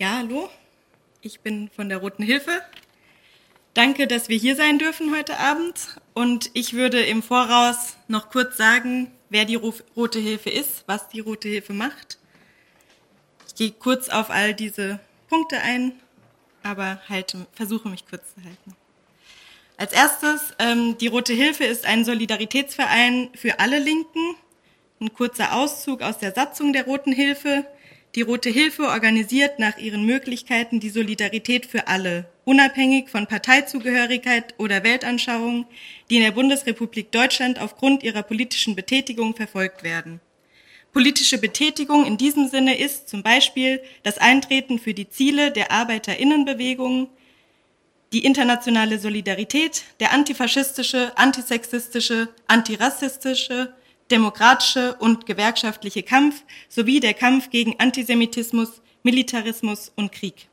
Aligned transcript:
Ja, 0.00 0.18
hallo. 0.18 0.48
Ich 1.22 1.40
bin 1.40 1.70
von 1.74 1.88
der 1.88 1.98
Roten 1.98 2.22
Hilfe. 2.22 2.62
Danke, 3.74 4.06
dass 4.06 4.28
wir 4.28 4.38
hier 4.38 4.54
sein 4.54 4.78
dürfen 4.78 5.12
heute 5.12 5.40
Abend. 5.40 5.74
Und 6.14 6.52
ich 6.54 6.74
würde 6.74 7.02
im 7.02 7.20
Voraus 7.20 7.96
noch 8.06 8.30
kurz 8.30 8.56
sagen, 8.56 9.10
wer 9.28 9.44
die 9.44 9.56
Rote 9.56 10.20
Hilfe 10.20 10.50
ist, 10.50 10.84
was 10.86 11.08
die 11.08 11.18
Rote 11.18 11.48
Hilfe 11.48 11.72
macht. 11.72 12.18
Ich 13.48 13.56
gehe 13.56 13.72
kurz 13.72 14.08
auf 14.08 14.30
all 14.30 14.54
diese 14.54 15.00
Punkte 15.28 15.58
ein, 15.58 15.94
aber 16.62 17.02
halte, 17.08 17.48
versuche 17.52 17.88
mich 17.88 18.06
kurz 18.06 18.22
zu 18.36 18.44
halten. 18.44 18.76
Als 19.78 19.92
erstes, 19.92 20.54
ähm, 20.60 20.96
die 20.98 21.08
Rote 21.08 21.32
Hilfe 21.32 21.64
ist 21.64 21.84
ein 21.84 22.04
Solidaritätsverein 22.04 23.30
für 23.34 23.58
alle 23.58 23.80
Linken. 23.80 24.36
Ein 25.00 25.12
kurzer 25.12 25.54
Auszug 25.54 26.02
aus 26.02 26.18
der 26.18 26.32
Satzung 26.32 26.72
der 26.72 26.84
Roten 26.84 27.10
Hilfe. 27.12 27.66
Die 28.14 28.22
Rote 28.22 28.48
Hilfe 28.48 28.84
organisiert 28.84 29.58
nach 29.58 29.76
ihren 29.76 30.06
Möglichkeiten 30.06 30.80
die 30.80 30.88
Solidarität 30.88 31.66
für 31.66 31.88
alle, 31.88 32.26
unabhängig 32.44 33.10
von 33.10 33.26
Parteizugehörigkeit 33.26 34.54
oder 34.56 34.82
Weltanschauung, 34.82 35.66
die 36.08 36.16
in 36.16 36.22
der 36.22 36.30
Bundesrepublik 36.30 37.12
Deutschland 37.12 37.60
aufgrund 37.60 38.02
ihrer 38.02 38.22
politischen 38.22 38.74
Betätigung 38.74 39.36
verfolgt 39.36 39.82
werden. 39.82 40.20
Politische 40.92 41.36
Betätigung 41.36 42.06
in 42.06 42.16
diesem 42.16 42.48
Sinne 42.48 42.78
ist 42.78 43.10
zum 43.10 43.22
Beispiel 43.22 43.82
das 44.04 44.16
Eintreten 44.16 44.78
für 44.78 44.94
die 44.94 45.10
Ziele 45.10 45.50
der 45.50 45.70
Arbeiterinnenbewegung, 45.70 47.10
die 48.12 48.24
internationale 48.24 48.98
Solidarität, 48.98 49.84
der 50.00 50.12
antifaschistische, 50.12 51.12
antisexistische, 51.16 52.28
antirassistische, 52.46 53.74
demokratische 54.10 54.94
und 54.96 55.26
gewerkschaftliche 55.26 56.02
Kampf 56.02 56.42
sowie 56.68 57.00
der 57.00 57.14
Kampf 57.14 57.50
gegen 57.50 57.78
Antisemitismus, 57.78 58.80
Militarismus 59.02 59.92
und 59.96 60.12
Krieg. 60.12 60.48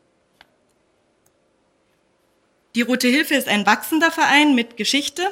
Die 2.75 2.81
Rote 2.81 3.07
Hilfe 3.07 3.35
ist 3.35 3.47
ein 3.47 3.65
wachsender 3.65 4.11
Verein 4.11 4.53
mit 4.53 4.75
Geschichte. 4.75 5.23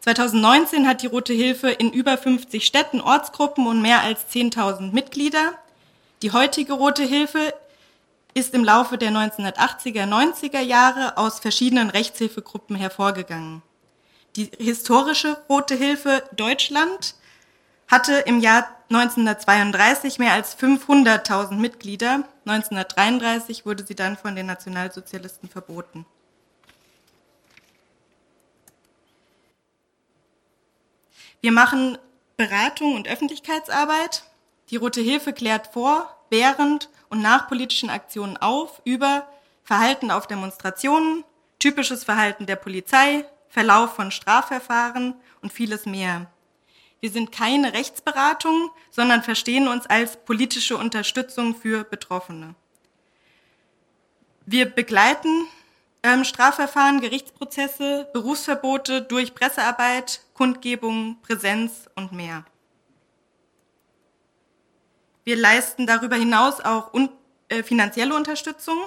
2019 0.00 0.88
hat 0.88 1.02
die 1.02 1.06
Rote 1.06 1.34
Hilfe 1.34 1.70
in 1.70 1.92
über 1.92 2.16
50 2.16 2.64
Städten, 2.64 3.00
Ortsgruppen 3.00 3.66
und 3.66 3.82
mehr 3.82 4.00
als 4.00 4.26
10.000 4.32 4.92
Mitglieder. 4.92 5.52
Die 6.22 6.32
heutige 6.32 6.72
Rote 6.72 7.04
Hilfe 7.04 7.54
ist 8.34 8.54
im 8.54 8.64
Laufe 8.64 8.96
der 8.96 9.10
1980er, 9.10 10.06
90er 10.06 10.60
Jahre 10.60 11.18
aus 11.18 11.40
verschiedenen 11.40 11.90
Rechtshilfegruppen 11.90 12.76
hervorgegangen. 12.76 13.62
Die 14.36 14.50
historische 14.58 15.36
Rote 15.50 15.74
Hilfe 15.74 16.22
Deutschland 16.34 17.14
hatte 17.92 18.14
im 18.20 18.40
Jahr 18.40 18.66
1932 18.88 20.18
mehr 20.18 20.32
als 20.32 20.58
500.000 20.58 21.56
Mitglieder. 21.56 22.24
1933 22.46 23.66
wurde 23.66 23.84
sie 23.86 23.94
dann 23.94 24.16
von 24.16 24.34
den 24.34 24.46
Nationalsozialisten 24.46 25.50
verboten. 25.50 26.06
Wir 31.42 31.52
machen 31.52 31.98
Beratung 32.38 32.96
und 32.96 33.08
Öffentlichkeitsarbeit. 33.08 34.22
Die 34.70 34.76
Rote 34.76 35.02
Hilfe 35.02 35.34
klärt 35.34 35.66
vor, 35.66 36.16
während 36.30 36.88
und 37.10 37.20
nach 37.20 37.46
politischen 37.46 37.90
Aktionen 37.90 38.38
auf 38.38 38.80
über 38.86 39.28
Verhalten 39.64 40.10
auf 40.10 40.26
Demonstrationen, 40.26 41.24
typisches 41.58 42.04
Verhalten 42.04 42.46
der 42.46 42.56
Polizei, 42.56 43.26
Verlauf 43.50 43.94
von 43.94 44.10
Strafverfahren 44.10 45.14
und 45.42 45.52
vieles 45.52 45.84
mehr. 45.84 46.31
Wir 47.02 47.10
sind 47.10 47.32
keine 47.32 47.72
Rechtsberatung, 47.72 48.70
sondern 48.92 49.24
verstehen 49.24 49.66
uns 49.66 49.86
als 49.86 50.16
politische 50.18 50.76
Unterstützung 50.76 51.56
für 51.56 51.82
Betroffene. 51.82 52.54
Wir 54.46 54.66
begleiten 54.66 55.48
ähm, 56.04 56.22
Strafverfahren, 56.22 57.00
Gerichtsprozesse, 57.00 58.08
Berufsverbote 58.12 59.02
durch 59.02 59.34
Pressearbeit, 59.34 60.20
Kundgebungen, 60.34 61.20
Präsenz 61.22 61.90
und 61.96 62.12
mehr. 62.12 62.44
Wir 65.24 65.34
leisten 65.34 65.88
darüber 65.88 66.14
hinaus 66.14 66.60
auch 66.60 66.94
un 66.94 67.08
äh, 67.48 67.64
finanzielle 67.64 68.14
Unterstützung, 68.14 68.78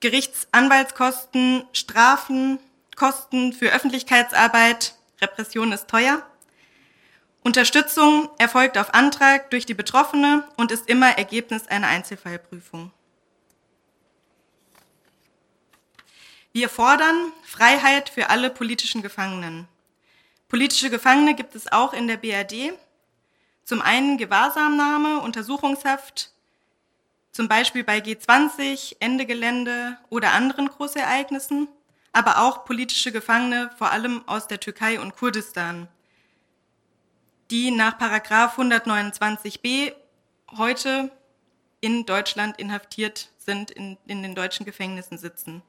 Gerichtsanwaltskosten, 0.00 1.68
Strafen, 1.72 2.58
Kosten 2.96 3.52
für 3.52 3.70
Öffentlichkeitsarbeit, 3.70 4.96
Repression 5.22 5.72
ist 5.72 5.88
teuer. 5.88 6.22
Unterstützung 7.44 8.28
erfolgt 8.38 8.76
auf 8.76 8.94
Antrag 8.94 9.50
durch 9.50 9.64
die 9.64 9.74
Betroffene 9.74 10.44
und 10.56 10.70
ist 10.70 10.88
immer 10.88 11.16
Ergebnis 11.16 11.66
einer 11.66 11.88
Einzelfallprüfung. 11.88 12.92
Wir 16.52 16.68
fordern 16.68 17.32
Freiheit 17.44 18.10
für 18.10 18.28
alle 18.28 18.50
politischen 18.50 19.00
Gefangenen. 19.00 19.66
Politische 20.48 20.90
Gefangene 20.90 21.34
gibt 21.34 21.54
es 21.54 21.72
auch 21.72 21.94
in 21.94 22.06
der 22.06 22.18
BRD. 22.18 22.74
Zum 23.64 23.80
einen 23.80 24.18
Gewahrsamnahme, 24.18 25.20
Untersuchungshaft, 25.20 26.30
zum 27.30 27.48
Beispiel 27.48 27.84
bei 27.84 27.98
G20, 27.98 28.96
Ende 29.00 29.24
Gelände 29.24 29.96
oder 30.10 30.32
anderen 30.32 30.68
Großereignissen 30.68 31.68
aber 32.12 32.42
auch 32.42 32.64
politische 32.64 33.12
Gefangene, 33.12 33.70
vor 33.78 33.90
allem 33.90 34.22
aus 34.26 34.46
der 34.46 34.60
Türkei 34.60 35.00
und 35.00 35.16
Kurdistan, 35.16 35.88
die 37.50 37.70
nach 37.70 37.98
Paragraph 37.98 38.58
129b 38.58 39.92
heute 40.56 41.10
in 41.80 42.06
Deutschland 42.06 42.58
inhaftiert 42.58 43.30
sind, 43.38 43.70
in, 43.70 43.98
in 44.06 44.22
den 44.22 44.34
deutschen 44.34 44.64
Gefängnissen 44.64 45.18
sitzen. 45.18 45.62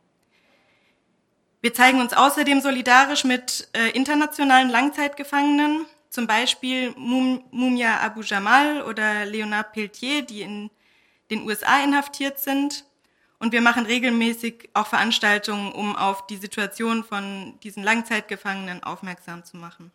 Wir 1.62 1.74
zeigen 1.74 2.02
uns 2.02 2.14
außerdem 2.14 2.60
solidarisch 2.60 3.24
mit 3.24 3.70
äh, 3.74 3.90
internationalen 3.92 4.70
Langzeitgefangenen, 4.70 5.86
zum 6.10 6.28
Beispiel 6.28 6.94
Mum, 6.98 7.44
Mumia 7.52 8.02
Abu 8.02 8.22
Jamal 8.22 8.84
oder 8.84 9.26
Leonard 9.26 9.72
Peltier, 9.72 10.22
die 10.24 10.42
in 10.42 10.70
den 11.32 11.48
USA 11.48 11.82
inhaftiert 11.84 12.38
sind 12.38 12.86
und 13.44 13.52
wir 13.52 13.60
machen 13.60 13.86
regelmäßig 13.86 14.70
auch 14.74 14.88
Veranstaltungen, 14.88 15.74
um 15.74 15.98
auf 15.98 16.26
die 16.28 16.38
Situation 16.38 17.04
von 17.04 17.60
diesen 17.62 17.84
Langzeitgefangenen 17.84 18.82
aufmerksam 18.84 19.44
zu 19.44 19.58
machen. 19.58 19.92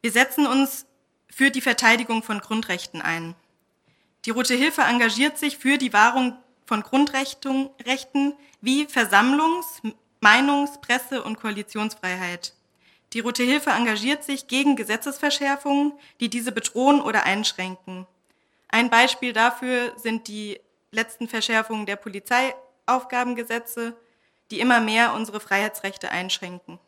Wir 0.00 0.12
setzen 0.12 0.46
uns 0.46 0.86
für 1.28 1.50
die 1.50 1.60
Verteidigung 1.60 2.22
von 2.22 2.38
Grundrechten 2.38 3.02
ein. 3.02 3.34
Die 4.24 4.30
Rote 4.30 4.54
Hilfe 4.54 4.82
engagiert 4.82 5.38
sich 5.38 5.58
für 5.58 5.76
die 5.76 5.92
Wahrung 5.92 6.36
von 6.66 6.84
Grundrechten 6.84 7.70
wie 8.60 8.86
Versammlungs-, 8.86 9.82
Meinungs-, 10.20 10.80
Presse- 10.80 11.24
und 11.24 11.40
Koalitionsfreiheit. 11.40 12.54
Die 13.12 13.18
Rote 13.18 13.42
Hilfe 13.42 13.70
engagiert 13.70 14.22
sich 14.22 14.46
gegen 14.46 14.76
Gesetzesverschärfungen, 14.76 15.94
die 16.20 16.28
diese 16.28 16.52
bedrohen 16.52 17.00
oder 17.00 17.24
einschränken. 17.24 18.06
Ein 18.72 18.88
Beispiel 18.88 19.32
dafür 19.34 19.92
sind 19.98 20.26
die 20.28 20.58
letzten 20.90 21.28
Verschärfungen 21.28 21.84
der 21.84 21.96
Polizeiaufgabengesetze, 21.96 23.94
die 24.50 24.60
immer 24.60 24.80
mehr 24.80 25.12
unsere 25.12 25.40
Freiheitsrechte 25.40 26.10
einschränken. 26.10 26.80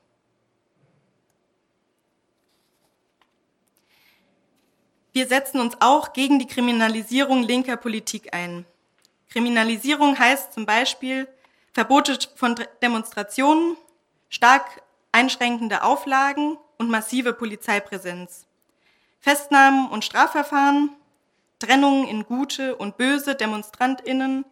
Wir 5.13 5.29
setzen 5.29 5.61
uns 5.61 5.77
auch 5.81 6.15
gegen 6.15 6.39
die 6.39 6.47
Kriminalisierung 6.47 7.43
linker 7.43 7.77
Politik 7.77 8.35
ein. 8.35 8.65
Kriminalisierung 9.29 10.19
heißt 10.19 10.55
zum 10.55 10.65
Beispiel 10.65 11.29
Verbote 11.75 12.19
von 12.35 12.57
Demonstrationen, 12.83 13.77
stark 14.31 14.83
einschränkende 15.13 15.83
Auflagen 15.83 16.57
und 16.79 16.89
massive 16.89 17.35
Polizeipräsenz. 17.35 18.47
Festnahmen 19.21 19.91
und 19.91 20.05
Strafverfahren, 20.05 20.91
Trennung 21.59 22.07
in 22.07 22.25
gute 22.25 22.77
und 22.77 22.97
böse 22.97 23.35
Demonstrantinnen, 23.35 24.45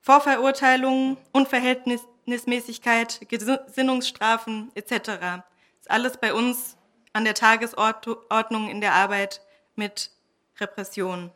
Vorverurteilungen, 0.00 1.16
Unverhältnismäßigkeit, 1.32 3.20
Gesinnungsstrafen 3.28 4.70
etc. 4.74 5.42
ist 5.80 5.90
alles 5.90 6.16
bei 6.18 6.34
uns 6.34 6.76
an 7.12 7.24
der 7.24 7.34
Tagesordnung 7.34 8.68
in 8.68 8.80
der 8.80 8.94
Arbeit 8.94 9.40
mit 9.76 10.10
Repression. 10.58 11.30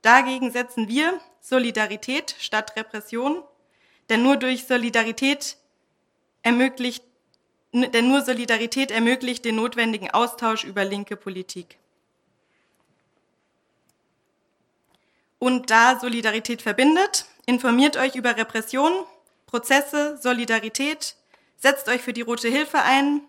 Dagegen 0.00 0.50
setzen 0.50 0.88
wir 0.88 1.20
Solidarität 1.40 2.36
statt 2.38 2.76
Repression, 2.76 3.42
denn 4.08 4.22
nur 4.22 4.36
durch 4.36 4.66
Solidarität 4.66 5.56
ermöglicht, 6.42 7.04
denn 7.72 8.08
nur 8.08 8.22
Solidarität 8.22 8.90
ermöglicht 8.90 9.44
den 9.44 9.56
notwendigen 9.56 10.10
Austausch 10.10 10.64
über 10.64 10.84
linke 10.84 11.16
Politik. 11.16 11.78
Und 15.42 15.72
da 15.72 15.98
Solidarität 15.98 16.62
verbindet, 16.62 17.26
informiert 17.46 17.96
euch 17.96 18.14
über 18.14 18.36
Repression, 18.36 18.92
Prozesse, 19.46 20.16
Solidarität, 20.22 21.16
setzt 21.56 21.88
euch 21.88 22.00
für 22.00 22.12
die 22.12 22.20
Rote 22.20 22.46
Hilfe 22.46 22.80
ein. 22.80 23.22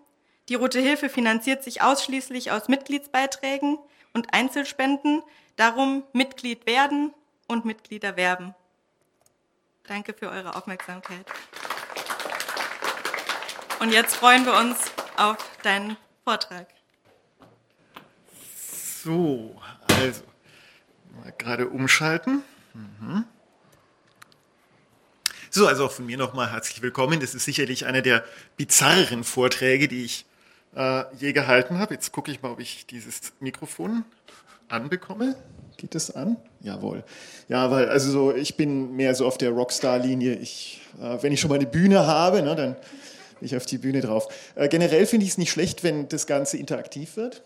Die 0.47 0.53
Rote 0.53 0.79
Hilfe 0.79 1.09
finanziert 1.09 1.63
sich 1.63 1.81
ausschließlich 1.81 2.51
aus 2.51 2.67
Mitgliedsbeiträgen 2.67 3.79
und 4.13 4.31
Einzelspenden. 4.31 5.23
Darum 5.55 6.03
Mitglied 6.13 6.67
werden 6.67 7.15
und 7.47 7.65
Mitglieder 7.65 8.15
werben. 8.15 8.53
Danke 9.87 10.13
für 10.13 10.29
eure 10.29 10.55
Aufmerksamkeit. 10.55 11.25
Und 13.79 13.91
jetzt 13.91 14.17
freuen 14.17 14.45
wir 14.45 14.53
uns 14.53 14.91
auf 15.17 15.37
deinen 15.63 15.97
Vortrag. 16.23 16.67
So, 19.03 19.59
also 19.99 20.21
mal 21.13 21.33
gerade 21.37 21.67
umschalten. 21.69 22.41
Mhm. 22.73 23.25
So, 25.49 25.67
also 25.67 25.85
auch 25.85 25.91
von 25.91 26.05
mir 26.05 26.17
nochmal 26.17 26.51
herzlich 26.51 26.81
willkommen. 26.81 27.19
Das 27.19 27.35
ist 27.35 27.45
sicherlich 27.45 27.85
einer 27.85 28.01
der 28.01 28.23
bizarreren 28.57 29.23
Vorträge, 29.23 29.87
die 29.87 30.03
ich 30.03 30.25
äh, 30.75 31.03
je 31.15 31.31
gehalten 31.33 31.77
habe. 31.77 31.93
Jetzt 31.93 32.11
gucke 32.11 32.31
ich 32.31 32.41
mal, 32.41 32.51
ob 32.51 32.59
ich 32.59 32.87
dieses 32.87 33.33
Mikrofon 33.39 34.03
anbekomme. 34.69 35.35
Geht 35.77 35.95
das 35.95 36.09
an? 36.15 36.37
Jawohl. 36.61 37.03
Ja, 37.49 37.69
weil 37.69 37.89
also 37.89 38.11
so, 38.11 38.33
ich 38.33 38.57
bin 38.57 38.95
mehr 38.95 39.13
so 39.13 39.27
auf 39.27 39.37
der 39.37 39.51
Rockstar-Linie. 39.51 40.35
Ich, 40.35 40.81
äh, 40.99 41.21
wenn 41.21 41.31
ich 41.31 41.39
schon 41.39 41.49
mal 41.49 41.55
eine 41.55 41.67
Bühne 41.67 42.07
habe, 42.07 42.41
ne, 42.41 42.55
dann 42.55 42.73
bin 42.73 43.45
ich 43.45 43.55
auf 43.55 43.67
die 43.67 43.77
Bühne 43.77 44.01
drauf. 44.01 44.27
Äh, 44.55 44.69
generell 44.69 45.05
finde 45.05 45.25
ich 45.25 45.33
es 45.33 45.37
nicht 45.37 45.51
schlecht, 45.51 45.83
wenn 45.83 46.09
das 46.09 46.25
Ganze 46.25 46.57
interaktiv 46.57 47.15
wird. 47.15 47.43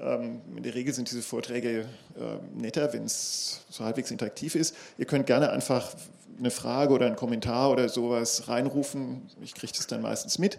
Ähm, 0.00 0.40
in 0.56 0.62
der 0.62 0.74
Regel 0.74 0.94
sind 0.94 1.10
diese 1.10 1.22
Vorträge 1.22 1.80
äh, 2.16 2.60
netter, 2.60 2.92
wenn 2.92 3.04
es 3.04 3.62
so 3.68 3.84
halbwegs 3.84 4.10
interaktiv 4.10 4.54
ist. 4.54 4.74
Ihr 4.96 5.06
könnt 5.06 5.26
gerne 5.26 5.50
einfach 5.50 5.94
eine 6.38 6.50
Frage 6.50 6.94
oder 6.94 7.06
einen 7.06 7.16
Kommentar 7.16 7.70
oder 7.70 7.88
sowas 7.88 8.48
reinrufen. 8.48 9.22
Ich 9.42 9.54
kriege 9.54 9.72
das 9.76 9.86
dann 9.86 10.02
meistens 10.02 10.38
mit. 10.38 10.58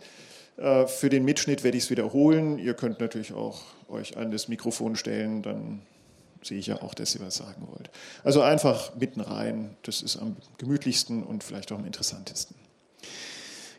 Äh, 0.57 0.87
für 0.87 1.09
den 1.09 1.23
Mitschnitt 1.23 1.63
werde 1.63 1.77
ich 1.77 1.85
es 1.85 1.89
wiederholen. 1.89 2.59
Ihr 2.59 2.73
könnt 2.73 2.99
natürlich 2.99 3.33
auch 3.33 3.61
euch 3.87 4.17
an 4.17 4.31
das 4.31 4.47
Mikrofon 4.47 4.95
stellen, 4.95 5.41
dann 5.41 5.81
sehe 6.41 6.57
ich 6.57 6.67
ja 6.67 6.81
auch, 6.81 6.93
dass 6.93 7.15
ihr 7.15 7.21
was 7.21 7.35
sagen 7.35 7.67
wollt. 7.69 7.89
Also 8.23 8.41
einfach 8.41 8.95
mitten 8.95 9.21
rein, 9.21 9.75
das 9.83 10.01
ist 10.01 10.17
am 10.17 10.37
gemütlichsten 10.57 11.23
und 11.23 11.43
vielleicht 11.43 11.71
auch 11.71 11.77
am 11.77 11.85
interessantesten. 11.85 12.55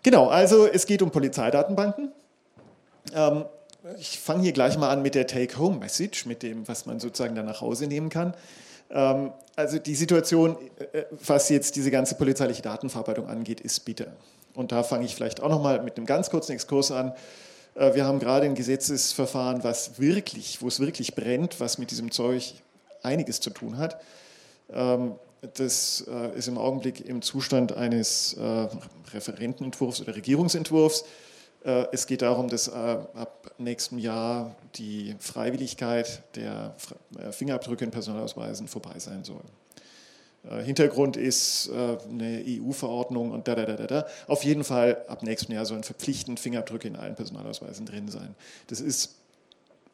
Genau, 0.03 0.29
also 0.29 0.67
es 0.67 0.87
geht 0.87 1.03
um 1.03 1.11
Polizeidatenbanken. 1.11 2.13
Ich 3.99 4.19
fange 4.19 4.43
hier 4.43 4.53
gleich 4.53 4.77
mal 4.77 4.91
an 4.91 5.01
mit 5.01 5.15
der 5.15 5.27
Take-Home-Message, 5.27 6.27
mit 6.27 6.43
dem, 6.43 6.69
was 6.69 6.85
man 6.85 7.01
sozusagen 7.01 7.35
dann 7.35 7.47
nach 7.47 7.63
Hause 7.63 7.87
nehmen 7.87 8.11
kann. 8.11 8.35
Ähm, 8.91 9.33
also 9.57 9.79
die 9.79 9.95
Situation, 9.95 10.57
äh, 10.93 11.05
was 11.25 11.49
jetzt 11.49 11.77
diese 11.77 11.91
ganze 11.91 12.15
polizeiliche 12.17 12.61
Datenverarbeitung 12.61 13.27
angeht, 13.27 13.61
ist 13.61 13.81
bitter. 13.87 14.09
Und 14.55 14.73
da 14.73 14.83
fange 14.83 15.07
ich 15.07 15.15
vielleicht 15.15 15.43
auch 15.43 15.49
noch 15.49 15.63
mal 15.63 15.83
mit 15.83 15.97
einem 15.97 16.07
ganz 16.07 16.29
kurzen 16.29 16.53
Exkurs 16.53 16.91
an. 16.91 17.15
Äh, 17.75 17.95
wir 17.95 18.05
haben 18.05 18.19
gerade 18.19 18.45
ein 18.45 18.55
Gesetzesverfahren, 18.55 19.65
was 19.65 19.99
wirklich, 19.99 20.61
wo 20.61 20.69
es 20.69 20.79
wirklich 20.81 21.15
brennt, 21.15 21.59
was 21.59 21.79
mit 21.79 21.91
diesem 21.91 22.11
Zeug 22.11 22.55
einiges 23.03 23.41
zu 23.41 23.49
tun 23.49 23.79
hat. 23.79 23.99
Ähm, 24.71 25.15
das 25.55 26.05
äh, 26.07 26.37
ist 26.37 26.49
im 26.49 26.59
Augenblick 26.59 27.07
im 27.09 27.23
Zustand 27.23 27.73
eines 27.73 28.35
äh, 28.35 28.69
Referentenentwurfs 29.15 30.03
oder 30.03 30.15
Regierungsentwurfs. 30.15 31.05
Es 31.63 32.07
geht 32.07 32.23
darum, 32.23 32.49
dass 32.49 32.71
ab 32.71 33.53
nächstem 33.59 33.99
Jahr 33.99 34.57
die 34.77 35.15
Freiwilligkeit 35.19 36.23
der 36.35 36.75
Fingerabdrücke 37.33 37.85
in 37.85 37.91
Personalausweisen 37.91 38.67
vorbei 38.67 38.99
sein 38.99 39.25
soll. 39.25 39.43
Äh, 40.49 40.63
Hintergrund 40.63 41.17
ist 41.17 41.69
äh, 41.69 41.99
eine 42.09 42.43
EU-Verordnung 42.47 43.31
und 43.31 43.47
da, 43.49 43.55
da, 43.55 43.65
da, 43.65 43.77
da, 43.77 43.87
da. 43.87 44.07
Auf 44.27 44.45
jeden 44.45 44.65
Fall 44.65 45.05
ab 45.09 45.23
nächstem 45.23 45.55
Jahr 45.55 45.67
sollen 45.67 45.83
verpflichtend 45.83 46.41
Fingerabdrücke 46.41 46.89
in 46.89 46.97
allen 46.97 47.15
Personalausweisen 47.15 47.87
drin 47.87 48.09
sein. 48.09 48.35
Das 48.69 48.81
ist 48.81 49.17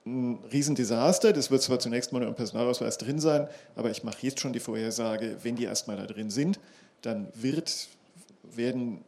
ein 0.05 0.39
Riesendesaster. 0.53 1.33
Das 1.33 1.51
wird 1.51 1.63
zwar 1.63 1.81
zunächst 1.81 2.13
mal 2.13 2.21
nur 2.21 2.29
im 2.29 2.35
Personalausweis 2.35 2.99
drin 2.99 3.19
sein, 3.19 3.49
aber 3.75 3.91
ich 3.91 4.05
mache 4.05 4.19
jetzt 4.21 4.41
schon 4.41 4.53
die 4.53 4.61
Vorhersage, 4.61 5.39
wenn 5.43 5.57
die 5.57 5.65
erstmal 5.65 5.97
da 5.97 6.07
drin 6.07 6.31
sind, 6.31 6.61
dann 7.03 7.27
wird, 7.35 7.89
werden 8.43 9.05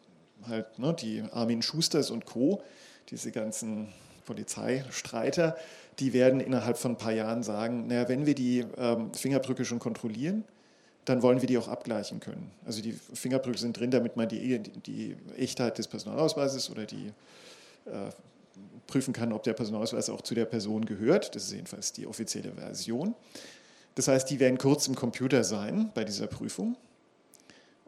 halt 0.46 0.78
ne, 0.78 0.94
die 0.94 1.22
Armin 1.32 1.62
Schusters 1.62 2.10
und 2.10 2.26
Co., 2.26 2.62
diese 3.10 3.32
ganzen 3.32 3.88
Polizeistreiter, 4.26 5.56
die 5.98 6.12
werden 6.12 6.40
innerhalb 6.40 6.76
von 6.76 6.92
ein 6.92 6.98
paar 6.98 7.12
Jahren 7.12 7.42
sagen, 7.42 7.86
naja, 7.86 8.08
wenn 8.08 8.26
wir 8.26 8.34
die 8.34 8.64
ähm, 8.76 9.12
Fingerabdrücke 9.14 9.64
schon 9.64 9.78
kontrollieren, 9.78 10.44
dann 11.06 11.22
wollen 11.22 11.40
wir 11.40 11.48
die 11.48 11.56
auch 11.56 11.68
abgleichen 11.68 12.20
können. 12.20 12.50
Also 12.66 12.82
die 12.82 12.92
Fingerabdrücke 12.92 13.58
sind 13.58 13.78
drin, 13.78 13.90
damit 13.90 14.16
man 14.16 14.28
die, 14.28 14.58
die 14.58 15.16
Echtheit 15.38 15.78
des 15.78 15.88
Personalausweises 15.88 16.70
oder 16.70 16.84
die 16.84 17.12
äh, 17.86 18.10
prüfen 18.86 19.14
kann, 19.14 19.32
ob 19.32 19.42
der 19.42 19.54
Personalausweis 19.54 20.10
auch 20.10 20.20
zu 20.20 20.34
der 20.34 20.44
Person 20.44 20.84
gehört. 20.84 21.34
Das 21.34 21.44
ist 21.44 21.52
jedenfalls 21.52 21.92
die 21.92 22.06
offizielle 22.06 22.52
Version. 22.52 23.14
Das 23.94 24.08
heißt, 24.08 24.28
die 24.30 24.38
werden 24.38 24.58
kurz 24.58 24.86
im 24.86 24.94
Computer 24.94 25.44
sein 25.44 25.90
bei 25.94 26.04
dieser 26.04 26.26
Prüfung. 26.26 26.76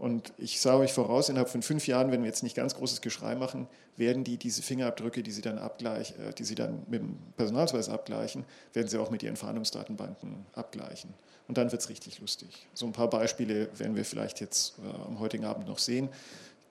Und 0.01 0.33
ich 0.39 0.63
sage 0.63 0.79
euch 0.79 0.95
voraus, 0.95 1.29
innerhalb 1.29 1.51
von 1.51 1.61
fünf 1.61 1.87
Jahren, 1.87 2.11
wenn 2.11 2.23
wir 2.23 2.27
jetzt 2.27 2.43
nicht 2.43 2.57
ganz 2.57 2.75
großes 2.75 3.03
Geschrei 3.03 3.35
machen, 3.35 3.67
werden 3.99 4.25
die 4.25 4.39
diese 4.39 4.63
Fingerabdrücke, 4.63 5.23
die 5.23 5.31
sie 5.31 5.43
dann, 5.43 5.59
abgleich, 5.59 6.15
äh, 6.19 6.33
die 6.33 6.45
sie 6.45 6.55
dann 6.55 6.85
mit 6.89 7.03
dem 7.03 7.19
Personalausweis 7.37 7.91
abgleichen, 7.91 8.47
werden 8.73 8.89
sie 8.89 8.97
auch 8.97 9.11
mit 9.11 9.23
ihren 9.23 9.37
Fahndungsdatenbanken 9.37 10.47
abgleichen. 10.55 11.13
Und 11.49 11.59
dann 11.59 11.71
wird 11.71 11.83
es 11.83 11.91
richtig 11.91 12.19
lustig. 12.19 12.67
So 12.73 12.87
ein 12.87 12.93
paar 12.93 13.11
Beispiele 13.11 13.69
werden 13.79 13.95
wir 13.95 14.07
vielleicht 14.07 14.41
jetzt 14.41 14.79
äh, 14.79 15.07
am 15.07 15.21
heutigen 15.21 15.45
Abend 15.45 15.69
noch 15.69 15.79
sehen. 15.79 16.09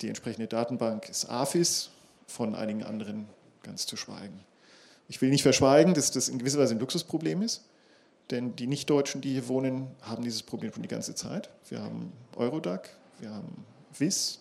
Die 0.02 0.08
entsprechende 0.08 0.48
Datenbank 0.48 1.08
ist 1.08 1.30
AFIS, 1.30 1.92
von 2.26 2.56
einigen 2.56 2.82
anderen 2.82 3.28
ganz 3.62 3.86
zu 3.86 3.96
schweigen. 3.96 4.40
Ich 5.08 5.22
will 5.22 5.30
nicht 5.30 5.44
verschweigen, 5.44 5.94
dass 5.94 6.10
das 6.10 6.30
in 6.30 6.40
gewisser 6.40 6.58
Weise 6.58 6.74
ein 6.74 6.80
Luxusproblem 6.80 7.44
ist. 7.44 7.64
Denn 8.32 8.56
die 8.56 8.66
Nichtdeutschen, 8.66 9.22
die 9.22 9.34
hier 9.34 9.48
wohnen, 9.48 9.88
haben 10.02 10.24
dieses 10.24 10.42
Problem 10.42 10.74
schon 10.74 10.82
die 10.82 10.90
ganze 10.90 11.14
Zeit. 11.14 11.50
Wir 11.68 11.84
haben 11.84 12.12
Eurodac, 12.36 12.90
wir 13.22 13.32
haben 13.32 13.66
WIS. 13.98 14.40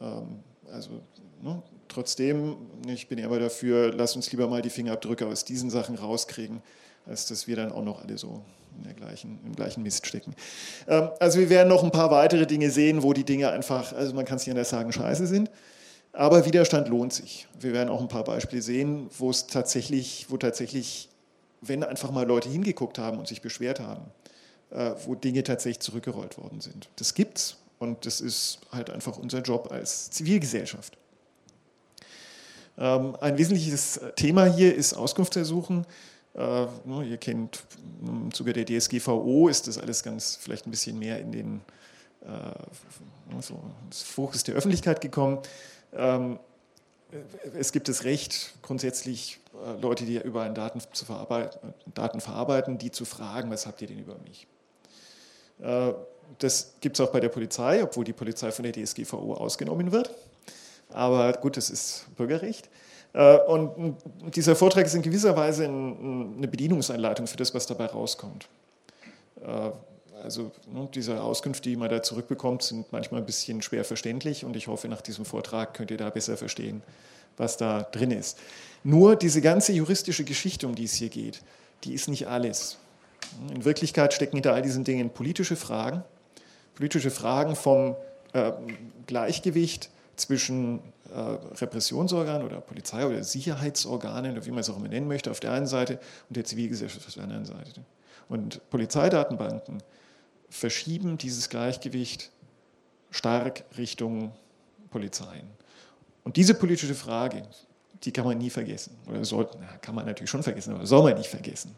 Ähm, 0.00 0.40
also 0.70 0.90
ne, 1.42 1.62
trotzdem, 1.88 2.56
ich 2.86 3.08
bin 3.08 3.18
immer 3.18 3.38
dafür, 3.38 3.92
lass 3.92 4.16
uns 4.16 4.30
lieber 4.32 4.48
mal 4.48 4.62
die 4.62 4.70
Fingerabdrücke 4.70 5.26
aus 5.26 5.44
diesen 5.44 5.70
Sachen 5.70 5.96
rauskriegen, 5.96 6.62
als 7.06 7.26
dass 7.26 7.46
wir 7.46 7.56
dann 7.56 7.72
auch 7.72 7.82
noch 7.84 8.02
alle 8.02 8.16
so 8.16 8.42
gleichen, 8.96 9.38
im 9.44 9.54
gleichen 9.54 9.82
Mist 9.82 10.06
stecken. 10.06 10.34
Ähm, 10.88 11.10
also 11.20 11.38
wir 11.38 11.50
werden 11.50 11.68
noch 11.68 11.84
ein 11.84 11.90
paar 11.90 12.10
weitere 12.10 12.46
Dinge 12.46 12.70
sehen, 12.70 13.02
wo 13.02 13.12
die 13.12 13.24
Dinge 13.24 13.50
einfach, 13.50 13.92
also 13.92 14.14
man 14.14 14.24
kann 14.24 14.36
es 14.36 14.46
nicht 14.46 14.52
anders 14.52 14.70
sagen, 14.70 14.92
scheiße 14.92 15.26
sind. 15.26 15.50
Aber 16.12 16.44
Widerstand 16.44 16.88
lohnt 16.88 17.12
sich. 17.12 17.46
Wir 17.58 17.72
werden 17.72 17.88
auch 17.88 18.00
ein 18.00 18.08
paar 18.08 18.24
Beispiele 18.24 18.60
sehen, 18.60 19.08
wo 19.18 19.30
es 19.30 19.46
tatsächlich, 19.46 20.26
wo 20.28 20.36
tatsächlich, 20.36 21.08
wenn 21.62 21.82
einfach 21.82 22.10
mal 22.10 22.26
Leute 22.26 22.50
hingeguckt 22.50 22.98
haben 22.98 23.18
und 23.18 23.28
sich 23.28 23.40
beschwert 23.40 23.80
haben, 23.80 24.02
äh, 24.70 24.92
wo 25.06 25.14
Dinge 25.14 25.42
tatsächlich 25.42 25.80
zurückgerollt 25.80 26.36
worden 26.36 26.60
sind. 26.60 26.90
Das 26.96 27.14
gibt's. 27.14 27.56
Und 27.82 28.06
das 28.06 28.20
ist 28.20 28.60
halt 28.70 28.90
einfach 28.90 29.18
unser 29.18 29.40
Job 29.40 29.72
als 29.72 30.08
Zivilgesellschaft. 30.10 30.96
Ähm, 32.78 33.16
ein 33.20 33.36
wesentliches 33.36 34.00
Thema 34.14 34.44
hier 34.44 34.72
ist 34.72 34.94
Auskunftsersuchen. 34.94 35.84
Äh, 36.34 36.38
ne, 36.84 37.04
ihr 37.04 37.16
kennt 37.16 37.64
im 38.00 38.32
Zuge 38.32 38.52
der 38.52 38.66
DSGVO 38.66 39.48
ist 39.48 39.66
das 39.66 39.78
alles 39.78 40.04
ganz 40.04 40.38
vielleicht 40.40 40.64
ein 40.68 40.70
bisschen 40.70 40.96
mehr 40.96 41.18
in 41.18 41.32
den 41.32 41.60
äh, 42.20 43.40
so 43.40 43.60
ins 43.84 44.02
Fokus 44.02 44.44
der 44.44 44.54
Öffentlichkeit 44.54 45.00
gekommen. 45.00 45.40
Ähm, 45.92 46.38
es 47.58 47.72
gibt 47.72 47.88
das 47.88 48.04
Recht, 48.04 48.54
grundsätzlich 48.62 49.40
äh, 49.54 49.80
Leute, 49.80 50.04
die 50.04 50.18
überall 50.18 50.54
Daten, 50.54 50.80
zu 50.92 51.04
verarbeiten, 51.04 51.74
Daten 51.94 52.20
verarbeiten, 52.20 52.78
die 52.78 52.92
zu 52.92 53.04
fragen, 53.04 53.50
was 53.50 53.66
habt 53.66 53.82
ihr 53.82 53.88
denn 53.88 53.98
über 53.98 54.16
mich? 54.20 54.46
Das 56.38 56.74
gibt 56.80 56.98
es 56.98 57.06
auch 57.06 57.12
bei 57.12 57.20
der 57.20 57.28
Polizei, 57.28 57.82
obwohl 57.82 58.04
die 58.04 58.12
Polizei 58.12 58.50
von 58.50 58.64
der 58.64 58.72
DSGVO 58.72 59.34
ausgenommen 59.34 59.92
wird. 59.92 60.10
Aber 60.90 61.32
gut, 61.34 61.56
das 61.56 61.70
ist 61.70 62.06
Bürgerrecht. 62.16 62.68
Äh, 63.12 63.38
und 63.38 63.96
dieser 64.34 64.56
Vortrag 64.56 64.86
ist 64.86 64.94
in 64.94 65.02
gewisser 65.02 65.36
Weise 65.36 65.64
eine 65.64 66.48
Bedienungsanleitung 66.48 67.26
für 67.26 67.36
das, 67.36 67.54
was 67.54 67.66
dabei 67.66 67.86
rauskommt. 67.86 68.48
Äh, 69.40 69.70
also 70.22 70.52
ne, 70.72 70.88
diese 70.94 71.20
Auskünfte, 71.20 71.68
die 71.68 71.76
man 71.76 71.90
da 71.90 72.02
zurückbekommt, 72.02 72.62
sind 72.62 72.92
manchmal 72.92 73.20
ein 73.20 73.26
bisschen 73.26 73.60
schwer 73.60 73.84
verständlich 73.84 74.44
und 74.44 74.56
ich 74.56 74.68
hoffe, 74.68 74.88
nach 74.88 75.00
diesem 75.00 75.24
Vortrag 75.24 75.74
könnt 75.74 75.90
ihr 75.90 75.96
da 75.96 76.10
besser 76.10 76.36
verstehen, 76.36 76.82
was 77.36 77.56
da 77.56 77.82
drin 77.82 78.12
ist. 78.12 78.38
Nur 78.84 79.16
diese 79.16 79.40
ganze 79.40 79.72
juristische 79.72 80.24
Geschichte, 80.24 80.66
um 80.66 80.74
die 80.74 80.84
es 80.84 80.94
hier 80.94 81.08
geht, 81.08 81.42
die 81.84 81.94
ist 81.94 82.08
nicht 82.08 82.28
alles. 82.28 82.78
In 83.52 83.64
Wirklichkeit 83.64 84.14
stecken 84.14 84.36
hinter 84.36 84.54
all 84.54 84.62
diesen 84.62 84.84
Dingen 84.84 85.10
politische 85.10 85.56
Fragen, 85.56 86.04
politische 86.74 87.10
Fragen 87.10 87.56
vom 87.56 87.96
äh, 88.32 88.52
Gleichgewicht 89.06 89.90
zwischen 90.16 90.80
äh, 91.12 91.18
Repressionsorganen 91.60 92.46
oder 92.46 92.60
Polizei 92.60 93.06
oder 93.06 93.22
Sicherheitsorganen 93.22 94.32
oder 94.32 94.46
wie 94.46 94.50
man 94.50 94.60
es 94.60 94.70
auch 94.70 94.76
immer 94.76 94.88
nennen 94.88 95.08
möchte, 95.08 95.30
auf 95.30 95.40
der 95.40 95.52
einen 95.52 95.66
Seite 95.66 95.98
und 96.28 96.36
der 96.36 96.44
Zivilgesellschaft 96.44 97.06
auf 97.06 97.14
der 97.14 97.24
anderen 97.24 97.44
Seite. 97.44 97.82
Und 98.28 98.68
Polizeidatenbanken 98.70 99.82
verschieben 100.48 101.18
dieses 101.18 101.48
Gleichgewicht 101.48 102.30
stark 103.10 103.64
Richtung 103.76 104.32
Polizeien. 104.90 105.46
Und 106.24 106.36
diese 106.36 106.54
politische 106.54 106.94
Frage, 106.94 107.42
die 108.04 108.12
kann 108.12 108.24
man 108.24 108.38
nie 108.38 108.50
vergessen. 108.50 108.96
Oder 109.08 109.24
soll, 109.24 109.48
na, 109.60 109.76
kann 109.78 109.94
man 109.94 110.06
natürlich 110.06 110.30
schon 110.30 110.42
vergessen, 110.42 110.74
aber 110.74 110.86
soll 110.86 111.02
man 111.02 111.18
nicht 111.18 111.30
vergessen. 111.30 111.74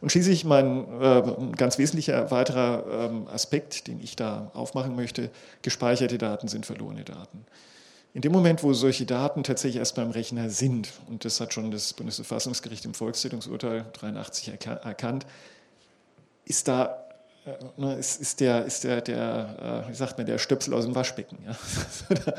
Und 0.00 0.10
schließlich 0.10 0.44
mein 0.44 0.86
äh, 1.00 1.22
ganz 1.56 1.78
wesentlicher 1.78 2.30
weiterer 2.30 3.10
ähm, 3.10 3.28
Aspekt, 3.28 3.86
den 3.86 4.00
ich 4.00 4.16
da 4.16 4.50
aufmachen 4.54 4.96
möchte, 4.96 5.30
gespeicherte 5.62 6.16
Daten 6.16 6.48
sind 6.48 6.64
verlorene 6.64 7.04
Daten. 7.04 7.44
In 8.12 8.22
dem 8.22 8.32
Moment, 8.32 8.62
wo 8.62 8.72
solche 8.72 9.06
Daten 9.06 9.44
tatsächlich 9.44 9.78
erst 9.78 9.94
beim 9.94 10.10
Rechner 10.10 10.50
sind, 10.50 10.92
und 11.08 11.24
das 11.24 11.40
hat 11.40 11.52
schon 11.52 11.70
das 11.70 11.92
Bundesverfassungsgericht 11.92 12.84
im 12.84 12.94
Volkszählungsurteil 12.94 13.84
83 13.92 14.48
erkannt, 14.64 15.26
ist 16.44 16.66
da 16.66 17.04
äh, 17.46 17.52
ne, 17.76 17.94
ist, 17.94 18.20
ist, 18.20 18.40
der, 18.40 18.64
ist 18.64 18.84
der, 18.84 19.00
der, 19.00 19.84
äh, 19.86 19.90
wie 19.90 19.94
sagt 19.94 20.18
man, 20.18 20.26
der 20.26 20.38
Stöpsel 20.38 20.74
aus 20.74 20.84
dem 20.84 20.94
Waschbecken. 20.94 21.38
Ja? 21.46 21.56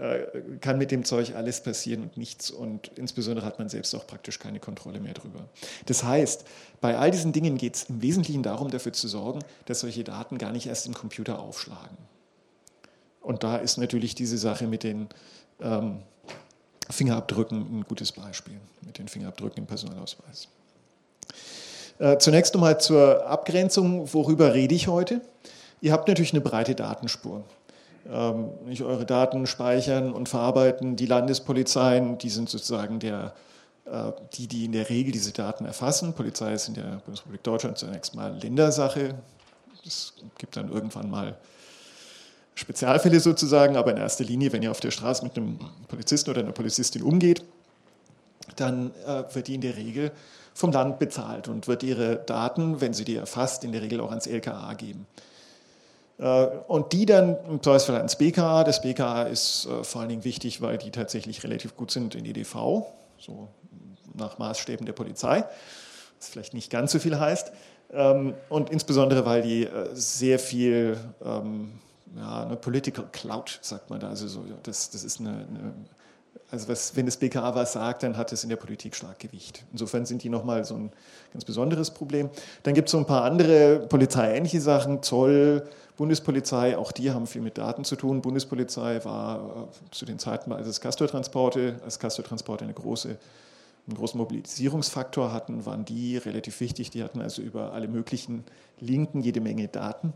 äh, 0.00 0.56
kann 0.62 0.78
mit 0.78 0.92
dem 0.92 1.04
Zeug 1.04 1.34
alles 1.34 1.62
passieren 1.62 2.04
und 2.04 2.16
nichts. 2.16 2.50
Und 2.50 2.90
insbesondere 2.96 3.44
hat 3.44 3.58
man 3.58 3.68
selbst 3.68 3.94
auch 3.94 4.06
praktisch 4.06 4.38
keine 4.38 4.58
Kontrolle 4.58 4.98
mehr 4.98 5.12
drüber. 5.12 5.40
Das 5.84 6.04
heißt, 6.04 6.46
bei 6.80 6.96
all 6.96 7.10
diesen 7.10 7.32
Dingen 7.34 7.58
geht 7.58 7.76
es 7.76 7.84
im 7.84 8.00
Wesentlichen 8.00 8.42
darum, 8.42 8.70
dafür 8.70 8.94
zu 8.94 9.08
sorgen, 9.08 9.40
dass 9.66 9.80
solche 9.80 10.02
Daten 10.02 10.38
gar 10.38 10.52
nicht 10.52 10.66
erst 10.66 10.86
im 10.86 10.94
Computer 10.94 11.38
aufschlagen. 11.38 11.98
Und 13.20 13.44
da 13.44 13.58
ist 13.58 13.76
natürlich 13.76 14.14
diese 14.14 14.38
Sache 14.38 14.66
mit 14.66 14.84
den 14.84 15.08
ähm, 15.60 15.98
Fingerabdrücken 16.88 17.80
ein 17.80 17.84
gutes 17.86 18.12
Beispiel, 18.12 18.58
mit 18.86 18.96
den 18.96 19.06
Fingerabdrücken 19.06 19.58
im 19.58 19.66
Personalausweis. 19.66 20.48
Äh, 21.98 22.16
zunächst 22.16 22.54
nochmal 22.54 22.80
zur 22.80 23.26
Abgrenzung, 23.26 24.10
worüber 24.14 24.54
rede 24.54 24.74
ich 24.74 24.88
heute? 24.88 25.20
Ihr 25.82 25.92
habt 25.92 26.08
natürlich 26.08 26.32
eine 26.32 26.40
breite 26.40 26.74
Datenspur. 26.74 27.44
Ähm, 28.08 28.50
nicht 28.64 28.82
eure 28.82 29.04
Daten 29.04 29.46
speichern 29.46 30.12
und 30.12 30.28
verarbeiten. 30.28 30.96
Die 30.96 31.06
Landespolizeien, 31.06 32.18
die 32.18 32.30
sind 32.30 32.48
sozusagen 32.48 32.98
der, 32.98 33.34
äh, 33.84 34.12
die, 34.34 34.46
die 34.46 34.64
in 34.64 34.72
der 34.72 34.88
Regel 34.88 35.12
diese 35.12 35.32
Daten 35.32 35.64
erfassen. 35.64 36.14
Polizei 36.14 36.52
ist 36.54 36.68
in 36.68 36.74
der 36.74 37.02
Bundesrepublik 37.04 37.42
Deutschland 37.42 37.78
zunächst 37.78 38.14
mal 38.14 38.36
Ländersache. 38.40 39.14
Es 39.86 40.14
gibt 40.38 40.56
dann 40.56 40.70
irgendwann 40.70 41.10
mal 41.10 41.36
Spezialfälle 42.54 43.20
sozusagen, 43.20 43.76
aber 43.76 43.90
in 43.90 43.96
erster 43.98 44.24
Linie, 44.24 44.52
wenn 44.52 44.62
ihr 44.62 44.70
auf 44.70 44.80
der 44.80 44.90
Straße 44.90 45.22
mit 45.24 45.36
einem 45.36 45.58
Polizisten 45.88 46.30
oder 46.30 46.40
einer 46.40 46.52
Polizistin 46.52 47.02
umgeht, 47.02 47.44
dann 48.56 48.92
äh, 49.06 49.24
wird 49.34 49.48
die 49.48 49.54
in 49.54 49.60
der 49.60 49.76
Regel 49.76 50.12
vom 50.54 50.72
Land 50.72 50.98
bezahlt 50.98 51.48
und 51.48 51.68
wird 51.68 51.82
ihre 51.82 52.16
Daten, 52.16 52.80
wenn 52.80 52.92
sie 52.92 53.04
die 53.04 53.16
erfasst, 53.16 53.64
in 53.64 53.72
der 53.72 53.82
Regel 53.82 54.00
auch 54.00 54.10
ans 54.10 54.26
LKA 54.26 54.74
geben. 54.74 55.06
Äh, 56.20 56.46
und 56.68 56.92
die 56.92 57.06
dann 57.06 57.36
im 57.48 57.62
Zweifelsfall 57.62 57.96
ans 57.96 58.16
BKA. 58.16 58.64
Das 58.64 58.82
BKA 58.82 59.22
ist 59.22 59.66
äh, 59.66 59.82
vor 59.82 60.02
allen 60.02 60.10
Dingen 60.10 60.24
wichtig, 60.24 60.60
weil 60.60 60.76
die 60.78 60.90
tatsächlich 60.90 61.42
relativ 61.42 61.76
gut 61.76 61.90
sind 61.90 62.14
in 62.14 62.26
EDV, 62.26 62.84
so 63.18 63.48
nach 64.14 64.38
Maßstäben 64.38 64.84
der 64.84 64.92
Polizei, 64.92 65.44
was 66.18 66.28
vielleicht 66.28 66.52
nicht 66.52 66.70
ganz 66.70 66.92
so 66.92 66.98
viel 66.98 67.18
heißt. 67.18 67.52
Ähm, 67.92 68.34
und 68.50 68.70
insbesondere, 68.70 69.24
weil 69.24 69.42
die 69.42 69.64
äh, 69.64 69.88
sehr 69.94 70.38
viel 70.38 70.98
ähm, 71.24 71.72
ja, 72.16 72.44
eine 72.44 72.56
Political 72.56 73.06
Cloud, 73.12 73.58
sagt 73.62 73.88
man 73.88 74.00
da. 74.00 74.08
Also 74.08 74.28
so, 74.28 74.44
das, 74.62 74.90
das 74.90 75.04
ist 75.04 75.20
eine, 75.20 75.30
eine 75.30 75.74
also 76.50 76.68
was, 76.68 76.96
wenn 76.96 77.06
das 77.06 77.16
BKA 77.16 77.54
was 77.54 77.72
sagt, 77.72 78.02
dann 78.02 78.16
hat 78.16 78.32
es 78.32 78.42
in 78.42 78.48
der 78.48 78.56
Politik 78.56 78.96
stark 78.96 79.18
Gewicht. 79.20 79.64
Insofern 79.72 80.04
sind 80.04 80.22
die 80.22 80.28
nochmal 80.28 80.64
so 80.64 80.74
ein 80.74 80.92
ganz 81.32 81.44
besonderes 81.44 81.90
Problem. 81.90 82.30
Dann 82.62 82.74
gibt 82.74 82.88
es 82.88 82.92
so 82.92 82.98
ein 82.98 83.06
paar 83.06 83.24
andere 83.24 83.86
polizeiähnliche 83.88 84.60
Sachen, 84.60 85.02
Zoll, 85.02 85.68
Bundespolizei, 85.96 86.78
auch 86.78 86.92
die 86.92 87.10
haben 87.10 87.26
viel 87.26 87.42
mit 87.42 87.58
Daten 87.58 87.84
zu 87.84 87.94
tun. 87.94 88.22
Bundespolizei 88.22 89.04
war 89.04 89.68
äh, 89.68 89.90
zu 89.90 90.06
den 90.06 90.18
Zeiten, 90.18 90.50
als 90.50 90.66
es 90.66 90.80
Castortransporte, 90.80 91.76
als 91.84 91.98
Castortransporte 91.98 92.64
eine 92.64 92.72
große, 92.72 93.18
einen 93.86 93.96
großen 93.96 94.16
Mobilisierungsfaktor 94.18 95.32
hatten, 95.32 95.66
waren 95.66 95.84
die 95.84 96.16
relativ 96.16 96.60
wichtig. 96.60 96.90
Die 96.90 97.04
hatten 97.04 97.20
also 97.20 97.42
über 97.42 97.74
alle 97.74 97.86
möglichen 97.86 98.44
Linken 98.80 99.20
jede 99.20 99.40
Menge 99.40 99.68
Daten. 99.68 100.14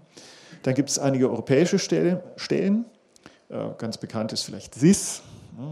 Dann 0.62 0.74
gibt 0.74 0.88
es 0.88 0.98
einige 0.98 1.28
europäische 1.28 1.78
Stellen. 1.78 2.86
Äh, 3.50 3.68
ganz 3.76 3.98
bekannt 3.98 4.32
ist 4.32 4.42
vielleicht 4.42 4.74
SIS, 4.74 5.22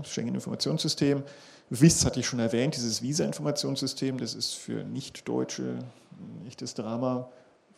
Schengen-Informationssystem. 0.04 1.22
WIS 1.70 2.04
hatte 2.04 2.20
ich 2.20 2.26
schon 2.26 2.38
erwähnt, 2.38 2.76
dieses 2.76 3.02
Visa-Informationssystem, 3.02 4.18
das 4.18 4.34
ist 4.34 4.54
für 4.54 4.84
Nicht-Deutsche 4.84 5.78
ein 6.10 6.46
echtes 6.46 6.74
Drama, 6.74 7.28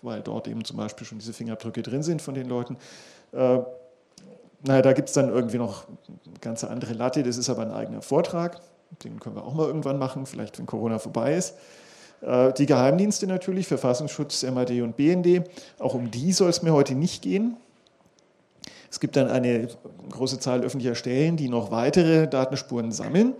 weil 0.02 0.20
dort 0.20 0.48
eben 0.48 0.64
zum 0.64 0.76
Beispiel 0.76 1.06
schon 1.06 1.18
diese 1.18 1.32
Fingerabdrücke 1.32 1.82
drin 1.82 2.02
sind 2.02 2.20
von 2.20 2.34
den 2.34 2.48
Leuten. 2.48 2.76
Äh, 3.32 3.60
naja, 4.66 4.82
da 4.82 4.92
gibt 4.92 5.08
es 5.08 5.14
dann 5.14 5.28
irgendwie 5.28 5.58
noch 5.58 5.86
eine 6.08 6.38
ganze 6.40 6.70
andere 6.70 6.94
Latte, 6.94 7.22
das 7.22 7.36
ist 7.36 7.50
aber 7.50 7.62
ein 7.62 7.72
eigener 7.72 8.02
Vortrag, 8.02 8.60
den 9.04 9.20
können 9.20 9.36
wir 9.36 9.44
auch 9.44 9.54
mal 9.54 9.66
irgendwann 9.66 9.98
machen, 9.98 10.26
vielleicht 10.26 10.58
wenn 10.58 10.66
Corona 10.66 10.98
vorbei 10.98 11.34
ist. 11.34 11.54
Äh, 12.20 12.52
die 12.54 12.66
Geheimdienste 12.66 13.26
natürlich, 13.26 13.66
Verfassungsschutz, 13.66 14.42
MAD 14.42 14.82
und 14.82 14.96
BND, 14.96 15.48
auch 15.78 15.94
um 15.94 16.10
die 16.10 16.32
soll 16.32 16.50
es 16.50 16.62
mir 16.62 16.72
heute 16.72 16.94
nicht 16.94 17.22
gehen. 17.22 17.56
Es 18.94 19.00
gibt 19.00 19.16
dann 19.16 19.26
eine 19.26 19.66
große 20.08 20.38
Zahl 20.38 20.62
öffentlicher 20.62 20.94
Stellen, 20.94 21.36
die 21.36 21.48
noch 21.48 21.72
weitere 21.72 22.28
Datenspuren 22.28 22.92
sammeln. 22.92 23.34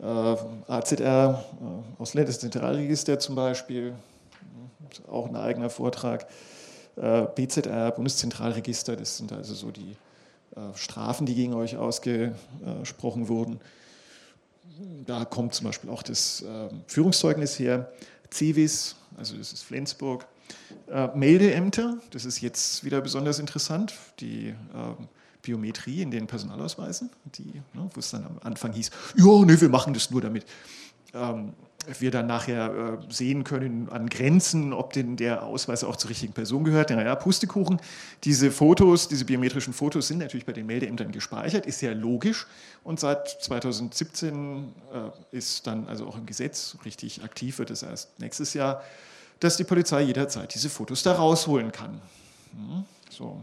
Äh, 0.00 0.04
AZR, 0.04 1.44
äh, 1.60 2.02
Ausländisches 2.02 2.40
Zentralregister 2.40 3.20
zum 3.20 3.36
Beispiel, 3.36 3.94
auch 5.08 5.28
ein 5.28 5.36
eigener 5.36 5.70
Vortrag. 5.70 6.26
Äh, 6.96 7.26
BZR, 7.32 7.92
Bundeszentralregister, 7.92 8.96
das 8.96 9.18
sind 9.18 9.30
also 9.30 9.54
so 9.54 9.70
die 9.70 9.94
äh, 10.56 10.74
Strafen, 10.74 11.26
die 11.26 11.36
gegen 11.36 11.54
euch 11.54 11.76
ausgesprochen 11.76 13.28
wurden. 13.28 13.60
Da 15.06 15.24
kommt 15.24 15.54
zum 15.54 15.68
Beispiel 15.68 15.90
auch 15.90 16.02
das 16.02 16.42
äh, 16.42 16.70
Führungszeugnis 16.88 17.56
her. 17.60 17.92
CIVIS, 18.32 18.96
also 19.16 19.36
das 19.36 19.52
ist 19.52 19.62
Flensburg. 19.62 20.26
Äh, 20.90 21.08
Meldeämter, 21.14 21.98
das 22.10 22.24
ist 22.24 22.40
jetzt 22.40 22.84
wieder 22.84 23.00
besonders 23.00 23.38
interessant, 23.38 23.94
die 24.20 24.48
äh, 24.48 24.54
Biometrie 25.42 26.02
in 26.02 26.10
den 26.10 26.26
Personalausweisen, 26.26 27.10
die, 27.36 27.52
ne, 27.74 27.90
wo 27.92 28.00
es 28.00 28.10
dann 28.10 28.24
am 28.24 28.38
Anfang 28.42 28.72
hieß, 28.72 28.90
ja, 29.16 29.44
nee, 29.44 29.60
wir 29.60 29.68
machen 29.68 29.94
das 29.94 30.10
nur 30.10 30.20
damit. 30.20 30.44
Ähm, 31.14 31.52
wir 31.98 32.10
dann 32.10 32.26
nachher 32.26 32.98
äh, 33.00 33.12
sehen 33.12 33.44
können 33.44 33.88
an 33.88 34.08
Grenzen, 34.08 34.72
ob 34.72 34.92
denn 34.92 35.16
der 35.16 35.44
Ausweis 35.44 35.84
auch 35.84 35.96
zur 35.96 36.10
richtigen 36.10 36.34
Person 36.34 36.64
gehört. 36.64 36.90
Naja, 36.90 37.14
Pustekuchen. 37.14 37.80
Diese 38.24 38.50
Fotos, 38.50 39.08
diese 39.08 39.24
biometrischen 39.24 39.72
Fotos 39.72 40.08
sind 40.08 40.18
natürlich 40.18 40.44
bei 40.44 40.52
den 40.52 40.66
Meldeämtern 40.66 41.12
gespeichert, 41.12 41.66
ist 41.66 41.80
ja 41.80 41.92
logisch. 41.92 42.46
Und 42.84 43.00
seit 43.00 43.28
2017 43.28 44.74
äh, 44.92 45.36
ist 45.36 45.66
dann 45.66 45.86
also 45.86 46.06
auch 46.06 46.18
im 46.18 46.26
Gesetz 46.26 46.76
richtig 46.84 47.24
aktiv, 47.24 47.58
wird 47.58 47.70
es 47.70 47.82
erst 47.82 48.18
nächstes 48.18 48.52
Jahr 48.54 48.82
dass 49.40 49.56
die 49.56 49.64
Polizei 49.64 50.02
jederzeit 50.02 50.54
diese 50.54 50.68
Fotos 50.68 51.02
da 51.02 51.12
rausholen 51.12 51.72
kann. 51.72 52.00
Hm, 52.52 52.84
so. 53.10 53.42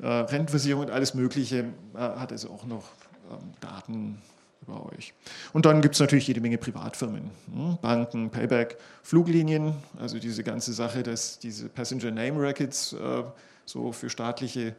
Äh, 0.00 0.06
Rentenversicherung 0.06 0.84
und 0.84 0.90
alles 0.90 1.14
Mögliche 1.14 1.66
äh, 1.94 1.98
hat 1.98 2.32
also 2.32 2.50
auch 2.50 2.64
noch 2.64 2.84
ähm, 3.30 3.52
Daten 3.60 4.18
über 4.62 4.86
euch. 4.92 5.12
Und 5.52 5.66
dann 5.66 5.80
gibt 5.80 5.94
es 5.94 6.00
natürlich 6.00 6.26
jede 6.26 6.40
Menge 6.40 6.58
Privatfirmen, 6.58 7.30
hm, 7.52 7.78
Banken, 7.80 8.30
Payback, 8.30 8.78
Fluglinien, 9.02 9.74
also 9.98 10.18
diese 10.18 10.42
ganze 10.42 10.72
Sache, 10.72 11.02
dass 11.02 11.38
diese 11.38 11.68
Passenger 11.68 12.10
Name 12.10 12.40
Records 12.40 12.92
äh, 12.94 13.22
so 13.64 13.92
für 13.92 14.10
staatliche 14.10 14.74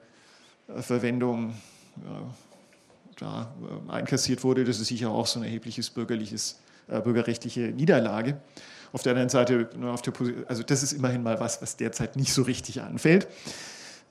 äh, 0.68 0.82
Verwendung 0.82 1.52
äh, 1.98 3.20
da 3.20 3.54
äh, 3.88 3.92
einkassiert 3.92 4.44
wurde, 4.44 4.64
das 4.64 4.80
ist 4.80 4.88
sicher 4.88 5.10
auch 5.10 5.28
so 5.28 5.40
ein 5.40 5.46
erhebliches 5.46 5.90
bürgerliches, 5.90 6.60
bürgerrechtliche 6.88 7.62
Niederlage. 7.62 8.38
Auf 8.92 9.02
der 9.02 9.14
anderen 9.14 9.30
Seite, 9.30 9.70
der 9.74 9.96
also 10.48 10.64
das 10.64 10.84
ist 10.84 10.94
immerhin 10.94 11.24
mal 11.24 11.40
was, 11.40 11.62
was 11.62 11.78
derzeit 11.78 12.16
nicht 12.16 12.32
so 12.32 12.44
richtig 12.44 12.82
anfällt. 12.82 13.28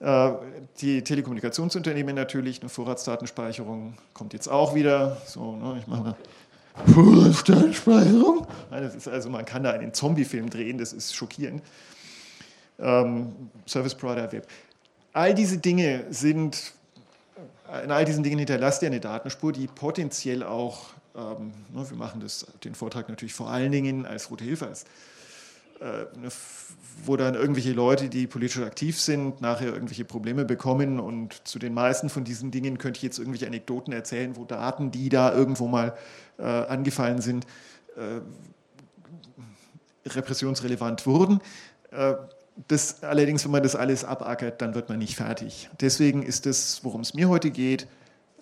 Äh, 0.00 0.32
die 0.80 1.04
Telekommunikationsunternehmen 1.04 2.16
natürlich, 2.16 2.60
eine 2.60 2.68
Vorratsdatenspeicherung 2.68 3.94
kommt 4.14 4.32
jetzt 4.32 4.48
auch 4.48 4.74
wieder. 4.74 5.18
So, 5.26 5.54
ne, 5.54 5.76
ich 5.78 5.86
mache 5.86 6.02
mal 6.02 6.16
Vorratsdatenspeicherung. 6.92 8.46
Das 8.70 8.96
ist 8.96 9.06
also, 9.06 9.30
man 9.30 9.44
kann 9.44 9.62
da 9.62 9.70
einen 9.70 9.94
Zombie-Film 9.94 10.50
drehen, 10.50 10.78
das 10.78 10.92
ist 10.92 11.14
schockierend. 11.14 11.62
Ähm, 12.80 13.32
Service 13.66 13.94
Provider 13.94 14.32
Web. 14.32 14.48
All 15.12 15.34
diese 15.34 15.58
Dinge 15.58 16.04
sind, 16.10 16.72
in 17.84 17.92
all 17.92 18.04
diesen 18.04 18.24
Dingen 18.24 18.38
hinterlasst 18.38 18.82
ihr 18.82 18.88
eine 18.88 18.98
Datenspur, 18.98 19.52
die 19.52 19.68
potenziell 19.68 20.42
auch 20.42 20.86
ähm, 21.14 21.52
ne, 21.72 21.88
wir 21.88 21.96
machen 21.96 22.20
das, 22.20 22.46
den 22.64 22.74
Vortrag 22.74 23.08
natürlich 23.08 23.34
vor 23.34 23.50
allen 23.50 23.72
Dingen 23.72 24.06
als 24.06 24.30
Rote 24.30 24.44
Hilfe, 24.44 24.66
als, 24.66 24.84
äh, 25.80 26.04
ne, 26.18 26.28
wo 27.04 27.16
dann 27.16 27.34
irgendwelche 27.34 27.72
Leute, 27.72 28.08
die 28.08 28.26
politisch 28.26 28.62
aktiv 28.62 29.00
sind, 29.00 29.40
nachher 29.40 29.72
irgendwelche 29.72 30.04
Probleme 30.04 30.44
bekommen. 30.44 31.00
Und 31.00 31.46
zu 31.46 31.58
den 31.58 31.74
meisten 31.74 32.08
von 32.08 32.24
diesen 32.24 32.50
Dingen 32.50 32.78
könnte 32.78 32.98
ich 32.98 33.02
jetzt 33.02 33.18
irgendwelche 33.18 33.46
Anekdoten 33.46 33.92
erzählen, 33.92 34.36
wo 34.36 34.44
Daten, 34.44 34.90
die 34.90 35.08
da 35.08 35.32
irgendwo 35.32 35.68
mal 35.68 35.96
äh, 36.38 36.44
angefallen 36.44 37.20
sind, 37.20 37.46
äh, 37.96 38.20
repressionsrelevant 40.08 41.06
wurden. 41.06 41.40
Äh, 41.90 42.14
das, 42.68 43.02
allerdings, 43.02 43.44
wenn 43.44 43.52
man 43.52 43.62
das 43.62 43.76
alles 43.76 44.04
abackert, 44.04 44.60
dann 44.60 44.74
wird 44.74 44.88
man 44.88 44.98
nicht 44.98 45.16
fertig. 45.16 45.70
Deswegen 45.80 46.22
ist 46.22 46.46
das, 46.46 46.84
worum 46.84 47.00
es 47.00 47.14
mir 47.14 47.28
heute 47.28 47.50
geht, 47.50 47.86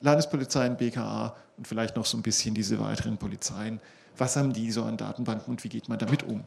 Landespolizeien, 0.01 0.77
BKA 0.77 1.37
und 1.61 1.69
vielleicht 1.69 1.95
noch 1.95 2.07
so 2.07 2.17
ein 2.17 2.23
bisschen 2.23 2.55
diese 2.55 2.81
weiteren 2.81 3.19
Polizeien. 3.19 3.81
Was 4.17 4.35
haben 4.37 4.55
die 4.55 4.73
so 4.73 4.83
an 4.83 4.97
Datenbanken 4.97 5.51
und 5.51 5.63
wie 5.63 5.69
geht 5.69 5.91
man 5.91 5.99
damit 5.99 6.23
um? 6.23 6.43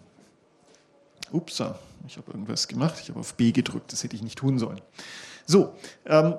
Ups, 1.31 1.61
ich 2.07 2.17
habe 2.17 2.31
irgendwas 2.31 2.67
gemacht, 2.67 2.95
ich 2.99 3.09
habe 3.09 3.19
auf 3.19 3.35
B 3.35 3.51
gedrückt, 3.51 3.93
das 3.93 4.03
hätte 4.03 4.15
ich 4.15 4.23
nicht 4.23 4.39
tun 4.39 4.57
sollen. 4.57 4.81
So, 5.45 5.75
ähm, 6.07 6.33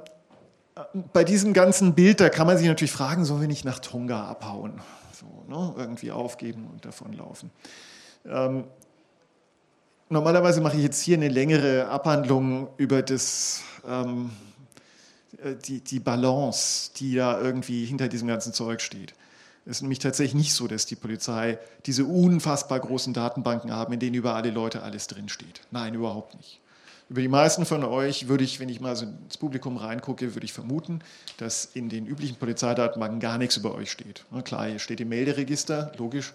bei 1.12 1.22
diesem 1.22 1.52
ganzen 1.52 1.94
Bild, 1.94 2.18
da 2.18 2.28
kann 2.30 2.48
man 2.48 2.58
sich 2.58 2.66
natürlich 2.66 2.90
fragen, 2.90 3.24
sollen 3.24 3.42
wir 3.42 3.48
nicht 3.48 3.64
nach 3.64 3.78
Tonga 3.78 4.24
abhauen? 4.24 4.80
So, 5.12 5.26
ne? 5.48 5.72
Irgendwie 5.78 6.10
aufgeben 6.10 6.66
und 6.72 6.84
davonlaufen. 6.84 7.52
Ähm, 8.26 8.64
normalerweise 10.08 10.60
mache 10.60 10.76
ich 10.78 10.82
jetzt 10.82 11.00
hier 11.00 11.16
eine 11.16 11.28
längere 11.28 11.86
Abhandlung 11.86 12.70
über 12.76 13.02
das, 13.02 13.62
ähm, 13.86 14.30
äh, 14.30 14.53
die, 15.66 15.80
die 15.80 16.00
Balance, 16.00 16.90
die 16.96 17.14
da 17.14 17.40
irgendwie 17.40 17.84
hinter 17.84 18.08
diesem 18.08 18.28
ganzen 18.28 18.52
Zeug 18.52 18.80
steht. 18.80 19.14
Es 19.66 19.78
ist 19.78 19.82
nämlich 19.82 19.98
tatsächlich 19.98 20.34
nicht 20.34 20.52
so, 20.52 20.66
dass 20.66 20.84
die 20.84 20.96
Polizei 20.96 21.58
diese 21.86 22.04
unfassbar 22.04 22.80
großen 22.80 23.14
Datenbanken 23.14 23.72
haben, 23.72 23.94
in 23.94 24.00
denen 24.00 24.14
über 24.14 24.34
alle 24.34 24.50
Leute 24.50 24.82
alles 24.82 25.06
drinsteht. 25.06 25.62
Nein, 25.70 25.94
überhaupt 25.94 26.34
nicht. 26.34 26.60
Über 27.08 27.20
die 27.20 27.28
meisten 27.28 27.66
von 27.66 27.84
euch 27.84 28.28
würde 28.28 28.44
ich, 28.44 28.60
wenn 28.60 28.68
ich 28.68 28.80
mal 28.80 28.96
so 28.96 29.06
ins 29.06 29.36
Publikum 29.36 29.76
reingucke, 29.76 30.34
würde 30.34 30.44
ich 30.44 30.52
vermuten, 30.52 31.00
dass 31.36 31.66
in 31.66 31.88
den 31.88 32.06
üblichen 32.06 32.36
Polizeidatenbanken 32.36 33.20
gar 33.20 33.38
nichts 33.38 33.56
über 33.56 33.74
euch 33.74 33.90
steht. 33.90 34.24
Klar, 34.44 34.66
hier 34.66 34.78
steht 34.78 35.00
im 35.00 35.10
Melderegister, 35.10 35.92
logisch. 35.98 36.32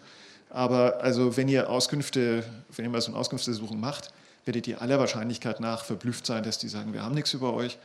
Aber 0.50 1.02
also 1.02 1.38
wenn 1.38 1.48
ihr 1.48 1.70
Auskünfte, 1.70 2.44
wenn 2.76 2.86
ihr 2.86 2.92
mal 2.92 3.02
so 3.02 3.12
eine 3.12 3.18
Auskünftesuchung 3.18 3.80
macht, 3.80 4.12
werdet 4.46 4.68
ihr 4.68 4.82
aller 4.82 5.00
Wahrscheinlichkeit 5.00 5.60
nach 5.60 5.84
verblüfft 5.84 6.26
sein, 6.26 6.44
dass 6.44 6.58
die 6.58 6.70
sagen, 6.70 6.94
wir 6.94 7.04
haben 7.04 7.16
nichts 7.16 7.34
über 7.34 7.54
euch. 7.54 7.78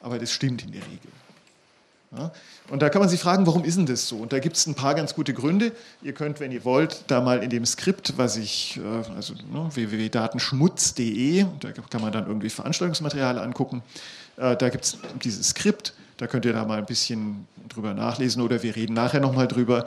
Aber 0.00 0.18
das 0.18 0.32
stimmt 0.32 0.64
in 0.64 0.72
der 0.72 0.82
Regel. 0.82 1.10
Ja? 2.16 2.32
Und 2.70 2.82
da 2.82 2.88
kann 2.88 3.00
man 3.00 3.08
sich 3.08 3.20
fragen, 3.20 3.46
warum 3.46 3.64
ist 3.64 3.76
denn 3.76 3.86
das 3.86 4.08
so? 4.08 4.16
Und 4.16 4.32
da 4.32 4.38
gibt 4.38 4.56
es 4.56 4.66
ein 4.66 4.74
paar 4.74 4.94
ganz 4.94 5.14
gute 5.14 5.32
Gründe. 5.32 5.72
Ihr 6.02 6.12
könnt, 6.12 6.40
wenn 6.40 6.52
ihr 6.52 6.64
wollt, 6.64 7.04
da 7.06 7.20
mal 7.20 7.42
in 7.42 7.50
dem 7.50 7.64
Skript, 7.66 8.14
was 8.16 8.36
ich, 8.36 8.78
äh, 8.78 9.14
also 9.14 9.34
ne, 9.34 9.68
www.datenschmutz.de, 9.72 11.46
da 11.60 11.72
kann 11.72 12.00
man 12.00 12.12
dann 12.12 12.26
irgendwie 12.26 12.50
Veranstaltungsmaterial 12.50 13.38
angucken. 13.38 13.82
Äh, 14.36 14.56
da 14.56 14.68
gibt 14.68 14.84
es 14.84 14.98
dieses 15.22 15.50
Skript, 15.50 15.94
da 16.16 16.26
könnt 16.26 16.44
ihr 16.44 16.52
da 16.52 16.64
mal 16.64 16.78
ein 16.78 16.86
bisschen 16.86 17.46
drüber 17.68 17.94
nachlesen 17.94 18.42
oder 18.42 18.62
wir 18.62 18.74
reden 18.74 18.94
nachher 18.94 19.20
nochmal 19.20 19.46
drüber. 19.46 19.86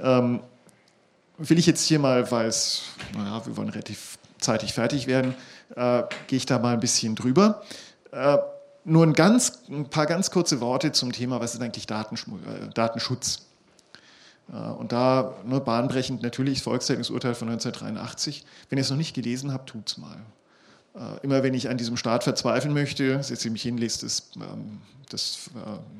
Ähm, 0.00 0.40
will 1.38 1.58
ich 1.58 1.66
jetzt 1.66 1.86
hier 1.86 1.98
mal, 1.98 2.30
weil 2.30 2.48
es, 2.48 2.82
naja, 3.14 3.44
wir 3.46 3.56
wollen 3.56 3.68
relativ 3.68 4.18
zeitig 4.38 4.72
fertig 4.72 5.06
werden, 5.06 5.34
äh, 5.76 6.02
gehe 6.26 6.36
ich 6.36 6.46
da 6.46 6.58
mal 6.58 6.74
ein 6.74 6.80
bisschen 6.80 7.14
drüber. 7.14 7.62
Äh, 8.12 8.38
nur 8.84 9.04
ein, 9.04 9.12
ganz, 9.12 9.62
ein 9.68 9.88
paar 9.88 10.06
ganz 10.06 10.30
kurze 10.30 10.60
Worte 10.60 10.92
zum 10.92 11.12
Thema, 11.12 11.40
was 11.40 11.54
ist 11.54 11.62
eigentlich 11.62 11.88
äh, 11.90 12.68
Datenschutz? 12.74 13.46
Äh, 14.52 14.56
und 14.56 14.92
da 14.92 15.34
ne, 15.44 15.60
bahnbrechend 15.60 16.22
natürlich 16.22 16.58
das 16.58 16.64
Volkszeitungsurteil 16.64 17.34
von 17.34 17.48
1983. 17.48 18.44
Wenn 18.68 18.78
ihr 18.78 18.82
es 18.82 18.90
noch 18.90 18.96
nicht 18.96 19.14
gelesen 19.14 19.52
habt, 19.52 19.70
tut's 19.70 19.98
mal. 19.98 20.16
Äh, 20.94 21.22
immer 21.22 21.42
wenn 21.42 21.54
ich 21.54 21.68
an 21.68 21.76
diesem 21.76 21.96
Staat 21.96 22.24
verzweifeln 22.24 22.74
möchte, 22.74 23.22
setze 23.22 23.48
ich 23.48 23.52
mich 23.52 23.62
hin, 23.62 23.76
lese 23.76 24.00
das, 24.00 24.30
ähm, 24.36 24.80
das 25.10 25.50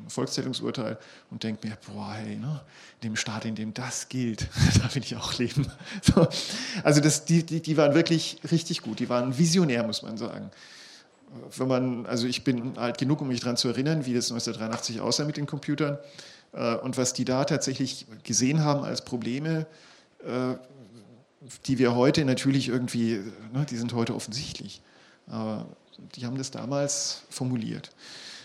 Volkszählungsurteil 0.09 0.97
und 1.31 1.43
denke 1.43 1.67
mir, 1.67 1.77
boah, 1.93 2.13
hey, 2.13 2.37
ne, 2.37 2.61
dem 3.03 3.17
Staat, 3.17 3.45
in 3.45 3.57
dem 3.57 3.75
das 3.75 4.09
gilt, 4.09 4.49
da 4.83 4.95
will 4.95 5.03
ich 5.03 5.17
auch 5.17 5.37
leben. 5.39 5.67
So. 6.03 6.29
Also 6.83 7.01
das, 7.01 7.25
die, 7.25 7.45
die, 7.45 7.61
die 7.61 7.77
waren 7.77 7.95
wirklich 7.95 8.41
richtig 8.51 8.83
gut, 8.83 9.01
die 9.01 9.09
waren 9.09 9.37
visionär, 9.37 9.83
muss 9.83 10.03
man 10.03 10.17
sagen 10.17 10.51
wenn 11.57 11.69
man, 11.69 12.07
also 12.07 12.27
ich 12.27 12.45
bin 12.45 12.77
alt 12.77 12.99
genug, 12.99 13.21
um 13.21 13.29
mich 13.29 13.41
daran 13.41 13.57
zu 13.57 13.69
erinnern, 13.69 14.07
wie 14.07 14.15
das 14.15 14.31
1983 14.31 15.01
aussah 15.01 15.25
mit 15.25 15.37
den 15.37 15.47
Computern 15.47 15.99
äh, 16.53 16.77
und 16.77 16.97
was 16.97 17.13
die 17.13 17.25
da 17.25 17.45
tatsächlich 17.45 18.07
gesehen 18.25 18.65
haben 18.65 18.85
als 18.85 19.05
Probleme, 19.05 19.67
äh, 20.25 20.55
die 21.67 21.79
wir 21.79 21.95
heute 21.95 22.25
natürlich 22.25 22.69
irgendwie, 22.69 23.21
ne, 23.53 23.65
die 23.69 23.77
sind 23.77 23.93
heute 23.95 24.15
offensichtlich, 24.15 24.83
aber 25.27 25.67
die 26.15 26.27
haben 26.27 26.37
das 26.37 26.51
damals 26.51 27.23
formuliert. 27.31 27.91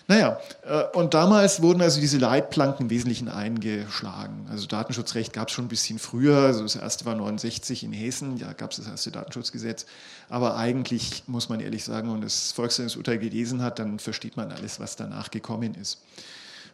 Naja, 0.07 0.39
äh, 0.63 0.83
und 0.95 1.15
damals 1.15 1.61
wurden 1.61 1.81
also 1.81 1.99
diese 1.99 2.19
Leitplanken 2.19 2.85
im 2.85 2.89
Wesentlichen 2.91 3.27
eingeschlagen. 3.27 4.45
Also 4.51 4.67
Datenschutzrecht 4.67 5.33
gab 5.33 5.47
es 5.47 5.53
schon 5.55 5.65
ein 5.65 5.69
bisschen 5.69 5.97
früher, 5.97 6.37
also 6.37 6.61
das 6.61 6.75
erste 6.75 7.05
war 7.05 7.15
69 7.15 7.83
in 7.83 7.91
Hessen, 7.91 8.37
ja 8.37 8.53
gab 8.53 8.71
es 8.71 8.77
das 8.77 8.87
erste 8.87 9.11
Datenschutzgesetz. 9.11 9.87
Aber 10.29 10.57
eigentlich 10.57 11.23
muss 11.25 11.49
man 11.49 11.59
ehrlich 11.59 11.83
sagen, 11.83 12.13
wenn 12.13 12.21
das 12.21 12.51
Volksverhandlungsurteil 12.51 13.17
gelesen 13.17 13.63
hat, 13.63 13.79
dann 13.79 13.97
versteht 13.97 14.37
man 14.37 14.51
alles, 14.51 14.79
was 14.79 14.95
danach 14.95 15.31
gekommen 15.31 15.73
ist. 15.73 16.01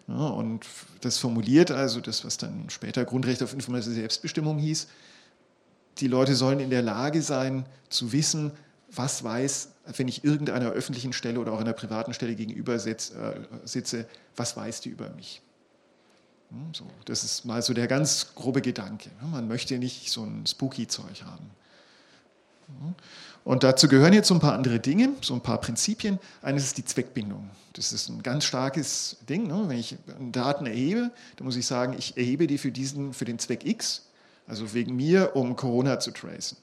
Ja, 0.08 0.28
und 0.28 0.66
das 1.00 1.18
formuliert 1.18 1.72
also 1.72 2.02
das, 2.02 2.26
was 2.26 2.38
dann 2.38 2.70
später 2.70 3.06
Grundrecht 3.06 3.42
auf 3.44 3.54
informative 3.54 3.94
Selbstbestimmung 3.94 4.58
hieß, 4.58 4.88
die 6.00 6.08
Leute 6.08 6.36
sollen 6.36 6.60
in 6.60 6.70
der 6.70 6.82
Lage 6.82 7.22
sein 7.22 7.66
zu 7.90 8.12
wissen, 8.12 8.52
was 8.94 9.24
weiß, 9.24 9.70
wenn 9.98 10.08
ich 10.08 10.24
irgendeiner 10.24 10.72
öffentlichen 10.72 11.14
Stelle 11.14 11.40
oder 11.40 11.54
auch 11.54 11.60
einer 11.60 11.74
privaten 11.74 12.14
Stelle 12.14 12.36
gegenüber 12.36 12.80
sitz, 12.80 13.12
äh, 13.12 13.40
sitze, 13.64 14.06
was 14.36 14.56
weiß 14.56 14.82
die 14.82 14.90
über 14.90 15.10
mich? 15.12 15.42
Hm, 16.50 16.74
so, 16.74 16.86
das 17.06 17.24
ist 17.24 17.46
mal 17.46 17.62
so 17.62 17.74
der 17.74 17.88
ganz 17.88 18.36
grobe 18.36 18.62
Gedanke. 18.62 19.10
Ne? 19.22 19.28
Man 19.30 19.48
möchte 19.48 19.78
nicht 19.78 20.12
so 20.12 20.24
ein 20.24 20.46
spooky 20.46 20.88
Zeug 20.88 21.24
haben. 21.24 21.50
Hm? 22.68 22.96
Und 23.44 23.64
dazu 23.64 23.88
gehören 23.88 24.14
jetzt 24.14 24.28
so 24.28 24.36
ein 24.36 24.40
paar 24.40 24.54
andere 24.54 24.80
Dinge, 24.80 25.10
so 25.22 25.34
ein 25.34 25.42
paar 25.42 25.60
Prinzipien. 25.60 26.20
Eines 26.42 26.66
ist 26.66 26.78
die 26.78 26.86
Zweckbindung. 26.86 27.50
Das 27.74 27.92
ist 27.92 28.10
ein 28.10 28.22
ganz 28.22 28.44
starkes 28.44 29.18
Ding. 29.28 29.48
Ne? 29.48 29.64
Wenn 29.68 29.80
ich 29.80 29.98
Daten 30.32 30.68
erhebe, 30.68 31.10
dann 31.38 31.46
muss 31.46 31.56
ich 31.56 31.66
sagen, 31.66 31.96
ich 31.98 32.18
erhebe 32.18 32.46
die 32.46 32.58
für, 32.58 32.72
diesen, 32.72 33.14
für 33.14 33.26
den 33.26 33.40
Zweck 33.40 33.66
X, 33.66 34.10
also 34.46 34.74
wegen 34.74 34.96
mir, 34.96 35.36
um 35.36 35.56
Corona 35.56 36.00
zu 36.00 36.12
tracen. 36.12 36.58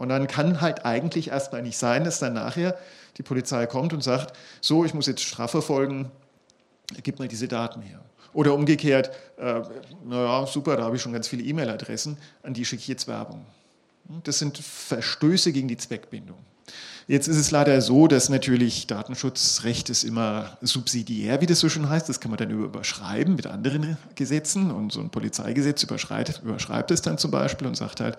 Und 0.00 0.08
dann 0.08 0.26
kann 0.28 0.62
halt 0.62 0.86
eigentlich 0.86 1.28
erstmal 1.28 1.60
nicht 1.60 1.76
sein, 1.76 2.04
dass 2.04 2.20
dann 2.20 2.32
nachher 2.32 2.74
die 3.18 3.22
Polizei 3.22 3.66
kommt 3.66 3.92
und 3.92 4.02
sagt, 4.02 4.34
so, 4.62 4.86
ich 4.86 4.94
muss 4.94 5.06
jetzt 5.06 5.20
strafverfolgen, 5.20 6.10
gib 7.02 7.18
mal 7.18 7.28
diese 7.28 7.48
Daten 7.48 7.82
her. 7.82 8.00
Oder 8.32 8.54
umgekehrt, 8.54 9.10
äh, 9.36 9.60
naja, 10.06 10.46
super, 10.46 10.78
da 10.78 10.84
habe 10.84 10.96
ich 10.96 11.02
schon 11.02 11.12
ganz 11.12 11.28
viele 11.28 11.42
E-Mail-Adressen, 11.42 12.16
an 12.42 12.54
die 12.54 12.64
schicke 12.64 12.80
ich 12.80 12.88
jetzt 12.88 13.08
Werbung. 13.08 13.44
Das 14.24 14.38
sind 14.38 14.56
Verstöße 14.56 15.52
gegen 15.52 15.68
die 15.68 15.76
Zweckbindung. 15.76 16.38
Jetzt 17.06 17.28
ist 17.28 17.36
es 17.36 17.50
leider 17.50 17.82
so, 17.82 18.06
dass 18.06 18.30
natürlich 18.30 18.86
Datenschutzrecht 18.86 19.90
ist 19.90 20.04
immer 20.04 20.56
subsidiär, 20.62 21.42
wie 21.42 21.46
das 21.46 21.60
so 21.60 21.68
schon 21.68 21.90
heißt. 21.90 22.08
Das 22.08 22.20
kann 22.20 22.30
man 22.30 22.38
dann 22.38 22.50
überschreiben 22.50 23.36
mit 23.36 23.46
anderen 23.46 23.98
Gesetzen. 24.14 24.70
Und 24.70 24.92
so 24.92 25.00
ein 25.00 25.10
Polizeigesetz 25.10 25.82
überschreibt, 25.82 26.40
überschreibt 26.42 26.90
es 26.90 27.02
dann 27.02 27.18
zum 27.18 27.30
Beispiel 27.30 27.66
und 27.66 27.76
sagt 27.76 28.00
halt, 28.00 28.16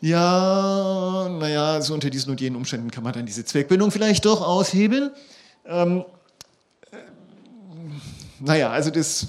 ja, 0.00 1.28
naja, 1.28 1.80
so 1.80 1.94
unter 1.94 2.10
diesen 2.10 2.30
und 2.30 2.40
jenen 2.40 2.56
Umständen 2.56 2.90
kann 2.90 3.04
man 3.04 3.12
dann 3.12 3.26
diese 3.26 3.44
Zweckbindung 3.44 3.90
vielleicht 3.90 4.24
doch 4.24 4.42
aushebeln. 4.42 5.10
Ähm, 5.66 6.04
äh, 6.90 6.96
naja, 8.40 8.70
also 8.70 8.90
das, 8.90 9.26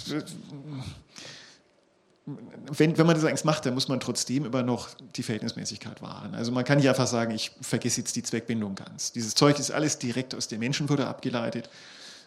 wenn, 2.71 2.97
wenn 2.97 3.05
man 3.05 3.15
das 3.15 3.25
eigentlich 3.25 3.45
macht, 3.45 3.65
dann 3.65 3.73
muss 3.73 3.87
man 3.87 3.99
trotzdem 3.99 4.45
immer 4.45 4.63
noch 4.63 4.89
die 5.15 5.23
Verhältnismäßigkeit 5.23 6.01
wahren. 6.01 6.35
Also 6.35 6.51
man 6.51 6.65
kann 6.65 6.77
nicht 6.77 6.89
einfach 6.89 7.07
sagen, 7.07 7.33
ich 7.33 7.51
vergesse 7.61 8.01
jetzt 8.01 8.15
die 8.15 8.23
Zweckbindung 8.23 8.75
ganz. 8.75 9.11
Dieses 9.11 9.35
Zeug 9.35 9.59
ist 9.59 9.71
alles 9.71 9.99
direkt 9.99 10.35
aus 10.35 10.47
der 10.47 10.59
Menschenwürde 10.59 11.07
abgeleitet 11.07 11.69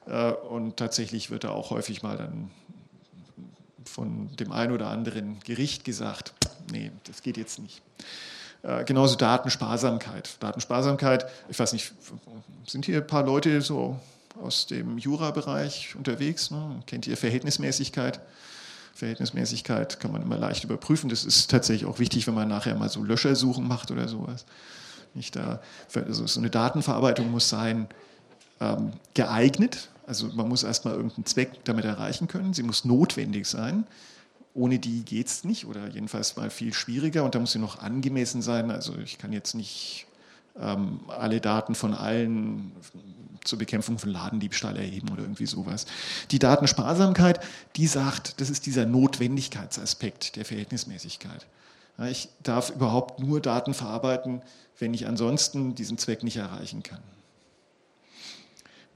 äh, 0.06 0.30
und 0.32 0.76
tatsächlich 0.76 1.30
wird 1.30 1.44
da 1.44 1.50
auch 1.50 1.70
häufig 1.70 2.02
mal 2.02 2.16
dann 2.16 2.50
von 3.88 4.34
dem 4.36 4.52
einen 4.52 4.72
oder 4.72 4.88
anderen 4.88 5.40
Gericht 5.40 5.84
gesagt, 5.84 6.34
nee, 6.70 6.90
das 7.04 7.22
geht 7.22 7.36
jetzt 7.36 7.58
nicht. 7.58 7.82
Äh, 8.62 8.84
genauso 8.84 9.16
Datensparsamkeit. 9.16 10.36
Datensparsamkeit, 10.40 11.26
ich 11.48 11.58
weiß 11.58 11.72
nicht, 11.72 11.92
sind 12.66 12.86
hier 12.86 12.98
ein 12.98 13.06
paar 13.06 13.24
Leute 13.24 13.60
so 13.62 13.98
aus 14.42 14.66
dem 14.66 14.98
Jura-Bereich 14.98 15.94
unterwegs? 15.96 16.50
Ne? 16.50 16.82
Kennt 16.86 17.06
ihr 17.06 17.16
Verhältnismäßigkeit? 17.16 18.20
Verhältnismäßigkeit 18.94 20.00
kann 20.00 20.10
man 20.10 20.22
immer 20.22 20.36
leicht 20.36 20.64
überprüfen. 20.64 21.08
Das 21.08 21.24
ist 21.24 21.50
tatsächlich 21.50 21.88
auch 21.88 22.00
wichtig, 22.00 22.26
wenn 22.26 22.34
man 22.34 22.48
nachher 22.48 22.74
mal 22.74 22.88
so 22.88 23.02
Löschersuchen 23.02 23.66
macht 23.66 23.90
oder 23.90 24.08
sowas. 24.08 24.44
Nicht 25.14 25.36
da, 25.36 25.60
also 25.94 26.26
so 26.26 26.40
eine 26.40 26.50
Datenverarbeitung 26.50 27.30
muss 27.30 27.48
sein 27.48 27.88
ähm, 28.60 28.92
geeignet. 29.14 29.88
Also 30.08 30.28
man 30.28 30.48
muss 30.48 30.62
erstmal 30.62 30.94
irgendeinen 30.94 31.26
Zweck 31.26 31.64
damit 31.64 31.84
erreichen 31.84 32.28
können. 32.28 32.54
Sie 32.54 32.62
muss 32.62 32.86
notwendig 32.86 33.46
sein. 33.46 33.86
Ohne 34.54 34.78
die 34.78 35.04
geht 35.04 35.26
es 35.26 35.44
nicht 35.44 35.66
oder 35.66 35.86
jedenfalls 35.88 36.34
mal 36.36 36.48
viel 36.48 36.72
schwieriger 36.72 37.24
und 37.24 37.34
da 37.34 37.38
muss 37.38 37.52
sie 37.52 37.58
noch 37.58 37.80
angemessen 37.80 38.40
sein. 38.40 38.70
Also 38.70 38.96
ich 38.96 39.18
kann 39.18 39.34
jetzt 39.34 39.54
nicht 39.54 40.06
ähm, 40.58 41.00
alle 41.08 41.40
Daten 41.40 41.74
von 41.74 41.92
allen 41.92 42.72
zur 43.44 43.58
Bekämpfung 43.58 43.98
von 43.98 44.10
Ladendiebstahl 44.10 44.76
erheben 44.76 45.10
oder 45.10 45.22
irgendwie 45.22 45.46
sowas. 45.46 45.84
Die 46.30 46.38
Datensparsamkeit, 46.38 47.40
die 47.76 47.86
sagt, 47.86 48.40
das 48.40 48.48
ist 48.48 48.64
dieser 48.64 48.86
Notwendigkeitsaspekt 48.86 50.36
der 50.36 50.46
Verhältnismäßigkeit. 50.46 51.46
Ja, 51.98 52.06
ich 52.06 52.30
darf 52.42 52.70
überhaupt 52.70 53.20
nur 53.20 53.40
Daten 53.40 53.74
verarbeiten, 53.74 54.40
wenn 54.78 54.94
ich 54.94 55.06
ansonsten 55.06 55.74
diesen 55.74 55.98
Zweck 55.98 56.22
nicht 56.22 56.38
erreichen 56.38 56.82
kann. 56.82 57.02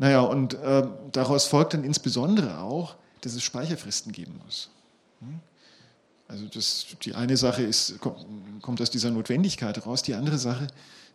Naja, 0.02 0.22
und 0.22 0.54
äh, 0.54 0.82
daraus 1.12 1.46
folgt 1.46 1.74
dann 1.74 1.84
insbesondere 1.84 2.58
auch, 2.58 2.96
dass 3.20 3.34
es 3.34 3.44
Speicherfristen 3.44 4.10
geben 4.10 4.40
muss. 4.44 4.68
Hm? 5.20 5.38
Also 6.26 6.46
das, 6.46 6.86
die 7.02 7.14
eine 7.14 7.36
Sache 7.36 7.62
ist, 7.62 8.00
kommt, 8.00 8.80
aus 8.80 8.90
dieser 8.90 9.12
Notwendigkeit 9.12 9.76
heraus, 9.76 10.02
die 10.02 10.14
andere 10.14 10.38
Sache, 10.38 10.66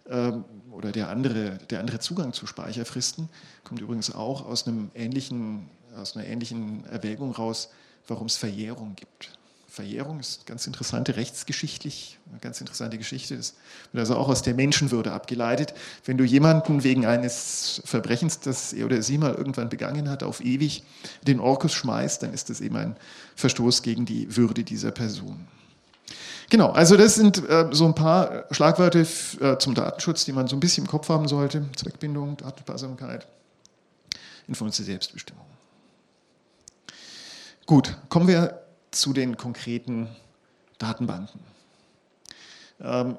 ähm, 0.08 0.46
oder 0.72 0.94
der 0.94 1.10
andere, 1.10 1.58
der 1.70 1.82
andere 1.82 2.00
Zugang 2.00 2.32
zu 2.32 2.48
Speicherfristen 2.48 3.28
kommt 3.66 3.82
übrigens 3.82 4.16
auch 4.16 4.46
aus, 4.46 4.66
einem 4.66 4.90
ähnlichen, 4.96 5.70
aus 5.98 6.16
einer 6.16 6.26
ähnlichen 6.26 6.86
Erwägung 6.86 7.32
raus, 7.32 7.68
warum 8.08 8.28
es 8.28 8.38
Verjährung 8.38 8.96
gibt. 8.96 9.37
Verjährung 9.78 10.20
ist 10.20 10.48
ganz 10.48 10.66
interessante 10.66 11.18
rechtsgeschichtlich, 11.18 12.18
eine 12.32 12.40
ganz 12.40 12.60
interessante 12.60 12.98
Geschichte. 12.98 13.38
Das 13.38 13.54
wird 13.92 14.00
also 14.00 14.16
auch 14.16 14.28
aus 14.28 14.42
der 14.42 14.56
Menschenwürde 14.56 15.12
abgeleitet. 15.12 15.76
Wenn 16.04 16.18
du 16.18 16.24
jemanden 16.24 16.84
wegen 16.84 17.06
eines 17.06 17.84
Verbrechens, 17.86 18.40
das 18.40 18.74
er 18.74 18.88
oder 18.88 19.04
sie 19.04 19.20
mal 19.20 19.36
irgendwann 19.36 19.70
begangen 19.70 20.10
hat, 20.10 20.24
auf 20.24 20.44
ewig 20.44 20.84
den 21.28 21.40
Orkus 21.40 21.74
schmeißt, 21.74 22.24
dann 22.24 22.34
ist 22.34 22.50
das 22.50 22.60
eben 22.60 22.76
ein 22.76 22.96
Verstoß 23.36 23.84
gegen 23.84 24.06
die 24.06 24.36
Würde 24.36 24.64
dieser 24.64 24.90
Person. 24.90 25.46
Genau, 26.50 26.72
also 26.72 26.98
das 26.98 27.14
sind 27.14 27.48
äh, 27.48 27.68
so 27.72 27.86
ein 27.86 27.94
paar 27.94 28.46
Schlagwörter 28.50 29.02
äh, 29.02 29.60
zum 29.60 29.76
Datenschutz, 29.76 30.26
die 30.26 30.32
man 30.32 30.48
so 30.48 30.56
ein 30.56 30.60
bisschen 30.60 30.86
im 30.86 30.90
Kopf 30.90 31.08
haben 31.10 31.28
sollte. 31.28 31.66
Zweckbindung, 31.76 32.36
Datensparsamkeit, 32.38 33.28
Information 34.48 34.88
Selbstbestimmung. 34.88 35.46
Gut, 37.68 37.96
kommen 38.10 38.28
wir 38.28 38.67
zu 38.92 39.14
den 39.14 39.38
konkreten 39.38 40.08
Datenbanken. 40.78 41.40
Ähm, 42.82 43.18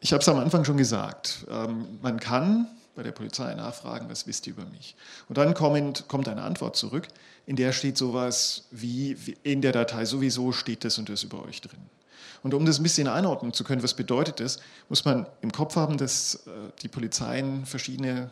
ich 0.00 0.12
habe 0.12 0.22
es 0.22 0.28
am 0.28 0.38
Anfang 0.38 0.64
schon 0.64 0.76
gesagt, 0.76 1.46
ähm, 1.50 1.98
man 2.00 2.18
kann 2.20 2.66
bei 2.94 3.02
der 3.02 3.12
Polizei 3.12 3.54
nachfragen, 3.54 4.08
was 4.08 4.26
wisst 4.26 4.46
ihr 4.46 4.54
über 4.54 4.64
mich? 4.66 4.96
Und 5.28 5.38
dann 5.38 5.54
kommt, 5.54 6.08
kommt 6.08 6.28
eine 6.28 6.42
Antwort 6.42 6.76
zurück, 6.76 7.08
in 7.46 7.56
der 7.56 7.72
steht 7.72 7.96
sowas 7.96 8.64
wie, 8.70 9.16
in 9.42 9.62
der 9.62 9.72
Datei 9.72 10.04
sowieso 10.04 10.52
steht 10.52 10.84
das 10.84 10.98
und 10.98 11.08
das 11.08 11.22
über 11.22 11.44
euch 11.44 11.60
drin. 11.60 11.80
Und 12.42 12.54
um 12.54 12.64
das 12.64 12.78
ein 12.78 12.82
bisschen 12.82 13.08
einordnen 13.08 13.52
zu 13.52 13.64
können, 13.64 13.82
was 13.82 13.94
bedeutet 13.94 14.40
das, 14.40 14.58
muss 14.88 15.04
man 15.04 15.26
im 15.42 15.52
Kopf 15.52 15.76
haben, 15.76 15.98
dass 15.98 16.46
äh, 16.46 16.50
die 16.82 16.88
Polizeien 16.88 17.66
verschiedene 17.66 18.30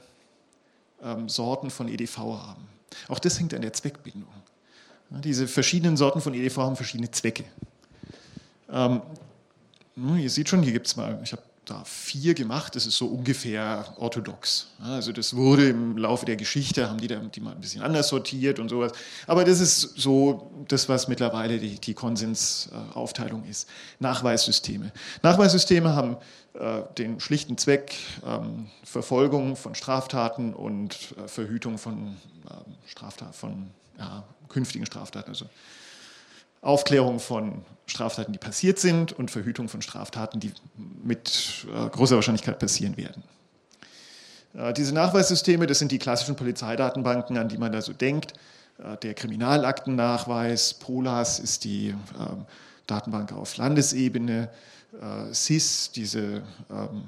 ähm, 1.03 1.29
Sorten 1.29 1.71
von 1.71 1.88
EDV 1.88 2.19
haben. 2.19 2.69
Auch 3.09 3.19
das 3.19 3.38
hängt 3.38 3.53
an 3.55 3.62
der 3.62 3.73
Zweckbindung. 3.75 4.29
Diese 5.11 5.49
verschiedenen 5.49 5.97
Sorten 5.97 6.21
von 6.21 6.35
EDV 6.35 6.59
haben 6.59 6.77
verschiedene 6.77 7.11
Zwecke. 7.11 7.44
Ähm, 8.71 9.01
ihr 9.97 10.31
seht 10.31 10.49
schon, 10.49 10.62
hier 10.62 10.73
gibt 10.73 10.87
es 10.87 10.97
mal, 10.97 11.18
ich 11.23 11.33
habe 11.33 11.42
da 11.64 11.85
vier 11.85 12.35
gemacht, 12.35 12.77
das 12.77 12.87
ist 12.87 12.97
so 12.97 13.07
ungefähr 13.07 13.94
orthodox. 13.99 14.68
Also 14.83 15.12
das 15.12 15.37
wurde 15.37 15.68
im 15.68 15.99
Laufe 15.99 16.25
der 16.25 16.37
Geschichte, 16.37 16.88
haben 16.88 16.99
die 16.99 17.09
da 17.09 17.16
die 17.16 17.40
mal 17.40 17.53
ein 17.53 17.61
bisschen 17.61 17.83
anders 17.83 18.09
sortiert 18.09 18.59
und 18.59 18.68
sowas. 18.68 18.92
Aber 19.27 19.44
das 19.44 19.61
ist 19.61 19.99
so 19.99 20.51
das, 20.68 20.88
was 20.88 21.09
mittlerweile 21.09 21.59
die, 21.59 21.79
die 21.79 21.94
Konsensaufteilung 21.94 23.44
ist. 23.44 23.68
Nachweissysteme. 23.99 24.92
Nachweissysteme 25.23 25.94
haben 25.94 26.16
äh, 26.55 26.83
den 26.97 27.21
schlichten 27.21 27.59
Zweck 27.59 27.94
ähm, 28.27 28.68
Verfolgung 28.85 29.57
von 29.57 29.75
Straftaten 29.75 30.55
und 30.55 31.14
äh, 31.23 31.29
Verhütung 31.29 31.79
von 31.79 32.16
äh, 32.49 32.88
Straftaten, 32.88 33.33
von 33.33 33.71
ja, 33.99 34.25
künftigen 34.49 34.87
Straftaten. 34.87 35.29
Also 35.29 35.47
Aufklärung 36.61 37.21
von 37.21 37.65
Straftaten, 37.87 38.33
die 38.33 38.39
passiert 38.39 38.79
sind 38.79 39.13
und 39.13 39.31
Verhütung 39.31 39.69
von 39.69 39.83
Straftaten, 39.83 40.41
die 40.41 40.53
mit 40.77 41.67
äh, 41.73 41.89
großer 41.89 42.17
Wahrscheinlichkeit 42.17 42.59
passieren 42.59 42.97
werden. 42.97 43.23
Äh, 44.55 44.73
diese 44.73 44.93
Nachweissysteme, 44.93 45.67
das 45.67 45.79
sind 45.79 45.93
die 45.93 45.99
klassischen 45.99 46.37
Polizeidatenbanken, 46.37 47.39
an 47.39 47.49
die 47.49 47.59
man 47.59 47.73
da 47.73 47.81
so 47.81 47.93
denkt. 47.93 48.35
Äh, 48.79 48.97
der 48.99 49.15
Kriminalaktennachweis, 49.15 50.75
POLAS 50.75 51.39
ist 51.39 51.65
die 51.65 51.95
ähm, 52.19 52.45
Datenbank 52.87 53.33
auf 53.33 53.57
Landesebene, 53.57 54.49
SIS, 55.33 55.93
diese 55.93 56.43
ähm, 56.71 57.05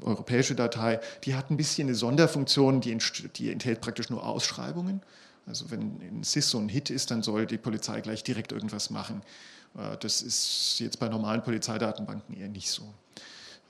europäische 0.00 0.54
Datei, 0.54 1.00
die 1.24 1.34
hat 1.34 1.50
ein 1.50 1.56
bisschen 1.56 1.88
eine 1.88 1.96
Sonderfunktion, 1.96 2.80
die 2.80 3.50
enthält 3.50 3.80
praktisch 3.80 4.08
nur 4.08 4.24
Ausschreibungen. 4.24 5.02
Also 5.46 5.70
wenn 5.70 6.00
in 6.00 6.24
SIS 6.24 6.50
so 6.50 6.58
ein 6.58 6.68
Hit 6.68 6.90
ist, 6.90 7.10
dann 7.10 7.22
soll 7.22 7.46
die 7.46 7.58
Polizei 7.58 8.00
gleich 8.00 8.24
direkt 8.24 8.52
irgendwas 8.52 8.90
machen. 8.90 9.22
Äh, 9.76 9.96
das 9.98 10.22
ist 10.22 10.78
jetzt 10.78 10.98
bei 10.98 11.08
normalen 11.08 11.42
Polizeidatenbanken 11.42 12.36
eher 12.36 12.48
nicht 12.48 12.70
so. 12.70 12.92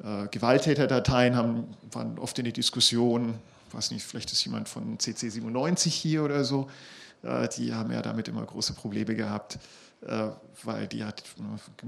Äh, 0.02 0.28
Gewalttäterdateien 0.28 1.36
haben, 1.36 1.66
waren 1.90 2.18
oft 2.18 2.38
in 2.38 2.44
der 2.44 2.52
Diskussion, 2.52 3.34
weiß 3.72 3.90
nicht, 3.90 4.04
vielleicht 4.04 4.32
ist 4.32 4.44
jemand 4.44 4.68
von 4.68 4.98
CC 4.98 5.28
97 5.28 5.94
hier 5.94 6.22
oder 6.22 6.44
so, 6.44 6.70
äh, 7.22 7.48
die 7.48 7.74
haben 7.74 7.92
ja 7.92 8.02
damit 8.02 8.28
immer 8.28 8.44
große 8.44 8.72
Probleme 8.74 9.14
gehabt, 9.14 9.58
weil 10.62 10.86
die 10.86 11.02
hat 11.02 11.24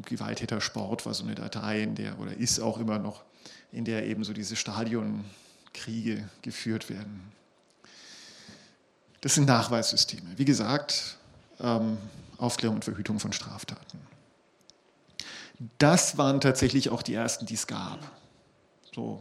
Gewalttätersport 0.06 1.04
war 1.04 1.12
so 1.12 1.24
eine 1.24 1.34
Datei, 1.34 1.82
in 1.82 1.94
der 1.94 2.18
oder 2.18 2.34
ist 2.34 2.58
auch 2.58 2.78
immer 2.78 2.98
noch, 2.98 3.22
in 3.70 3.84
der 3.84 4.06
eben 4.06 4.24
so 4.24 4.32
diese 4.32 4.56
Stadionkriege 4.56 6.26
geführt 6.40 6.88
werden. 6.88 7.30
Das 9.20 9.34
sind 9.34 9.46
Nachweissysteme. 9.46 10.36
Wie 10.36 10.44
gesagt, 10.44 11.16
ähm, 11.60 11.98
Aufklärung 12.38 12.76
und 12.76 12.84
Verhütung 12.84 13.18
von 13.18 13.32
Straftaten. 13.32 13.98
Das 15.78 16.16
waren 16.18 16.40
tatsächlich 16.40 16.90
auch 16.90 17.02
die 17.02 17.14
ersten, 17.14 17.46
die 17.46 17.54
es 17.54 17.66
gab. 17.66 17.98
So, 18.94 19.20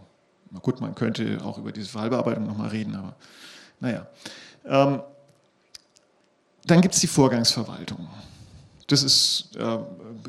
na 0.52 0.60
gut, 0.60 0.80
man 0.82 0.94
könnte 0.94 1.40
auch 1.44 1.58
über 1.58 1.72
diese 1.72 1.94
Wahlbearbeitung 1.96 2.46
nochmal 2.46 2.70
reden, 2.70 2.96
aber 2.96 3.16
naja. 3.80 4.08
Ähm, 4.66 5.02
dann 6.66 6.82
gibt 6.82 6.94
es 6.94 7.02
die 7.02 7.08
Vorgangsverwaltung. 7.08 8.08
Das 8.88 9.04
ist 9.04 9.56
äh, 9.56 9.80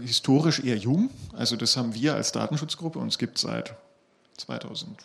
historisch 0.01 0.61
eher 0.61 0.77
jung. 0.77 1.11
Also 1.33 1.57
das 1.57 1.77
haben 1.77 1.95
wir 1.95 2.15
als 2.15 2.33
Datenschutzgruppe 2.33 2.99
und 2.99 3.09
es 3.09 3.19
gibt 3.19 3.39
seit 3.39 3.75
2000 4.39 4.97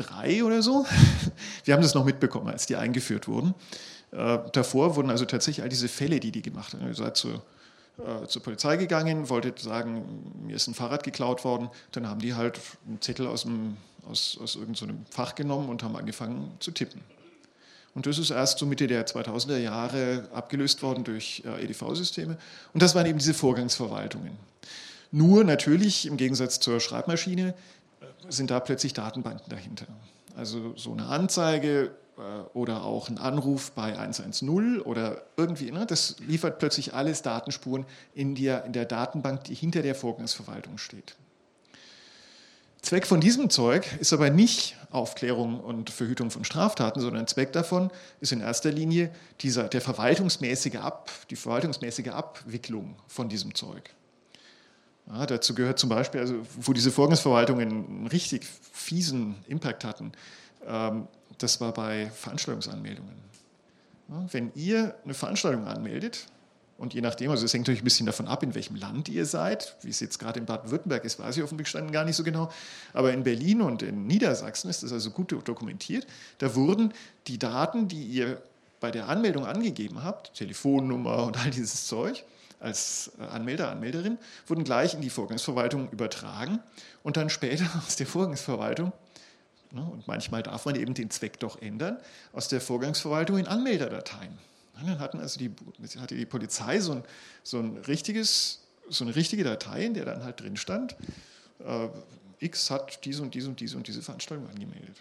drei 0.00 0.44
oder 0.44 0.62
so. 0.62 0.86
Wir 1.64 1.74
haben 1.74 1.82
das 1.82 1.94
noch 1.94 2.04
mitbekommen, 2.04 2.48
als 2.48 2.66
die 2.66 2.76
eingeführt 2.76 3.28
wurden. 3.28 3.54
Äh, 4.12 4.38
davor 4.52 4.96
wurden 4.96 5.10
also 5.10 5.24
tatsächlich 5.24 5.62
all 5.62 5.68
diese 5.68 5.88
Fälle, 5.88 6.20
die 6.20 6.32
die 6.32 6.42
gemacht 6.42 6.74
haben. 6.74 6.86
Ihr 6.86 6.94
seid 6.94 7.16
zur, 7.16 7.42
äh, 7.98 8.26
zur 8.26 8.42
Polizei 8.42 8.76
gegangen, 8.76 9.28
wolltet 9.28 9.58
sagen, 9.58 10.32
mir 10.46 10.56
ist 10.56 10.66
ein 10.66 10.74
Fahrrad 10.74 11.04
geklaut 11.04 11.44
worden. 11.44 11.68
Dann 11.92 12.08
haben 12.08 12.20
die 12.20 12.34
halt 12.34 12.60
einen 12.86 13.00
Zettel 13.00 13.26
aus, 13.26 13.42
dem, 13.42 13.76
aus, 14.08 14.38
aus 14.42 14.56
irgendeinem 14.56 15.04
so 15.08 15.14
Fach 15.14 15.34
genommen 15.34 15.68
und 15.68 15.82
haben 15.82 15.96
angefangen 15.96 16.52
zu 16.60 16.70
tippen. 16.70 17.00
Und 17.94 18.06
das 18.06 18.18
ist 18.18 18.30
erst 18.30 18.58
so 18.58 18.66
Mitte 18.66 18.86
der 18.86 19.06
2000er 19.06 19.58
Jahre 19.58 20.28
abgelöst 20.32 20.82
worden 20.82 21.04
durch 21.04 21.42
äh, 21.44 21.64
EDV-Systeme. 21.64 22.36
Und 22.72 22.82
das 22.82 22.94
waren 22.94 23.06
eben 23.06 23.18
diese 23.18 23.34
Vorgangsverwaltungen. 23.34 24.32
Nur 25.12 25.42
natürlich 25.42 26.06
im 26.06 26.16
Gegensatz 26.16 26.60
zur 26.60 26.78
Schreibmaschine 26.78 27.54
sind 28.30 28.50
da 28.50 28.60
plötzlich 28.60 28.92
Datenbanken 28.92 29.48
dahinter. 29.48 29.86
Also 30.36 30.74
so 30.76 30.92
eine 30.92 31.06
Anzeige 31.06 31.90
äh, 32.16 32.22
oder 32.54 32.84
auch 32.84 33.08
ein 33.08 33.18
Anruf 33.18 33.72
bei 33.72 33.98
110 33.98 34.80
oder 34.80 35.22
irgendwie, 35.36 35.70
ne, 35.70 35.86
das 35.86 36.16
liefert 36.20 36.58
plötzlich 36.58 36.94
alles 36.94 37.22
Datenspuren 37.22 37.84
in 38.14 38.34
der, 38.34 38.64
in 38.64 38.72
der 38.72 38.84
Datenbank, 38.84 39.44
die 39.44 39.54
hinter 39.54 39.82
der 39.82 39.94
Vorgangsverwaltung 39.94 40.78
steht. 40.78 41.16
Zweck 42.82 43.06
von 43.06 43.20
diesem 43.20 43.50
Zeug 43.50 43.86
ist 44.00 44.12
aber 44.12 44.30
nicht 44.30 44.76
Aufklärung 44.90 45.60
und 45.60 45.90
Verhütung 45.90 46.30
von 46.30 46.44
Straftaten, 46.44 47.00
sondern 47.00 47.26
Zweck 47.26 47.52
davon 47.52 47.90
ist 48.20 48.32
in 48.32 48.40
erster 48.40 48.72
Linie 48.72 49.10
dieser, 49.40 49.68
der 49.68 49.82
verwaltungsmäßige 49.82 50.76
Ab, 50.76 51.10
die 51.28 51.36
verwaltungsmäßige 51.36 52.08
Abwicklung 52.08 52.96
von 53.06 53.28
diesem 53.28 53.54
Zeug. 53.54 53.94
Ja, 55.12 55.26
dazu 55.26 55.54
gehört 55.54 55.78
zum 55.78 55.88
Beispiel, 55.88 56.20
also, 56.20 56.34
wo 56.60 56.72
diese 56.72 56.90
Vorgangsverwaltungen 56.90 57.68
einen 57.68 58.06
richtig 58.06 58.46
fiesen 58.72 59.36
Impact 59.48 59.84
hatten, 59.84 60.12
ähm, 60.66 61.08
das 61.38 61.60
war 61.60 61.72
bei 61.72 62.10
Veranstaltungsanmeldungen. 62.10 63.14
Ja, 64.08 64.26
wenn 64.30 64.52
ihr 64.54 64.94
eine 65.04 65.14
Veranstaltung 65.14 65.66
anmeldet, 65.66 66.26
und 66.80 66.94
je 66.94 67.02
nachdem, 67.02 67.30
also 67.30 67.44
es 67.44 67.52
hängt 67.52 67.64
natürlich 67.64 67.82
ein 67.82 67.84
bisschen 67.84 68.06
davon 68.06 68.26
ab, 68.26 68.42
in 68.42 68.54
welchem 68.54 68.74
Land 68.74 69.10
ihr 69.10 69.26
seid. 69.26 69.76
Wie 69.82 69.90
es 69.90 70.00
jetzt 70.00 70.18
gerade 70.18 70.40
in 70.40 70.46
Baden-Württemberg 70.46 71.04
ist, 71.04 71.18
weiß 71.18 71.36
ich 71.36 71.44
dem 71.44 71.58
Gestanden 71.58 71.92
gar 71.92 72.06
nicht 72.06 72.16
so 72.16 72.24
genau. 72.24 72.50
Aber 72.94 73.12
in 73.12 73.22
Berlin 73.22 73.60
und 73.60 73.82
in 73.82 74.06
Niedersachsen 74.06 74.70
ist 74.70 74.82
das 74.82 74.90
also 74.90 75.10
gut 75.10 75.30
dokumentiert. 75.46 76.06
Da 76.38 76.54
wurden 76.54 76.94
die 77.26 77.38
Daten, 77.38 77.86
die 77.86 78.02
ihr 78.02 78.40
bei 78.80 78.90
der 78.90 79.10
Anmeldung 79.10 79.44
angegeben 79.44 80.02
habt, 80.02 80.32
Telefonnummer 80.32 81.24
und 81.24 81.36
all 81.36 81.50
dieses 81.50 81.86
Zeug, 81.86 82.24
als 82.60 83.12
äh, 83.18 83.24
Anmelder, 83.24 83.70
Anmelderin, 83.70 84.18
wurden 84.46 84.64
gleich 84.64 84.94
in 84.94 85.00
die 85.00 85.10
Vorgangsverwaltung 85.10 85.90
übertragen 85.90 86.60
und 87.02 87.16
dann 87.16 87.30
später 87.30 87.64
aus 87.86 87.96
der 87.96 88.06
Vorgangsverwaltung, 88.06 88.92
ne, 89.72 89.82
und 89.82 90.06
manchmal 90.06 90.42
darf 90.42 90.66
man 90.66 90.76
eben 90.76 90.94
den 90.94 91.10
Zweck 91.10 91.40
doch 91.40 91.60
ändern, 91.60 91.98
aus 92.32 92.48
der 92.48 92.60
Vorgangsverwaltung 92.60 93.38
in 93.38 93.46
Anmelderdateien. 93.46 94.38
dann 94.74 94.98
hatten 94.98 95.20
also 95.20 95.38
die, 95.38 95.50
hatte 95.98 96.14
die 96.14 96.26
Polizei 96.26 96.80
so 96.80 96.92
ein, 96.92 97.04
so 97.42 97.58
ein 97.58 97.78
richtiges, 97.78 98.60
so 98.88 99.04
eine 99.04 99.16
richtige 99.16 99.44
Datei, 99.44 99.84
in 99.84 99.94
der 99.94 100.04
dann 100.04 100.22
halt 100.22 100.40
drin 100.40 100.56
stand, 100.56 100.96
äh, 101.64 101.88
X 102.40 102.70
hat 102.70 103.04
diese 103.04 103.22
und 103.22 103.34
diese 103.34 103.48
und 103.48 103.60
diese 103.60 103.76
und 103.76 103.86
diese 103.86 104.02
Veranstaltung 104.02 104.48
angemeldet. 104.48 104.96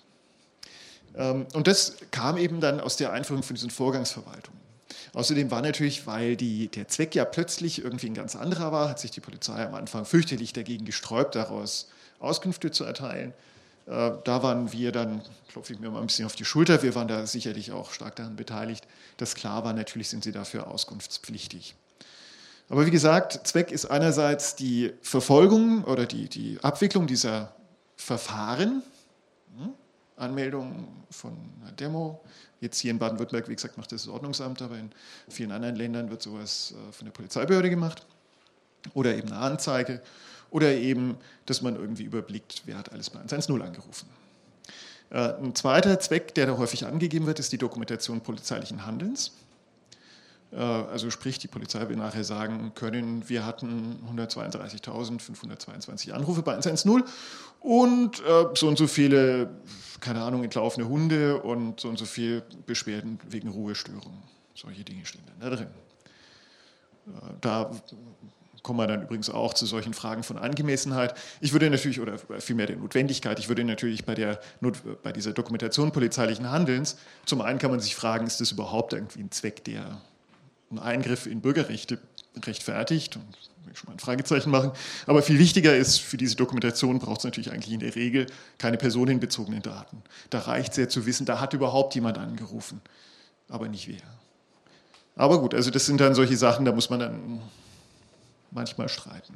Ähm, 1.16 1.48
und 1.54 1.68
das 1.68 1.96
kam 2.12 2.38
eben 2.38 2.60
dann 2.60 2.80
aus 2.80 2.98
der 2.98 3.12
Einführung 3.12 3.44
von 3.44 3.56
diesen 3.56 3.70
Vorgangsverwaltungen. 3.70 4.60
Außerdem 5.14 5.52
war 5.52 5.62
natürlich, 5.62 6.08
weil 6.08 6.36
die, 6.36 6.68
der 6.68 6.88
Zweck 6.88 7.16
ja 7.16 7.26
plötzlich 7.26 7.84
irgendwie 7.84 8.08
ein 8.08 8.14
ganz 8.14 8.36
anderer 8.36 8.72
war, 8.72 8.90
hat 8.90 9.00
sich 9.00 9.12
die 9.12 9.22
Polizei 9.22 9.66
am 9.66 9.76
Anfang 9.76 10.06
fürchterlich 10.06 10.54
dagegen 10.54 10.86
gesträubt, 10.86 11.36
daraus 11.36 11.90
Auskünfte 12.20 12.72
zu 12.72 12.84
erteilen. 12.84 13.34
Äh, 13.88 14.12
da 14.24 14.44
waren 14.44 14.72
wir 14.72 14.92
dann, 14.92 15.22
klopfe 15.50 15.74
ich 15.74 15.80
mir 15.80 15.90
mal 15.90 16.02
ein 16.02 16.08
bisschen 16.08 16.26
auf 16.26 16.36
die 16.36 16.46
Schulter, 16.46 16.84
wir 16.84 16.96
waren 16.96 17.08
da 17.08 17.26
sicherlich 17.26 17.72
auch 17.72 17.92
stark 17.92 18.16
daran 18.16 18.36
beteiligt, 18.36 18.86
dass 19.18 19.36
klar 19.36 19.64
war, 19.64 19.74
natürlich 19.74 20.10
sind 20.10 20.24
sie 20.24 20.32
dafür 20.32 20.68
auskunftspflichtig. 20.68 21.76
Aber 22.70 22.86
wie 22.86 22.92
gesagt, 22.92 23.48
Zweck 23.48 23.72
ist 23.72 23.86
einerseits 23.86 24.56
die 24.56 24.94
Verfolgung 25.02 25.84
oder 25.86 26.06
die, 26.06 26.30
die 26.30 26.60
Abwicklung 26.62 27.08
dieser 27.08 27.56
Verfahren, 27.96 28.84
Anmeldung 30.20 30.88
von 31.10 31.36
einer 31.62 31.72
Demo. 31.72 32.22
Jetzt 32.62 32.80
hier 32.80 32.92
in 32.92 33.00
Baden-Württemberg, 33.00 33.48
wie 33.50 33.56
gesagt, 33.56 33.78
macht 33.78 33.92
das, 33.92 34.04
das 34.04 34.14
Ordnungsamt, 34.14 34.62
aber 34.62 34.78
in 34.78 34.92
vielen 35.30 35.52
anderen 35.52 35.76
Ländern 35.76 36.10
wird 36.10 36.22
sowas 36.22 36.74
äh, 36.74 36.92
von 36.92 37.06
der 37.06 37.12
Polizeibehörde 37.12 37.70
gemacht. 37.70 38.06
Oder 38.94 39.16
eben 39.16 39.30
eine 39.30 39.40
Anzeige. 39.40 40.02
Oder 40.52 40.74
eben, 40.74 41.18
dass 41.46 41.62
man 41.62 41.76
irgendwie 41.76 42.04
überblickt, 42.04 42.64
wer 42.66 42.78
hat 42.78 42.92
alles 42.92 43.10
bei 43.10 43.20
110 43.20 43.62
angerufen. 43.62 44.10
Äh, 45.10 45.34
ein 45.36 45.56
zweiter 45.56 46.00
Zweck, 46.00 46.34
der 46.36 46.48
da 46.48 46.58
häufig 46.58 46.86
angegeben 46.86 47.26
wird, 47.26 47.40
ist 47.40 47.52
die 47.52 47.58
Dokumentation 47.58 48.22
polizeilichen 48.22 48.86
Handelns. 48.86 49.32
Äh, 50.52 50.58
also 50.58 51.10
sprich, 51.10 51.40
die 51.40 51.48
Polizei 51.48 51.88
will 51.90 51.98
nachher 51.98 52.24
sagen 52.24 52.74
können, 52.76 53.28
wir 53.28 53.46
hatten 53.46 54.00
132.522 54.16 56.12
Anrufe 56.12 56.42
bei 56.42 56.52
110 56.52 57.04
und 57.60 58.20
äh, 58.20 58.46
so 58.56 58.68
und 58.68 58.78
so 58.78 58.88
viele, 58.88 59.50
keine 60.00 60.22
Ahnung, 60.22 60.44
entlaufene 60.44 60.88
Hunde 60.88 61.42
und 61.42 61.80
so 61.80 61.90
und 61.90 62.00
so 62.00 62.06
viele 62.06 62.44
Beschwerden 62.66 63.20
wegen 63.30 63.50
Ruhestörungen. 63.50 64.24
Solche 64.56 64.84
Dinge 64.84 65.06
stehen 65.06 65.24
dann 65.26 65.50
da 65.50 65.56
drin. 65.56 65.68
Da 67.42 67.72
kommen 68.62 68.80
wir 68.80 68.88
dann 68.88 69.02
übrigens 69.02 69.30
auch 69.30 69.54
zu 69.54 69.66
solchen 69.66 69.94
Fragen 69.94 70.22
von 70.22 70.38
Angemessenheit. 70.38 71.16
Ich 71.42 71.54
würde 71.54 71.70
natürlich, 71.70 72.00
oder 72.00 72.18
vielmehr 72.40 72.68
der 72.68 72.76
Notwendigkeit, 72.76 73.40
ich 73.40 73.48
würde 73.50 73.64
natürlich 73.64 74.06
bei, 74.06 74.16
der, 74.16 74.40
bei 75.02 75.12
dieser 75.12 75.32
Dokumentation 75.32 75.92
polizeilichen 75.92 76.52
Handelns, 76.52 76.98
zum 77.26 77.42
einen 77.42 77.58
kann 77.58 77.72
man 77.72 77.80
sich 77.80 77.96
fragen, 77.96 78.28
ist 78.28 78.42
das 78.42 78.52
überhaupt 78.52 78.94
irgendwie 78.94 79.22
ein 79.22 79.32
Zweck, 79.32 79.64
der 79.64 80.02
einen 80.70 80.80
Eingriff 80.80 81.26
in 81.26 81.42
Bürgerrechte 81.42 82.00
rechtfertigt? 82.46 83.16
Und 83.16 83.26
will 83.70 83.76
schon 83.76 83.88
mal 83.88 83.96
ein 83.96 84.00
Fragezeichen 84.00 84.50
machen. 84.50 84.72
Aber 85.06 85.22
viel 85.22 85.40
wichtiger 85.40 85.76
ist, 85.76 86.00
für 86.00 86.18
diese 86.18 86.36
Dokumentation 86.36 87.00
braucht 87.00 87.20
es 87.20 87.24
natürlich 87.24 87.52
eigentlich 87.52 87.74
in 87.74 87.80
der 87.80 87.96
Regel 87.96 88.28
keine 88.58 88.78
personenbezogenen 88.78 89.62
Daten. 89.62 90.04
Da 90.30 90.40
reicht 90.40 90.72
es 90.72 90.78
ja 90.78 90.90
zu 90.90 91.06
wissen, 91.06 91.26
da 91.26 91.40
hat 91.40 91.54
überhaupt 91.54 91.96
jemand 91.96 92.18
angerufen, 92.18 92.82
aber 93.48 93.70
nicht 93.70 93.88
wer. 93.88 94.02
Aber 95.16 95.40
gut, 95.40 95.54
also 95.54 95.72
das 95.72 95.86
sind 95.86 96.00
dann 96.02 96.16
solche 96.16 96.38
Sachen, 96.38 96.66
da 96.66 96.72
muss 96.72 96.90
man 96.90 97.00
dann 97.00 97.42
manchmal 98.52 98.90
streiten. 98.90 99.36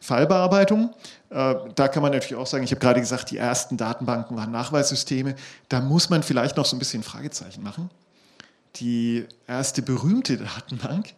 Fallbearbeitung, 0.00 0.94
äh, 1.28 1.54
da 1.74 1.88
kann 1.88 2.02
man 2.02 2.12
natürlich 2.12 2.36
auch 2.36 2.46
sagen, 2.46 2.64
ich 2.64 2.70
habe 2.70 2.80
gerade 2.80 3.00
gesagt, 3.00 3.30
die 3.30 3.36
ersten 3.36 3.76
Datenbanken 3.76 4.36
waren 4.36 4.50
Nachweissysteme. 4.50 5.34
Da 5.68 5.80
muss 5.80 6.08
man 6.08 6.22
vielleicht 6.22 6.56
noch 6.56 6.64
so 6.64 6.74
ein 6.74 6.78
bisschen 6.78 7.02
Fragezeichen 7.02 7.62
machen. 7.62 7.90
Die 8.76 9.26
erste 9.46 9.82
berühmte 9.82 10.36
Datenbank, 10.36 11.14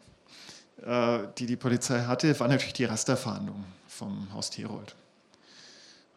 äh, 0.85 1.19
die 1.39 1.47
die 1.47 1.57
Polizei 1.57 2.03
hatte, 2.03 2.39
war 2.41 2.49
natürlich 2.49 2.73
die 2.73 2.85
Rasterfahndung 2.85 3.65
vom 3.89 4.33
Haus 4.33 4.51
Terold. 4.51 4.95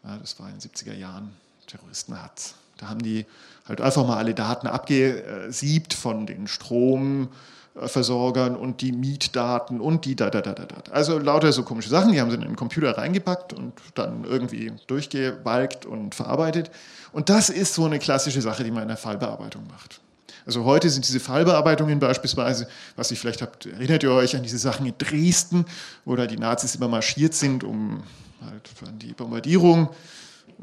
Ja, 0.02 0.16
das 0.16 0.38
war 0.40 0.48
in 0.48 0.58
den 0.58 0.70
70er 0.70 0.94
Jahren. 0.94 1.32
Terroristen 1.66 2.20
hat. 2.22 2.54
Da 2.78 2.88
haben 2.88 3.02
die 3.02 3.26
halt 3.66 3.80
einfach 3.80 4.06
mal 4.06 4.16
alle 4.16 4.34
Daten 4.34 4.66
abgesiebt 4.66 5.94
von 5.94 6.26
den 6.26 6.46
Strom, 6.46 7.28
Versorgern 7.74 8.56
und 8.56 8.80
die 8.80 8.92
Mietdaten 8.92 9.82
und 9.82 10.06
die 10.06 10.16
da, 10.16 10.30
da, 10.30 10.40
da, 10.40 10.54
da, 10.54 10.64
da. 10.64 10.92
Also 10.92 11.18
lauter 11.18 11.52
so 11.52 11.62
komische 11.62 11.90
Sachen, 11.90 12.12
die 12.12 12.20
haben 12.20 12.30
sie 12.30 12.36
in 12.36 12.42
den 12.42 12.56
Computer 12.56 12.96
reingepackt 12.96 13.52
und 13.52 13.74
dann 13.94 14.24
irgendwie 14.24 14.72
durchgewalkt 14.86 15.84
und 15.84 16.14
verarbeitet. 16.14 16.70
Und 17.12 17.28
das 17.28 17.50
ist 17.50 17.74
so 17.74 17.84
eine 17.84 17.98
klassische 17.98 18.40
Sache, 18.40 18.64
die 18.64 18.70
man 18.70 18.82
in 18.82 18.88
der 18.88 18.96
Fallbearbeitung 18.96 19.66
macht. 19.66 20.00
Also 20.46 20.64
heute 20.64 20.88
sind 20.88 21.06
diese 21.06 21.20
Fallbearbeitungen 21.20 21.98
beispielsweise, 21.98 22.68
was 22.94 23.10
ihr 23.10 23.16
vielleicht 23.16 23.42
habt, 23.42 23.66
erinnert 23.66 24.02
ihr 24.04 24.12
euch 24.12 24.36
an 24.36 24.42
diese 24.42 24.58
Sachen 24.58 24.86
in 24.86 24.94
Dresden, 24.96 25.66
wo 26.04 26.16
da 26.16 26.26
die 26.26 26.38
Nazis 26.38 26.76
immer 26.76 26.88
marschiert 26.88 27.34
sind, 27.34 27.64
um 27.64 28.04
halt 28.40 28.70
an 28.88 28.98
die 28.98 29.12
Bombardierung 29.12 29.90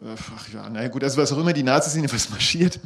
äh, 0.01 0.15
ach 0.35 0.49
ja, 0.53 0.69
naja 0.69 0.87
gut, 0.87 1.03
also 1.03 1.21
was 1.21 1.31
auch 1.31 1.37
immer, 1.37 1.53
die 1.53 1.63
Nazis 1.63 1.93
sind 1.93 2.01
jedenfalls 2.01 2.29
marschiert. 2.29 2.79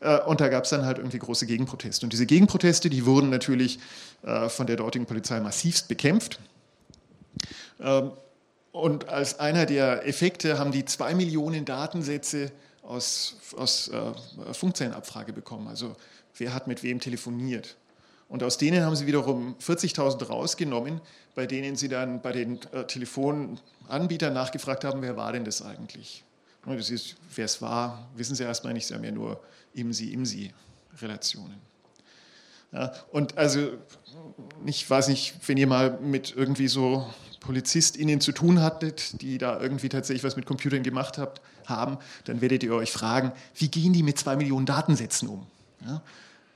Äh, 0.00 0.20
und 0.20 0.40
da 0.40 0.48
gab 0.48 0.64
es 0.64 0.70
dann 0.70 0.84
halt 0.84 0.98
irgendwie 0.98 1.18
große 1.18 1.46
Gegenproteste. 1.46 2.04
Und 2.06 2.12
diese 2.12 2.26
Gegenproteste, 2.26 2.90
die 2.90 3.06
wurden 3.06 3.30
natürlich 3.30 3.78
äh, 4.22 4.48
von 4.48 4.66
der 4.66 4.76
dortigen 4.76 5.06
Polizei 5.06 5.40
massivst 5.40 5.88
bekämpft. 5.88 6.40
Ähm, 7.80 8.12
und 8.72 9.08
als 9.08 9.40
einer 9.40 9.66
der 9.66 10.06
Effekte 10.06 10.58
haben 10.58 10.72
die 10.72 10.84
zwei 10.84 11.14
Millionen 11.14 11.64
Datensätze 11.64 12.52
aus, 12.82 13.36
aus 13.56 13.90
Funkzellenabfrage 14.52 15.32
bekommen. 15.32 15.66
Also 15.68 15.96
wer 16.38 16.54
hat 16.54 16.66
mit 16.66 16.82
wem 16.82 17.00
telefoniert. 17.00 17.76
Und 18.28 18.42
aus 18.42 18.58
denen 18.58 18.84
haben 18.84 18.94
sie 18.94 19.06
wiederum 19.06 19.56
40.000 19.60 20.26
rausgenommen, 20.26 21.00
bei 21.34 21.46
denen 21.46 21.76
sie 21.76 21.88
dann 21.88 22.20
bei 22.20 22.32
den 22.32 22.60
Telefonanbietern 22.88 24.34
nachgefragt 24.34 24.84
haben, 24.84 25.00
wer 25.02 25.16
war 25.16 25.32
denn 25.32 25.44
das 25.44 25.62
eigentlich? 25.62 26.24
Das 26.66 26.90
ist, 26.90 27.16
wer 27.34 27.46
es 27.46 27.62
war, 27.62 28.08
wissen 28.14 28.34
Sie 28.34 28.42
erstmal 28.42 28.74
nicht, 28.74 28.86
Sie 28.86 28.94
haben 28.94 29.04
ja 29.04 29.12
nur 29.12 29.40
Imsi-Imsi-Relationen. 29.74 31.56
Ja, 32.72 32.92
und 33.10 33.38
also, 33.38 33.70
ich 34.66 34.88
weiß 34.88 35.08
nicht, 35.08 35.34
wenn 35.46 35.56
ihr 35.56 35.66
mal 35.66 35.98
mit 36.02 36.36
irgendwie 36.36 36.68
so 36.68 37.06
PolizistInnen 37.40 38.20
zu 38.20 38.32
tun 38.32 38.60
hattet, 38.60 39.22
die 39.22 39.38
da 39.38 39.58
irgendwie 39.58 39.88
tatsächlich 39.88 40.24
was 40.24 40.36
mit 40.36 40.44
Computern 40.44 40.82
gemacht 40.82 41.16
habt, 41.16 41.40
haben, 41.64 41.96
dann 42.24 42.42
werdet 42.42 42.62
ihr 42.62 42.74
euch 42.74 42.92
fragen, 42.92 43.32
wie 43.54 43.68
gehen 43.68 43.94
die 43.94 44.02
mit 44.02 44.18
zwei 44.18 44.36
Millionen 44.36 44.66
Datensätzen 44.66 45.28
um? 45.28 45.46
Ja, 45.86 46.02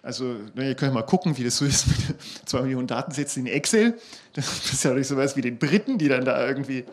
also, 0.03 0.37
na, 0.55 0.65
ihr 0.65 0.75
könnt 0.75 0.95
mal 0.95 1.03
gucken, 1.03 1.39
wie 1.39 1.45
das 1.45 1.57
so 1.57 1.65
ist 1.65 1.87
mit 2.09 2.19
zwei 2.45 2.63
Millionen 2.63 2.89
Datensätzen 2.89 3.47
in 3.47 3.53
Excel. 3.53 3.99
Das 4.33 4.73
ist 4.73 4.83
ja 4.83 4.93
nicht 4.93 5.07
so 5.07 5.17
was 5.17 5.37
wie 5.37 5.43
den 5.43 5.59
Briten, 5.59 5.97
die 5.97 6.09
dann 6.09 6.25
da 6.25 6.45
irgendwie 6.47 6.85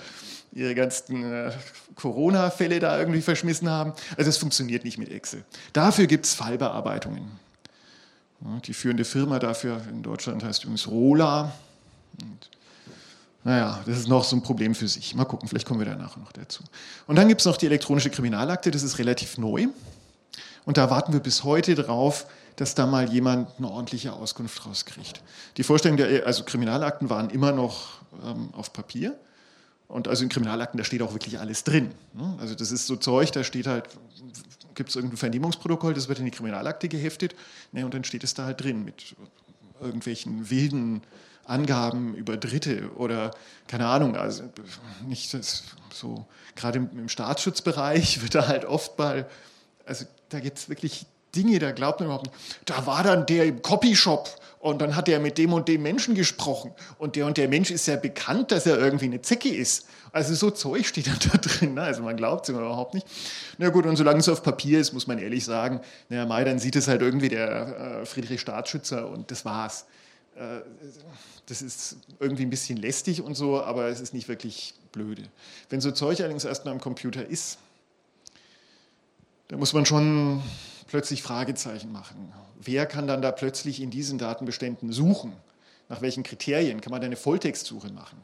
ihre 0.52 0.76
ganzen 0.76 1.24
äh, 1.32 1.52
Corona-Fälle 1.96 2.80
da 2.80 3.00
irgendwie 3.00 3.22
verschmissen 3.22 3.70
haben. 3.70 3.94
Also 4.18 4.30
es 4.30 4.38
funktioniert 4.38 4.84
nicht 4.84 4.98
mit 4.98 5.10
Excel. 5.12 5.44
Dafür 5.74 6.08
gibt 6.08 6.26
es 6.26 6.34
Fallbearbeitungen. 6.34 7.32
Ja, 8.42 8.60
die 8.66 8.74
führende 8.74 9.06
Firma 9.06 9.40
dafür 9.40 9.82
in 9.90 10.02
Deutschland 10.02 10.44
heißt 10.44 10.64
übrigens 10.64 10.88
Rola. 10.88 11.52
Und, 12.22 12.50
naja, 13.44 13.82
das 13.86 13.98
ist 13.98 14.08
noch 14.08 14.24
so 14.24 14.36
ein 14.36 14.44
Problem 14.44 14.76
für 14.76 14.88
sich. 14.88 15.14
Mal 15.16 15.26
gucken, 15.26 15.50
vielleicht 15.50 15.68
kommen 15.68 15.80
wir 15.80 15.88
danach 15.88 16.16
noch 16.18 16.32
dazu. 16.32 16.64
Und 17.08 17.16
dann 17.16 17.28
gibt 17.28 17.42
es 17.42 17.46
noch 17.46 17.58
die 17.58 17.66
elektronische 17.66 18.10
Kriminalakte, 18.10 18.72
das 18.72 18.84
ist 18.84 18.98
relativ 18.98 19.38
neu. 19.38 19.68
Und 20.66 20.78
da 20.78 20.90
warten 20.90 21.14
wir 21.14 21.20
bis 21.20 21.44
heute 21.44 21.76
drauf, 21.76 22.28
dass 22.60 22.76
da 22.76 22.86
mal 22.86 23.10
jemand 23.10 23.50
eine 23.58 23.70
ordentliche 23.70 24.12
Auskunft 24.12 24.66
rauskriegt. 24.66 25.22
Die 25.56 25.64
Vorstellung 25.64 25.96
der 25.96 26.26
also 26.26 26.44
Kriminalakten 26.44 27.10
waren 27.10 27.30
immer 27.30 27.54
noch 27.54 28.02
ähm, 28.22 28.50
auf 28.52 28.74
Papier. 28.74 29.18
Und 29.88 30.10
also 30.10 30.24
in 30.24 30.30
Kriminalakten, 30.30 30.78
da 30.78 30.84
steht 30.84 31.02
auch 31.02 31.14
wirklich 31.14 31.40
alles 31.40 31.64
drin. 31.64 31.92
Ne? 32.14 32.36
Also 32.38 32.56
das 32.56 32.74
ist 32.74 32.86
so 32.86 32.98
Zeug, 32.98 33.32
da 33.32 33.46
steht 33.46 33.66
halt, 33.66 33.86
gibt 34.76 34.90
es 34.90 34.98
irgendein 34.98 35.16
Vernehmungsprotokoll, 35.18 35.94
das 35.94 36.10
wird 36.10 36.20
in 36.20 36.26
die 36.26 36.32
Kriminalakte 36.32 36.90
geheftet 36.90 37.34
ne, 37.72 37.86
und 37.86 37.94
dann 37.94 38.04
steht 38.04 38.26
es 38.26 38.34
da 38.34 38.44
halt 38.44 38.62
drin 38.62 38.84
mit 38.84 39.16
irgendwelchen 39.80 40.50
wilden 40.50 41.02
Angaben 41.46 42.14
über 42.14 42.36
Dritte 42.36 42.92
oder 42.98 43.32
keine 43.68 43.88
Ahnung, 43.88 44.18
also 44.18 44.44
nicht 45.08 45.34
so, 45.92 46.28
gerade 46.56 46.80
im, 46.80 46.90
im 46.92 47.10
Staatsschutzbereich 47.10 48.22
wird 48.22 48.36
da 48.36 48.48
halt 48.48 48.66
oft 48.66 49.00
mal, 49.00 49.30
also 49.86 50.06
da 50.28 50.42
gibt 50.42 50.58
es 50.58 50.68
wirklich 50.68 51.08
Dinge, 51.36 51.60
da 51.60 51.72
glaubt 51.72 52.00
man 52.00 52.08
überhaupt 52.08 52.28
nicht. 52.28 52.36
Da 52.66 52.86
war 52.86 53.04
dann 53.04 53.26
der 53.26 53.46
im 53.46 53.62
Copyshop 53.62 54.30
und 54.60 54.82
dann 54.82 54.96
hat 54.96 55.08
er 55.08 55.20
mit 55.20 55.38
dem 55.38 55.54
und 55.54 55.68
dem 55.68 55.82
Menschen 55.82 56.16
gesprochen. 56.16 56.72
Und 56.98 57.16
der 57.16 57.26
und 57.26 57.38
der 57.38 57.48
Mensch 57.48 57.72
ist 57.72 57.88
ja 57.88 57.96
bekannt, 57.96 58.52
dass 58.52 58.66
er 58.66 58.78
irgendwie 58.78 59.06
eine 59.06 59.22
Zecke 59.22 59.50
ist. 59.50 59.88
Also 60.12 60.34
so 60.36 60.52
Zeug 60.52 60.86
steht 60.86 61.08
dann 61.08 61.20
da 61.32 61.38
drin. 61.38 61.76
Ne? 61.76 61.82
Also 61.82 62.04
man 62.04 62.18
glaubt 62.18 62.44
es 62.44 62.50
überhaupt 62.50 62.94
nicht. 62.94 63.08
Na 63.58 63.70
gut, 63.70 63.86
und 63.86 63.96
solange 63.96 64.20
es 64.20 64.28
auf 64.28 64.44
Papier 64.44 64.80
ist, 64.80 64.92
muss 64.92 65.08
man 65.08 65.18
ehrlich 65.20 65.46
sagen, 65.46 65.80
naja, 66.10 66.26
Mai, 66.26 66.44
dann 66.44 66.60
sieht 66.60 66.76
es 66.76 66.88
halt 66.88 67.02
irgendwie 67.02 67.30
der 67.30 68.02
äh, 68.02 68.06
Friedrich 68.06 68.42
Staatsschützer 68.42 69.10
und 69.10 69.32
das 69.32 69.46
war's. 69.46 69.86
Äh, 70.36 70.62
das 71.46 71.62
ist 71.62 71.98
irgendwie 72.20 72.44
ein 72.44 72.50
bisschen 72.50 72.78
lästig 72.78 73.22
und 73.22 73.36
so, 73.36 73.62
aber 73.62 73.88
es 73.88 74.02
ist 74.02 74.14
nicht 74.14 74.28
wirklich 74.28 74.74
blöde. 74.92 75.24
Wenn 75.70 75.82
so 75.82 75.92
Zeug 75.92 76.20
allerdings 76.20 76.44
erstmal 76.44 76.74
am 76.74 76.82
Computer 76.82 77.26
ist, 77.26 77.60
da 79.48 79.58
muss 79.58 79.74
man 79.74 79.86
schon 79.86 80.44
plötzlich 80.90 81.24
Fragezeichen 81.24 81.92
machen. 81.92 82.34
Wer 82.60 82.86
kann 82.86 83.08
dann 83.08 83.22
da 83.22 83.32
plötzlich 83.32 83.82
in 83.82 83.92
diesen 83.92 84.18
Datenbeständen 84.18 84.92
suchen? 84.92 85.34
Nach 85.88 86.02
welchen 86.02 86.24
Kriterien 86.24 86.82
kann 86.82 86.92
man 86.92 87.02
da 87.02 87.06
eine 87.06 87.16
Volltextsuche 87.16 87.90
machen? 87.92 88.20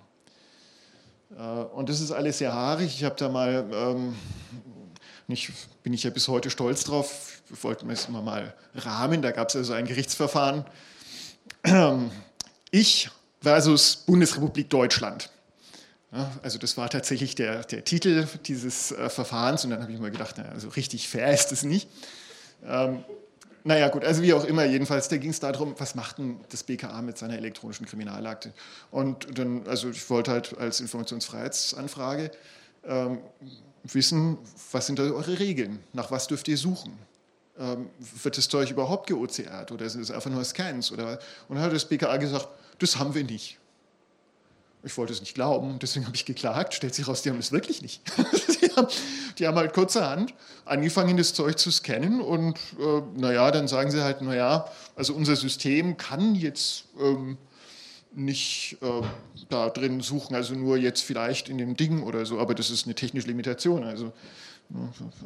Äh, 1.38 1.42
und 1.42 1.90
das 1.90 2.02
ist 2.02 2.12
alles 2.12 2.40
sehr 2.40 2.54
haarig. 2.54 2.88
Ich 2.88 3.04
habe 3.04 3.16
da 3.16 3.30
mal, 3.30 3.66
ähm, 3.72 4.16
nicht, 5.28 5.52
bin 5.84 5.94
ich 5.94 6.04
ja 6.04 6.10
bis 6.10 6.28
heute 6.28 6.50
stolz 6.50 6.84
drauf, 6.84 7.42
wir 7.48 7.64
wollten 7.64 7.90
es 7.90 8.10
mal 8.10 8.54
rahmen, 8.76 9.22
da 9.22 9.32
gab 9.32 9.50
es 9.50 9.56
also 9.56 9.74
ein 9.74 9.86
Gerichtsverfahren. 9.86 10.66
Ich 12.72 13.10
versus 13.42 13.96
Bundesrepublik 13.96 14.70
Deutschland. 14.70 15.30
Also 16.44 16.58
das 16.60 16.78
war 16.78 16.90
tatsächlich 16.90 17.36
der, 17.36 17.64
der 17.64 17.84
Titel 17.84 18.26
dieses 18.46 18.92
äh, 18.92 19.10
Verfahrens 19.10 19.66
und 19.66 19.72
dann 19.72 19.82
habe 19.82 19.92
ich 19.92 20.00
mir 20.00 20.12
gedacht, 20.12 20.38
naja, 20.38 20.52
also 20.52 20.70
richtig 20.70 21.10
fair 21.10 21.34
ist 21.34 21.52
es 21.52 21.64
nicht. 21.64 21.90
Ähm, 22.68 23.04
naja, 23.64 23.88
gut, 23.90 24.06
also 24.06 24.22
wie 24.22 24.32
auch 24.34 24.46
immer, 24.46 24.64
jedenfalls, 24.64 25.08
da 25.08 25.18
ging 25.18 25.32
es 25.32 25.40
darum, 25.40 25.74
was 25.80 25.96
macht 25.96 26.20
denn 26.20 26.40
das 26.50 26.64
BKA 26.64 27.02
mit 27.02 27.18
seiner 27.18 27.36
elektronischen 27.36 27.88
Kriminalakte? 27.88 28.54
Und 28.92 29.40
dann, 29.40 29.66
also 29.68 29.90
ich 29.90 30.08
wollte 30.10 30.32
halt 30.32 30.56
als 30.60 30.80
Informationsfreiheitsanfrage 30.82 32.30
ähm, 32.86 33.18
wissen, 33.84 34.38
was 34.72 34.86
sind 34.86 35.00
da 35.00 35.04
eure 35.04 35.40
Regeln? 35.40 35.80
Nach 35.94 36.12
was 36.12 36.28
dürft 36.28 36.48
ihr 36.48 36.58
suchen? 36.58 36.94
Ähm, 37.58 37.90
wird 38.22 38.38
das 38.38 38.50
Zeug 38.50 38.70
überhaupt 38.70 39.08
geOCRt 39.08 39.72
oder 39.72 39.90
sind 39.90 40.02
es 40.02 40.12
einfach 40.12 40.30
nur 40.30 40.44
Scans? 40.44 40.92
Oder, 40.92 41.20
und 41.48 41.56
dann 41.56 41.66
hat 41.66 41.74
das 41.74 41.86
BKA 41.86 42.18
gesagt, 42.18 42.48
das 42.78 43.00
haben 43.00 43.16
wir 43.16 43.24
nicht. 43.24 43.58
Ich 44.86 44.96
wollte 44.98 45.14
es 45.14 45.20
nicht 45.20 45.34
glauben, 45.34 45.80
deswegen 45.80 46.06
habe 46.06 46.16
ich 46.16 46.26
geklagt. 46.26 46.76
Stellt 46.76 46.94
sich 46.94 47.08
raus, 47.08 47.24
die 47.24 47.32
haben 47.32 47.40
es 47.40 47.52
wirklich 47.52 47.82
nicht. 47.82 48.02
die, 48.62 48.68
haben, 48.68 48.88
die, 49.40 49.48
haben, 49.48 49.58
halt 49.58 49.74
kurzerhand 49.74 50.34
angefangen, 50.64 51.18
das 51.18 51.34
Zeug 51.34 51.58
zu 51.58 51.72
scannen 51.72 52.22
und 52.22 52.60
äh, 52.80 53.02
naja, 53.20 53.50
dann 53.50 53.68
sagen 53.68 53.90
sie 53.90 54.04
halt, 54.04 54.22
naja, 54.22 54.70
also 54.96 55.14
unser 55.14 55.36
System 55.36 55.98
kann 55.98 56.36
jetzt 56.36 56.86
ähm, 57.00 57.38
nicht 58.14 58.78
äh, 58.82 59.02
da 59.50 59.70
drin 59.70 60.02
suchen, 60.02 60.36
also 60.36 60.54
nur 60.54 60.78
jetzt 60.78 61.02
vielleicht 61.02 61.50
in 61.50 61.58
dem 61.58 61.76
Ding 61.76 62.04
oder 62.04 62.26
so, 62.28 62.40
aber 62.40 62.54
das 62.54 62.70
ist 62.70 62.86
eine 62.86 62.94
technische 62.94 63.28
Limitation. 63.28 63.84
Also 63.84 64.14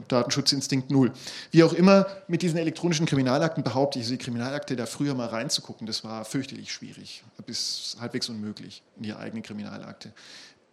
Datenschutzinstinkt 0.07 0.91
null. 0.91 1.11
Wie 1.51 1.63
auch 1.63 1.73
immer, 1.73 2.07
mit 2.27 2.41
diesen 2.41 2.57
elektronischen 2.57 3.05
Kriminalakten 3.05 3.63
behaupte 3.63 3.99
ich, 3.99 4.05
also 4.05 4.15
die 4.15 4.23
Kriminalakte 4.23 4.75
da 4.75 4.85
früher 4.85 5.15
mal 5.15 5.27
reinzugucken, 5.27 5.87
das 5.87 6.03
war 6.03 6.25
fürchterlich 6.25 6.71
schwierig, 6.71 7.23
bis 7.45 7.97
halbwegs 7.99 8.29
unmöglich 8.29 8.83
in 8.97 9.03
die 9.03 9.13
eigene 9.13 9.41
Kriminalakte. 9.41 10.11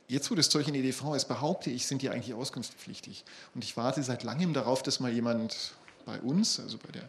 Jetzt, 0.08 0.30
wo 0.30 0.34
das 0.34 0.50
Zeug 0.50 0.68
in 0.68 0.74
EDV 0.74 1.14
ist, 1.14 1.26
behaupte 1.26 1.70
ich, 1.70 1.86
sind 1.86 2.02
die 2.02 2.10
eigentlich 2.10 2.34
auskunftspflichtig. 2.34 3.24
Und 3.54 3.64
ich 3.64 3.76
warte 3.76 4.02
seit 4.02 4.22
langem 4.22 4.52
darauf, 4.52 4.82
dass 4.82 5.00
mal 5.00 5.12
jemand 5.12 5.72
bei 6.04 6.20
uns, 6.20 6.60
also 6.60 6.78
bei 6.78 6.92
der 6.92 7.08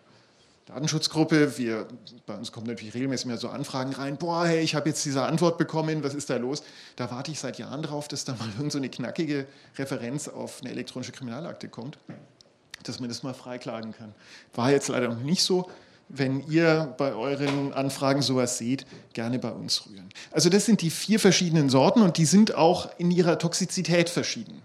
Datenschutzgruppe. 0.67 1.58
Wir, 1.58 1.88
bei 2.25 2.36
uns 2.36 2.51
kommen 2.51 2.67
natürlich 2.67 2.93
regelmäßig 2.93 3.25
mehr 3.25 3.38
so 3.38 3.47
Anfragen 3.47 3.93
rein. 3.93 4.17
Boah, 4.17 4.45
hey, 4.45 4.60
ich 4.60 4.75
habe 4.75 4.89
jetzt 4.89 5.03
diese 5.06 5.23
Antwort 5.23 5.58
bekommen, 5.58 6.03
was 6.03 6.13
ist 6.13 6.30
da 6.30 6.36
los? 6.36 6.62
Da 6.97 7.10
warte 7.10 7.32
ich 7.32 7.39
seit 7.39 7.58
Jahren 7.58 7.82
drauf, 7.82 8.08
dass 8.08 8.25
da 8.25 8.34
mal 8.34 8.49
irgend 8.58 8.73
so 8.73 8.77
eine 8.77 8.89
knackige 8.89 9.47
Referenz 9.77 10.27
auf 10.27 10.62
eine 10.62 10.71
elektronische 10.71 11.13
Kriminalakte 11.13 11.69
kommt, 11.69 11.97
dass 12.84 12.99
man 12.99 13.08
das 13.08 13.23
mal 13.23 13.34
freiklagen 13.34 13.93
kann. 13.93 14.13
War 14.53 14.71
jetzt 14.71 14.89
leider 14.89 15.08
noch 15.08 15.21
nicht 15.21 15.43
so. 15.43 15.69
Wenn 16.10 16.45
ihr 16.47 16.93
bei 16.97 17.13
euren 17.13 17.73
Anfragen 17.73 18.21
sowas 18.21 18.58
seht, 18.58 18.86
gerne 19.13 19.39
bei 19.39 19.51
uns 19.51 19.86
rühren. 19.88 20.10
Also 20.32 20.49
das 20.49 20.65
sind 20.65 20.82
die 20.82 20.89
vier 20.89 21.19
verschiedenen 21.19 21.69
Sorten 21.69 22.01
und 22.01 22.17
die 22.17 22.25
sind 22.25 22.56
auch 22.56 22.89
in 22.97 23.12
ihrer 23.12 23.39
Toxizität 23.39 24.10
verschieden. 24.10 24.62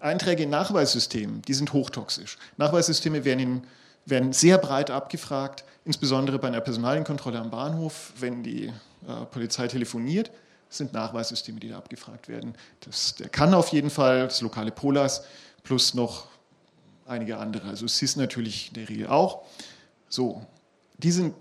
Einträge 0.00 0.42
in 0.42 0.50
Nachweissystemen, 0.50 1.40
die 1.42 1.54
sind 1.54 1.72
hochtoxisch. 1.72 2.36
Nachweissysteme 2.58 3.24
werden 3.24 3.40
in 3.40 3.62
werden 4.06 4.32
sehr 4.32 4.58
breit 4.58 4.90
abgefragt, 4.90 5.64
insbesondere 5.84 6.38
bei 6.38 6.48
einer 6.48 6.60
Personalienkontrolle 6.60 7.38
am 7.38 7.50
Bahnhof, 7.50 8.12
wenn 8.18 8.42
die 8.42 8.66
äh, 8.66 9.24
Polizei 9.30 9.68
telefoniert, 9.68 10.30
sind 10.68 10.92
Nachweissysteme, 10.92 11.60
die 11.60 11.68
da 11.68 11.78
abgefragt 11.78 12.28
werden. 12.28 12.54
Das, 12.80 13.14
der 13.14 13.28
kann 13.28 13.54
auf 13.54 13.68
jeden 13.68 13.90
Fall, 13.90 14.24
das 14.24 14.40
lokale 14.40 14.70
Polas, 14.70 15.24
plus 15.62 15.94
noch 15.94 16.26
einige 17.06 17.38
andere. 17.38 17.68
Also 17.68 17.86
SIS 17.86 18.16
natürlich 18.16 18.68
in 18.68 18.74
der 18.74 18.88
Regel 18.88 19.06
auch. 19.08 19.42
So, 20.08 20.44
die 20.98 21.10
sind, 21.10 21.34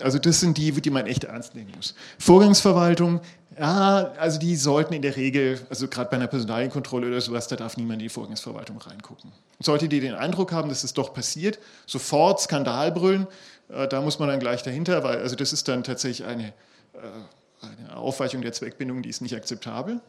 also 0.00 0.18
das 0.18 0.40
sind 0.40 0.58
die, 0.58 0.72
die 0.72 0.90
man 0.90 1.06
echt 1.06 1.24
ernst 1.24 1.54
nehmen 1.54 1.72
muss. 1.76 1.94
Vorgangsverwaltung, 2.18 3.20
ja, 3.58 4.12
also 4.18 4.38
die 4.38 4.56
sollten 4.56 4.94
in 4.94 5.02
der 5.02 5.16
Regel, 5.16 5.60
also 5.68 5.88
gerade 5.88 6.10
bei 6.10 6.16
einer 6.16 6.26
Personalienkontrolle 6.26 7.08
oder 7.08 7.20
sowas, 7.20 7.48
da 7.48 7.56
darf 7.56 7.76
niemand 7.76 8.00
in 8.00 8.06
die 8.06 8.08
Vorgangsverwaltung 8.08 8.78
reingucken. 8.78 9.32
Sollte 9.60 9.88
die 9.88 10.00
den 10.00 10.14
Eindruck 10.14 10.52
haben, 10.52 10.68
dass 10.68 10.84
es 10.84 10.94
doch 10.94 11.12
passiert, 11.12 11.58
sofort 11.86 12.40
Skandal 12.40 12.92
brüllen, 12.92 13.26
äh, 13.68 13.88
da 13.88 14.00
muss 14.00 14.18
man 14.18 14.28
dann 14.28 14.40
gleich 14.40 14.62
dahinter, 14.62 15.04
weil 15.04 15.18
also 15.18 15.36
das 15.36 15.52
ist 15.52 15.68
dann 15.68 15.84
tatsächlich 15.84 16.26
eine, 16.26 16.48
äh, 16.94 17.66
eine 17.88 17.96
Aufweichung 17.96 18.42
der 18.42 18.52
Zweckbindung, 18.52 19.02
die 19.02 19.10
ist 19.10 19.20
nicht 19.20 19.34
akzeptabel. 19.34 20.00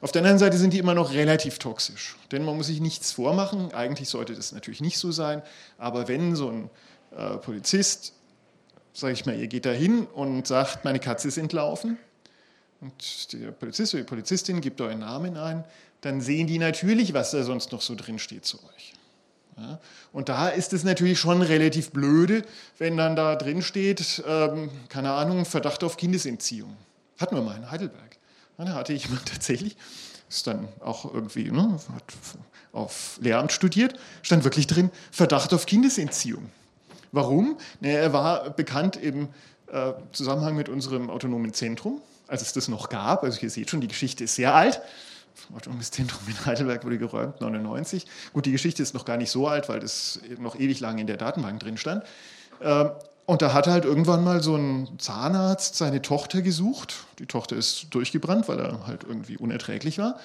Auf 0.00 0.12
der 0.12 0.20
anderen 0.20 0.38
Seite 0.38 0.56
sind 0.56 0.72
die 0.72 0.78
immer 0.78 0.94
noch 0.94 1.12
relativ 1.12 1.58
toxisch, 1.58 2.16
denn 2.30 2.44
man 2.44 2.56
muss 2.56 2.68
sich 2.68 2.80
nichts 2.80 3.12
vormachen. 3.12 3.74
Eigentlich 3.74 4.08
sollte 4.08 4.34
das 4.34 4.52
natürlich 4.52 4.80
nicht 4.80 4.98
so 4.98 5.10
sein, 5.10 5.42
aber 5.76 6.06
wenn 6.08 6.36
so 6.36 6.50
ein 6.50 6.70
äh, 7.16 7.36
Polizist, 7.38 8.12
sage 8.98 9.12
ich 9.12 9.26
mal, 9.26 9.38
ihr 9.38 9.46
geht 9.46 9.64
da 9.64 9.70
hin 9.70 10.06
und 10.06 10.46
sagt, 10.46 10.84
meine 10.84 10.98
Katze 10.98 11.28
ist 11.28 11.38
entlaufen, 11.38 11.98
und 12.80 13.32
der 13.32 13.50
Polizist 13.50 13.94
oder 13.94 14.02
die 14.02 14.08
Polizistin 14.08 14.60
gibt 14.60 14.80
euren 14.80 15.00
Namen 15.00 15.36
ein, 15.36 15.64
dann 16.00 16.20
sehen 16.20 16.46
die 16.46 16.58
natürlich, 16.58 17.12
was 17.12 17.32
da 17.32 17.42
sonst 17.42 17.72
noch 17.72 17.80
so 17.80 17.94
drin 17.94 18.18
steht 18.18 18.44
zu 18.44 18.58
euch. 18.58 18.92
Ja, 19.56 19.80
und 20.12 20.28
da 20.28 20.48
ist 20.48 20.72
es 20.72 20.84
natürlich 20.84 21.18
schon 21.18 21.42
relativ 21.42 21.90
blöde, 21.90 22.42
wenn 22.78 22.96
dann 22.96 23.16
da 23.16 23.34
drin 23.34 23.62
steht, 23.62 24.22
ähm, 24.24 24.70
keine 24.88 25.12
Ahnung, 25.12 25.44
Verdacht 25.44 25.82
auf 25.82 25.96
Kindesentziehung. 25.96 26.76
Hatten 27.18 27.34
wir 27.34 27.42
mal 27.42 27.56
in 27.56 27.68
Heidelberg. 27.68 28.16
Da 28.56 28.66
hatte 28.74 28.92
jemand 28.92 29.26
tatsächlich, 29.32 29.76
ist 30.28 30.46
dann 30.46 30.68
auch 30.78 31.12
irgendwie, 31.12 31.50
ne, 31.50 31.80
hat 31.94 32.04
auf 32.72 33.18
Lehramt 33.20 33.50
studiert, 33.50 33.98
stand 34.22 34.44
wirklich 34.44 34.68
drin, 34.68 34.90
Verdacht 35.10 35.52
auf 35.52 35.66
Kindesentziehung. 35.66 36.50
Warum? 37.12 37.58
Na, 37.80 37.88
er 37.88 38.12
war 38.12 38.50
bekannt 38.50 38.96
im 38.96 39.28
äh, 39.72 39.92
Zusammenhang 40.12 40.56
mit 40.56 40.68
unserem 40.68 41.10
autonomen 41.10 41.52
Zentrum 41.52 42.00
als 42.28 42.42
es 42.42 42.52
das 42.52 42.68
noch 42.68 42.88
gab. 42.88 43.24
Also 43.24 43.40
ihr 43.40 43.50
seht 43.50 43.70
schon, 43.70 43.80
die 43.80 43.88
Geschichte 43.88 44.24
ist 44.24 44.36
sehr 44.36 44.54
alt. 44.54 44.80
Das 45.78 45.90
Zentrum 45.90 46.20
in 46.28 46.46
Heidelberg 46.46 46.84
wurde 46.84 46.98
geräumt, 46.98 47.40
99. 47.40 48.06
Gut, 48.32 48.46
die 48.46 48.52
Geschichte 48.52 48.82
ist 48.82 48.94
noch 48.94 49.04
gar 49.04 49.16
nicht 49.16 49.30
so 49.30 49.48
alt, 49.48 49.68
weil 49.68 49.80
das 49.80 50.20
noch 50.38 50.56
ewig 50.58 50.80
lang 50.80 50.98
in 50.98 51.06
der 51.06 51.16
Datenbank 51.16 51.60
drin 51.60 51.76
stand. 51.76 52.04
Ähm, 52.60 52.90
und 53.24 53.42
da 53.42 53.52
hat 53.52 53.66
halt 53.66 53.84
irgendwann 53.84 54.24
mal 54.24 54.42
so 54.42 54.56
ein 54.56 54.88
Zahnarzt 54.98 55.76
seine 55.76 56.00
Tochter 56.00 56.40
gesucht. 56.40 56.94
Die 57.18 57.26
Tochter 57.26 57.56
ist 57.56 57.88
durchgebrannt, 57.90 58.48
weil 58.48 58.58
er 58.58 58.86
halt 58.86 59.04
irgendwie 59.04 59.36
unerträglich 59.36 59.98
war. 59.98 60.18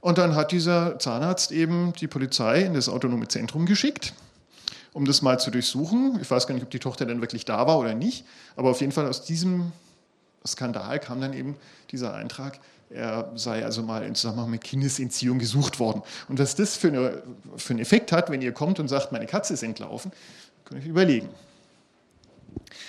Und 0.00 0.16
dann 0.16 0.34
hat 0.34 0.50
dieser 0.50 0.98
Zahnarzt 0.98 1.52
eben 1.52 1.92
die 2.00 2.06
Polizei 2.08 2.62
in 2.62 2.72
das 2.72 2.88
autonome 2.88 3.28
Zentrum 3.28 3.66
geschickt, 3.66 4.14
um 4.92 5.04
das 5.04 5.22
mal 5.22 5.38
zu 5.38 5.50
durchsuchen. 5.50 6.18
Ich 6.20 6.30
weiß 6.30 6.46
gar 6.46 6.54
nicht, 6.54 6.64
ob 6.64 6.70
die 6.70 6.78
Tochter 6.78 7.06
dann 7.06 7.20
wirklich 7.20 7.44
da 7.44 7.66
war 7.66 7.78
oder 7.78 7.94
nicht, 7.94 8.24
aber 8.56 8.70
auf 8.70 8.80
jeden 8.80 8.92
Fall 8.92 9.06
aus 9.06 9.24
diesem 9.24 9.72
Skandal 10.46 10.98
kam 11.00 11.20
dann 11.20 11.32
eben 11.32 11.56
dieser 11.90 12.14
Eintrag, 12.14 12.58
er 12.90 13.30
sei 13.36 13.64
also 13.64 13.82
mal 13.82 14.04
in 14.04 14.14
Zusammenhang 14.14 14.50
mit 14.50 14.64
Kindesentziehung 14.64 15.38
gesucht 15.38 15.78
worden. 15.78 16.02
Und 16.28 16.40
was 16.40 16.56
das 16.56 16.76
für, 16.76 16.88
eine, 16.88 17.22
für 17.56 17.72
einen 17.72 17.80
Effekt 17.80 18.10
hat, 18.10 18.30
wenn 18.30 18.42
ihr 18.42 18.52
kommt 18.52 18.80
und 18.80 18.88
sagt, 18.88 19.12
meine 19.12 19.26
Katze 19.26 19.54
ist 19.54 19.62
entlaufen, 19.62 20.10
könnt 20.64 20.80
ihr 20.80 20.84
euch 20.84 20.90
überlegen. 20.90 21.28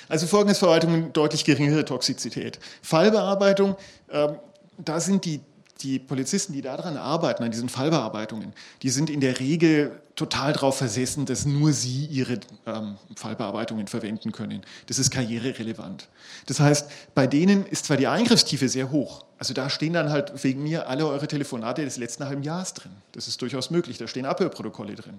Also 0.10 0.26
Vorgangsverwaltung 0.26 1.14
deutlich 1.14 1.46
geringere 1.46 1.86
Toxizität. 1.86 2.60
Fallbearbeitung, 2.82 3.76
äh, 4.08 4.30
da 4.80 5.00
sind 5.00 5.26
die 5.26 5.42
die 5.84 6.00
Polizisten, 6.00 6.54
die 6.54 6.62
daran 6.62 6.98
arbeiten, 6.98 7.44
an 7.44 7.52
diesen 7.52 7.70
Fallbearbeitungen, 7.70 8.54
die 8.82 8.90
sind 8.90 9.10
in 9.10 9.20
der 9.20 9.40
Regel 9.40 10.02
total 10.16 10.54
darauf 10.54 10.78
versessen, 10.78 11.26
dass 11.26 11.46
nur 11.46 11.74
sie 11.74 12.06
ihre 12.06 12.40
ähm, 12.66 12.98
Fallbearbeitungen 13.16 13.88
verwenden 13.88 14.32
können. 14.32 14.62
Das 14.88 15.00
ist 15.00 15.12
karriererelevant. 15.12 16.08
Das 16.46 16.60
heißt, 16.60 16.90
bei 17.16 17.28
denen 17.28 17.66
ist 17.66 17.86
zwar 17.86 17.98
die 17.98 18.08
Eingriffstiefe 18.08 18.70
sehr 18.70 18.92
hoch, 18.92 19.26
also 19.42 19.56
da 19.56 19.72
stehen 19.72 19.94
dann 19.94 20.12
halt 20.12 20.44
wegen 20.44 20.62
mir 20.62 20.88
alle 20.88 21.08
eure 21.08 21.28
Telefonate 21.28 21.84
des 21.84 21.98
letzten 21.98 22.26
halben 22.26 22.44
Jahres 22.44 22.76
drin. 22.76 22.92
Das 23.14 23.28
ist 23.28 23.42
durchaus 23.42 23.72
möglich, 23.72 23.98
da 23.98 24.08
stehen 24.08 24.28
Abhörprotokolle 24.28 24.94
drin. 24.94 25.18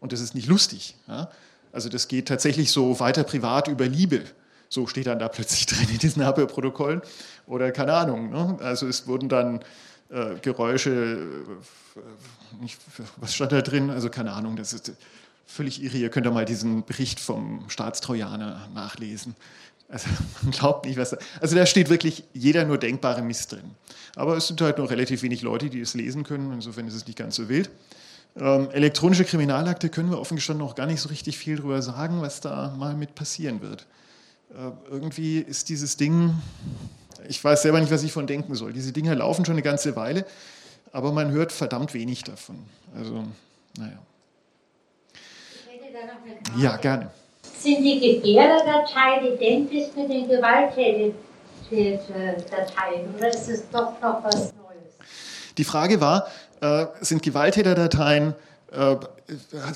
Und 0.00 0.12
das 0.12 0.20
ist 0.20 0.34
nicht 0.34 0.48
lustig. 0.48 0.96
Ja? 1.06 1.30
Also 1.70 1.88
das 1.88 2.08
geht 2.08 2.26
tatsächlich 2.26 2.72
so 2.72 2.98
weiter 2.98 3.22
privat 3.22 3.68
über 3.68 3.86
Liebe. 3.86 4.24
So 4.68 4.86
steht 4.86 5.06
dann 5.06 5.18
da 5.18 5.28
plötzlich 5.28 5.66
drin 5.66 5.88
in 5.90 5.98
diesen 5.98 6.22
Abhörprotokollen. 6.22 7.02
Oder 7.46 7.72
keine 7.72 7.94
Ahnung. 7.94 8.30
Ne? 8.30 8.56
Also 8.60 8.86
es 8.86 9.06
wurden 9.06 9.28
dann 9.28 9.60
äh, 10.10 10.36
Geräusche, 10.40 10.90
äh, 10.90 12.70
was 13.16 13.34
stand 13.34 13.52
da 13.52 13.62
drin? 13.62 13.90
Also 13.90 14.10
keine 14.10 14.32
Ahnung, 14.32 14.56
das 14.56 14.72
ist 14.72 14.92
völlig 15.46 15.82
irre. 15.82 15.96
Ihr 15.98 16.10
könnt 16.10 16.26
ja 16.26 16.32
mal 16.32 16.44
diesen 16.44 16.84
Bericht 16.84 17.20
vom 17.20 17.64
Staatstrojaner 17.68 18.68
nachlesen. 18.74 19.34
Also 19.88 20.08
man 20.42 20.52
glaubt 20.52 20.86
nicht, 20.86 20.98
was 20.98 21.10
da. 21.10 21.18
Also 21.40 21.56
da 21.56 21.66
steht 21.66 21.90
wirklich 21.90 22.24
jeder 22.32 22.64
nur 22.64 22.78
denkbare 22.78 23.22
Mist 23.22 23.52
drin. 23.52 23.70
Aber 24.16 24.36
es 24.36 24.46
sind 24.46 24.60
halt 24.60 24.78
nur 24.78 24.90
relativ 24.90 25.22
wenig 25.22 25.42
Leute, 25.42 25.70
die 25.70 25.80
es 25.80 25.94
lesen 25.94 26.24
können. 26.24 26.52
Insofern 26.52 26.86
ist 26.86 26.94
es 26.94 27.06
nicht 27.06 27.18
ganz 27.18 27.36
so 27.36 27.48
wild. 27.48 27.70
Ähm, 28.36 28.70
elektronische 28.72 29.24
Kriminalakte 29.24 29.88
können 29.88 30.10
wir 30.10 30.18
offen 30.18 30.36
gestanden 30.36 30.66
noch 30.66 30.74
gar 30.74 30.86
nicht 30.86 31.00
so 31.00 31.08
richtig 31.08 31.38
viel 31.38 31.56
darüber 31.56 31.80
sagen, 31.82 32.20
was 32.20 32.40
da 32.40 32.74
mal 32.76 32.94
mit 32.94 33.14
passieren 33.14 33.62
wird. 33.62 33.86
Äh, 34.50 34.70
irgendwie 34.90 35.38
ist 35.38 35.68
dieses 35.68 35.96
Ding 35.96 36.34
ich 37.28 37.42
weiß 37.42 37.62
selber 37.62 37.80
nicht, 37.80 37.92
was 37.92 38.02
ich 38.02 38.12
von 38.12 38.26
denken 38.26 38.54
soll. 38.54 38.72
Diese 38.72 38.92
Dinge 38.92 39.14
laufen 39.14 39.44
schon 39.44 39.54
eine 39.54 39.62
ganze 39.62 39.96
Weile, 39.96 40.24
aber 40.92 41.12
man 41.12 41.30
hört 41.30 41.52
verdammt 41.52 41.94
wenig 41.94 42.24
davon. 42.24 42.58
Also, 42.96 43.24
naja. 43.78 43.98
Ja, 46.58 46.76
gerne. 46.76 47.10
Sind 47.42 47.82
die 47.82 48.00
Gebärderdateien 48.00 49.34
identisch 49.34 49.88
mit 49.96 50.10
den 50.10 50.28
Gewalttätigkeitsdateien 50.28 53.14
oder 53.16 53.28
ist 53.28 53.48
es 53.48 53.70
doch 53.70 53.98
noch 54.02 54.22
was 54.24 54.52
Neues? 54.52 54.98
Die 55.56 55.64
Frage 55.64 55.98
war, 56.00 56.26
äh, 56.60 56.86
sind 57.00 57.22
Gewalttäterdateien 57.22 58.34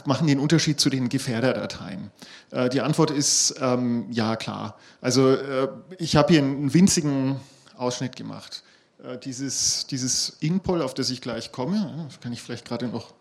machen 0.05 0.27
den 0.27 0.39
Unterschied 0.39 0.81
zu 0.81 0.91
den 0.91 1.09
Gefährderdateien? 1.09 2.11
Äh, 2.51 2.69
die 2.69 2.81
Antwort 2.81 3.11
ist 3.11 3.55
ähm, 3.61 4.07
ja 4.11 4.37
klar. 4.37 4.77
Also 5.01 5.31
äh, 5.31 5.69
ich 5.99 6.17
habe 6.17 6.33
hier 6.33 6.43
einen 6.43 6.73
winzigen 6.73 7.41
Ausschnitt 7.77 8.17
gemacht. 8.17 8.63
Äh, 9.03 9.19
dieses, 9.19 9.87
dieses 9.87 10.37
Inpol, 10.41 10.83
auf 10.83 10.95
das 10.95 11.11
ich 11.11 11.21
gleich 11.21 11.53
komme, 11.53 12.09
kann 12.21 12.33
ich 12.33 12.43
vielleicht 12.43 12.67
gerade 12.67 12.89
noch, 12.89 13.13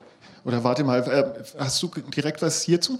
oder 0.43 0.63
warte 0.63 0.83
mal, 0.83 0.99
äh, 0.99 1.43
hast 1.59 1.81
du 1.83 1.89
direkt 2.15 2.41
was 2.41 2.63
hierzu? 2.63 2.99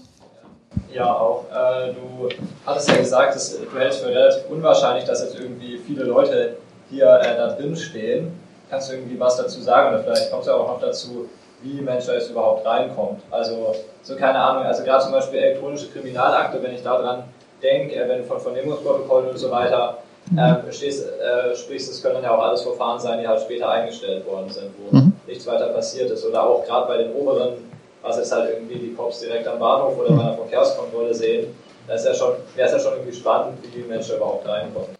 Ja, 0.92 1.12
auch. 1.12 1.46
Äh, 1.50 1.94
du 1.94 2.28
hattest 2.66 2.88
ja 2.88 2.96
gesagt, 2.96 3.34
dass, 3.34 3.58
du 3.58 3.78
hältst 3.78 4.00
für 4.00 4.08
relativ 4.08 4.48
unwahrscheinlich, 4.50 5.04
dass 5.04 5.22
jetzt 5.22 5.34
irgendwie 5.34 5.78
viele 5.78 6.04
Leute 6.04 6.56
hier 6.90 7.06
da 7.06 7.54
drin 7.54 7.74
stehen. 7.74 8.32
Kannst 8.70 8.90
du 8.90 8.94
irgendwie 8.94 9.18
was 9.18 9.36
dazu 9.36 9.60
sagen 9.62 9.94
oder 9.94 10.04
vielleicht 10.04 10.30
kommst 10.30 10.46
du 10.46 10.52
auch 10.52 10.68
noch 10.68 10.80
dazu, 10.80 11.28
wie 11.62 11.80
Mensch 11.80 12.06
da 12.06 12.14
jetzt 12.14 12.30
überhaupt 12.30 12.66
reinkommt. 12.66 13.20
Also, 13.30 13.74
so 14.02 14.16
keine 14.16 14.38
Ahnung, 14.38 14.64
also 14.64 14.84
gerade 14.84 15.04
zum 15.04 15.12
Beispiel 15.12 15.40
elektronische 15.40 15.88
Kriminalakte, 15.88 16.62
wenn 16.62 16.74
ich 16.74 16.82
daran 16.82 17.24
denke, 17.62 17.96
äh, 17.96 18.08
wenn 18.08 18.24
von 18.24 18.40
Vernehmungsprotokollen 18.40 19.30
und 19.30 19.38
so 19.38 19.50
weiter 19.50 19.98
mhm. 20.30 20.38
ähm, 20.38 20.56
stehst, 20.70 21.06
äh, 21.06 21.54
sprichst, 21.56 21.90
es 21.90 22.02
können 22.02 22.22
ja 22.22 22.34
auch 22.34 22.42
alles 22.42 22.62
Verfahren 22.62 23.00
sein, 23.00 23.20
die 23.20 23.26
halt 23.26 23.40
später 23.40 23.68
eingestellt 23.68 24.26
worden 24.26 24.50
sind, 24.50 24.70
wo 24.78 24.96
mhm. 24.96 25.12
nichts 25.26 25.46
weiter 25.46 25.68
passiert 25.68 26.10
ist. 26.10 26.24
Oder 26.24 26.42
auch 26.42 26.64
gerade 26.64 26.86
bei 26.86 26.98
den 26.98 27.12
oberen, 27.12 27.54
was 28.02 28.16
jetzt 28.16 28.32
halt 28.32 28.50
irgendwie 28.50 28.76
die 28.76 28.94
Cops 28.94 29.20
direkt 29.20 29.46
am 29.48 29.58
Bahnhof 29.58 29.98
oder 29.98 30.12
bei 30.12 30.22
einer 30.22 30.34
Verkehrskontrolle 30.34 31.14
sehen, 31.14 31.54
da 31.86 31.94
ist 31.94 32.04
ja 32.04 32.14
schon, 32.14 32.34
wäre 32.54 32.68
es 32.68 32.72
ja 32.72 32.78
schon 32.78 32.98
irgendwie 32.98 33.16
spannend, 33.16 33.58
wie 33.62 33.68
die 33.68 33.86
Menschen 33.86 34.16
überhaupt 34.16 34.46
reinkommen. 34.46 34.90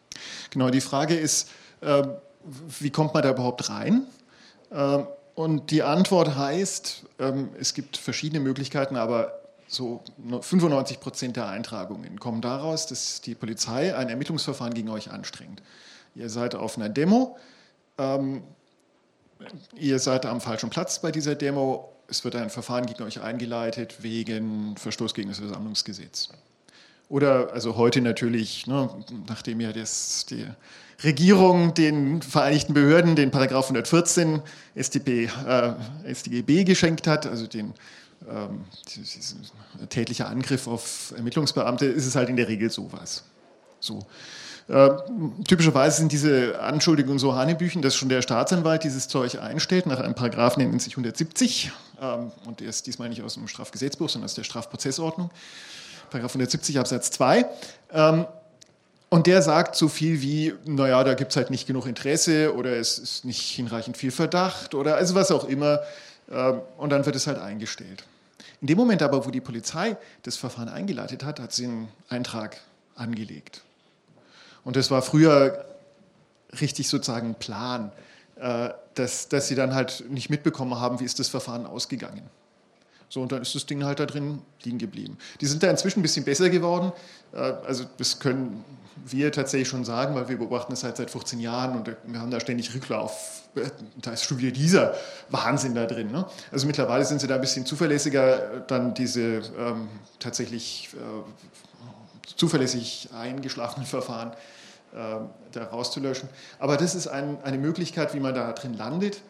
Genau, 0.50 0.70
die 0.70 0.80
Frage 0.80 1.14
ist, 1.14 1.50
äh, 1.82 2.02
wie 2.80 2.90
kommt 2.90 3.12
man 3.12 3.22
da 3.22 3.30
überhaupt 3.30 3.68
rein? 3.68 4.06
Und 5.38 5.70
die 5.70 5.84
Antwort 5.84 6.34
heißt, 6.34 7.04
ähm, 7.20 7.50
es 7.60 7.72
gibt 7.72 7.96
verschiedene 7.96 8.40
Möglichkeiten, 8.40 8.96
aber 8.96 9.38
so 9.68 10.02
95 10.40 10.98
Prozent 10.98 11.36
der 11.36 11.46
Eintragungen 11.46 12.18
kommen 12.18 12.40
daraus, 12.40 12.88
dass 12.88 13.20
die 13.20 13.36
Polizei 13.36 13.96
ein 13.96 14.08
Ermittlungsverfahren 14.08 14.74
gegen 14.74 14.88
euch 14.88 15.12
anstrengt. 15.12 15.62
Ihr 16.16 16.28
seid 16.28 16.56
auf 16.56 16.76
einer 16.76 16.88
Demo, 16.88 17.38
ähm, 17.98 18.42
ihr 19.76 20.00
seid 20.00 20.26
am 20.26 20.40
falschen 20.40 20.70
Platz 20.70 20.98
bei 20.98 21.12
dieser 21.12 21.36
Demo, 21.36 21.88
es 22.08 22.24
wird 22.24 22.34
ein 22.34 22.50
Verfahren 22.50 22.86
gegen 22.86 23.04
euch 23.04 23.20
eingeleitet 23.20 24.02
wegen 24.02 24.76
Verstoß 24.76 25.14
gegen 25.14 25.28
das 25.28 25.38
Versammlungsgesetz. 25.38 26.30
Oder 27.08 27.52
also 27.52 27.76
heute 27.76 28.00
natürlich, 28.00 28.66
ne, 28.66 28.90
nachdem 29.28 29.60
ja 29.60 29.72
das, 29.72 30.26
die 30.26 30.48
Regierung 31.02 31.74
den 31.74 32.22
Vereinigten 32.22 32.74
Behörden 32.74 33.14
den 33.14 33.30
Paragraph 33.30 33.66
114 33.66 34.42
StB, 34.76 35.28
äh, 35.46 35.72
StGB 36.12 36.64
geschenkt 36.64 37.06
hat, 37.06 37.26
also 37.26 37.46
den 37.46 37.72
ähm, 38.28 38.64
tätlicher 39.88 40.28
Angriff 40.28 40.66
auf 40.66 41.12
Ermittlungsbeamte, 41.16 41.86
ist 41.86 42.06
es 42.06 42.16
halt 42.16 42.28
in 42.28 42.36
der 42.36 42.48
Regel 42.48 42.70
sowas. 42.70 43.24
So. 43.80 44.04
Äh, 44.68 44.90
typischerweise 45.46 45.98
sind 45.98 46.12
diese 46.12 46.60
Anschuldigungen 46.60 47.18
so 47.18 47.34
Hanebüchen, 47.34 47.80
dass 47.80 47.94
schon 47.94 48.08
der 48.08 48.20
Staatsanwalt 48.20 48.84
dieses 48.84 49.08
Zeug 49.08 49.40
einstellt, 49.40 49.86
nach 49.86 50.00
einem 50.00 50.14
Paragraphen, 50.14 50.62
nennt 50.62 50.82
sich 50.82 50.94
170, 50.94 51.70
ähm, 52.02 52.32
und 52.44 52.60
der 52.60 52.68
ist 52.68 52.86
diesmal 52.86 53.08
nicht 53.08 53.22
aus 53.22 53.34
dem 53.34 53.48
Strafgesetzbuch, 53.48 54.08
sondern 54.10 54.26
aus 54.26 54.34
der 54.34 54.44
Strafprozessordnung. 54.44 55.30
Paragraph 56.10 56.32
170 56.32 56.78
Absatz 56.78 57.10
2. 57.12 57.46
Ähm, 57.92 58.26
und 59.10 59.26
der 59.26 59.40
sagt 59.40 59.74
so 59.74 59.88
viel 59.88 60.20
wie, 60.20 60.54
naja, 60.64 61.02
da 61.02 61.14
gibt 61.14 61.30
es 61.30 61.36
halt 61.36 61.50
nicht 61.50 61.66
genug 61.66 61.86
Interesse 61.86 62.54
oder 62.54 62.76
es 62.76 62.98
ist 62.98 63.24
nicht 63.24 63.40
hinreichend 63.40 63.96
viel 63.96 64.10
Verdacht 64.10 64.74
oder 64.74 64.96
also 64.96 65.14
was 65.14 65.30
auch 65.30 65.44
immer. 65.44 65.80
Ähm, 66.30 66.60
und 66.76 66.90
dann 66.90 67.06
wird 67.06 67.16
es 67.16 67.26
halt 67.26 67.38
eingestellt. 67.38 68.04
In 68.60 68.66
dem 68.66 68.76
Moment 68.76 69.02
aber, 69.02 69.24
wo 69.24 69.30
die 69.30 69.40
Polizei 69.40 69.96
das 70.24 70.36
Verfahren 70.36 70.68
eingeleitet 70.68 71.24
hat, 71.24 71.40
hat 71.40 71.52
sie 71.52 71.64
einen 71.64 71.88
Eintrag 72.08 72.58
angelegt. 72.96 73.62
Und 74.64 74.76
das 74.76 74.90
war 74.90 75.00
früher 75.00 75.64
richtig 76.60 76.88
sozusagen 76.88 77.34
Plan, 77.34 77.92
äh, 78.36 78.70
dass, 78.94 79.28
dass 79.28 79.48
sie 79.48 79.54
dann 79.54 79.74
halt 79.74 80.04
nicht 80.10 80.28
mitbekommen 80.28 80.78
haben, 80.78 81.00
wie 81.00 81.04
ist 81.04 81.18
das 81.18 81.28
Verfahren 81.28 81.64
ausgegangen. 81.64 82.28
So, 83.08 83.22
und 83.22 83.32
dann 83.32 83.40
ist 83.40 83.54
das 83.54 83.64
Ding 83.64 83.84
halt 83.84 84.00
da 84.00 84.06
drin 84.06 84.42
liegen 84.62 84.78
geblieben. 84.78 85.16
Die 85.40 85.46
sind 85.46 85.62
da 85.62 85.70
inzwischen 85.70 86.00
ein 86.00 86.02
bisschen 86.02 86.24
besser 86.24 86.50
geworden. 86.50 86.92
Äh, 87.32 87.38
also 87.38 87.84
das 87.96 88.18
können 88.18 88.64
wir 89.04 89.32
tatsächlich 89.32 89.68
schon 89.68 89.84
sagen, 89.84 90.14
weil 90.14 90.28
wir 90.28 90.38
beobachten 90.38 90.72
das 90.72 90.84
halt 90.84 90.96
seit 90.96 91.10
15 91.10 91.40
Jahren 91.40 91.76
und 91.76 91.86
wir 92.04 92.20
haben 92.20 92.30
da 92.30 92.40
ständig 92.40 92.74
Rücklauf. 92.74 93.42
Da 93.96 94.12
ist 94.12 94.24
schon 94.24 94.38
wieder 94.38 94.52
dieser 94.52 94.94
Wahnsinn 95.30 95.74
da 95.74 95.86
drin. 95.86 96.12
Ne? 96.12 96.26
Also 96.52 96.66
mittlerweile 96.66 97.04
sind 97.04 97.20
sie 97.20 97.26
da 97.26 97.36
ein 97.36 97.40
bisschen 97.40 97.66
zuverlässiger, 97.66 98.60
dann 98.66 98.94
diese 98.94 99.42
ähm, 99.58 99.88
tatsächlich 100.18 100.90
äh, 100.94 102.36
zuverlässig 102.36 103.08
eingeschlafenen 103.12 103.86
Verfahren 103.86 104.32
äh, 104.92 105.16
da 105.52 105.64
rauszulöschen. 105.64 106.28
Aber 106.58 106.76
das 106.76 106.94
ist 106.94 107.08
ein, 107.08 107.42
eine 107.42 107.58
Möglichkeit, 107.58 108.14
wie 108.14 108.20
man 108.20 108.34
da 108.34 108.52
drin 108.52 108.74
landet, 108.74 109.22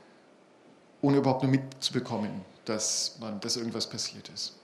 ohne 1.00 1.18
überhaupt 1.18 1.42
nur 1.42 1.52
mitzubekommen, 1.52 2.42
dass, 2.64 3.16
man, 3.20 3.40
dass 3.40 3.56
irgendwas 3.56 3.88
passiert 3.88 4.28
ist. 4.28 4.56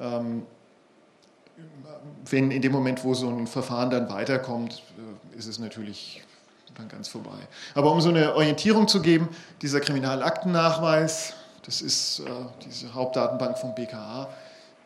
Ähm, 0.00 0.42
wenn 2.30 2.50
in 2.50 2.62
dem 2.62 2.72
Moment, 2.72 3.04
wo 3.04 3.14
so 3.14 3.28
ein 3.28 3.46
Verfahren 3.46 3.90
dann 3.90 4.08
weiterkommt, 4.08 4.82
äh, 5.34 5.38
ist 5.38 5.46
es 5.46 5.58
natürlich 5.58 6.22
dann 6.74 6.88
ganz 6.88 7.08
vorbei. 7.08 7.38
Aber 7.74 7.92
um 7.92 8.00
so 8.00 8.10
eine 8.10 8.34
Orientierung 8.34 8.88
zu 8.88 9.00
geben, 9.00 9.28
dieser 9.62 9.80
Kriminalaktennachweis, 9.80 11.34
das 11.64 11.82
ist 11.82 12.20
äh, 12.20 12.24
diese 12.64 12.92
Hauptdatenbank 12.94 13.58
vom 13.58 13.74
BKA, 13.74 14.28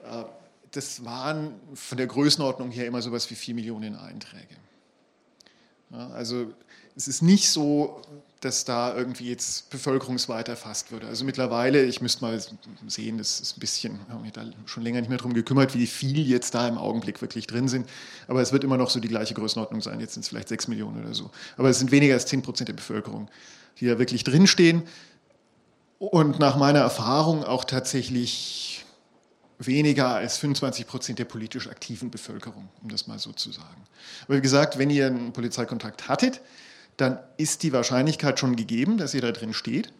äh, 0.05 0.25
das 0.71 1.05
waren 1.05 1.55
von 1.75 1.99
der 1.99 2.07
Größenordnung 2.07 2.71
her 2.71 2.87
immer 2.87 3.03
so 3.03 3.11
etwas 3.11 3.29
wie 3.31 3.35
4 3.35 3.55
Millionen 3.55 3.97
Einträge. 3.97 4.57
Also 5.91 6.47
es 6.97 7.09
ist 7.09 7.23
nicht 7.23 7.51
so, 7.51 8.03
dass 8.41 8.65
da 8.65 8.97
irgendwie 8.97 9.29
jetzt 9.29 9.69
bevölkerungsweit 9.71 10.49
erfasst 10.49 10.93
würde. 10.93 11.07
Also 11.07 11.25
mittlerweile, 11.25 11.85
ich 11.85 12.01
müsste 12.01 12.25
mal 12.25 12.41
sehen, 12.87 13.19
das 13.19 13.41
ist 13.41 13.57
ein 13.57 13.61
bisschen, 13.61 13.99
ich 14.07 14.13
habe 14.13 14.23
mich 14.23 14.33
da 14.33 14.45
schon 14.65 14.83
länger 14.83 15.01
nicht 15.01 15.09
mehr 15.09 15.19
darum 15.19 15.35
gekümmert, 15.35 15.75
wie 15.75 15.87
viel 15.87 16.27
jetzt 16.27 16.55
da 16.55 16.67
im 16.67 16.79
Augenblick 16.79 17.21
wirklich 17.21 17.47
drin 17.47 17.69
sind. 17.69 17.89
Aber 18.29 18.41
es 18.41 18.53
wird 18.53 18.65
immer 18.65 18.79
noch 18.79 18.89
so 18.89 18.99
die 18.99 19.09
gleiche 19.09 19.35
Größenordnung 19.35 19.83
sein. 19.83 20.01
Jetzt 20.01 20.15
sind 20.15 20.23
es 20.23 20.29
vielleicht 20.29 20.49
sechs 20.49 20.69
Millionen 20.69 21.05
oder 21.05 21.13
so. 21.13 21.31
Aber 21.57 21.69
es 21.69 21.79
sind 21.79 21.91
weniger 21.91 22.15
als 22.15 22.27
zehn 22.27 22.41
Prozent 22.41 22.69
der 22.69 22.75
Bevölkerung, 22.75 23.29
die 23.79 23.87
da 23.87 23.99
wirklich 23.99 24.25
drinstehen. 24.25 24.85
Und 25.99 26.39
nach 26.39 26.57
meiner 26.57 26.79
Erfahrung 26.79 27.45
auch 27.45 27.65
tatsächlich 27.65 28.70
weniger 29.67 30.09
als 30.09 30.39
25 30.39 30.87
Prozent 30.87 31.19
der 31.19 31.27
politisch 31.27 31.69
aktiven 31.69 32.11
Bevölkerung, 32.11 32.69
um 32.83 32.89
das 32.89 33.07
mal 33.07 33.19
so 33.19 33.33
zu 33.33 33.53
sagen. 33.53 33.85
Aber 34.25 34.37
wie 34.37 34.41
gesagt, 34.41 34.79
wenn 34.79 34.91
ihr 34.91 35.07
einen 35.07 35.33
Polizeikontakt 35.33 36.09
hattet, 36.09 36.41
dann 36.97 37.19
ist 37.37 37.63
die 37.63 37.73
Wahrscheinlichkeit 37.73 38.39
schon 38.39 38.57
gegeben, 38.57 38.99
dass 38.99 39.15
ihr 39.15 39.21
da 39.21 39.33
drin 39.33 39.55
steht. 39.55 39.93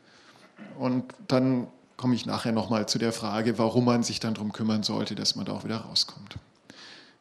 Und 0.79 1.05
dann 1.29 1.67
komme 1.97 2.15
ich 2.15 2.27
nachher 2.27 2.53
nochmal 2.53 2.87
zu 2.87 2.99
der 2.99 3.13
Frage, 3.13 3.59
warum 3.59 3.85
man 3.85 4.03
sich 4.03 4.21
dann 4.21 4.35
darum 4.35 4.53
kümmern 4.53 4.83
sollte, 4.83 5.15
dass 5.15 5.37
man 5.37 5.45
da 5.45 5.53
auch 5.53 5.65
wieder 5.65 5.77
rauskommt. 5.77 6.37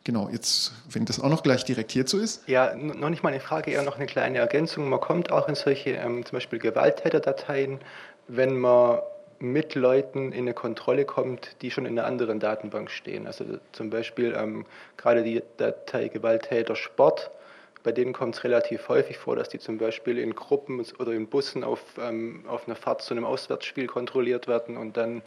Genau, 0.05 0.29
jetzt, 0.29 0.71
wenn 0.89 1.05
das 1.05 1.19
auch 1.19 1.29
noch 1.29 1.43
gleich 1.43 1.65
direkt 1.65 1.91
hierzu 1.91 2.17
ist. 2.17 2.47
Ja, 2.47 2.73
noch 2.75 3.09
nicht 3.09 3.21
mal 3.21 3.29
eine 3.29 3.41
Frage, 3.41 3.71
eher 3.71 3.83
noch 3.83 3.97
eine 3.97 4.05
kleine 4.05 4.37
Ergänzung. 4.37 4.89
Man 4.89 5.01
kommt 5.01 5.31
auch 5.31 5.49
in 5.49 5.55
solche 5.55 5.91
ähm, 5.91 6.25
zum 6.25 6.37
Beispiel 6.37 6.59
Gewalttäterdateien, 6.59 7.79
wenn 8.27 8.57
man 8.57 8.99
mit 9.39 9.75
Leuten 9.75 10.31
in 10.31 10.41
eine 10.41 10.53
Kontrolle 10.53 11.05
kommt, 11.05 11.55
die 11.61 11.71
schon 11.71 11.85
in 11.85 11.97
einer 11.97 12.07
anderen 12.07 12.39
Datenbank 12.39 12.91
stehen. 12.91 13.27
Also 13.27 13.45
zum 13.71 13.89
Beispiel 13.89 14.35
ähm, 14.37 14.65
gerade 14.97 15.23
die 15.23 15.41
Datei 15.57 16.09
Gewalttäter 16.09 16.75
Sport 16.75 17.31
bei 17.83 17.91
denen 17.91 18.13
kommt 18.13 18.35
es 18.35 18.43
relativ 18.43 18.89
häufig 18.89 19.17
vor, 19.17 19.35
dass 19.35 19.49
die 19.49 19.59
zum 19.59 19.77
Beispiel 19.77 20.17
in 20.17 20.35
Gruppen 20.35 20.85
oder 20.99 21.13
in 21.13 21.27
Bussen 21.27 21.63
auf, 21.63 21.81
ähm, 21.97 22.43
auf 22.47 22.67
einer 22.67 22.75
Fahrt 22.75 23.01
zu 23.01 23.13
einem 23.13 23.25
Auswärtsspiel 23.25 23.87
kontrolliert 23.87 24.47
werden 24.47 24.77
und 24.77 24.97
dann 24.97 25.21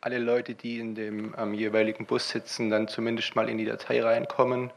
alle 0.00 0.18
Leute, 0.18 0.54
die 0.54 0.78
in 0.78 0.94
dem 0.94 1.34
ähm, 1.36 1.52
jeweiligen 1.52 2.06
Bus 2.06 2.28
sitzen, 2.28 2.70
dann 2.70 2.88
zumindest 2.88 3.36
mal 3.36 3.48
in 3.48 3.58
die 3.58 3.64
Datei 3.64 4.02
reinkommen. 4.02 4.70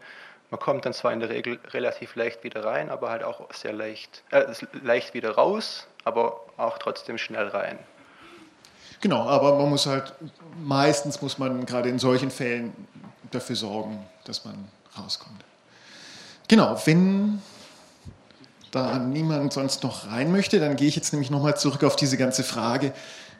Man 0.49 0.59
kommt 0.59 0.85
dann 0.85 0.93
zwar 0.93 1.13
in 1.13 1.19
der 1.19 1.29
Regel 1.29 1.59
relativ 1.69 2.15
leicht 2.15 2.43
wieder 2.43 2.65
rein, 2.65 2.89
aber 2.89 3.09
halt 3.09 3.23
auch 3.23 3.51
sehr 3.53 3.73
leicht, 3.73 4.23
äh, 4.31 4.45
leicht 4.83 5.13
wieder 5.13 5.31
raus, 5.31 5.87
aber 6.03 6.41
auch 6.57 6.77
trotzdem 6.77 7.17
schnell 7.17 7.47
rein. 7.47 7.79
Genau, 9.03 9.27
aber 9.27 9.57
man 9.57 9.69
muss 9.69 9.85
halt, 9.85 10.13
meistens 10.63 11.21
muss 11.21 11.37
man 11.37 11.65
gerade 11.65 11.89
in 11.89 11.99
solchen 11.99 12.31
Fällen 12.31 12.71
dafür 13.31 13.57
sorgen, 13.57 13.99
dass 14.23 14.45
man 14.45 14.55
rauskommt. 14.97 15.43
Genau, 16.47 16.79
wenn 16.85 17.41
da 18.71 18.97
niemand 18.99 19.51
sonst 19.51 19.83
noch 19.83 20.09
rein 20.09 20.31
möchte, 20.31 20.61
dann 20.61 20.77
gehe 20.77 20.87
ich 20.87 20.95
jetzt 20.95 21.11
nämlich 21.11 21.29
nochmal 21.29 21.57
zurück 21.57 21.83
auf 21.83 21.97
diese 21.97 22.15
ganze 22.15 22.45
Frage, 22.45 22.93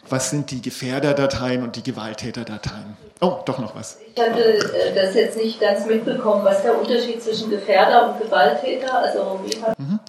was 0.10 0.32
sind 0.32 0.52
die 0.52 0.62
Gefährderdateien 0.62 1.64
und 1.64 1.78
die 1.78 1.84
Gewalttäterdateien? 1.84 2.98
Oh, 3.22 3.38
doch 3.46 3.60
noch 3.60 3.74
was. 3.74 4.00
Ich 4.14 4.22
hatte 4.22 4.44
äh, 4.44 4.94
das 4.94 5.16
jetzt 5.16 5.38
nicht 5.38 5.62
ganz 5.62 5.86
mitbekommen. 5.86 6.44
Was 6.44 6.62
der 6.64 6.78
Unterschied 6.78 7.24
zwischen 7.24 7.50
Gefährder 7.50 8.10
und 8.10 8.22
Gewalttäter? 8.22 9.00
Also 9.00 9.40
wie 9.46 9.82
mhm. 9.82 10.00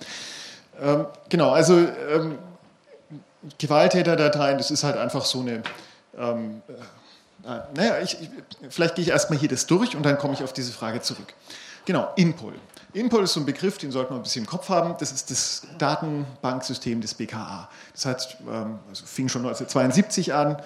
ähm, 0.83 1.07
genau, 1.29 1.51
also 1.51 1.79
ähm, 1.79 2.41
Gewalttäterdateien, 3.59 4.59
das 4.59 4.71
ist 4.71 4.85
halt 4.85 4.97
einfach 4.97 5.25
so 5.25 5.41
eine. 5.41 5.63
Ähm, 6.17 6.63
äh, 7.45 7.61
naja, 7.77 7.99
ich, 8.03 8.21
ich, 8.21 8.31
vielleicht 8.71 8.95
gehe 8.95 9.03
ich 9.03 9.11
erstmal 9.11 9.39
hier 9.39 9.49
das 9.49 9.67
durch 9.67 9.97
und 9.97 10.03
dann 10.05 10.17
komme 10.19 10.35
ich 10.35 10.43
auf 10.43 10.53
diese 10.53 10.73
Frage 10.73 11.03
zurück. 11.03 11.35
Genau, 11.85 12.09
Inpol. 12.17 12.55
Inpol 12.95 13.25
ist 13.25 13.35
so 13.35 13.41
ein 13.41 13.47
Begriff, 13.47 13.77
den 13.77 13.91
sollte 13.91 14.11
man 14.11 14.21
ein 14.21 14.23
bisschen 14.23 14.45
im 14.45 14.49
Kopf 14.49 14.69
haben. 14.69 14.95
Das 14.99 15.13
ist 15.13 15.31
das 15.31 15.67
Datenbanksystem 15.79 17.01
des 17.01 17.15
BKA. 17.15 17.69
Das 17.93 18.07
heißt, 18.07 18.37
ähm, 18.49 18.79
also 18.89 19.05
fing 19.05 19.29
schon 19.29 19.43
1972 19.43 20.33
an. 20.33 20.57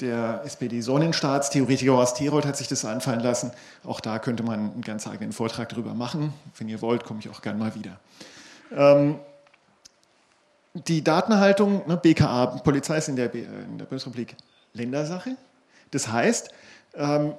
Der 0.00 0.42
SPD-Sonnenstaatstheoretiker 0.44 1.92
Horst 1.92 2.20
Herold 2.20 2.44
hat 2.44 2.56
sich 2.56 2.68
das 2.68 2.84
einfallen 2.84 3.20
lassen. 3.20 3.52
Auch 3.82 4.00
da 4.00 4.18
könnte 4.18 4.42
man 4.42 4.72
einen 4.72 4.82
ganz 4.82 5.06
eigenen 5.06 5.32
Vortrag 5.32 5.70
darüber 5.70 5.94
machen. 5.94 6.34
Wenn 6.58 6.68
ihr 6.68 6.82
wollt, 6.82 7.04
komme 7.04 7.20
ich 7.20 7.30
auch 7.30 7.40
gern 7.40 7.58
mal 7.58 7.74
wieder. 7.74 7.98
Ähm, 8.76 9.20
die 10.86 11.02
Datenhaltung, 11.02 11.86
ne, 11.86 11.96
BKA, 11.96 12.46
Polizei 12.46 12.98
ist 12.98 13.08
in 13.08 13.16
der, 13.16 13.32
in 13.34 13.78
der 13.78 13.86
Bundesrepublik 13.86 14.36
Ländersache. 14.72 15.36
Das 15.90 16.08
heißt, 16.08 16.50
ähm, 16.94 17.34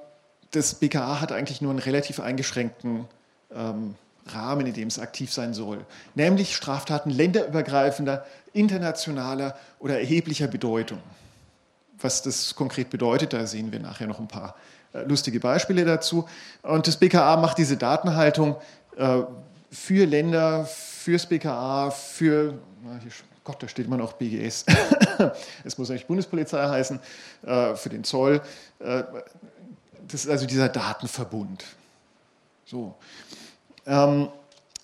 das 0.52 0.76
BKA 0.76 1.22
hat 1.22 1.32
eigentlich 1.32 1.62
nur 1.62 1.72
einen 1.72 1.80
relativ 1.80 2.20
eingeschränkten 2.20 3.06
ähm, 3.54 3.96
Rahmen, 4.28 4.68
in 4.68 4.74
dem 4.74 4.88
es 4.88 5.00
aktiv 5.00 5.32
sein 5.32 5.54
soll, 5.54 5.86
nämlich 6.16 6.56
Straftaten 6.56 7.10
länderübergreifender, 7.10 8.26
internationaler 8.54 9.58
oder 9.80 10.00
erheblicher 10.00 10.48
Bedeutung. 10.48 11.00
Was 12.00 12.22
das 12.22 12.56
konkret 12.56 12.90
bedeutet, 12.90 13.34
da 13.34 13.48
sehen 13.48 13.72
wir 13.72 13.80
nachher 13.80 14.08
noch 14.08 14.20
ein 14.20 14.28
paar 14.28 14.56
äh, 14.94 15.04
lustige 15.04 15.40
Beispiele 15.40 15.86
dazu. 15.86 16.28
Und 16.62 16.88
das 16.88 16.98
BKA 16.98 17.38
macht 17.38 17.58
diese 17.58 17.78
Datenhaltung 17.78 18.56
äh, 18.98 19.22
für 19.72 20.06
Länder, 20.06 20.66
fürs 20.66 21.26
BKA, 21.26 21.92
für, 21.92 22.56
Gott, 23.44 23.64
da 23.64 23.68
steht 23.68 23.88
man 23.88 24.02
auch 24.02 24.14
BGS, 24.14 24.66
es 25.64 25.78
muss 25.78 25.90
eigentlich 25.90 26.06
Bundespolizei 26.06 26.68
heißen, 26.68 27.00
äh, 27.44 27.76
für 27.76 27.90
den 27.90 28.04
Zoll. 28.04 28.42
Äh, 28.80 29.04
das 30.08 30.26
ist 30.26 30.30
also 30.30 30.46
dieser 30.46 30.70
Datenverbund. 30.70 31.64
So. 32.66 32.96
Ähm, 33.86 34.30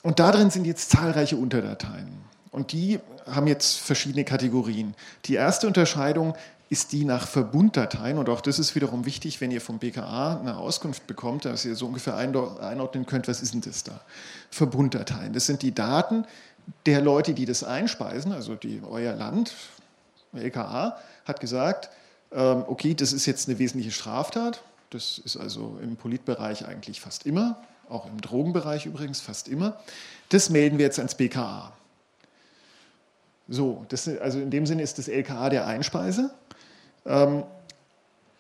und 0.02 0.20
darin 0.20 0.50
sind 0.50 0.66
jetzt 0.66 0.90
zahlreiche 0.90 1.38
Unterdateien. 1.38 2.24
Und 2.52 2.72
die 2.72 3.00
haben 3.26 3.48
jetzt 3.48 3.80
verschiedene 3.80 4.26
Kategorien. 4.26 4.96
Die 5.26 5.36
erste 5.36 5.68
Unterscheidung 5.68 6.36
ist 6.70 6.92
die 6.92 7.06
nach 7.06 7.28
Verbunddateien. 7.28 8.18
Und 8.18 8.30
auch 8.30 8.42
das 8.42 8.60
ist 8.60 8.76
wiederum 8.76 9.06
wichtig, 9.06 9.42
wenn 9.42 9.52
ihr 9.52 9.62
vom 9.62 9.80
BKA 9.80 10.40
eine 10.40 10.58
Auskunft 10.58 11.06
bekommt, 11.08 11.46
dass 11.46 11.66
ihr 11.66 11.76
so 11.76 11.88
ungefähr 11.88 12.16
einordnen 12.18 13.06
könnt, 13.06 13.28
was 13.28 13.42
ist 13.42 13.54
denn 13.54 13.62
das 13.62 13.84
da? 13.84 14.02
Verbunddateien. 14.50 15.34
Das 15.34 15.46
sind 15.46 15.62
die 15.62 15.74
Daten 15.74 16.26
der 16.86 17.02
Leute, 17.02 17.34
die 17.34 17.46
das 17.46 17.64
einspeisen, 17.64 18.32
also 18.32 18.56
die, 18.56 18.82
euer 18.88 19.14
Land, 19.14 19.54
LKA, 20.34 20.98
hat 21.26 21.40
gesagt, 21.40 21.90
ähm, 22.32 22.64
okay, 22.68 22.94
das 22.94 23.14
ist 23.14 23.26
jetzt 23.26 23.48
eine 23.48 23.60
wesentliche 23.60 23.92
Straftat. 23.92 24.64
Das 24.90 25.20
ist 25.20 25.38
also 25.38 25.78
im 25.82 25.96
Politbereich 25.96 26.68
eigentlich 26.68 27.02
fast 27.02 27.26
immer 27.26 27.58
auch 27.90 28.06
im 28.06 28.20
Drogenbereich 28.22 28.86
übrigens 28.86 29.22
fast 29.22 29.48
immer. 29.48 29.78
Das 30.30 30.50
melden 30.50 30.78
wir 30.78 30.86
jetzt 30.86 31.00
ans 31.00 31.16
BKA. 31.16 31.74
So, 33.48 33.86
das, 33.90 34.08
also 34.08 34.40
in 34.40 34.50
dem 34.52 34.66
Sinne 34.66 34.82
ist 34.84 34.98
das 34.98 35.08
LKA 35.08 35.50
der 35.50 35.68
Einspeise. 35.68 36.32
Ähm, 37.06 37.44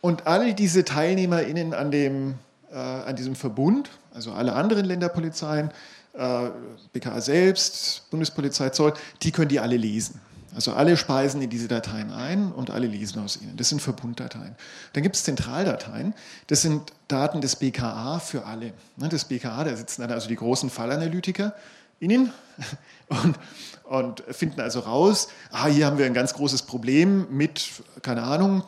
und 0.01 0.27
alle 0.27 0.53
diese 0.53 0.83
TeilnehmerInnen 0.83 1.73
an, 1.73 1.91
dem, 1.91 2.35
äh, 2.71 2.75
an 2.75 3.15
diesem 3.15 3.35
Verbund, 3.35 3.89
also 4.13 4.31
alle 4.31 4.53
anderen 4.53 4.85
Länderpolizeien, 4.85 5.71
BKA 6.13 7.21
selbst, 7.21 8.09
Bundespolizei, 8.11 8.69
Zoll, 8.69 8.93
die 9.21 9.31
können 9.31 9.49
die 9.49 9.59
alle 9.59 9.77
lesen. 9.77 10.21
Also 10.55 10.73
alle 10.73 10.97
speisen 10.97 11.41
in 11.41 11.49
diese 11.49 11.67
Dateien 11.67 12.11
ein 12.11 12.51
und 12.51 12.69
alle 12.69 12.85
lesen 12.85 13.23
aus 13.23 13.41
ihnen. 13.41 13.57
Das 13.57 13.69
sind 13.69 13.81
Verbunddateien. 13.81 14.55
Dann 14.93 15.03
gibt 15.03 15.15
es 15.15 15.23
Zentraldateien. 15.23 16.13
Das 16.47 16.61
sind 16.61 16.93
Daten 17.07 17.41
des 17.41 17.55
BKA 17.55 18.19
für 18.19 18.45
alle. 18.45 18.73
Ne, 18.97 19.09
das 19.09 19.25
BKA, 19.25 19.63
da 19.63 19.75
sitzen 19.75 20.01
dann 20.01 20.11
also 20.11 20.27
die 20.27 20.35
großen 20.35 20.69
Fallanalytiker 20.69 21.55
innen 21.99 22.31
und, 23.07 23.39
und 23.85 24.23
finden 24.29 24.61
also 24.61 24.81
raus, 24.81 25.29
ah, 25.51 25.67
hier 25.67 25.87
haben 25.87 25.97
wir 25.97 26.05
ein 26.05 26.13
ganz 26.13 26.33
großes 26.33 26.63
Problem 26.63 27.25
mit, 27.31 27.71
keine 28.03 28.23
Ahnung, 28.23 28.63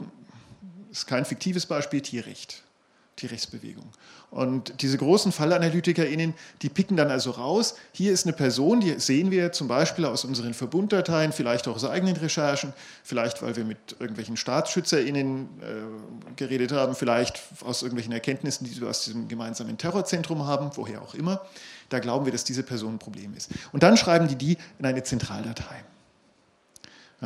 ist 0.91 1.05
kein 1.05 1.25
fiktives 1.25 1.65
Beispiel, 1.65 2.01
Tierrecht. 2.01 2.64
Tierrechtsbewegung. 3.15 3.85
Und 4.29 4.81
diese 4.81 4.97
großen 4.97 5.31
FallanalytikerInnen, 5.31 6.33
die 6.61 6.69
picken 6.69 6.97
dann 6.97 7.09
also 7.09 7.31
raus, 7.31 7.75
hier 7.93 8.11
ist 8.11 8.25
eine 8.25 8.33
Person, 8.33 8.81
die 8.81 8.99
sehen 8.99 9.31
wir 9.31 9.53
zum 9.53 9.69
Beispiel 9.69 10.03
aus 10.05 10.25
unseren 10.25 10.53
Verbunddateien, 10.53 11.31
vielleicht 11.31 11.67
auch 11.67 11.75
aus 11.75 11.85
eigenen 11.85 12.17
Recherchen, 12.17 12.73
vielleicht 13.03 13.41
weil 13.41 13.55
wir 13.55 13.63
mit 13.63 13.95
irgendwelchen 13.99 14.35
StaatsschützerInnen 14.35 15.49
äh, 15.61 16.33
geredet 16.35 16.73
haben, 16.73 16.95
vielleicht 16.95 17.41
aus 17.63 17.83
irgendwelchen 17.83 18.11
Erkenntnissen, 18.11 18.65
die 18.65 18.81
wir 18.81 18.89
aus 18.89 19.05
diesem 19.05 19.29
gemeinsamen 19.29 19.77
Terrorzentrum 19.77 20.45
haben, 20.45 20.71
woher 20.75 21.01
auch 21.01 21.15
immer. 21.15 21.41
Da 21.87 21.99
glauben 21.99 22.25
wir, 22.25 22.33
dass 22.33 22.43
diese 22.43 22.63
Person 22.63 22.95
ein 22.95 22.99
Problem 22.99 23.33
ist. 23.35 23.49
Und 23.71 23.83
dann 23.83 23.95
schreiben 23.95 24.27
die 24.27 24.35
die 24.35 24.57
in 24.79 24.85
eine 24.85 25.03
Zentraldatei. 25.03 25.85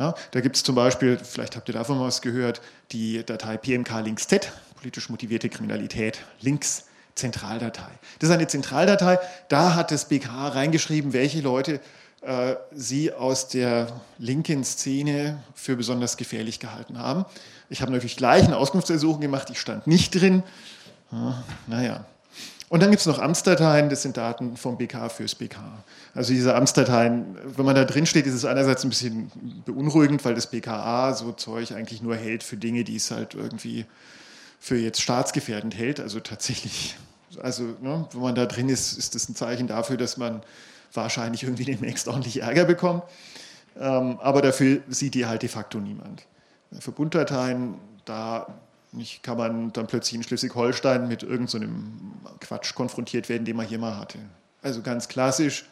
Ja, 0.00 0.14
da 0.30 0.40
gibt 0.40 0.56
es 0.56 0.62
zum 0.62 0.74
Beispiel, 0.74 1.18
vielleicht 1.18 1.56
habt 1.56 1.68
ihr 1.68 1.74
davon 1.74 2.00
was 2.00 2.22
gehört, 2.22 2.62
die 2.90 3.22
Datei 3.22 3.58
PMK 3.58 4.00
links 4.02 4.26
Z, 4.26 4.50
politisch 4.76 5.10
motivierte 5.10 5.50
Kriminalität, 5.50 6.20
links 6.40 6.86
Zentraldatei. 7.16 7.90
Das 8.18 8.30
ist 8.30 8.34
eine 8.34 8.46
Zentraldatei, 8.46 9.18
da 9.50 9.74
hat 9.74 9.90
das 9.90 10.06
BKA 10.06 10.48
reingeschrieben, 10.48 11.12
welche 11.12 11.42
Leute 11.42 11.80
äh, 12.22 12.54
sie 12.72 13.12
aus 13.12 13.48
der 13.48 13.88
linken 14.16 14.64
Szene 14.64 15.42
für 15.54 15.76
besonders 15.76 16.16
gefährlich 16.16 16.60
gehalten 16.60 16.98
haben. 16.98 17.26
Ich 17.68 17.82
habe 17.82 17.92
natürlich 17.92 18.16
gleich 18.16 18.44
eine 18.44 18.56
Auskunftsersuchung 18.56 19.20
gemacht, 19.20 19.50
ich 19.50 19.60
stand 19.60 19.86
nicht 19.86 20.14
drin. 20.18 20.42
Ja, 21.12 21.44
naja, 21.66 22.06
und 22.70 22.80
dann 22.80 22.90
gibt 22.90 23.00
es 23.00 23.06
noch 23.06 23.18
Amtsdateien, 23.18 23.88
das 23.88 24.02
sind 24.02 24.16
Daten 24.16 24.56
vom 24.56 24.78
BK 24.78 25.08
fürs 25.08 25.34
BK. 25.34 25.58
Also 26.14 26.32
diese 26.32 26.54
Amtsdateien, 26.54 27.36
wenn 27.56 27.64
man 27.64 27.74
da 27.74 27.84
drin 27.84 28.06
steht, 28.06 28.26
ist 28.28 28.34
es 28.34 28.44
einerseits 28.44 28.84
ein 28.84 28.90
bisschen 28.90 29.32
beunruhigend, 29.66 30.24
weil 30.24 30.36
das 30.36 30.46
BKA 30.46 31.12
so 31.14 31.32
Zeug 31.32 31.72
eigentlich 31.72 32.00
nur 32.00 32.14
hält 32.14 32.44
für 32.44 32.56
Dinge, 32.56 32.84
die 32.84 32.94
es 32.94 33.10
halt 33.10 33.34
irgendwie 33.34 33.86
für 34.60 34.76
jetzt 34.76 35.02
staatsgefährdend 35.02 35.76
hält. 35.76 35.98
Also 35.98 36.20
tatsächlich, 36.20 36.96
also 37.42 37.64
ne, 37.80 38.06
wenn 38.12 38.20
man 38.20 38.36
da 38.36 38.46
drin 38.46 38.68
ist, 38.68 38.96
ist 38.96 39.16
das 39.16 39.28
ein 39.28 39.34
Zeichen 39.34 39.66
dafür, 39.66 39.96
dass 39.96 40.16
man 40.16 40.40
wahrscheinlich 40.94 41.42
irgendwie 41.42 41.64
demnächst 41.64 42.06
ordentlich 42.06 42.40
Ärger 42.40 42.66
bekommt. 42.66 43.02
Ähm, 43.80 44.20
aber 44.20 44.42
dafür 44.42 44.80
sieht 44.86 45.14
die 45.14 45.26
halt 45.26 45.42
de 45.42 45.48
facto 45.48 45.78
niemand. 45.80 46.22
Verbunddateien, 46.78 47.74
da 48.04 48.46
nicht 48.92 49.22
kann 49.22 49.38
man 49.38 49.72
dann 49.72 49.86
plötzlich 49.86 50.14
in 50.14 50.22
Schleswig-Holstein 50.22 51.08
mit 51.08 51.22
irgendeinem 51.22 52.12
so 52.24 52.30
Quatsch 52.40 52.74
konfrontiert 52.74 53.28
werden, 53.28 53.44
den 53.44 53.56
man 53.56 53.66
hier 53.66 53.78
mal 53.78 53.96
hatte. 53.96 54.18
Also 54.62 54.82
ganz 54.82 55.08
klassisch 55.08 55.64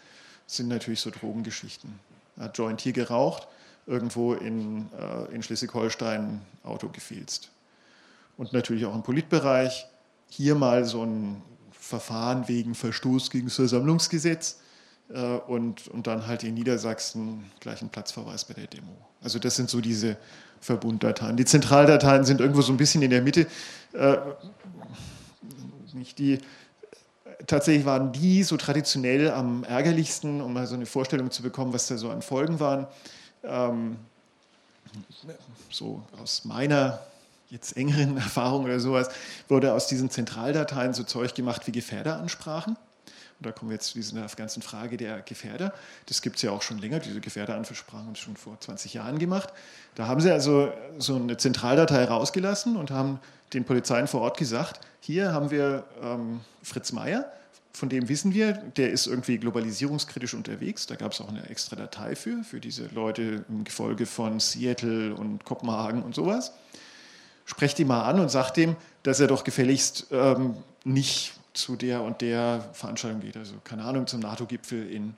sind 0.46 0.68
natürlich 0.68 1.00
so 1.00 1.10
Drogengeschichten. 1.10 1.98
Hat 2.38 2.56
Joint 2.56 2.80
hier 2.80 2.92
geraucht, 2.92 3.48
irgendwo 3.86 4.34
in, 4.34 4.88
äh, 4.98 5.34
in 5.34 5.42
Schleswig-Holstein 5.42 6.40
Auto 6.62 6.88
gefilzt. 6.88 7.50
Und 8.36 8.52
natürlich 8.52 8.86
auch 8.86 8.94
im 8.94 9.02
Politbereich. 9.02 9.86
Hier 10.30 10.54
mal 10.54 10.84
so 10.84 11.04
ein 11.04 11.42
Verfahren 11.72 12.46
wegen 12.48 12.74
Verstoß 12.74 13.30
gegen 13.30 13.46
das 13.46 13.56
Versammlungsgesetz 13.56 14.58
und, 15.10 15.88
und 15.88 16.06
dann 16.06 16.26
halt 16.26 16.44
in 16.44 16.54
Niedersachsen 16.54 17.50
gleich 17.60 17.80
ein 17.80 17.88
Platzverweis 17.88 18.44
bei 18.44 18.54
der 18.54 18.66
Demo. 18.66 18.92
Also 19.22 19.38
das 19.38 19.56
sind 19.56 19.70
so 19.70 19.80
diese 19.80 20.16
Verbunddateien. 20.60 21.36
Die 21.36 21.44
Zentraldateien 21.44 22.24
sind 22.24 22.40
irgendwo 22.40 22.62
so 22.62 22.72
ein 22.72 22.76
bisschen 22.76 23.02
in 23.02 23.10
der 23.10 23.22
Mitte. 23.22 23.46
Äh, 23.92 24.18
nicht 25.94 26.18
die, 26.18 26.38
tatsächlich 27.46 27.86
waren 27.86 28.12
die 28.12 28.42
so 28.42 28.56
traditionell 28.56 29.30
am 29.30 29.64
ärgerlichsten, 29.64 30.40
um 30.40 30.52
mal 30.52 30.66
so 30.66 30.74
eine 30.74 30.86
Vorstellung 30.86 31.30
zu 31.30 31.42
bekommen, 31.42 31.72
was 31.72 31.86
da 31.86 31.96
so 31.96 32.10
an 32.10 32.22
Folgen 32.22 32.60
waren. 32.60 32.86
Ähm, 33.44 33.96
so 35.70 36.02
aus 36.20 36.44
meiner 36.44 37.00
jetzt 37.50 37.76
engeren 37.76 38.16
Erfahrung 38.18 38.64
oder 38.64 38.80
sowas, 38.80 39.08
wurde 39.48 39.72
aus 39.72 39.86
diesen 39.86 40.10
Zentraldateien 40.10 40.92
so 40.94 41.02
Zeug 41.02 41.34
gemacht 41.34 41.66
wie 41.66 41.72
Gefährderansprachen. 41.72 42.76
Und 43.38 43.46
da 43.46 43.52
kommen 43.52 43.70
wir 43.70 43.76
jetzt 43.76 43.88
zu 43.88 43.94
dieser 43.94 44.26
ganzen 44.26 44.62
Frage 44.62 44.96
der 44.96 45.22
Gefährder. 45.22 45.72
Das 46.06 46.22
gibt 46.22 46.36
es 46.36 46.42
ja 46.42 46.50
auch 46.50 46.62
schon 46.62 46.78
länger. 46.78 46.98
Diese 46.98 47.20
Gefährderansprachen 47.20 48.06
haben 48.06 48.12
es 48.14 48.18
schon 48.18 48.36
vor 48.36 48.58
20 48.58 48.94
Jahren 48.94 49.18
gemacht. 49.18 49.52
Da 49.94 50.08
haben 50.08 50.20
sie 50.20 50.32
also 50.32 50.72
so 50.98 51.14
eine 51.14 51.36
Zentraldatei 51.36 52.04
rausgelassen 52.04 52.76
und 52.76 52.90
haben 52.90 53.20
den 53.52 53.64
Polizeien 53.64 54.08
vor 54.08 54.22
Ort 54.22 54.38
gesagt, 54.38 54.80
hier 55.00 55.32
haben 55.32 55.50
wir 55.50 55.84
ähm, 56.02 56.40
Fritz 56.62 56.92
Meier, 56.92 57.32
von 57.72 57.88
dem 57.88 58.08
wissen 58.08 58.34
wir, 58.34 58.54
der 58.76 58.90
ist 58.90 59.06
irgendwie 59.06 59.38
globalisierungskritisch 59.38 60.34
unterwegs. 60.34 60.86
Da 60.86 60.96
gab 60.96 61.12
es 61.12 61.20
auch 61.20 61.28
eine 61.28 61.48
extra 61.48 61.76
Datei 61.76 62.16
für, 62.16 62.42
für 62.42 62.58
diese 62.58 62.88
Leute 62.88 63.44
im 63.48 63.62
Gefolge 63.62 64.06
von 64.06 64.40
Seattle 64.40 65.14
und 65.14 65.44
Kopenhagen 65.44 66.02
und 66.02 66.14
sowas. 66.14 66.52
Sprecht 67.44 67.78
ihn 67.78 67.86
mal 67.86 68.02
an 68.02 68.18
und 68.18 68.30
sagt 68.30 68.58
ihm, 68.58 68.74
dass 69.04 69.20
er 69.20 69.28
doch 69.28 69.44
gefälligst 69.44 70.08
ähm, 70.10 70.56
nicht 70.84 71.37
zu 71.52 71.76
der 71.76 72.02
und 72.02 72.20
der 72.20 72.68
Veranstaltung 72.72 73.20
geht. 73.20 73.36
Also 73.36 73.54
keine 73.64 73.84
Ahnung, 73.84 74.06
zum 74.06 74.20
NATO-Gipfel 74.20 74.90
in, 74.90 75.14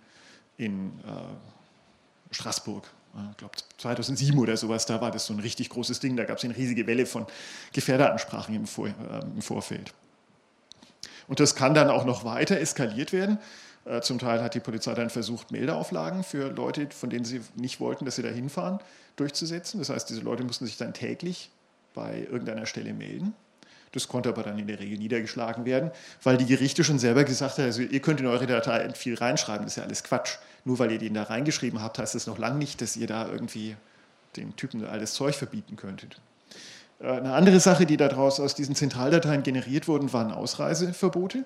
in 0.57 0.89
äh, 1.01 2.35
Straßburg 2.35 2.89
ich 3.31 3.37
glaube 3.39 3.55
2007 3.79 4.39
oder 4.39 4.57
sowas, 4.57 4.87
da 4.87 5.01
war 5.01 5.11
das 5.11 5.27
so 5.27 5.35
ein 5.35 5.41
richtig 5.41 5.69
großes 5.71 6.01
Ding, 6.01 6.17
da 6.17 6.25
gab 6.25 6.39
es 6.39 6.45
eine 6.45 6.57
riesige 6.57 6.87
Welle 6.87 7.07
von 7.07 7.27
Gefährderansprachen 7.73 8.55
im, 8.55 8.67
Vor, 8.67 8.89
äh, 8.89 8.93
im 9.35 9.43
Vorfeld. 9.43 9.93
Und 11.27 11.41
das 11.41 11.55
kann 11.55 11.75
dann 11.75 11.91
auch 11.91 12.05
noch 12.05 12.25
weiter 12.25 12.59
eskaliert 12.59 13.13
werden. 13.13 13.39
Äh, 13.85 14.01
zum 14.01 14.19
Teil 14.19 14.43
hat 14.43 14.55
die 14.55 14.61
Polizei 14.61 14.95
dann 14.95 15.11
versucht, 15.11 15.51
Meldeauflagen 15.51 16.23
für 16.23 16.51
Leute, 16.51 16.89
von 16.91 17.11
denen 17.11 17.25
sie 17.25 17.41
nicht 17.57 17.81
wollten, 17.81 18.05
dass 18.05 18.17
sie 18.17 18.23
da 18.23 18.29
hinfahren, 18.29 18.79
durchzusetzen. 19.17 19.81
Das 19.81 19.91
heißt, 19.91 20.09
diese 20.09 20.21
Leute 20.21 20.45
mussten 20.45 20.67
sich 20.67 20.77
dann 20.77 20.95
täglich 20.95 21.51
bei 21.95 22.27
irgendeiner 22.31 22.67
Stelle 22.67 22.95
melden. 22.95 23.35
Das 23.93 24.07
konnte 24.07 24.29
aber 24.29 24.45
dann 24.45 24.59
in 24.59 24.69
der 24.69 24.79
Regel 24.79 24.99
niedergeschlagen 24.99 25.65
werden, 25.65 25.91
weil 26.23 26.37
die 26.37 26.47
Gerichte 26.47 26.85
schon 26.85 26.99
selber 26.99 27.25
gesagt 27.25 27.59
haben, 27.59 27.65
also 27.65 27.83
ihr 27.83 28.01
könnt 28.01 28.21
in 28.21 28.27
eure 28.27 28.47
Datei 28.47 28.89
viel 28.95 29.17
reinschreiben, 29.17 29.65
das 29.65 29.73
ist 29.73 29.77
ja 29.77 29.83
alles 29.83 30.05
Quatsch. 30.05 30.37
Nur 30.65 30.79
weil 30.79 30.93
ihr 30.93 30.99
den 30.99 31.15
da 31.15 31.25
reingeschrieben 31.25 31.83
habt, 31.83 31.99
heißt 31.99 32.15
das 32.15 32.27
noch 32.27 32.39
lange 32.39 32.59
nicht, 32.59 32.81
dass 32.81 32.97
ihr 32.97 33.07
da 33.07 33.29
irgendwie 33.29 33.77
den 34.37 34.55
Typen 34.57 34.85
alles 34.87 35.15
Zeug 35.15 35.35
verbieten 35.35 35.77
könntet. 35.77 36.21
Äh, 37.01 37.11
eine 37.11 37.33
andere 37.33 37.61
Sache, 37.61 37.87
die 37.87 37.97
daraus 37.97 38.39
aus 38.39 38.55
diesen 38.55 38.75
Zentraldateien 38.75 39.43
generiert 39.43 39.89
wurden, 39.89 40.13
waren 40.13 40.31
Ausreiseverbote. 40.33 41.45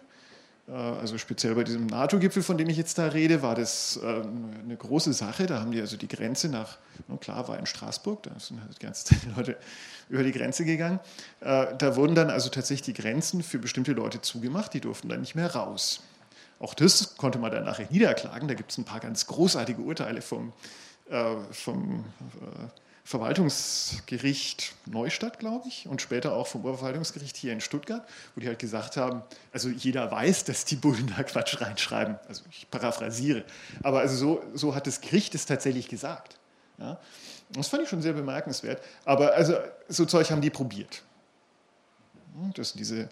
Äh, 0.68 0.72
also 0.72 1.18
speziell 1.18 1.54
bei 1.54 1.64
diesem 1.64 1.86
NATO-Gipfel, 1.86 2.42
von 2.42 2.58
dem 2.58 2.68
ich 2.68 2.76
jetzt 2.76 2.98
da 2.98 3.08
rede, 3.08 3.42
war 3.42 3.54
das 3.54 3.98
ähm, 4.02 4.50
eine 4.62 4.76
große 4.76 5.12
Sache. 5.12 5.46
Da 5.46 5.60
haben 5.60 5.72
die 5.72 5.80
also 5.80 5.96
die 5.96 6.08
Grenze 6.08 6.48
nach, 6.48 6.78
klar, 7.20 7.48
war 7.48 7.58
in 7.58 7.66
Straßburg, 7.66 8.22
da 8.22 8.38
sind 8.38 8.60
halt 8.60 8.76
die 8.76 8.84
ganzen 8.84 9.16
Leute 9.36 9.56
über 10.08 10.22
die 10.22 10.32
Grenze 10.32 10.64
gegangen. 10.64 11.00
Äh, 11.40 11.66
da 11.76 11.96
wurden 11.96 12.14
dann 12.14 12.30
also 12.30 12.48
tatsächlich 12.48 12.94
die 12.94 13.02
Grenzen 13.02 13.42
für 13.42 13.58
bestimmte 13.58 13.92
Leute 13.92 14.20
zugemacht, 14.20 14.74
die 14.74 14.80
durften 14.80 15.08
dann 15.08 15.20
nicht 15.20 15.34
mehr 15.34 15.54
raus. 15.54 16.00
Auch 16.60 16.74
das 16.74 17.16
konnte 17.16 17.38
man 17.38 17.50
dann 17.50 17.64
nachher 17.64 17.88
niederklagen. 17.90 18.48
Da 18.48 18.54
gibt 18.54 18.70
es 18.70 18.78
ein 18.78 18.84
paar 18.84 19.00
ganz 19.00 19.26
großartige 19.26 19.82
Urteile 19.82 20.22
vom, 20.22 20.52
äh, 21.10 21.36
vom 21.50 22.04
Verwaltungsgericht 23.06 24.74
Neustadt, 24.86 25.38
glaube 25.38 25.68
ich, 25.68 25.86
und 25.86 26.00
später 26.00 26.32
auch 26.32 26.46
vom 26.46 26.62
Oberverwaltungsgericht 26.62 27.36
hier 27.36 27.52
in 27.52 27.60
Stuttgart, 27.60 28.08
wo 28.34 28.40
die 28.40 28.46
halt 28.48 28.58
gesagt 28.58 28.96
haben, 28.96 29.22
also 29.52 29.68
jeder 29.68 30.10
weiß, 30.10 30.44
dass 30.44 30.64
die 30.64 30.76
Bullen 30.76 31.12
da 31.14 31.22
Quatsch 31.22 31.60
reinschreiben. 31.60 32.18
Also 32.28 32.44
ich 32.50 32.68
paraphrasiere. 32.70 33.44
Aber 33.82 34.00
also 34.00 34.16
so, 34.16 34.44
so 34.54 34.74
hat 34.74 34.86
das 34.86 35.02
Gericht 35.02 35.34
es 35.34 35.44
tatsächlich 35.44 35.88
gesagt. 35.88 36.38
Ja? 36.78 36.98
Das 37.50 37.68
fand 37.68 37.82
ich 37.82 37.90
schon 37.90 38.00
sehr 38.00 38.14
bemerkenswert. 38.14 38.82
Aber 39.04 39.34
also 39.34 39.58
so 39.88 40.06
Zeug 40.06 40.30
haben 40.30 40.40
die 40.40 40.50
probiert. 40.50 41.02
Das 42.54 42.70
sind 42.70 42.80
diese 42.80 43.10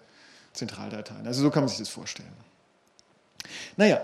Zentraldateien. 0.53 1.27
Also 1.27 1.43
so 1.43 1.51
kann 1.51 1.61
man 1.61 1.69
sich 1.69 1.77
das 1.77 1.89
vorstellen. 1.89 2.33
Naja, 3.77 4.03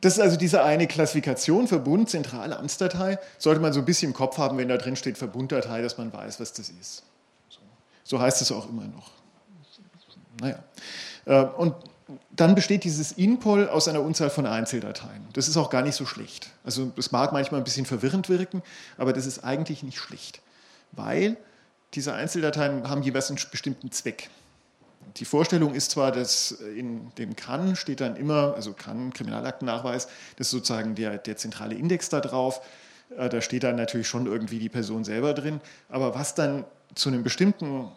das 0.00 0.14
ist 0.14 0.20
also 0.20 0.36
diese 0.36 0.62
eine 0.62 0.86
Klassifikation, 0.86 1.68
Verbund, 1.68 2.08
zentrale 2.08 2.58
Amtsdatei, 2.58 3.18
sollte 3.38 3.60
man 3.60 3.72
so 3.72 3.80
ein 3.80 3.84
bisschen 3.84 4.10
im 4.10 4.14
Kopf 4.14 4.38
haben, 4.38 4.56
wenn 4.56 4.68
da 4.68 4.76
drin 4.76 4.96
steht 4.96 5.18
Verbunddatei, 5.18 5.82
dass 5.82 5.98
man 5.98 6.12
weiß, 6.12 6.40
was 6.40 6.52
das 6.52 6.70
ist. 6.70 7.02
So, 8.04 8.20
heißt 8.20 8.40
es 8.42 8.50
auch 8.50 8.68
immer 8.68 8.84
noch. 8.84 9.10
Naja. 10.40 10.58
Äh, 11.26 11.44
und 11.44 11.74
dann 12.30 12.54
besteht 12.54 12.84
dieses 12.84 13.12
INPOL 13.12 13.68
aus 13.68 13.86
einer 13.86 14.00
Unzahl 14.00 14.30
von 14.30 14.46
Einzeldateien. 14.46 15.26
Das 15.32 15.48
ist 15.48 15.56
auch 15.56 15.70
gar 15.70 15.82
nicht 15.82 15.94
so 15.94 16.06
schlecht. 16.06 16.50
Also 16.64 16.92
es 16.96 17.12
mag 17.12 17.32
manchmal 17.32 17.60
ein 17.60 17.64
bisschen 17.64 17.86
verwirrend 17.86 18.28
wirken, 18.28 18.62
aber 18.96 19.12
das 19.12 19.26
ist 19.26 19.44
eigentlich 19.44 19.82
nicht 19.82 19.98
schlecht, 19.98 20.40
weil 20.92 21.36
diese 21.94 22.14
Einzeldateien 22.14 22.88
haben 22.88 23.02
jeweils 23.02 23.30
einen 23.30 23.38
bestimmten 23.50 23.92
Zweck. 23.92 24.30
Die 25.16 25.24
Vorstellung 25.24 25.74
ist 25.74 25.90
zwar, 25.92 26.12
dass 26.12 26.52
in 26.52 27.12
dem 27.16 27.34
CAN 27.34 27.74
steht 27.76 28.00
dann 28.00 28.16
immer, 28.16 28.54
also 28.54 28.72
CAN, 28.72 29.12
Kriminalaktennachweis, 29.12 30.08
das 30.36 30.48
ist 30.48 30.50
sozusagen 30.52 30.94
der, 30.94 31.18
der 31.18 31.36
zentrale 31.36 31.74
Index 31.74 32.08
da 32.08 32.20
drauf. 32.20 32.60
Äh, 33.16 33.28
da 33.28 33.40
steht 33.40 33.64
dann 33.64 33.76
natürlich 33.76 34.08
schon 34.08 34.26
irgendwie 34.26 34.58
die 34.58 34.68
Person 34.68 35.04
selber 35.04 35.34
drin. 35.34 35.60
Aber 35.88 36.14
was 36.14 36.34
dann 36.34 36.64
zu 36.94 37.08
einem 37.08 37.22
bestimmten, 37.22 37.88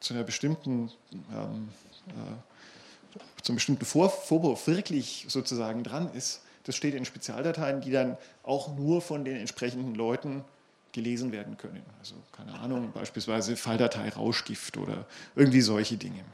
zu 0.00 0.14
einer 0.14 0.24
bestimmten, 0.24 0.90
ähm, 1.32 1.68
äh, 2.08 3.42
zum 3.42 3.54
bestimmten 3.54 3.84
Vor 3.84 4.10
Vorwurf 4.10 4.66
wirklich 4.66 5.26
sozusagen 5.28 5.84
dran 5.84 6.10
ist, 6.12 6.42
das 6.64 6.76
steht 6.76 6.94
in 6.94 7.04
Spezialdateien, 7.04 7.80
die 7.80 7.90
dann 7.90 8.18
auch 8.42 8.76
nur 8.76 9.00
von 9.00 9.24
den 9.24 9.36
entsprechenden 9.36 9.94
Leuten 9.94 10.44
gelesen 10.98 11.30
werden 11.30 11.56
können. 11.56 11.82
Also 12.00 12.16
keine 12.32 12.58
Ahnung, 12.58 12.90
beispielsweise 12.92 13.56
Falldatei 13.56 14.08
Rauschgift 14.08 14.76
oder 14.76 15.06
irgendwie 15.36 15.60
solche 15.60 15.96
Dinge. 15.96 16.24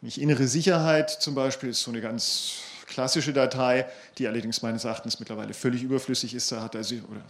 Nicht 0.00 0.20
innere 0.20 0.48
Sicherheit 0.48 1.10
zum 1.10 1.36
Beispiel 1.36 1.70
ist 1.70 1.82
so 1.82 1.92
eine 1.92 2.00
ganz 2.00 2.54
klassische 2.86 3.32
Datei, 3.32 3.86
die 4.18 4.26
allerdings 4.26 4.62
meines 4.62 4.84
Erachtens 4.84 5.20
mittlerweile 5.20 5.54
völlig 5.54 5.82
überflüssig 5.82 6.34
ist. 6.34 6.50
Da 6.50 6.62
hat 6.62 6.74
also, 6.74 6.96
oder 6.96 7.22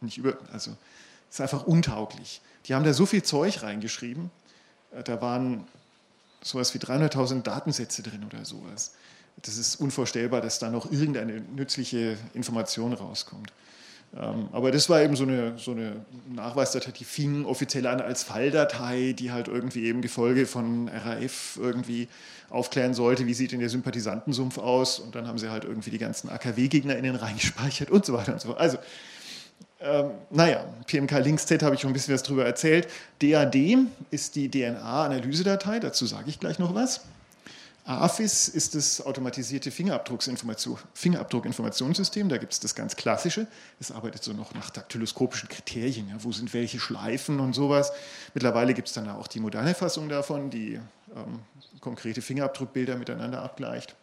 nicht 0.00 0.18
über, 0.18 0.36
also 0.52 0.76
ist 1.30 1.40
einfach 1.40 1.66
untauglich. 1.66 2.42
Die 2.66 2.74
haben 2.74 2.84
da 2.84 2.92
so 2.92 3.06
viel 3.06 3.22
Zeug 3.22 3.62
reingeschrieben, 3.62 4.30
äh, 4.92 5.02
da 5.02 5.20
waren 5.20 5.66
sowas 6.42 6.74
wie 6.74 6.78
300.000 6.78 7.42
Datensätze 7.42 8.02
drin 8.02 8.24
oder 8.24 8.44
sowas. 8.44 8.94
Das 9.42 9.56
ist 9.56 9.76
unvorstellbar, 9.76 10.42
dass 10.42 10.58
da 10.58 10.70
noch 10.70 10.90
irgendeine 10.92 11.40
nützliche 11.40 12.18
Information 12.34 12.92
rauskommt. 12.92 13.50
Ähm, 14.16 14.48
aber 14.52 14.70
das 14.70 14.88
war 14.88 15.02
eben 15.02 15.16
so 15.16 15.24
eine, 15.24 15.54
so 15.58 15.72
eine 15.72 16.04
Nachweisdatei, 16.32 16.92
die 16.92 17.04
fing 17.04 17.44
offiziell 17.44 17.86
an 17.86 18.00
als 18.00 18.22
Falldatei, 18.22 19.14
die 19.18 19.32
halt 19.32 19.48
irgendwie 19.48 19.86
eben 19.86 20.02
Gefolge 20.02 20.46
von 20.46 20.88
RAF 20.88 21.58
irgendwie 21.60 22.08
aufklären 22.48 22.94
sollte, 22.94 23.26
wie 23.26 23.34
sieht 23.34 23.52
denn 23.52 23.60
der 23.60 23.70
Sympathisantensumpf 23.70 24.58
aus. 24.58 25.00
Und 25.00 25.16
dann 25.16 25.26
haben 25.26 25.38
sie 25.38 25.50
halt 25.50 25.64
irgendwie 25.64 25.90
die 25.90 25.98
ganzen 25.98 26.28
AKW-GegnerInnen 26.28 27.16
reingespeichert 27.16 27.90
und 27.92 28.04
so 28.06 28.12
weiter 28.12 28.32
und 28.32 28.40
so 28.40 28.48
fort. 28.48 28.60
Also, 28.60 28.78
ähm, 29.80 30.12
naja, 30.30 30.64
PMK 30.86 31.18
Links 31.18 31.46
Z 31.46 31.62
habe 31.62 31.74
ich 31.74 31.80
schon 31.80 31.90
ein 31.90 31.94
bisschen 31.94 32.14
was 32.14 32.22
drüber 32.22 32.44
erzählt. 32.44 32.88
DAD 33.20 33.56
ist 34.10 34.36
die 34.36 34.48
DNA-Analysedatei, 34.48 35.80
dazu 35.80 36.06
sage 36.06 36.30
ich 36.30 36.38
gleich 36.38 36.58
noch 36.60 36.74
was. 36.74 37.00
AFIS 37.86 38.48
ist 38.48 38.74
das 38.74 39.04
automatisierte 39.04 39.70
Fingerabdruckinformationssystem. 39.70 42.30
Da 42.30 42.38
gibt 42.38 42.54
es 42.54 42.60
das 42.60 42.74
ganz 42.74 42.96
klassische. 42.96 43.46
Es 43.78 43.92
arbeitet 43.92 44.24
so 44.24 44.32
noch 44.32 44.54
nach 44.54 44.70
daktyloskopischen 44.70 45.50
Kriterien. 45.50 46.08
Ja, 46.08 46.16
wo 46.20 46.32
sind 46.32 46.54
welche 46.54 46.80
Schleifen 46.80 47.40
und 47.40 47.52
sowas. 47.52 47.92
Mittlerweile 48.32 48.72
gibt 48.72 48.88
es 48.88 48.94
dann 48.94 49.10
auch 49.10 49.26
die 49.26 49.40
moderne 49.40 49.74
Fassung 49.74 50.08
davon, 50.08 50.48
die 50.48 50.80
ähm, 51.14 51.40
konkrete 51.80 52.22
Fingerabdruckbilder 52.22 52.96
miteinander 52.96 53.42
abgleicht. 53.42 53.94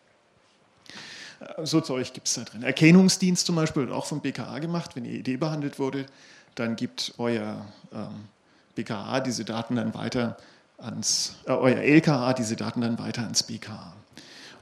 Äh, 1.40 1.66
so 1.66 1.82
Zeug 1.82 2.14
gibt 2.14 2.28
es 2.28 2.36
da 2.36 2.44
drin. 2.44 2.62
Erkennungsdienst 2.62 3.48
zum 3.48 3.56
Beispiel 3.56 3.88
wird 3.88 3.94
auch 3.94 4.06
vom 4.06 4.22
BKA 4.22 4.60
gemacht, 4.60 4.96
wenn 4.96 5.06
EED 5.06 5.40
behandelt 5.40 5.80
wurde. 5.80 6.06
Dann 6.54 6.76
gibt 6.76 7.16
euer 7.18 7.66
ähm, 7.92 8.28
BKA 8.76 9.22
diese 9.22 9.44
Daten 9.44 9.76
dann 9.76 9.96
weiter 9.96 10.38
ans, 10.82 11.36
äh, 11.46 11.52
euer 11.52 11.78
LKA 11.78 12.34
diese 12.34 12.56
Daten 12.56 12.82
dann 12.82 13.00
weiter 13.00 13.24
ans 13.24 13.44
BKA. 13.44 13.94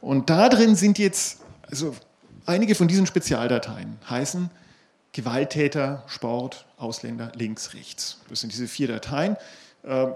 Und 0.02 0.30
da 0.30 0.50
drin 0.50 0.76
sind 0.76 1.00
jetzt, 1.00 1.42
also 1.70 1.96
einige 2.46 2.76
von 2.76 2.88
diesen 2.88 3.06
Spezialdateien 3.06 3.98
heißen 4.10 4.50
Gewalttäter, 5.12 6.04
Sport, 6.08 6.66
Ausländer, 6.78 7.32
links, 7.36 7.74
rechts. 7.74 8.20
Das 8.30 8.42
sind 8.42 8.54
diese 8.54 8.68
vier 8.68 8.88
Dateien. 8.88 9.38
Ähm, 9.84 10.14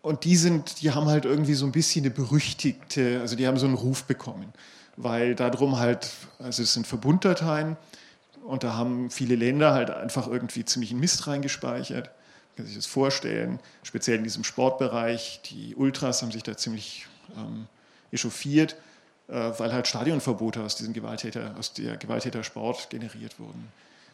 und 0.00 0.24
die 0.24 0.36
sind, 0.36 0.82
die 0.82 0.90
haben 0.90 1.06
halt 1.06 1.24
irgendwie 1.24 1.54
so 1.54 1.64
ein 1.64 1.72
bisschen 1.72 2.04
eine 2.04 2.12
berüchtigte, 2.12 3.20
also 3.20 3.36
die 3.36 3.46
haben 3.46 3.58
so 3.58 3.66
einen 3.66 3.76
Ruf 3.76 4.04
bekommen, 4.04 4.52
weil 4.96 5.36
darum 5.36 5.78
halt, 5.78 6.10
also 6.40 6.62
es 6.64 6.74
sind 6.74 6.88
Verbunddateien 6.88 7.76
und 8.44 8.64
da 8.64 8.74
haben 8.74 9.10
viele 9.10 9.36
Länder 9.36 9.72
halt 9.72 9.90
einfach 9.90 10.26
irgendwie 10.26 10.64
ziemlich 10.64 10.90
einen 10.90 10.98
Mist 10.98 11.28
reingespeichert 11.28 12.10
kann 12.56 12.66
sich 12.66 12.76
das 12.76 12.86
vorstellen, 12.86 13.58
speziell 13.82 14.18
in 14.18 14.24
diesem 14.24 14.44
Sportbereich. 14.44 15.40
Die 15.44 15.74
Ultras 15.74 16.22
haben 16.22 16.32
sich 16.32 16.42
da 16.42 16.56
ziemlich 16.56 17.06
ähm, 17.36 17.66
echauffiert, 18.10 18.76
äh, 19.28 19.50
weil 19.56 19.72
halt 19.72 19.86
Stadionverbote 19.86 20.62
aus 20.62 20.76
diesem 20.76 20.92
Gewalttäter, 20.92 21.54
aus 21.58 21.72
der 21.72 21.96
Gewalttätersport 21.96 22.90
generiert 22.90 23.38
wurden. 23.38 23.68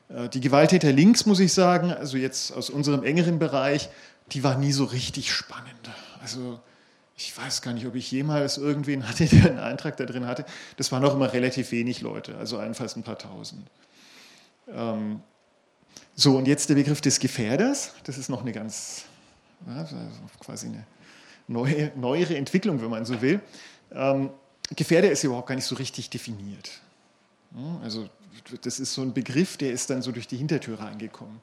Äh, 0.09 0.29
die 0.29 0.41
Gewalttäter 0.41 0.93
links, 0.93 1.27
muss 1.27 1.41
ich 1.41 1.53
sagen, 1.53 1.93
also 1.93 2.17
jetzt 2.17 2.53
aus 2.53 2.71
unserem 2.71 3.05
engeren 3.05 3.39
Bereich, 3.39 3.89
die 4.33 4.45
war 4.45 4.57
nie 4.57 4.73
so 4.73 4.85
richtig 4.85 5.33
spannend. 5.33 5.91
Also 6.21 6.61
ich 7.17 7.37
weiß 7.37 7.63
gar 7.63 7.75
nicht, 7.75 7.87
ob 7.87 7.97
ich 7.97 8.11
jemals 8.11 8.59
irgendwen 8.59 9.09
hatte, 9.09 9.27
der 9.33 9.51
einen 9.51 9.59
Eintrag 9.59 9.97
da 9.97 10.05
drin 10.05 10.27
hatte. 10.27 10.45
Das 10.77 10.93
waren 10.93 11.05
auch 11.05 11.15
immer 11.15 11.33
relativ 11.33 11.73
wenig 11.73 12.01
Leute, 12.01 12.37
also 12.37 12.59
allenfalls 12.59 12.97
ein 12.97 13.03
paar 13.03 13.19
tausend. 13.19 13.67
Ähm, 14.69 15.21
so, 16.21 16.37
und 16.37 16.49
jetzt 16.49 16.69
der 16.69 16.75
Begriff 16.75 17.01
des 17.01 17.21
Gefährders. 17.21 17.93
Das 18.03 18.19
ist 18.19 18.29
noch 18.29 18.41
eine 18.41 18.51
ganz, 18.51 19.05
also 19.65 19.95
quasi 20.41 20.67
eine 20.67 20.85
neue, 21.47 21.93
neuere 21.95 22.37
Entwicklung, 22.37 22.83
wenn 22.83 22.91
man 22.91 23.05
so 23.05 23.23
will. 23.23 23.41
Ähm, 23.93 24.31
Gefährder 24.75 25.13
ist 25.13 25.23
überhaupt 25.23 25.47
gar 25.47 25.55
nicht 25.55 25.65
so 25.65 25.77
richtig 25.77 26.11
definiert. 26.11 26.81
Also 27.85 28.09
das 28.63 28.81
ist 28.81 28.95
so 28.95 29.03
ein 29.03 29.15
Begriff, 29.15 29.59
der 29.59 29.71
ist 29.71 29.91
dann 29.91 30.03
so 30.03 30.11
durch 30.11 30.27
die 30.27 30.37
Hintertür 30.37 30.81
reingekommen. 30.81 31.41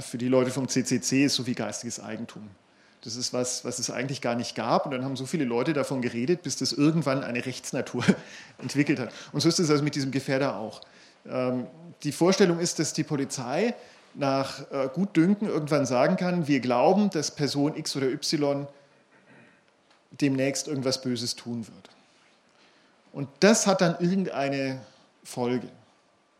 Für 0.00 0.16
die 0.16 0.28
Leute 0.28 0.52
vom 0.52 0.68
CCC 0.68 1.24
ist 1.24 1.34
so 1.34 1.48
wie 1.48 1.54
geistiges 1.54 1.98
Eigentum. 1.98 2.48
Das 3.02 3.16
ist 3.16 3.32
was, 3.32 3.64
was 3.64 3.80
es 3.80 3.90
eigentlich 3.90 4.20
gar 4.20 4.36
nicht 4.36 4.54
gab. 4.54 4.86
Und 4.86 4.92
dann 4.92 5.04
haben 5.04 5.16
so 5.16 5.26
viele 5.26 5.44
Leute 5.44 5.72
davon 5.72 6.02
geredet, 6.02 6.42
bis 6.42 6.54
das 6.54 6.72
irgendwann 6.72 7.24
eine 7.24 7.44
Rechtsnatur 7.44 8.04
entwickelt 8.58 9.00
hat. 9.00 9.12
Und 9.32 9.40
so 9.40 9.48
ist 9.48 9.58
es 9.58 9.70
also 9.70 9.82
mit 9.82 9.96
diesem 9.96 10.12
Gefährder 10.12 10.56
auch. 10.56 10.82
Ähm, 11.28 11.66
die 12.02 12.12
Vorstellung 12.12 12.58
ist, 12.58 12.78
dass 12.78 12.92
die 12.92 13.04
Polizei 13.04 13.74
nach 14.14 14.70
äh, 14.70 14.88
Gutdünken 14.92 15.48
irgendwann 15.48 15.86
sagen 15.86 16.16
kann, 16.16 16.48
wir 16.48 16.60
glauben, 16.60 17.10
dass 17.10 17.30
Person 17.30 17.76
X 17.76 17.96
oder 17.96 18.06
Y 18.08 18.66
demnächst 20.10 20.68
irgendwas 20.68 21.02
Böses 21.02 21.36
tun 21.36 21.66
wird. 21.66 21.90
Und 23.12 23.28
das 23.40 23.66
hat 23.66 23.80
dann 23.80 23.96
irgendeine 24.00 24.80
Folge 25.24 25.68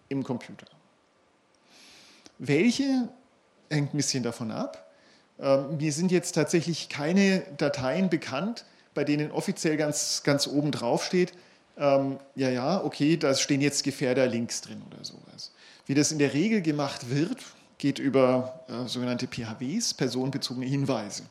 im 0.09 0.25
Computer. 0.25 0.67
Welche 2.39 3.09
hängt 3.71 3.93
ein 3.93 3.97
bisschen 3.97 4.23
davon 4.23 4.51
ab. 4.51 4.91
Ähm, 5.39 5.77
mir 5.77 5.93
sind 5.93 6.11
jetzt 6.11 6.33
tatsächlich 6.33 6.89
keine 6.89 7.41
Dateien 7.57 8.09
bekannt, 8.09 8.65
bei 8.95 9.05
denen 9.05 9.31
offiziell 9.31 9.77
ganz, 9.77 10.23
ganz 10.25 10.47
oben 10.47 10.73
drauf 10.73 11.05
steht, 11.05 11.33
ähm, 11.79 12.19
ja, 12.35 12.51
ja, 12.51 12.85
okay, 12.85 13.17
da 13.17 13.35
stehen 13.35 13.61
jetzt 13.61 13.85
Gefährder-Links 13.85 14.63
drin 14.63 14.83
oder 14.87 15.05
sowas. 15.05 15.53
Wie 15.87 15.95
das 15.95 16.13
in 16.13 16.19
der 16.19 16.35
Regel 16.35 16.61
gemacht 16.61 17.09
wird, 17.09 17.39
geht 17.79 17.99
über 17.99 18.61
äh, 18.69 18.89
sogenannte 18.89 19.29
PHWs, 19.29 19.95
personenbezogene 19.95 20.67
Hinweise. 20.67 21.23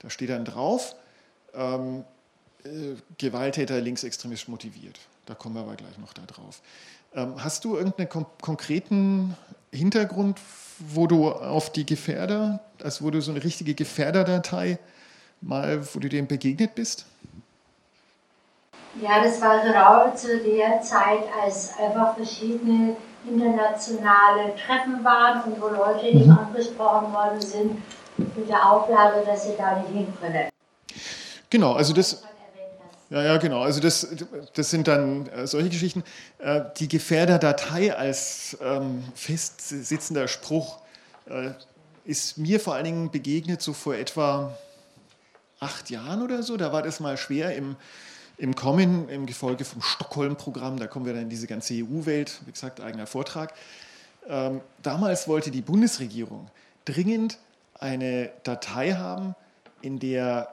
Da 0.00 0.10
steht 0.10 0.30
dann 0.30 0.44
drauf, 0.44 0.94
ähm, 1.54 2.04
äh, 2.64 2.94
Gewalttäter 3.18 3.80
linksextremistisch 3.80 4.48
motiviert. 4.48 5.00
Da 5.24 5.34
kommen 5.34 5.54
wir 5.54 5.62
aber 5.62 5.76
gleich 5.76 5.98
noch 5.98 6.12
da 6.12 6.22
drauf. 6.22 6.60
Ähm, 7.14 7.42
hast 7.42 7.64
du 7.64 7.76
irgendeinen 7.76 8.26
konkreten 8.40 9.34
Hintergrund, 9.72 10.38
wo 10.78 11.06
du 11.06 11.30
auf 11.30 11.72
die 11.72 11.86
Gefährder, 11.86 12.60
also 12.82 13.04
wo 13.04 13.10
du 13.10 13.22
so 13.22 13.30
eine 13.30 13.42
richtige 13.42 13.74
Gefährderdatei 13.74 14.78
mal, 15.40 15.86
wo 15.94 15.98
du 15.98 16.08
dem 16.08 16.26
begegnet 16.26 16.74
bist? 16.74 17.06
Ja, 19.02 19.22
das 19.22 19.40
war 19.40 19.62
genau 19.62 20.14
zu 20.14 20.38
der 20.38 20.80
Zeit, 20.80 21.24
als 21.42 21.74
einfach 21.78 22.16
verschiedene 22.16 22.96
internationale 23.28 24.54
Treffen 24.54 25.04
waren 25.04 25.42
und 25.42 25.60
wo 25.60 25.68
Leute 25.68 26.06
eben 26.06 26.26
mhm. 26.26 26.38
angesprochen 26.38 27.12
worden 27.12 27.40
sind 27.40 27.82
mit 28.16 28.48
der 28.48 28.70
Auflage, 28.70 29.24
dass 29.26 29.44
sie 29.44 29.54
da 29.58 29.78
nicht 29.80 29.92
hin 29.92 30.12
können. 30.20 30.48
Genau, 31.50 31.74
also 31.74 31.92
das, 31.92 32.22
ja, 33.10 33.22
ja, 33.22 33.36
genau. 33.36 33.60
Also 33.60 33.80
das, 33.80 34.08
das 34.54 34.70
sind 34.70 34.88
dann 34.88 35.28
äh, 35.28 35.46
solche 35.46 35.68
Geschichten. 35.68 36.02
Äh, 36.38 36.62
die 36.78 36.88
Gefährderdatei 36.88 37.94
als 37.94 38.56
ähm, 38.60 39.04
festsitzender 39.14 40.26
Spruch 40.26 40.78
äh, 41.26 41.50
ist 42.04 42.38
mir 42.38 42.58
vor 42.58 42.74
allen 42.74 42.84
Dingen 42.84 43.10
begegnet 43.10 43.62
so 43.62 43.72
vor 43.72 43.94
etwa 43.94 44.56
acht 45.60 45.90
Jahren 45.90 46.22
oder 46.22 46.42
so. 46.42 46.56
Da 46.56 46.72
war 46.72 46.82
das 46.82 46.98
mal 46.98 47.16
schwer 47.16 47.54
im, 47.54 47.76
im 48.38 48.54
Kommen, 48.54 49.08
im 49.08 49.26
Gefolge 49.26 49.64
vom 49.64 49.82
Stockholm-Programm. 49.82 50.78
Da 50.78 50.86
kommen 50.86 51.06
wir 51.06 51.12
dann 51.12 51.22
in 51.22 51.30
diese 51.30 51.46
ganze 51.46 51.74
EU-Welt. 51.74 52.40
Wie 52.44 52.52
gesagt, 52.52 52.80
eigener 52.80 53.06
Vortrag. 53.06 53.54
Ähm, 54.28 54.60
damals 54.82 55.28
wollte 55.28 55.50
die 55.50 55.62
Bundesregierung 55.62 56.50
dringend 56.84 57.38
eine 57.74 58.30
Datei 58.42 58.92
haben, 58.92 59.34
in 59.82 59.98
der 59.98 60.48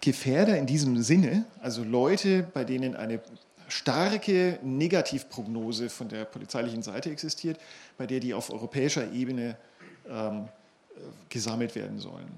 Gefährder 0.00 0.58
in 0.58 0.66
diesem 0.66 1.00
Sinne, 1.02 1.44
also 1.62 1.84
Leute, 1.84 2.42
bei 2.42 2.64
denen 2.64 2.96
eine 2.96 3.20
starke 3.68 4.58
Negativprognose 4.62 5.88
von 5.88 6.08
der 6.08 6.24
polizeilichen 6.24 6.82
Seite 6.82 7.10
existiert, 7.10 7.58
bei 7.96 8.06
der 8.06 8.20
die 8.20 8.34
auf 8.34 8.50
europäischer 8.50 9.10
Ebene 9.12 9.56
ähm, 10.08 10.48
gesammelt 11.28 11.74
werden 11.74 11.98
sollen. 11.98 12.28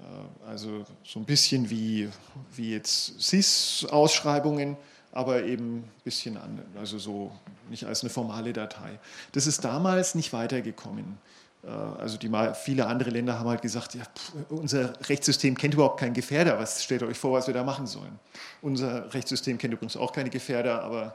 Äh, 0.00 0.48
also 0.48 0.84
so 1.04 1.20
ein 1.20 1.24
bisschen 1.24 1.70
wie, 1.70 2.08
wie 2.54 2.72
jetzt 2.72 3.20
SIS-Ausschreibungen, 3.20 4.76
aber 5.12 5.44
eben 5.44 5.78
ein 5.78 5.90
bisschen 6.04 6.36
anders, 6.36 6.64
also 6.78 6.98
so 6.98 7.32
nicht 7.68 7.84
als 7.84 8.02
eine 8.02 8.10
formale 8.10 8.52
Datei. 8.52 8.98
Das 9.32 9.46
ist 9.46 9.64
damals 9.64 10.14
nicht 10.14 10.32
weitergekommen. 10.32 11.18
Äh, 11.64 11.68
also 11.68 12.18
die, 12.18 12.30
viele 12.54 12.86
andere 12.86 13.10
Länder 13.10 13.38
haben 13.38 13.48
halt 13.48 13.62
gesagt, 13.62 13.94
ja, 13.94 14.04
unser 14.48 14.94
Rechtssystem 15.08 15.56
kennt 15.56 15.74
überhaupt 15.74 16.00
keinen 16.00 16.14
Gefährder. 16.14 16.58
Was 16.58 16.82
stellt 16.82 17.02
euch 17.02 17.18
vor, 17.18 17.32
was 17.32 17.46
wir 17.46 17.54
da 17.54 17.64
machen 17.64 17.86
sollen? 17.86 18.18
Unser 18.60 19.12
Rechtssystem 19.12 19.58
kennt 19.58 19.74
übrigens 19.74 19.96
auch 19.96 20.12
keine 20.12 20.30
Gefährder, 20.30 20.82
aber 20.82 21.14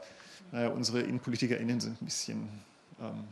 naja, 0.52 0.68
unsere 0.68 1.00
InnenpolitikerInnen 1.00 1.80
sind 1.80 2.00
ein 2.00 2.04
bisschen 2.04 2.48
ähm, 3.00 3.24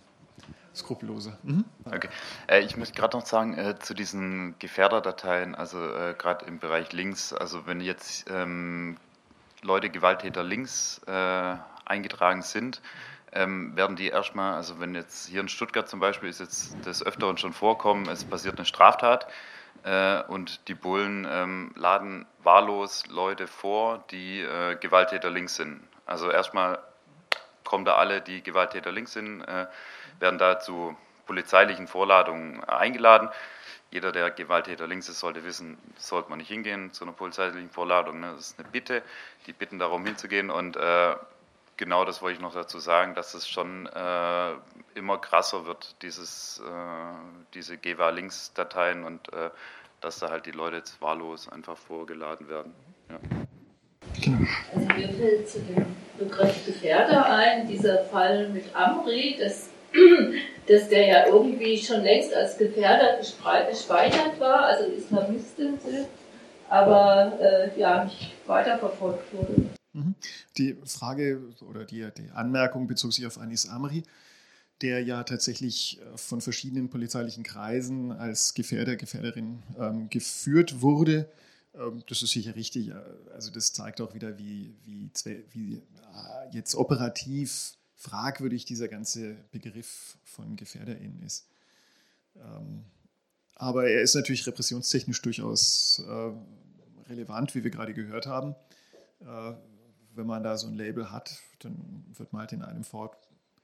skrupelloser. 0.77 1.39
Mhm. 1.43 1.65
Okay. 1.85 2.09
Äh, 2.47 2.61
ich 2.61 2.77
möchte 2.77 2.95
gerade 2.95 3.17
noch 3.17 3.27
sagen, 3.27 3.57
äh, 3.57 3.79
zu 3.79 3.95
diesen 3.95 4.55
Gefährderdateien, 4.59 5.55
also 5.55 5.79
äh, 5.79 6.15
gerade 6.17 6.47
im 6.47 6.59
Bereich 6.59 6.93
Links, 6.93 7.33
also 7.33 7.67
wenn 7.67 7.81
jetzt 7.81 8.27
ähm, 8.31 8.97
Leute, 9.63 9.91
Gewalttäter 9.91 10.45
links 10.45 11.01
äh, 11.07 11.57
eingetragen 11.85 12.43
sind, 12.43 12.81
ähm, 13.33 13.77
werden 13.77 13.97
die 13.97 14.09
erstmal, 14.09 14.55
also 14.55 14.81
wenn 14.81 14.95
jetzt 14.95 15.29
hier 15.29 15.41
in 15.41 15.49
Stuttgart 15.49 15.89
zum 15.89 16.01
Beispiel 16.01 16.29
ist 16.29 16.41
jetzt 16.41 16.87
des 16.87 17.05
Öfteren 17.05 17.37
schon 17.39 17.53
vorkommen, 17.53 18.09
es 18.09 18.25
passiert 18.25 18.57
eine 18.57 18.65
Straftat 18.65 19.27
äh, 19.83 20.23
und 20.23 20.69
die 20.69 20.75
Bullen 20.75 21.27
ähm, 21.31 21.73
laden 21.77 22.27
wahllos 22.43 23.05
Leute 23.09 23.47
vor, 23.47 24.05
die 24.11 24.41
äh, 24.41 24.77
Gewalttäter 24.77 25.31
links 25.31 25.57
sind. 25.57 25.81
Also 26.07 26.31
erstmal 26.31 26.79
kommen 27.67 27.85
da 27.85 27.97
alle, 27.97 28.23
die 28.23 28.43
Gewalttäter 28.43 28.91
links 28.91 29.13
sind, 29.13 29.43
äh, 29.43 29.67
werden 30.21 30.39
da 30.39 30.59
zu 30.59 30.97
polizeilichen 31.27 31.87
Vorladungen 31.87 32.65
eingeladen. 32.65 33.29
Jeder, 33.91 34.13
der 34.13 34.31
Gewalttäter 34.31 34.87
links 34.87 35.09
ist, 35.09 35.21
sollte 35.21 35.45
wissen, 35.45 35.77
sollte 35.97 36.31
man 36.31 36.39
nicht 36.39 36.49
hingehen 36.49 36.93
zu 36.93 37.05
einer 37.05 37.13
polizeilichen 37.13 37.71
Vorladung. 37.71 38.21
Ne? 38.21 38.33
Das 38.35 38.51
ist 38.51 38.59
eine 38.59 38.69
Bitte, 38.69 39.03
die 39.47 39.53
bitten 39.53 39.79
darum 39.79 40.05
hinzugehen 40.05 40.51
und 40.51 40.77
äh, 40.77 41.15
genau 41.77 42.05
das 42.05 42.23
wollte 42.23 42.37
ich 42.37 42.43
noch 42.43 42.55
dazu 42.55 42.79
sagen, 42.79 43.15
dass 43.15 43.35
es 43.35 43.49
schon 43.49 43.87
äh, 43.87 44.53
immer 44.95 45.19
krasser 45.19 45.67
wird, 45.67 46.03
dieses, 46.03 46.63
äh, 46.67 47.53
diese 47.55 47.77
GWA-Links-Dateien 47.77 49.05
und 49.05 49.33
äh, 49.33 49.51
dass 50.01 50.19
da 50.19 50.31
halt 50.31 50.47
die 50.47 50.53
Leute 50.53 50.77
jetzt 50.77 51.01
wahllos 51.01 51.49
einfach 51.49 51.77
vorgeladen 51.77 52.49
werden. 52.49 52.75
Ja. 53.09 53.19
Genau. 54.23 54.49
Also 54.75 54.87
mir 54.87 55.15
fällt 55.15 55.49
zu 55.49 55.61
dem 55.61 55.97
Begriff 56.19 56.65
Gefährder 56.67 57.27
ein, 57.27 57.69
dieser 57.69 58.05
Fall 58.05 58.49
mit 58.49 58.65
Amri, 58.75 59.37
dass, 59.39 59.69
dass 60.67 60.89
der 60.89 61.07
ja 61.07 61.27
irgendwie 61.27 61.79
schon 61.79 62.03
längst 62.03 62.35
als 62.35 62.57
Gefährder 62.59 63.19
gespeichert 63.19 64.39
war, 64.39 64.65
also 64.65 64.85
Islamisten 64.85 65.79
sind, 65.81 66.07
aber 66.69 67.39
äh, 67.41 67.79
ja 67.79 68.05
nicht 68.05 68.33
weiterverfolgt 68.47 69.33
wurde. 69.33 69.71
Mhm. 69.93 70.15
Die 70.59 70.77
Frage 70.85 71.41
oder 71.69 71.85
die, 71.85 72.07
die 72.17 72.31
Anmerkung 72.35 72.87
bezog 72.87 73.13
sich 73.13 73.27
auf 73.27 73.39
Anis 73.39 73.69
Amri, 73.69 74.03
der 74.83 75.03
ja 75.03 75.23
tatsächlich 75.23 76.01
äh, 76.01 76.19
von 76.19 76.41
verschiedenen 76.41 76.91
polizeilichen 76.91 77.45
Kreisen 77.45 78.13
als 78.13 78.55
Gefährder, 78.55 78.97
Gefährderin 78.97 79.63
ähm, 79.81 80.09
geführt 80.11 80.83
wurde. 80.83 81.29
Ähm, 81.79 82.03
das 82.09 82.23
ist 82.23 82.31
sicher 82.31 82.55
richtig. 82.55 82.89
Äh, 82.89 82.95
also 83.35 83.51
das 83.51 83.73
zeigt 83.73 84.01
auch 84.01 84.15
wieder, 84.15 84.39
wie, 84.39 84.75
wie, 84.85 85.11
wie 85.53 85.75
äh, 85.75 85.81
jetzt 86.53 86.75
operativ 86.75 87.75
fragwürdig 87.95 88.65
dieser 88.65 88.89
ganze 88.89 89.37
Begriff 89.53 90.19
von 90.25 90.57
Gefährderin 90.57 91.21
ist. 91.25 91.47
Ähm, 92.37 92.85
aber 93.55 93.89
er 93.89 94.03
ist 94.03 94.15
natürlich 94.15 94.47
repressionstechnisch 94.47 95.23
durchaus 95.23 96.03
äh, 96.07 96.33
relevant, 97.11 97.55
wie 97.55 97.65
wir 97.65 97.71
gerade 97.71 97.95
gehört 97.95 98.27
haben. 98.27 98.55
Wenn 99.19 100.27
man 100.27 100.43
da 100.43 100.59
so 100.59 100.67
ein 100.67 100.75
Label 100.75 101.11
hat, 101.11 101.39
dann 101.61 102.05
wird 102.13 102.35
man 102.35 102.41
halt 102.41 102.53
in 102.53 102.63
einem 102.63 102.85
Fort 102.85 103.17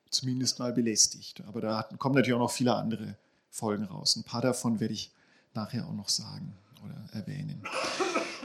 zumindest 0.09 0.61
mal 0.61 0.73
belästigt. 0.73 1.43
Aber 1.47 1.61
da 1.61 1.83
kommen 1.99 2.15
natürlich 2.15 2.35
auch 2.35 2.39
noch 2.39 2.51
viele 2.51 2.75
andere 2.75 3.19
Folgen 3.51 3.85
raus. 3.85 4.17
Ein 4.17 4.25
paar 4.25 4.41
davon 4.41 4.81
werde 4.81 4.95
ich 4.95 5.11
nachher 5.53 5.87
auch 5.87 5.93
noch 5.93 6.09
sagen 6.09 6.57
oder 6.85 7.21
erwähnen. 7.21 7.63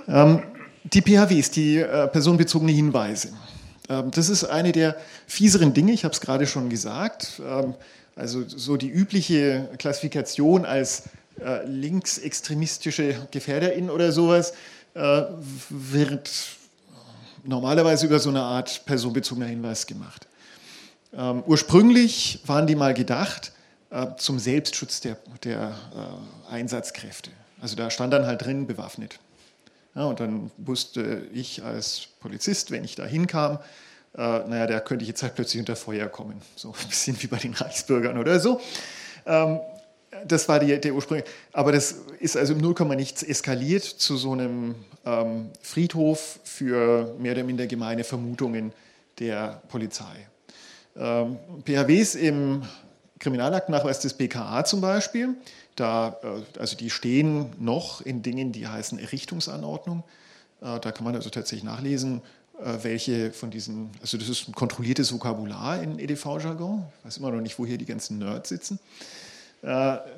Ähm, 0.07 0.43
die 0.83 1.01
PHWs, 1.01 1.51
die 1.51 1.77
äh, 1.77 2.07
personenbezogene 2.07 2.71
Hinweise. 2.71 3.33
Ähm, 3.89 4.11
das 4.11 4.29
ist 4.29 4.43
eine 4.43 4.71
der 4.71 4.97
fieseren 5.27 5.73
Dinge, 5.73 5.91
ich 5.91 6.03
habe 6.03 6.13
es 6.13 6.21
gerade 6.21 6.47
schon 6.47 6.69
gesagt. 6.69 7.41
Ähm, 7.45 7.75
also 8.15 8.43
so 8.47 8.77
die 8.77 8.89
übliche 8.89 9.69
Klassifikation 9.77 10.65
als 10.65 11.03
äh, 11.39 11.65
linksextremistische 11.65 13.27
Gefährderin 13.31 13.89
oder 13.89 14.11
sowas 14.11 14.53
äh, 14.95 15.23
wird 15.69 16.31
normalerweise 17.43 18.07
über 18.07 18.19
so 18.19 18.29
eine 18.29 18.41
Art 18.41 18.85
personenbezogener 18.85 19.45
Hinweis 19.45 19.85
gemacht. 19.85 20.27
Ähm, 21.13 21.43
ursprünglich 21.45 22.41
waren 22.45 22.67
die 22.67 22.75
mal 22.75 22.93
gedacht 22.93 23.53
äh, 23.89 24.07
zum 24.17 24.39
Selbstschutz 24.39 25.01
der, 25.01 25.17
der 25.43 25.75
äh, 26.49 26.53
Einsatzkräfte. 26.53 27.31
Also 27.61 27.75
da 27.75 27.89
stand 27.89 28.13
dann 28.13 28.25
halt 28.25 28.45
drin, 28.45 28.67
bewaffnet. 28.67 29.19
Ja, 29.95 30.05
und 30.05 30.19
dann 30.19 30.51
wusste 30.57 31.27
ich 31.33 31.63
als 31.63 32.07
Polizist, 32.19 32.69
wenn 32.71 32.83
ich 32.83 32.95
da 32.95 33.05
hinkam, 33.05 33.59
äh, 34.15 34.19
naja, 34.19 34.67
da 34.67 34.79
könnte 34.79 35.03
ich 35.03 35.09
jetzt 35.09 35.23
halt 35.23 35.35
plötzlich 35.35 35.59
unter 35.59 35.75
Feuer 35.75 36.07
kommen. 36.07 36.41
So 36.55 36.69
ein 36.69 36.87
bisschen 36.87 37.21
wie 37.21 37.27
bei 37.27 37.37
den 37.37 37.53
Reichsbürgern 37.53 38.17
oder 38.17 38.39
so. 38.39 38.61
Ähm, 39.25 39.59
das 40.25 40.47
war 40.47 40.59
die, 40.59 40.79
der 40.79 40.93
Ursprung. 40.93 41.21
Aber 41.53 41.71
das 41.71 42.03
ist 42.19 42.37
also 42.37 42.53
im 42.53 42.59
Nullkomma 42.59 42.95
nichts 42.95 43.23
eskaliert 43.23 43.83
zu 43.83 44.17
so 44.17 44.33
einem 44.33 44.75
ähm, 45.05 45.49
Friedhof 45.61 46.39
für 46.43 47.15
mehr 47.19 47.33
oder 47.33 47.43
minder 47.43 47.67
gemeine 47.67 48.03
Vermutungen 48.03 48.71
der 49.19 49.61
Polizei. 49.69 50.27
Ähm, 50.95 51.37
PHWs 51.65 52.15
im 52.15 52.63
Kriminalaktennachweis 53.19 53.99
des 53.99 54.13
BKA 54.13 54.63
zum 54.65 54.81
Beispiel, 54.81 55.35
da, 55.77 56.17
äh, 56.23 56.59
also 56.59 56.75
die 56.75 56.89
stehen 56.89 57.51
noch 57.59 58.01
in 58.01 58.21
Dingen, 58.21 58.51
die 58.51 58.67
heißen 58.67 58.99
Errichtungsanordnung. 58.99 60.03
Äh, 60.61 60.79
da 60.79 60.91
kann 60.91 61.03
man 61.03 61.15
also 61.15 61.29
tatsächlich 61.29 61.63
nachlesen, 61.63 62.21
äh, 62.59 62.77
welche 62.81 63.31
von 63.31 63.51
diesen, 63.51 63.91
also 64.01 64.17
das 64.17 64.27
ist 64.27 64.47
ein 64.47 64.55
kontrolliertes 64.55 65.13
Vokabular 65.13 65.81
in 65.81 65.99
EDV-Jargon. 65.99 66.85
Ich 66.99 67.05
weiß 67.05 67.17
immer 67.17 67.31
noch 67.31 67.41
nicht, 67.41 67.57
wo 67.59 67.65
hier 67.65 67.77
die 67.77 67.85
ganzen 67.85 68.17
Nerds 68.17 68.49
sitzen. 68.49 68.79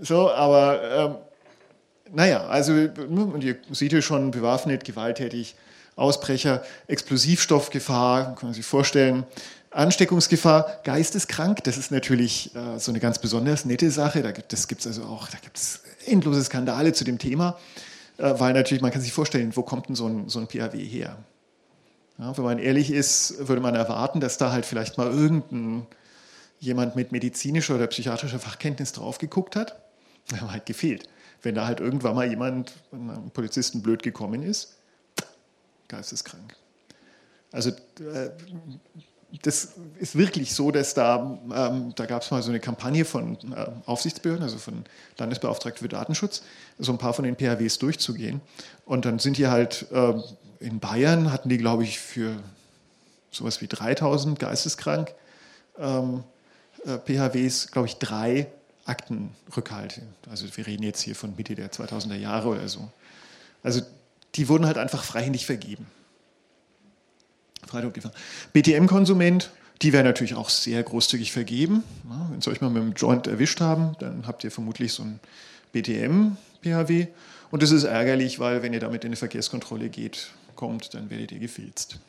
So, 0.01 0.31
aber 0.31 0.83
ähm, 0.83 1.15
naja, 2.11 2.45
also 2.47 2.73
ihr 2.75 3.55
seht 3.71 3.91
hier 3.91 4.01
schon 4.01 4.31
bewaffnet, 4.31 4.83
gewalttätig, 4.83 5.55
Ausbrecher, 5.95 6.61
Explosivstoffgefahr, 6.87 8.35
kann 8.35 8.49
man 8.49 8.53
sich 8.53 8.65
vorstellen. 8.65 9.25
Ansteckungsgefahr, 9.71 10.79
geisteskrank, 10.83 11.63
das 11.63 11.77
ist 11.77 11.91
natürlich 11.91 12.55
äh, 12.55 12.79
so 12.79 12.91
eine 12.91 12.99
ganz 12.99 13.19
besonders 13.19 13.65
nette 13.65 13.91
Sache. 13.91 14.23
Da 14.23 14.31
gibt 14.31 14.51
es 14.51 14.87
also 14.87 15.03
auch, 15.03 15.27
da 15.29 15.37
gibt 15.37 15.59
endlose 16.05 16.43
Skandale 16.43 16.93
zu 16.93 17.03
dem 17.03 17.19
Thema, 17.19 17.57
äh, 18.17 18.33
weil 18.37 18.53
natürlich, 18.53 18.81
man 18.81 18.91
kann 18.91 19.01
sich 19.01 19.13
vorstellen, 19.13 19.55
wo 19.55 19.61
kommt 19.61 19.89
denn 19.89 19.95
so 19.95 20.07
ein, 20.07 20.27
so 20.27 20.39
ein 20.39 20.47
PAW 20.47 20.77
her? 20.77 21.17
Ja, 22.17 22.35
wenn 22.37 22.43
man 22.43 22.59
ehrlich 22.59 22.91
ist, 22.91 23.47
würde 23.47 23.61
man 23.61 23.75
erwarten, 23.75 24.19
dass 24.19 24.37
da 24.37 24.51
halt 24.51 24.65
vielleicht 24.65 24.97
mal 24.97 25.07
irgendein 25.07 25.85
jemand 26.59 26.95
mit 26.95 27.11
medizinischer 27.11 27.75
oder 27.75 27.87
psychiatrischer 27.87 28.39
Fachkenntnis 28.39 28.91
drauf 28.91 29.17
geguckt 29.17 29.55
hat. 29.55 29.81
Da 30.29 30.41
hat 30.41 30.51
halt 30.51 30.65
gefehlt. 30.67 31.09
Wenn 31.41 31.55
da 31.55 31.65
halt 31.65 31.79
irgendwann 31.79 32.13
mal 32.13 32.29
jemand, 32.29 32.73
einem 32.91 33.31
Polizisten 33.31 33.81
blöd 33.81 34.03
gekommen 34.03 34.43
ist, 34.43 34.75
geisteskrank. 35.87 36.55
Also 37.51 37.71
äh, 37.71 38.29
das 39.43 39.73
ist 39.99 40.17
wirklich 40.17 40.53
so, 40.55 40.71
dass 40.71 40.93
da, 40.93 41.39
ähm, 41.53 41.93
da 41.95 42.05
gab 42.05 42.23
es 42.23 42.31
mal 42.31 42.41
so 42.41 42.49
eine 42.49 42.59
Kampagne 42.59 43.05
von 43.05 43.37
äh, 43.51 43.67
Aufsichtsbehörden, 43.85 44.43
also 44.43 44.57
von 44.57 44.85
Landesbeauftragten 45.17 45.83
für 45.83 45.89
Datenschutz, 45.89 46.41
so 46.79 46.91
ein 46.91 46.97
paar 46.97 47.13
von 47.13 47.25
den 47.25 47.35
PHWs 47.35 47.77
durchzugehen. 47.77 48.41
Und 48.85 49.05
dann 49.05 49.19
sind 49.19 49.37
die 49.37 49.47
halt 49.47 49.85
äh, 49.91 50.13
in 50.59 50.79
Bayern, 50.79 51.31
hatten 51.31 51.49
die, 51.49 51.57
glaube 51.57 51.83
ich, 51.83 51.99
für 51.99 52.35
sowas 53.31 53.61
wie 53.61 53.67
3000 53.67 54.39
geisteskrank 54.39 55.13
ähm, 55.77 56.23
äh, 56.85 56.97
PHWs, 56.97 57.71
glaube 57.71 57.87
ich, 57.87 57.97
drei 57.97 58.47
Aktenrückhalte. 58.85 60.01
Also 60.29 60.45
wir 60.55 60.65
reden 60.65 60.83
jetzt 60.83 61.01
hier 61.01 61.15
von 61.15 61.35
Mitte 61.35 61.53
der 61.53 61.71
2000er 61.71 62.15
Jahre 62.15 62.49
oder 62.49 62.67
so. 62.67 62.89
Also 63.61 63.81
die 64.35 64.49
wurden 64.49 64.65
halt 64.65 64.77
einfach 64.77 65.03
freihändig 65.03 65.45
vergeben. 65.45 65.85
BTM-Konsument, 68.53 69.51
die 69.81 69.93
werden 69.93 70.05
natürlich 70.05 70.35
auch 70.35 70.49
sehr 70.49 70.83
großzügig 70.83 71.31
vergeben. 71.31 71.83
Wenn 72.31 72.41
Sie 72.41 72.49
euch 72.49 72.61
mal 72.61 72.69
mit 72.69 72.83
dem 72.83 72.93
Joint 72.93 73.27
erwischt 73.27 73.61
haben, 73.61 73.95
dann 73.99 74.27
habt 74.27 74.43
ihr 74.43 74.51
vermutlich 74.51 74.93
so 74.93 75.03
ein 75.03 75.19
BTM-PHW. 75.71 77.07
Und 77.51 77.63
das 77.63 77.71
ist 77.71 77.83
ärgerlich, 77.83 78.39
weil 78.39 78.61
wenn 78.61 78.73
ihr 78.73 78.79
damit 78.79 79.03
in 79.03 79.09
eine 79.09 79.15
Verkehrskontrolle 79.15 79.89
geht, 79.89 80.29
kommt, 80.55 80.93
dann 80.93 81.09
werdet 81.09 81.31
ihr 81.31 81.39
gefilzt. 81.39 81.99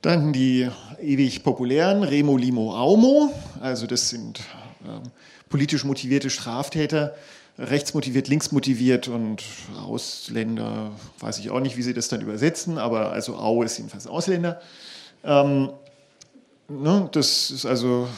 Dann 0.00 0.32
die 0.32 0.68
ewig 1.00 1.44
populären 1.44 2.02
Remo 2.02 2.36
Limo 2.36 2.74
Aumo, 2.76 3.32
also 3.60 3.86
das 3.86 4.08
sind 4.08 4.40
äh, 4.84 5.08
politisch 5.48 5.84
motivierte 5.84 6.30
Straftäter, 6.30 7.14
rechtsmotiviert, 7.58 8.28
linksmotiviert 8.28 9.08
und 9.08 9.42
Ausländer, 9.78 10.92
weiß 11.20 11.38
ich 11.38 11.50
auch 11.50 11.60
nicht, 11.60 11.76
wie 11.76 11.82
sie 11.82 11.94
das 11.94 12.08
dann 12.08 12.20
übersetzen, 12.20 12.78
aber 12.78 13.12
also 13.12 13.36
Au 13.36 13.62
ist 13.62 13.78
jedenfalls 13.78 14.06
Ausländer. 14.06 14.60
Ähm, 15.24 15.70
ne, 16.68 17.08
das 17.12 17.50
ist 17.50 17.66
also, 17.66 18.08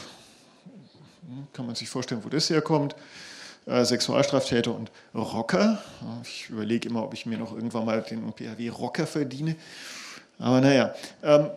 kann 1.53 1.65
man 1.65 1.75
sich 1.75 1.89
vorstellen, 1.89 2.21
wo 2.23 2.29
das 2.29 2.49
herkommt. 2.49 2.95
Äh, 3.65 3.83
Sexualstraftäter 3.83 4.73
und 4.73 4.91
Rocker. 5.13 5.79
Ich 6.23 6.49
überlege 6.49 6.87
immer, 6.87 7.03
ob 7.03 7.13
ich 7.13 7.25
mir 7.25 7.37
noch 7.37 7.53
irgendwann 7.53 7.85
mal 7.85 8.01
den 8.01 8.31
PHW 8.31 8.69
Rocker 8.69 9.07
verdiene. 9.07 9.55
Aber 10.37 10.61
naja, 10.61 10.93
ähm, 11.23 11.49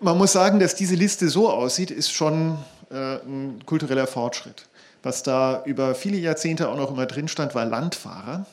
man 0.00 0.16
muss 0.16 0.32
sagen, 0.32 0.58
dass 0.58 0.74
diese 0.74 0.94
Liste 0.94 1.28
so 1.28 1.50
aussieht, 1.50 1.90
ist 1.90 2.12
schon 2.12 2.56
äh, 2.90 3.16
ein 3.16 3.62
kultureller 3.66 4.06
Fortschritt. 4.06 4.67
Was 5.02 5.22
da 5.22 5.62
über 5.64 5.94
viele 5.94 6.16
Jahrzehnte 6.16 6.68
auch 6.68 6.76
noch 6.76 6.90
immer 6.90 7.06
drin 7.06 7.28
stand, 7.28 7.54
war 7.54 7.64
Landfahrer. 7.64 8.46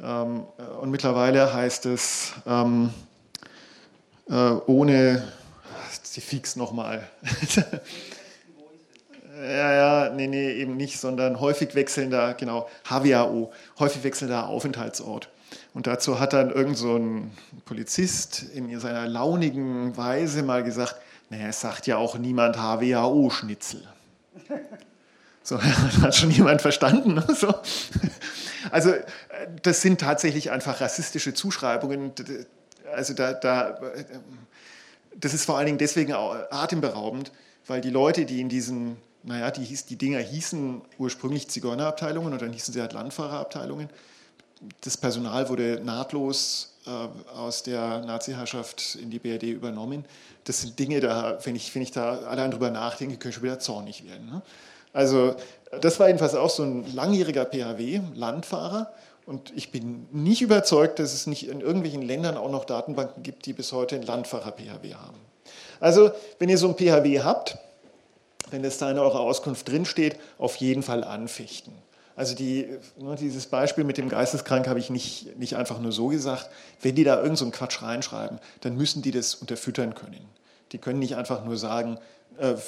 Ähm, 0.00 0.44
äh, 0.58 0.62
und 0.80 0.90
mittlerweile 0.90 1.52
heißt 1.52 1.86
es 1.86 2.32
ähm, 2.46 2.90
äh, 4.28 4.34
ohne, 4.34 5.22
sie 6.02 6.20
fix 6.20 6.56
nochmal. 6.56 7.08
ja, 9.36 9.72
ja, 9.72 10.10
nee, 10.14 10.26
nee, 10.26 10.52
eben 10.52 10.76
nicht, 10.76 10.98
sondern 10.98 11.40
häufig 11.40 11.74
wechselnder, 11.74 12.34
genau, 12.34 12.68
HWAO, 12.88 13.52
häufig 13.78 14.04
wechselnder 14.04 14.48
Aufenthaltsort. 14.48 15.28
Und 15.74 15.86
dazu 15.86 16.20
hat 16.20 16.32
dann 16.32 16.50
irgend 16.50 16.76
so 16.76 16.96
ein 16.96 17.30
Polizist 17.64 18.42
in 18.54 18.78
seiner 18.80 19.06
launigen 19.06 19.96
Weise 19.96 20.42
mal 20.42 20.62
gesagt, 20.62 20.96
naja, 21.30 21.48
es 21.48 21.60
sagt 21.60 21.86
ja 21.86 21.96
auch 21.96 22.18
niemand 22.18 22.56
HWAO-Schnitzel. 22.56 23.82
So, 25.48 25.62
hat 26.02 26.14
schon 26.14 26.30
jemand 26.30 26.60
verstanden. 26.60 27.14
Ne? 27.14 27.26
So. 27.34 27.54
Also 28.70 28.92
das 29.62 29.80
sind 29.80 29.98
tatsächlich 29.98 30.50
einfach 30.50 30.82
rassistische 30.82 31.32
Zuschreibungen. 31.32 32.12
Also 32.94 33.14
da, 33.14 33.32
da, 33.32 33.80
das 35.16 35.32
ist 35.32 35.46
vor 35.46 35.56
allen 35.56 35.64
Dingen 35.64 35.78
deswegen 35.78 36.12
atemberaubend, 36.12 37.32
weil 37.66 37.80
die 37.80 37.88
Leute, 37.88 38.26
die 38.26 38.42
in 38.42 38.50
diesen, 38.50 38.98
naja, 39.22 39.50
die, 39.50 39.64
hieß, 39.64 39.86
die 39.86 39.96
Dinger 39.96 40.18
hießen 40.18 40.82
ursprünglich 40.98 41.48
Zigeunerabteilungen 41.48 42.34
und 42.34 42.42
dann 42.42 42.52
hießen 42.52 42.74
sie 42.74 42.82
halt 42.82 42.92
Landfahrerabteilungen. 42.92 43.88
Das 44.82 44.98
Personal 44.98 45.48
wurde 45.48 45.80
nahtlos 45.82 46.74
äh, 46.84 46.90
aus 47.32 47.62
der 47.62 48.00
Nazi-Herrschaft 48.00 48.96
in 48.96 49.08
die 49.08 49.18
BRD 49.18 49.44
übernommen. 49.44 50.04
Das 50.44 50.60
sind 50.60 50.78
Dinge, 50.78 51.00
da, 51.00 51.38
wenn 51.44 51.56
ich, 51.56 51.74
wenn 51.74 51.80
ich 51.80 51.92
da 51.92 52.18
allein 52.18 52.50
drüber 52.50 52.70
nachdenke, 52.70 53.14
könnte 53.14 53.28
ich 53.28 53.34
schon 53.36 53.44
wieder 53.44 53.60
zornig 53.60 54.06
werden. 54.06 54.26
Ne? 54.26 54.42
Also 54.92 55.34
das 55.80 56.00
war 56.00 56.06
jedenfalls 56.06 56.34
auch 56.34 56.50
so 56.50 56.62
ein 56.62 56.94
langjähriger 56.94 57.44
PHW, 57.44 58.00
Landfahrer. 58.14 58.92
Und 59.26 59.52
ich 59.54 59.70
bin 59.70 60.06
nicht 60.10 60.40
überzeugt, 60.40 60.98
dass 60.98 61.12
es 61.12 61.26
nicht 61.26 61.48
in 61.48 61.60
irgendwelchen 61.60 62.02
Ländern 62.02 62.36
auch 62.36 62.50
noch 62.50 62.64
Datenbanken 62.64 63.22
gibt, 63.22 63.44
die 63.44 63.52
bis 63.52 63.72
heute 63.72 63.96
einen 63.96 64.06
Landfahrer-PHW 64.06 64.94
haben. 64.94 65.18
Also, 65.80 66.10
wenn 66.38 66.48
ihr 66.48 66.58
so 66.58 66.68
ein 66.68 66.76
PHW 66.76 67.20
habt, 67.20 67.58
wenn 68.50 68.62
das 68.62 68.78
da 68.78 68.90
in 68.90 68.98
eurer 68.98 69.20
Auskunft 69.20 69.68
drinsteht, 69.68 70.16
auf 70.38 70.56
jeden 70.56 70.82
Fall 70.82 71.04
anfechten. 71.04 71.74
Also 72.16 72.34
die, 72.34 72.66
ne, 72.98 73.14
dieses 73.14 73.46
Beispiel 73.46 73.84
mit 73.84 73.96
dem 73.96 74.08
Geisteskrank 74.08 74.66
habe 74.66 74.80
ich 74.80 74.90
nicht, 74.90 75.38
nicht 75.38 75.54
einfach 75.54 75.78
nur 75.78 75.92
so 75.92 76.08
gesagt. 76.08 76.50
Wenn 76.82 76.96
die 76.96 77.04
da 77.04 77.16
irgendeinen 77.16 77.36
so 77.36 77.50
Quatsch 77.50 77.80
reinschreiben, 77.80 78.40
dann 78.62 78.76
müssen 78.76 79.02
die 79.02 79.12
das 79.12 79.36
unterfüttern 79.36 79.94
können. 79.94 80.26
Die 80.72 80.78
können 80.78 80.98
nicht 80.98 81.14
einfach 81.14 81.44
nur 81.44 81.56
sagen, 81.56 81.98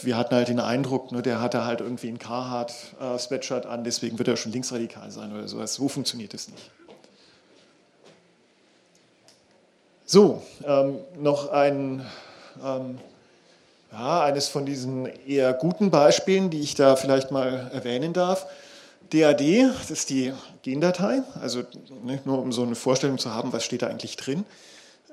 wir 0.02 0.16
hatten 0.16 0.34
halt 0.34 0.48
den 0.48 0.60
Eindruck, 0.60 1.12
ne, 1.12 1.22
der 1.22 1.40
hatte 1.40 1.64
halt 1.64 1.80
irgendwie 1.80 2.08
ein 2.08 2.18
Carhartt-Sweatshirt 2.18 3.64
äh, 3.64 3.68
an, 3.68 3.84
deswegen 3.84 4.18
wird 4.18 4.28
er 4.28 4.36
schon 4.36 4.52
linksradikal 4.52 5.10
sein 5.10 5.32
oder 5.32 5.46
sowas. 5.46 5.74
So 5.74 5.88
funktioniert 5.88 6.34
es 6.34 6.48
nicht. 6.48 6.70
So, 10.04 10.42
ähm, 10.66 10.98
noch 11.20 11.50
ein, 11.52 12.04
ähm, 12.64 12.98
ja, 13.92 14.24
eines 14.24 14.48
von 14.48 14.66
diesen 14.66 15.06
eher 15.06 15.52
guten 15.52 15.90
Beispielen, 15.90 16.50
die 16.50 16.60
ich 16.60 16.74
da 16.74 16.96
vielleicht 16.96 17.30
mal 17.30 17.70
erwähnen 17.72 18.12
darf. 18.12 18.46
DAD, 19.12 19.40
das 19.78 19.90
ist 19.90 20.10
die 20.10 20.32
Gendatei, 20.62 21.22
also 21.40 21.62
ne, 22.04 22.20
nur 22.24 22.40
um 22.40 22.52
so 22.52 22.62
eine 22.62 22.74
Vorstellung 22.74 23.18
zu 23.18 23.32
haben, 23.32 23.52
was 23.52 23.64
steht 23.64 23.82
da 23.82 23.86
eigentlich 23.86 24.16
drin. 24.16 24.44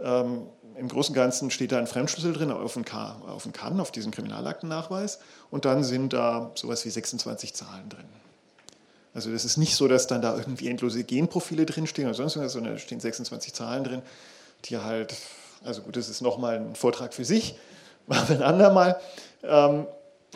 Ähm, 0.01 0.47
Im 0.75 0.87
Großen 0.87 1.13
und 1.13 1.15
Ganzen 1.15 1.51
steht 1.51 1.71
da 1.71 1.79
ein 1.79 1.87
Fremdschlüssel 1.87 2.33
drin 2.33 2.51
auf 2.51 2.73
dem, 2.73 2.85
K, 2.85 3.15
auf 3.27 3.43
dem 3.43 3.53
CAN, 3.53 3.79
auf 3.79 3.91
diesem 3.91 4.11
Kriminalaktennachweis. 4.11 5.19
Und 5.49 5.65
dann 5.65 5.83
sind 5.83 6.13
da 6.13 6.51
sowas 6.55 6.85
wie 6.85 6.89
26 6.89 7.53
Zahlen 7.53 7.89
drin. 7.89 8.05
Also 9.17 9.31
das 9.31 9.45
ist 9.45 9.57
nicht 9.57 9.75
so, 9.75 9.87
dass 9.87 10.05
dann 10.05 10.21
da 10.21 10.37
irgendwie 10.37 10.67
endlose 10.67 11.03
Genprofile 11.03 11.65
drinstehen 11.65 12.07
oder 12.07 12.15
sonst 12.15 12.37
was, 12.37 12.53
sondern 12.53 12.73
da 12.73 12.79
stehen 12.79 12.99
26 12.99 13.51
Zahlen 13.51 13.83
drin, 13.83 14.01
die 14.65 14.77
halt, 14.77 15.15
also 15.65 15.81
gut, 15.81 15.95
das 15.95 16.07
ist 16.07 16.21
nochmal 16.21 16.57
ein 16.57 16.75
Vortrag 16.75 17.15
für 17.15 17.25
sich, 17.25 17.55
machen 18.07 18.29
wir 18.29 18.35
ein 18.35 18.43
andermal. 18.43 18.99
Ähm, 19.41 19.87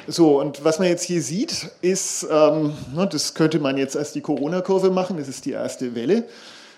so, 0.07 0.39
und 0.39 0.64
was 0.64 0.80
man 0.80 0.88
jetzt 0.88 1.03
hier 1.03 1.22
sieht, 1.22 1.70
ist, 1.82 2.26
ähm, 2.32 2.76
ne, 2.95 3.07
das 3.07 3.36
könnte 3.36 3.59
man 3.59 3.78
jetzt 3.78 3.95
als 3.95 4.14
die 4.14 4.22
Corona-Kurve 4.22 4.89
machen, 4.89 5.18
das 5.18 5.28
ist 5.28 5.45
die 5.45 5.51
erste 5.51 5.93
Welle. 5.93 6.24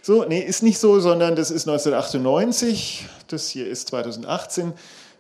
So, 0.06 0.26
nee, 0.26 0.42
ist 0.42 0.64
nicht 0.64 0.80
so, 0.80 1.00
sondern 1.00 1.38
das 1.38 1.50
ist 1.50 1.66
1998, 1.66 3.06
das 3.30 3.48
hier 3.48 3.66
ist 3.66 3.88
2018, 3.88 4.74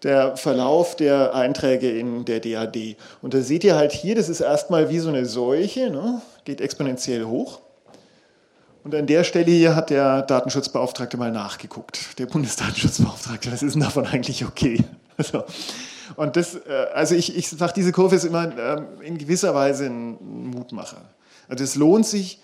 der 0.03 0.35
Verlauf 0.35 0.97
der 0.97 1.33
Einträge 1.33 1.89
in 1.89 2.25
der 2.25 2.41
DAD. 2.41 2.97
Und 3.21 3.33
da 3.33 3.39
seht 3.39 3.63
ihr 3.63 3.75
halt 3.75 3.93
hier, 3.93 4.13
das 4.13 4.27
ist 4.27 4.41
erstmal 4.41 4.89
wie 4.89 4.99
so 4.99 5.07
eine 5.07 5.25
Seuche, 5.25 5.89
ne? 5.89 6.21
geht 6.43 6.59
exponentiell 6.59 7.23
hoch. 7.23 7.61
Und 8.83 8.93
an 8.93 9.07
der 9.07 9.23
Stelle 9.23 9.51
hier 9.51 9.73
hat 9.73 9.89
der 9.89 10.21
Datenschutzbeauftragte 10.23 11.15
mal 11.15 11.31
nachgeguckt, 11.31 12.19
der 12.19 12.25
Bundesdatenschutzbeauftragte, 12.25 13.53
was 13.53 13.63
ist 13.63 13.75
denn 13.75 13.83
davon 13.83 14.05
eigentlich 14.05 14.43
okay? 14.43 14.83
So. 15.17 15.45
Und 16.17 16.35
das, 16.35 16.55
äh, 16.55 16.87
also 16.93 17.15
ich, 17.15 17.37
ich 17.37 17.47
sage, 17.47 17.71
diese 17.73 17.93
Kurve 17.93 18.17
ist 18.17 18.25
immer 18.25 18.51
ähm, 18.57 18.87
in 19.01 19.17
gewisser 19.17 19.55
Weise 19.55 19.85
ein 19.85 20.49
Mutmacher. 20.49 21.01
Also 21.47 21.63
es 21.63 21.75
lohnt 21.75 22.05
sich, 22.05 22.41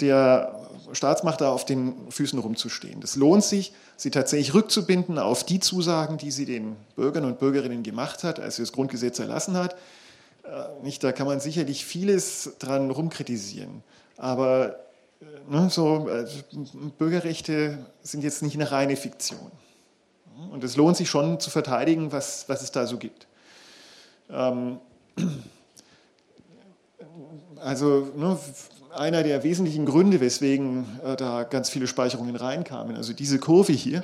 der 0.00 0.63
Staatsmacht 0.92 1.40
da 1.40 1.50
auf 1.50 1.64
den 1.64 2.10
Füßen 2.10 2.38
rumzustehen. 2.38 3.00
Es 3.02 3.16
lohnt 3.16 3.44
sich, 3.44 3.72
sie 3.96 4.10
tatsächlich 4.10 4.54
rückzubinden 4.54 5.18
auf 5.18 5.44
die 5.44 5.60
Zusagen, 5.60 6.18
die 6.18 6.30
sie 6.30 6.46
den 6.46 6.76
Bürgern 6.96 7.24
und 7.24 7.38
Bürgerinnen 7.38 7.82
gemacht 7.82 8.24
hat, 8.24 8.40
als 8.40 8.56
sie 8.56 8.62
das 8.62 8.72
Grundgesetz 8.72 9.18
erlassen 9.18 9.56
hat. 9.56 9.76
Äh, 10.44 10.82
nicht, 10.82 11.02
da 11.02 11.12
kann 11.12 11.26
man 11.26 11.40
sicherlich 11.40 11.84
vieles 11.84 12.52
dran 12.58 12.90
rumkritisieren. 12.90 13.82
Aber 14.16 14.76
äh, 15.20 15.24
ne, 15.50 15.68
so, 15.70 16.08
also 16.10 16.38
Bürgerrechte 16.98 17.78
sind 18.02 18.22
jetzt 18.22 18.42
nicht 18.42 18.54
eine 18.54 18.70
reine 18.70 18.96
Fiktion. 18.96 19.50
Und 20.50 20.64
es 20.64 20.76
lohnt 20.76 20.96
sich 20.96 21.08
schon 21.08 21.40
zu 21.40 21.50
verteidigen, 21.50 22.12
was, 22.12 22.48
was 22.48 22.62
es 22.62 22.72
da 22.72 22.86
so 22.86 22.98
gibt. 22.98 23.26
Ähm, 24.30 24.78
also 27.56 28.12
ne, 28.16 28.38
einer 28.94 29.22
der 29.22 29.42
wesentlichen 29.42 29.86
Gründe, 29.86 30.20
weswegen 30.20 30.86
äh, 31.04 31.16
da 31.16 31.44
ganz 31.44 31.70
viele 31.70 31.86
Speicherungen 31.86 32.36
reinkamen, 32.36 32.96
also 32.96 33.12
diese 33.12 33.38
Kurve 33.38 33.72
hier, 33.72 34.02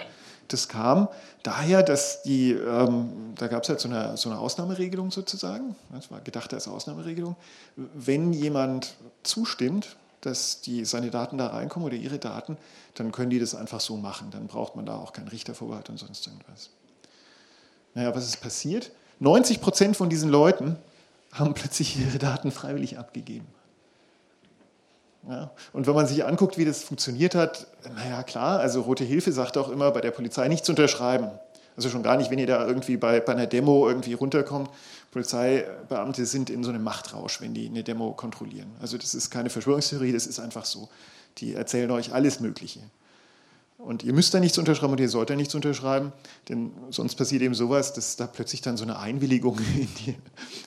das 0.48 0.68
kam 0.68 1.08
daher, 1.42 1.82
dass 1.82 2.22
die, 2.22 2.52
ähm, 2.52 3.34
da 3.36 3.46
gab 3.46 3.62
es 3.62 3.68
halt 3.68 3.80
so 3.80 3.88
eine, 3.88 4.16
so 4.16 4.30
eine 4.30 4.38
Ausnahmeregelung 4.38 5.10
sozusagen, 5.10 5.76
das 5.92 6.10
war 6.10 6.20
gedacht 6.20 6.52
als 6.52 6.66
Ausnahmeregelung, 6.68 7.36
wenn 7.76 8.32
jemand 8.32 8.96
zustimmt, 9.22 9.96
dass 10.20 10.60
die, 10.60 10.84
seine 10.84 11.10
Daten 11.10 11.38
da 11.38 11.48
reinkommen 11.48 11.86
oder 11.86 11.96
ihre 11.96 12.18
Daten, 12.18 12.56
dann 12.94 13.12
können 13.12 13.30
die 13.30 13.38
das 13.38 13.54
einfach 13.54 13.80
so 13.80 13.96
machen. 13.96 14.30
Dann 14.30 14.48
braucht 14.48 14.76
man 14.76 14.84
da 14.84 14.96
auch 14.96 15.12
keinen 15.12 15.28
Richtervorbehalt 15.28 15.88
und 15.88 15.98
sonst 15.98 16.26
irgendwas. 16.26 16.70
Naja, 17.94 18.14
was 18.14 18.26
ist 18.26 18.40
passiert? 18.40 18.90
90 19.20 19.60
Prozent 19.60 19.96
von 19.96 20.10
diesen 20.10 20.30
Leuten 20.30 20.76
haben 21.32 21.54
plötzlich 21.54 21.98
ihre 21.98 22.18
Daten 22.18 22.50
freiwillig 22.50 22.98
abgegeben. 22.98 23.46
Ja, 25.28 25.50
und 25.72 25.86
wenn 25.86 25.94
man 25.94 26.06
sich 26.06 26.24
anguckt, 26.24 26.56
wie 26.56 26.64
das 26.64 26.82
funktioniert 26.82 27.34
hat, 27.34 27.66
naja 27.94 28.22
klar, 28.22 28.58
also 28.60 28.80
Rote 28.82 29.04
Hilfe 29.04 29.32
sagt 29.32 29.58
auch 29.58 29.68
immer, 29.68 29.90
bei 29.90 30.00
der 30.00 30.12
Polizei 30.12 30.48
nichts 30.48 30.68
unterschreiben. 30.68 31.30
Also 31.76 31.88
schon 31.88 32.02
gar 32.02 32.16
nicht, 32.16 32.30
wenn 32.30 32.38
ihr 32.38 32.46
da 32.46 32.66
irgendwie 32.66 32.96
bei, 32.96 33.20
bei 33.20 33.32
einer 33.32 33.46
Demo 33.46 33.88
irgendwie 33.88 34.14
runterkommt. 34.14 34.70
Polizeibeamte 35.12 36.24
sind 36.26 36.50
in 36.50 36.64
so 36.64 36.70
einem 36.70 36.82
Machtrausch, 36.82 37.40
wenn 37.40 37.54
die 37.54 37.66
eine 37.66 37.82
Demo 37.82 38.12
kontrollieren. 38.12 38.70
Also 38.80 38.96
das 38.96 39.14
ist 39.14 39.30
keine 39.30 39.50
Verschwörungstheorie, 39.50 40.12
das 40.12 40.26
ist 40.26 40.40
einfach 40.40 40.64
so. 40.64 40.88
Die 41.38 41.54
erzählen 41.54 41.90
euch 41.90 42.12
alles 42.12 42.40
Mögliche. 42.40 42.80
Und 43.78 44.02
ihr 44.02 44.12
müsst 44.12 44.34
da 44.34 44.40
nichts 44.40 44.58
unterschreiben 44.58 44.92
und 44.92 45.00
ihr 45.00 45.08
sollt 45.08 45.30
da 45.30 45.36
nichts 45.36 45.54
unterschreiben, 45.54 46.12
denn 46.50 46.70
sonst 46.90 47.14
passiert 47.14 47.40
eben 47.40 47.54
sowas, 47.54 47.94
dass 47.94 48.16
da 48.16 48.26
plötzlich 48.26 48.60
dann 48.60 48.76
so 48.76 48.84
eine 48.84 48.98
Einwilligung 48.98 49.58
in 49.76 49.88
die, 49.98 50.16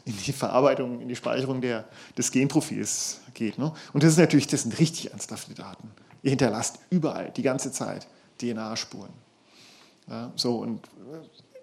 in 0.05 0.17
die 0.17 0.33
Verarbeitung, 0.33 0.99
in 0.99 1.07
die 1.07 1.15
Speicherung 1.15 1.61
der, 1.61 1.85
des 2.17 2.31
Genprofils 2.31 3.19
geht. 3.33 3.57
Ne? 3.57 3.73
Und 3.93 4.03
das 4.03 4.11
ist 4.11 4.17
natürlich, 4.17 4.47
das 4.47 4.63
sind 4.63 4.79
richtig 4.79 5.11
ernsthafte 5.11 5.53
Daten. 5.53 5.89
Ihr 6.21 6.31
hinterlasst 6.31 6.79
überall, 6.89 7.31
die 7.35 7.41
ganze 7.41 7.71
Zeit, 7.71 8.07
DNA-Spuren. 8.39 9.09
Ja, 10.09 10.31
so, 10.35 10.57
und 10.57 10.81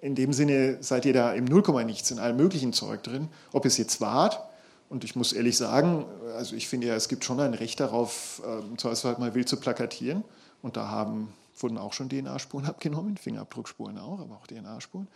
in 0.00 0.14
dem 0.14 0.32
Sinne 0.32 0.78
seid 0.82 1.04
ihr 1.04 1.12
da 1.12 1.32
im 1.32 1.44
Nullkomma 1.44 1.84
nichts, 1.84 2.10
in 2.10 2.18
allem 2.18 2.36
möglichen 2.36 2.72
Zeug 2.72 3.02
drin. 3.02 3.28
Ob 3.52 3.66
es 3.66 3.76
jetzt 3.76 4.00
wart, 4.00 4.40
und 4.88 5.04
ich 5.04 5.14
muss 5.14 5.32
ehrlich 5.32 5.56
sagen, 5.56 6.04
also 6.36 6.56
ich 6.56 6.68
finde 6.68 6.88
ja, 6.88 6.94
es 6.94 7.08
gibt 7.08 7.24
schon 7.24 7.38
ein 7.38 7.54
Recht 7.54 7.80
darauf, 7.80 8.42
im 8.68 8.76
Zweifelsfall 8.76 9.18
mal 9.18 9.34
wild 9.34 9.48
zu 9.48 9.58
plakatieren. 9.58 10.24
Und 10.62 10.76
da 10.76 10.88
haben 10.88 11.32
wurden 11.62 11.78
auch 11.78 11.92
schon 11.92 12.08
DNA-Spuren 12.08 12.64
abgenommen, 12.66 13.16
Fingerabdruckspuren 13.16 13.98
auch, 13.98 14.20
aber 14.20 14.36
auch 14.36 14.46
DNA-Spuren. 14.46 15.08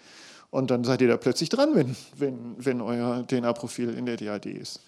Und 0.51 0.71
dann 0.71 0.85
seid 0.85 1.01
ihr 1.01 1.09
da 1.09 1.17
plötzlich 1.17 1.49
dran, 1.49 1.75
wenn, 1.75 1.97
wenn, 2.17 2.55
wenn 2.59 2.81
euer 2.81 3.27
DNA-Profil 3.27 3.91
in 3.95 4.07
der 4.07 4.17
DAD 4.17 4.47
ist. 4.47 4.81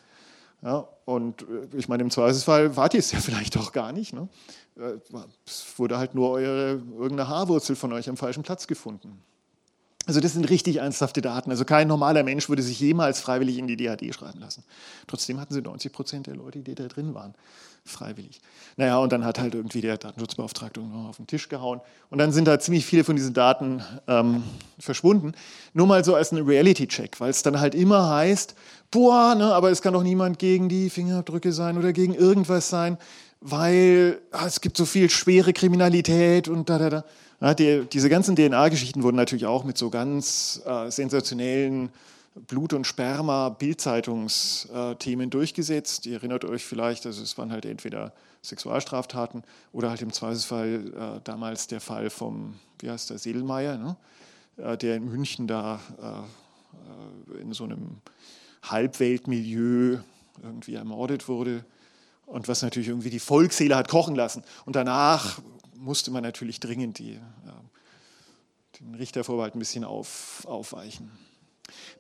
Ja, 0.63 0.89
und 1.05 1.43
äh, 1.43 1.77
ich 1.77 1.89
meine, 1.89 2.03
im 2.03 2.11
Zweifelsfall 2.11 2.77
wart 2.77 2.95
ihr 2.95 3.01
es 3.01 3.13
ja 3.13 3.19
vielleicht 3.21 3.57
auch 3.57 3.73
gar 3.73 3.93
nicht. 3.93 4.13
Ne? 4.13 4.29
Äh, 4.77 4.95
es 5.47 5.67
wurde 5.77 5.99
halt 5.99 6.15
nur 6.15 6.31
eure, 6.31 6.83
irgendeine 6.99 7.29
Haarwurzel 7.29 7.77
von 7.77 7.93
euch 7.93 8.09
am 8.09 8.17
falschen 8.17 8.43
Platz 8.43 8.67
gefunden. 8.67 9.23
Also 10.07 10.21
das 10.21 10.35
sind 10.35 10.49
richtig 10.49 10.77
ernsthafte 10.77 11.21
Daten. 11.21 11.51
Also 11.51 11.65
kein 11.65 11.89
normaler 11.89 12.23
Mensch 12.23 12.49
würde 12.49 12.63
sich 12.63 12.79
jemals 12.79 13.21
freiwillig 13.21 13.59
in 13.59 13.67
die 13.67 13.77
DHD 13.77 14.15
schreiben 14.15 14.39
lassen. 14.39 14.63
Trotzdem 15.09 15.41
hatten 15.41 15.53
sie 15.53 15.63
90 15.63 15.93
Prozent 15.93 16.27
der 16.29 16.37
Leute, 16.37 16.61
die 16.61 16.77
da 16.77 16.87
drin 16.87 17.13
waren, 17.15 17.35
freiwillig. 17.89 18.41
Naja, 18.77 18.99
und 18.99 19.13
dann 19.13 19.25
hat 19.25 19.39
halt 19.39 19.55
irgendwie 19.55 19.81
der 19.81 19.97
Datenschutzbeauftragte 19.97 20.81
auf 21.09 21.17
den 21.17 21.27
Tisch 21.27 21.49
gehauen. 21.49 21.81
Und 22.11 22.19
dann 22.19 22.33
sind 22.33 22.47
da 22.47 22.59
ziemlich 22.59 22.85
viele 22.85 23.05
von 23.05 23.17
diesen 23.17 23.33
Daten 23.33 23.83
ähm, 24.07 24.43
verschwunden. 24.79 25.33
Nur 25.73 25.87
mal 25.87 26.05
so 26.05 26.15
als 26.15 26.33
ein 26.33 26.45
Reality-Check, 26.45 27.19
weil 27.21 27.31
es 27.31 27.43
dann 27.43 27.59
halt 27.59 27.75
immer 27.75 28.11
heißt, 28.11 28.55
boah, 28.91 29.35
ne, 29.35 29.55
aber 29.55 29.71
es 29.71 29.83
kann 29.83 29.95
doch 29.95 30.03
niemand 30.03 30.39
gegen 30.39 30.69
die 30.69 30.91
Fingerabdrücke 30.91 31.53
sein 31.53 31.79
oder 31.79 31.93
gegen 31.93 32.15
irgendwas 32.15 32.69
sein, 32.69 32.99
weil 33.41 34.19
ah, 34.33 34.47
es 34.47 34.61
gibt 34.61 34.77
so 34.77 34.85
viel 34.85 35.09
schwere 35.11 35.53
Kriminalität 35.53 36.49
und 36.49 36.69
da, 36.69 36.79
da, 36.79 36.91
da. 36.91 37.05
Ja, 37.41 37.55
die, 37.55 37.87
diese 37.93 38.09
ganzen 38.09 38.35
DNA-Geschichten 38.35 39.03
wurden 39.03 39.17
natürlich 39.17 39.47
auch 39.47 39.65
mit 39.65 39.77
so 39.77 39.91
ganz 39.91 40.63
äh, 40.67 40.91
sensationellen 40.91 41.91
Blut- 42.47 42.75
und 42.75 42.87
Sperma-Bildzeitungsthemen 42.87 45.31
durchgesetzt. 45.31 46.07
Ihr 46.07 46.17
erinnert 46.17 46.45
euch 46.45 46.65
vielleicht, 46.65 47.07
also 47.07 47.23
es 47.23 47.39
waren 47.39 47.51
halt 47.51 47.65
entweder 47.65 48.13
Sexualstraftaten 48.43 49.43
oder 49.73 49.89
halt 49.91 50.03
im 50.03 50.13
Zweifelsfall 50.13 50.93
äh, 50.95 51.21
damals 51.25 51.67
der 51.67 51.81
Fall 51.81 52.11
vom, 52.11 52.55
wie 52.81 52.91
heißt 52.91 53.11
der, 53.11 53.19
Sedelmeier, 53.19 53.79
ne? 53.79 53.97
äh, 54.59 54.77
der 54.77 54.97
in 54.97 55.07
München 55.07 55.47
da 55.47 55.81
äh, 56.01 56.21
äh, 57.37 57.41
in 57.41 57.53
so 57.53 57.65
einem 57.65 58.03
Halbweltmilieu 58.63 59.99
irgendwie 60.43 60.75
ermordet 60.75 61.29
wurde 61.29 61.65
und 62.27 62.49
was 62.49 62.63
natürlich 62.63 62.89
irgendwie 62.89 63.11
die 63.11 63.21
Volksseele 63.21 63.77
hat 63.77 63.89
kochen 63.89 64.15
lassen. 64.15 64.43
Und 64.65 64.77
danach 64.77 65.41
musste 65.75 66.11
man 66.11 66.23
natürlich 66.23 66.61
dringend 66.61 66.99
die, 66.99 67.15
ja, 67.15 67.61
den 68.81 68.95
Richtervorbehalt 68.95 69.55
ein 69.55 69.59
bisschen 69.59 69.85
auf, 69.85 70.45
aufweichen. 70.47 71.11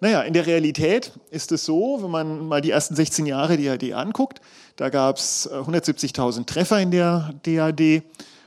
Naja, 0.00 0.22
in 0.22 0.32
der 0.32 0.46
Realität 0.46 1.12
ist 1.30 1.52
es 1.52 1.64
so, 1.64 1.98
wenn 2.02 2.10
man 2.10 2.46
mal 2.46 2.60
die 2.60 2.70
ersten 2.70 2.94
16 2.94 3.26
Jahre 3.26 3.56
DAD 3.56 3.92
anguckt, 3.92 4.40
da 4.76 4.90
gab 4.90 5.16
es 5.16 5.50
170.000 5.50 6.46
Treffer 6.46 6.80
in 6.80 6.90
der 6.90 7.32
DAD 7.44 8.02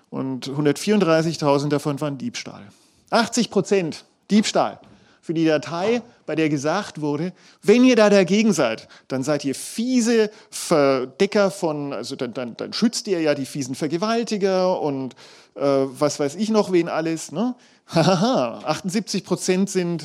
und 0.09 0.47
134.000 0.47 1.69
davon 1.69 1.99
waren 2.01 2.17
Diebstahl. 2.17 2.67
80 3.09 3.49
Prozent 3.49 4.05
Diebstahl 4.29 4.79
für 5.21 5.33
die 5.33 5.45
Datei, 5.45 6.01
bei 6.25 6.35
der 6.35 6.49
gesagt 6.49 7.01
wurde, 7.01 7.33
wenn 7.61 7.83
ihr 7.83 7.95
da 7.95 8.09
dagegen 8.09 8.53
seid, 8.53 8.87
dann 9.07 9.23
seid 9.23 9.45
ihr 9.45 9.53
fiese 9.53 10.31
Verdecker 10.49 11.51
von, 11.51 11.93
also 11.93 12.15
dann, 12.15 12.33
dann, 12.33 12.57
dann 12.57 12.73
schützt 12.73 13.07
ihr 13.07 13.21
ja 13.21 13.35
die 13.35 13.45
fiesen 13.45 13.75
Vergewaltiger 13.75 14.79
und 14.81 15.13
äh, 15.55 15.61
was 15.61 16.19
weiß 16.19 16.35
ich 16.35 16.49
noch 16.49 16.71
wen 16.71 16.89
alles. 16.89 17.31
Ne? 17.31 17.55
78 17.93 19.23
Prozent 19.23 19.69
sind, 19.69 20.03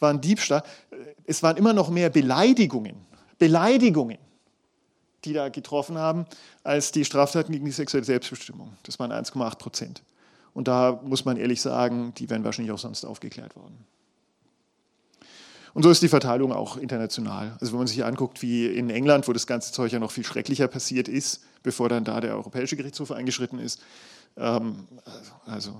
waren 0.00 0.20
Diebstahl. 0.20 0.62
Es 1.24 1.42
waren 1.42 1.56
immer 1.56 1.72
noch 1.72 1.90
mehr 1.90 2.10
Beleidigungen, 2.10 2.96
Beleidigungen, 3.38 4.18
die 5.24 5.32
da 5.32 5.48
getroffen 5.48 5.98
haben, 5.98 6.26
als 6.62 6.92
die 6.92 7.04
Straftaten 7.04 7.52
gegen 7.52 7.64
die 7.64 7.72
sexuelle 7.72 8.04
Selbstbestimmung. 8.04 8.72
Das 8.84 8.98
waren 8.98 9.12
1,8 9.12 9.58
Prozent. 9.58 10.02
Und 10.54 10.68
da 10.68 11.00
muss 11.04 11.24
man 11.24 11.36
ehrlich 11.36 11.60
sagen, 11.60 12.12
die 12.16 12.30
wären 12.30 12.44
wahrscheinlich 12.44 12.72
auch 12.72 12.78
sonst 12.78 13.04
aufgeklärt 13.04 13.56
worden. 13.56 13.84
Und 15.74 15.82
so 15.82 15.90
ist 15.90 16.02
die 16.02 16.08
Verteilung 16.08 16.52
auch 16.52 16.76
international. 16.76 17.56
Also 17.60 17.72
wenn 17.72 17.78
man 17.78 17.86
sich 17.86 18.04
anguckt, 18.04 18.42
wie 18.42 18.66
in 18.66 18.90
England, 18.90 19.28
wo 19.28 19.32
das 19.32 19.46
ganze 19.46 19.72
Zeug 19.72 19.92
ja 19.92 19.98
noch 19.98 20.10
viel 20.10 20.24
schrecklicher 20.24 20.66
passiert 20.66 21.08
ist, 21.08 21.44
bevor 21.62 21.88
dann 21.88 22.04
da 22.04 22.20
der 22.20 22.34
Europäische 22.34 22.76
Gerichtshof 22.76 23.12
eingeschritten 23.12 23.58
ist. 23.58 23.80
Ähm, 24.36 24.88
also, 25.46 25.76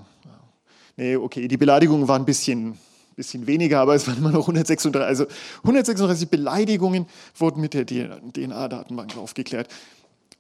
nee, 0.96 1.16
okay, 1.16 1.48
die 1.48 1.56
Beleidigungen 1.56 2.06
waren 2.06 2.22
ein 2.22 2.26
bisschen, 2.26 2.78
bisschen 3.18 3.46
weniger, 3.48 3.80
aber 3.80 3.96
es 3.96 4.06
waren 4.06 4.16
immer 4.18 4.30
noch 4.30 4.42
136, 4.42 5.06
also 5.06 5.26
136 5.64 6.28
Beleidigungen 6.28 7.06
wurden 7.36 7.60
mit 7.60 7.74
der 7.74 7.84
DNA-Datenbank 7.84 9.16
aufgeklärt. 9.16 9.68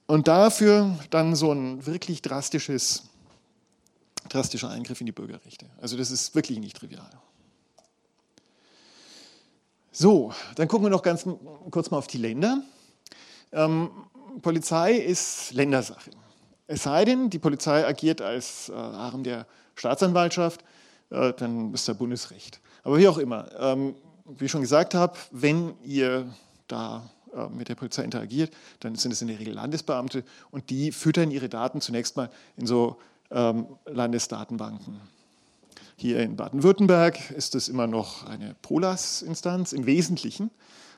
Und 0.06 0.28
dafür 0.28 0.96
dann 1.10 1.34
so 1.34 1.52
ein 1.52 1.84
wirklich 1.84 2.22
drastisches, 2.22 3.10
drastischer 4.28 4.70
Eingriff 4.70 5.00
in 5.00 5.06
die 5.06 5.12
Bürgerrechte. 5.12 5.66
Also 5.80 5.98
das 5.98 6.10
ist 6.10 6.34
wirklich 6.34 6.60
nicht 6.60 6.76
trivial. 6.76 7.10
So, 9.90 10.32
dann 10.54 10.68
gucken 10.68 10.86
wir 10.86 10.90
noch 10.90 11.02
ganz 11.02 11.26
kurz 11.70 11.90
mal 11.90 11.98
auf 11.98 12.06
die 12.06 12.18
Länder. 12.18 12.62
Ähm, 13.52 13.90
Polizei 14.40 14.92
ist 14.92 15.52
Ländersache. 15.52 16.10
Es 16.68 16.84
sei 16.84 17.04
denn, 17.04 17.28
die 17.28 17.40
Polizei 17.40 17.84
agiert 17.84 18.20
als 18.20 18.68
äh, 18.68 18.72
Arm 18.74 19.24
der 19.24 19.46
Staatsanwaltschaft, 19.74 20.62
äh, 21.10 21.32
dann 21.32 21.74
ist 21.74 21.88
da 21.88 21.92
Bundesrecht. 21.94 22.60
Aber 22.88 22.96
wie 22.96 23.06
auch 23.06 23.18
immer, 23.18 23.50
ähm, 23.60 23.94
wie 24.24 24.46
ich 24.46 24.50
schon 24.50 24.62
gesagt 24.62 24.94
habe, 24.94 25.12
wenn 25.30 25.74
ihr 25.84 26.24
da 26.68 27.02
äh, 27.34 27.46
mit 27.50 27.68
der 27.68 27.74
Polizei 27.74 28.02
interagiert, 28.02 28.50
dann 28.80 28.94
sind 28.94 29.10
es 29.12 29.20
in 29.20 29.28
der 29.28 29.38
Regel 29.38 29.52
Landesbeamte 29.52 30.24
und 30.50 30.70
die 30.70 30.90
füttern 30.90 31.30
ihre 31.30 31.50
Daten 31.50 31.82
zunächst 31.82 32.16
mal 32.16 32.30
in 32.56 32.66
so 32.66 32.96
ähm, 33.30 33.66
Landesdatenbanken. 33.84 34.98
Hier 35.96 36.20
in 36.20 36.36
Baden-Württemberg 36.36 37.30
ist 37.32 37.54
es 37.54 37.68
immer 37.68 37.86
noch 37.86 38.24
eine 38.24 38.56
POLAS-Instanz 38.62 39.74
im 39.74 39.84
Wesentlichen. 39.84 40.50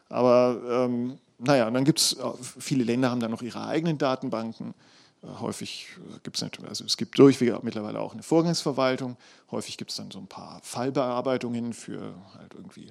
Aber 0.09 0.61
ähm, 0.71 1.19
naja, 1.39 1.69
dann 1.69 1.83
gibt 1.83 1.99
es, 1.99 2.17
viele 2.61 2.85
Länder 2.85 3.11
haben 3.11 3.19
dann 3.19 3.33
noch 3.33 3.43
ihre 3.43 3.67
eigenen 3.67 3.99
Datenbanken. 3.99 4.75
Äh, 5.23 5.27
häufig 5.41 5.89
gibt 6.23 6.41
es 6.41 6.43
also 6.43 6.85
es 6.85 6.97
gibt 6.97 7.19
durchweg 7.19 7.63
mittlerweile 7.63 8.01
auch 8.01 8.13
eine 8.13 8.23
Vorgangsverwaltung. 8.23 9.17
Häufig 9.51 9.77
gibt 9.77 9.91
es 9.91 9.97
dann 9.97 10.11
so 10.11 10.19
ein 10.19 10.27
paar 10.27 10.61
Fallbearbeitungen 10.63 11.73
für 11.73 12.15
halt 12.39 12.55
irgendwie 12.55 12.91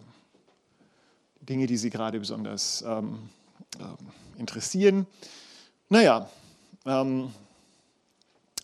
Dinge, 1.41 1.67
die 1.67 1.77
Sie 1.77 1.89
gerade 1.89 2.19
besonders 2.19 2.83
ähm, 2.85 3.29
äh, 3.79 4.39
interessieren. 4.39 5.07
Naja, 5.89 6.29
ähm, 6.85 7.33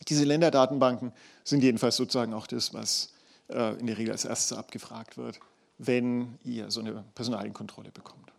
diese 0.08 0.24
Länderdatenbanken 0.24 1.12
sind 1.44 1.64
jedenfalls 1.64 1.96
sozusagen 1.96 2.34
auch 2.34 2.48
das, 2.48 2.74
was 2.74 3.14
äh, 3.50 3.76
in 3.80 3.88
der 3.88 3.98
Regel 3.98 4.12
als 4.12 4.26
erstes 4.26 4.58
abgefragt 4.58 5.18
wird, 5.18 5.40
wenn 5.78 6.38
ihr 6.44 6.70
so 6.70 6.82
eine 6.82 7.04
Personalienkontrolle 7.16 7.92
bekommt. 7.92 8.32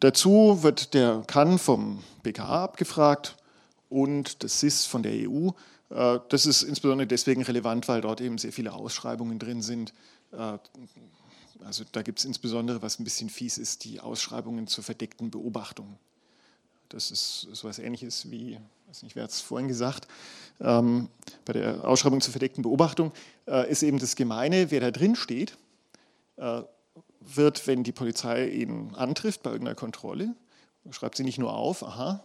Dazu 0.00 0.62
wird 0.62 0.94
der 0.94 1.22
kann 1.26 1.58
vom 1.58 2.02
BKA 2.22 2.64
abgefragt 2.64 3.36
und 3.88 4.42
das 4.42 4.60
SIS 4.60 4.84
von 4.86 5.02
der 5.02 5.12
EU. 5.12 5.50
Äh, 5.90 6.20
das 6.28 6.46
ist 6.46 6.62
insbesondere 6.62 7.06
deswegen 7.06 7.42
relevant, 7.42 7.88
weil 7.88 8.00
dort 8.00 8.20
eben 8.20 8.38
sehr 8.38 8.52
viele 8.52 8.72
Ausschreibungen 8.72 9.38
drin 9.38 9.62
sind. 9.62 9.92
Äh, 10.32 10.58
also 11.64 11.84
da 11.92 12.02
gibt 12.02 12.18
es 12.18 12.24
insbesondere, 12.24 12.82
was 12.82 12.98
ein 12.98 13.04
bisschen 13.04 13.30
fies 13.30 13.58
ist, 13.58 13.84
die 13.84 14.00
Ausschreibungen 14.00 14.66
zur 14.66 14.84
verdeckten 14.84 15.30
Beobachtung. 15.30 15.98
Das 16.88 17.10
ist 17.10 17.48
so 17.52 17.66
etwas 17.68 17.78
Ähnliches 17.78 18.30
wie, 18.30 18.58
weiß 18.86 19.02
nicht, 19.02 19.16
wer 19.16 19.24
hat 19.24 19.30
es 19.30 19.40
vorhin 19.40 19.68
gesagt, 19.68 20.06
ähm, 20.60 21.08
bei 21.44 21.52
der 21.52 21.86
Ausschreibung 21.86 22.20
zur 22.20 22.32
verdeckten 22.32 22.62
Beobachtung 22.62 23.12
äh, 23.46 23.68
ist 23.70 23.82
eben 23.82 23.98
das 23.98 24.14
Gemeine, 24.14 24.70
wer 24.70 24.80
da 24.80 24.90
drin 24.90 25.16
steht, 25.16 25.56
äh, 26.36 26.62
wird, 27.20 27.66
wenn 27.66 27.82
die 27.82 27.92
Polizei 27.92 28.48
ihn 28.48 28.94
antrifft 28.94 29.42
bei 29.42 29.50
irgendeiner 29.50 29.74
Kontrolle, 29.74 30.34
schreibt 30.90 31.16
sie 31.16 31.24
nicht 31.24 31.38
nur 31.38 31.52
auf, 31.52 31.82
aha, 31.82 32.22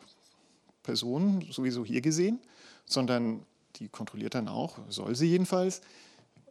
Person 0.83 1.45
sowieso 1.51 1.85
hier 1.85 2.01
gesehen, 2.01 2.39
sondern 2.85 3.45
die 3.77 3.87
kontrolliert 3.87 4.35
dann 4.35 4.47
auch, 4.47 4.77
soll 4.89 5.15
sie 5.15 5.27
jedenfalls, 5.27 5.81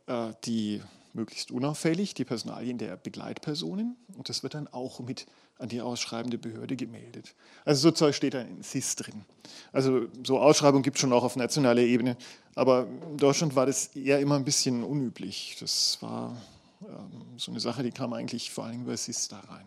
äh, 0.06 0.32
die 0.44 0.82
möglichst 1.12 1.50
unauffällig 1.50 2.14
die 2.14 2.24
Personalien 2.24 2.78
der 2.78 2.96
Begleitpersonen 2.96 3.96
und 4.16 4.28
das 4.28 4.42
wird 4.42 4.54
dann 4.54 4.68
auch 4.68 5.00
mit 5.00 5.26
an 5.58 5.68
die 5.68 5.80
ausschreibende 5.80 6.38
Behörde 6.38 6.76
gemeldet. 6.76 7.34
Also 7.64 7.88
so 7.88 7.90
Zeug 7.90 8.14
steht 8.14 8.34
da 8.34 8.40
in 8.40 8.62
SIS 8.62 8.96
drin. 8.96 9.24
Also 9.72 10.06
so 10.24 10.38
Ausschreibungen 10.38 10.82
gibt 10.82 10.96
es 10.96 11.00
schon 11.00 11.12
auch 11.12 11.24
auf 11.24 11.36
nationaler 11.36 11.82
Ebene, 11.82 12.16
aber 12.54 12.86
in 12.86 13.18
Deutschland 13.18 13.56
war 13.56 13.66
das 13.66 13.88
eher 13.94 14.20
immer 14.20 14.36
ein 14.36 14.44
bisschen 14.44 14.82
unüblich. 14.84 15.56
Das 15.60 15.98
war 16.00 16.36
ähm, 16.82 17.36
so 17.36 17.50
eine 17.50 17.60
Sache, 17.60 17.82
die 17.82 17.90
kam 17.90 18.12
eigentlich 18.12 18.50
vor 18.50 18.64
allem 18.64 18.82
über 18.82 18.96
SIS 18.96 19.28
da 19.28 19.40
rein. 19.40 19.66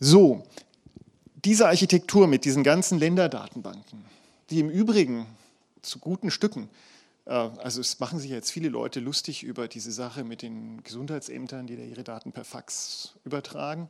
So, 0.00 0.44
diese 1.44 1.66
Architektur 1.66 2.26
mit 2.26 2.44
diesen 2.44 2.64
ganzen 2.64 2.98
Länderdatenbanken, 2.98 4.04
die 4.50 4.60
im 4.60 4.70
Übrigen 4.70 5.26
zu 5.82 5.98
guten 5.98 6.30
Stücken 6.30 6.68
äh, 7.28 7.30
also 7.30 7.80
es 7.80 8.00
machen 8.00 8.18
sich 8.18 8.30
jetzt 8.30 8.50
viele 8.50 8.68
Leute 8.68 9.00
lustig 9.00 9.44
über 9.44 9.68
diese 9.68 9.92
Sache 9.92 10.24
mit 10.24 10.42
den 10.42 10.82
Gesundheitsämtern, 10.82 11.66
die 11.66 11.76
da 11.76 11.82
ihre 11.82 12.04
Daten 12.04 12.32
per 12.32 12.44
Fax 12.44 13.14
übertragen. 13.24 13.88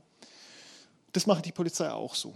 Das 1.12 1.26
macht 1.26 1.46
die 1.46 1.52
Polizei 1.52 1.90
auch 1.90 2.14
so. 2.14 2.34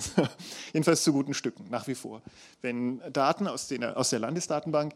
Jedenfalls 0.72 1.04
zu 1.04 1.12
guten 1.12 1.32
Stücken, 1.32 1.66
nach 1.70 1.86
wie 1.86 1.94
vor. 1.94 2.22
Wenn 2.60 3.00
Daten 3.12 3.46
aus, 3.46 3.68
den, 3.68 3.84
aus 3.84 4.10
der 4.10 4.18
Landesdatenbank 4.18 4.94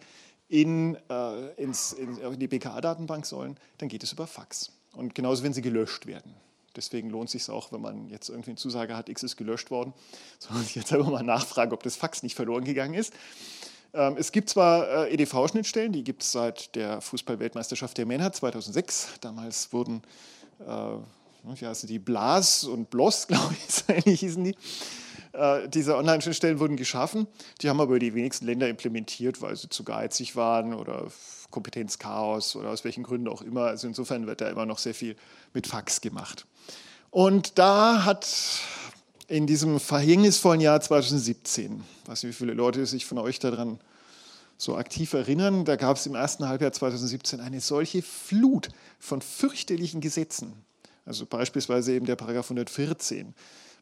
in, 0.48 0.96
äh, 1.08 1.52
ins, 1.54 1.92
in 1.92 2.38
die 2.38 2.48
BKA-Datenbank 2.48 3.24
sollen, 3.24 3.56
dann 3.78 3.88
geht 3.88 4.02
es 4.02 4.12
über 4.12 4.26
Fax. 4.26 4.72
Und 4.92 5.14
genauso, 5.14 5.44
wenn 5.44 5.52
sie 5.52 5.62
gelöscht 5.62 6.06
werden. 6.06 6.34
Deswegen 6.78 7.10
lohnt 7.10 7.26
es 7.26 7.32
sich 7.32 7.50
auch, 7.50 7.72
wenn 7.72 7.82
man 7.82 8.08
jetzt 8.08 8.30
irgendwie 8.30 8.52
eine 8.52 8.56
Zusage 8.56 8.96
hat, 8.96 9.10
X 9.10 9.22
ist 9.22 9.36
gelöscht 9.36 9.70
worden, 9.70 9.92
man 10.50 10.62
sich 10.62 10.76
jetzt 10.76 10.92
einfach 10.92 11.10
mal 11.10 11.22
nachfragen, 11.22 11.72
ob 11.72 11.82
das 11.82 11.96
Fax 11.96 12.22
nicht 12.22 12.34
verloren 12.34 12.64
gegangen 12.64 12.94
ist. 12.94 13.12
Ähm, 13.92 14.16
es 14.18 14.32
gibt 14.32 14.48
zwar 14.48 15.06
äh, 15.06 15.14
EDV-Schnittstellen, 15.14 15.92
die 15.92 16.04
gibt 16.04 16.22
es 16.22 16.32
seit 16.32 16.74
der 16.74 17.00
Fußball-Weltmeisterschaft 17.00 17.98
der 17.98 18.06
Männer 18.06 18.32
2006. 18.32 19.14
Damals 19.20 19.72
wurden 19.72 20.02
äh, 20.66 20.98
wie 21.44 21.66
heißen 21.66 21.88
die, 21.88 21.98
Blas 21.98 22.64
und 22.64 22.90
Bloss, 22.90 23.26
glaube 23.28 23.54
ich, 24.04 24.20
hießen 24.20 24.44
die. 24.44 24.54
Äh, 25.32 25.68
diese 25.68 25.96
Online-Schnittstellen 25.96 26.58
wurden 26.58 26.76
geschaffen, 26.76 27.26
die 27.60 27.68
haben 27.68 27.80
aber 27.80 27.98
die 27.98 28.14
wenigsten 28.14 28.46
Länder 28.46 28.68
implementiert, 28.68 29.40
weil 29.42 29.56
sie 29.56 29.68
zu 29.68 29.84
geizig 29.84 30.36
waren 30.36 30.74
oder 30.74 31.06
Kompetenzchaos 31.50 32.56
oder 32.56 32.70
aus 32.70 32.84
welchen 32.84 33.02
Gründen 33.02 33.28
auch 33.28 33.42
immer. 33.42 33.62
Also 33.62 33.86
insofern 33.86 34.26
wird 34.26 34.40
da 34.40 34.48
immer 34.48 34.66
noch 34.66 34.78
sehr 34.78 34.94
viel 34.94 35.16
mit 35.54 35.66
Fax 35.66 36.00
gemacht. 36.00 36.46
Und 37.10 37.58
da 37.58 38.04
hat 38.04 38.28
in 39.28 39.46
diesem 39.46 39.80
verhängnisvollen 39.80 40.60
Jahr 40.60 40.80
2017, 40.80 41.82
weiß 42.06 42.22
nicht, 42.22 42.32
wie 42.32 42.36
viele 42.36 42.54
Leute 42.54 42.86
sich 42.86 43.06
von 43.06 43.18
euch 43.18 43.38
daran 43.38 43.78
so 44.56 44.76
aktiv 44.76 45.12
erinnern, 45.12 45.64
da 45.64 45.76
gab 45.76 45.96
es 45.96 46.06
im 46.06 46.14
ersten 46.14 46.48
Halbjahr 46.48 46.72
2017 46.72 47.40
eine 47.40 47.60
solche 47.60 48.02
Flut 48.02 48.70
von 48.98 49.22
fürchterlichen 49.22 50.00
Gesetzen. 50.00 50.52
Also 51.04 51.26
beispielsweise 51.26 51.92
eben 51.92 52.06
der 52.06 52.16
Paragraph 52.16 52.46
114, 52.46 53.34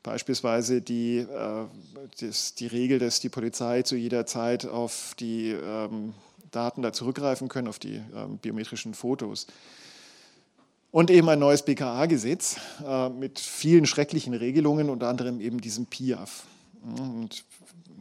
beispielsweise 0.02 0.82
die, 0.82 1.18
äh, 1.18 1.64
das, 2.20 2.54
die 2.54 2.66
Regel, 2.66 2.98
dass 2.98 3.20
die 3.20 3.30
Polizei 3.30 3.82
zu 3.82 3.96
jeder 3.96 4.26
Zeit 4.26 4.66
auf 4.66 5.14
die 5.18 5.50
ähm, 5.50 6.14
Daten 6.56 6.82
da 6.82 6.92
zurückgreifen 6.92 7.48
können, 7.48 7.68
auf 7.68 7.78
die 7.78 8.02
ähm, 8.14 8.38
biometrischen 8.38 8.94
Fotos. 8.94 9.46
Und 10.90 11.10
eben 11.10 11.28
ein 11.28 11.38
neues 11.38 11.62
BKA-Gesetz 11.62 12.56
äh, 12.86 13.10
mit 13.10 13.38
vielen 13.38 13.86
schrecklichen 13.86 14.34
Regelungen, 14.34 14.88
unter 14.88 15.08
anderem 15.08 15.40
eben 15.40 15.60
diesem 15.60 15.86
PIAF. 15.86 16.44
Und 16.82 17.44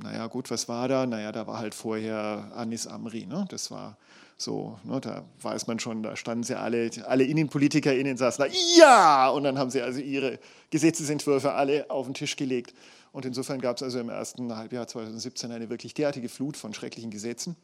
naja, 0.02 0.28
gut, 0.28 0.50
was 0.50 0.70
war 0.70 0.88
da? 0.88 1.06
Naja, 1.06 1.32
da 1.32 1.46
war 1.46 1.60
halt 1.60 1.76
vorher 1.76 2.52
Anis 2.56 2.88
Amri. 2.88 3.26
Ne? 3.26 3.46
Das 3.50 3.70
war 3.72 3.98
so, 4.38 4.78
ne, 4.84 5.00
da 5.00 5.24
weiß 5.42 5.68
man 5.68 5.80
schon, 5.80 6.04
da 6.04 6.16
standen 6.16 6.44
sie 6.44 6.58
alle, 6.58 6.90
alle 7.08 7.24
InnenpolitikerInnen 7.24 8.18
saßen 8.18 8.46
da, 8.46 8.52
ja! 8.78 9.30
Und 9.30 9.46
dann 9.46 9.58
haben 9.58 9.70
sie 9.70 9.82
also 9.82 10.00
ihre 10.02 10.40
Gesetzesentwürfe 10.72 11.54
alle 11.54 11.90
auf 11.90 12.06
den 12.06 12.14
Tisch 12.14 12.36
gelegt. 12.36 12.74
Und 13.14 13.26
insofern 13.26 13.62
gab 13.62 13.78
es 13.78 13.84
also 13.84 14.00
im 14.00 14.10
ersten 14.10 14.54
Halbjahr 14.56 14.88
2017 14.88 15.52
eine 15.52 15.70
wirklich 15.70 15.94
derartige 15.94 16.28
Flut 16.28 16.58
von 16.58 16.74
schrecklichen 16.74 17.12
Gesetzen. 17.12 17.56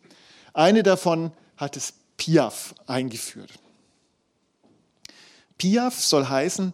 Eine 0.53 0.83
davon 0.83 1.31
hat 1.57 1.75
das 1.75 1.93
PIAF 2.17 2.75
eingeführt. 2.87 3.51
PIAF 5.57 5.99
soll 5.99 6.27
heißen 6.27 6.73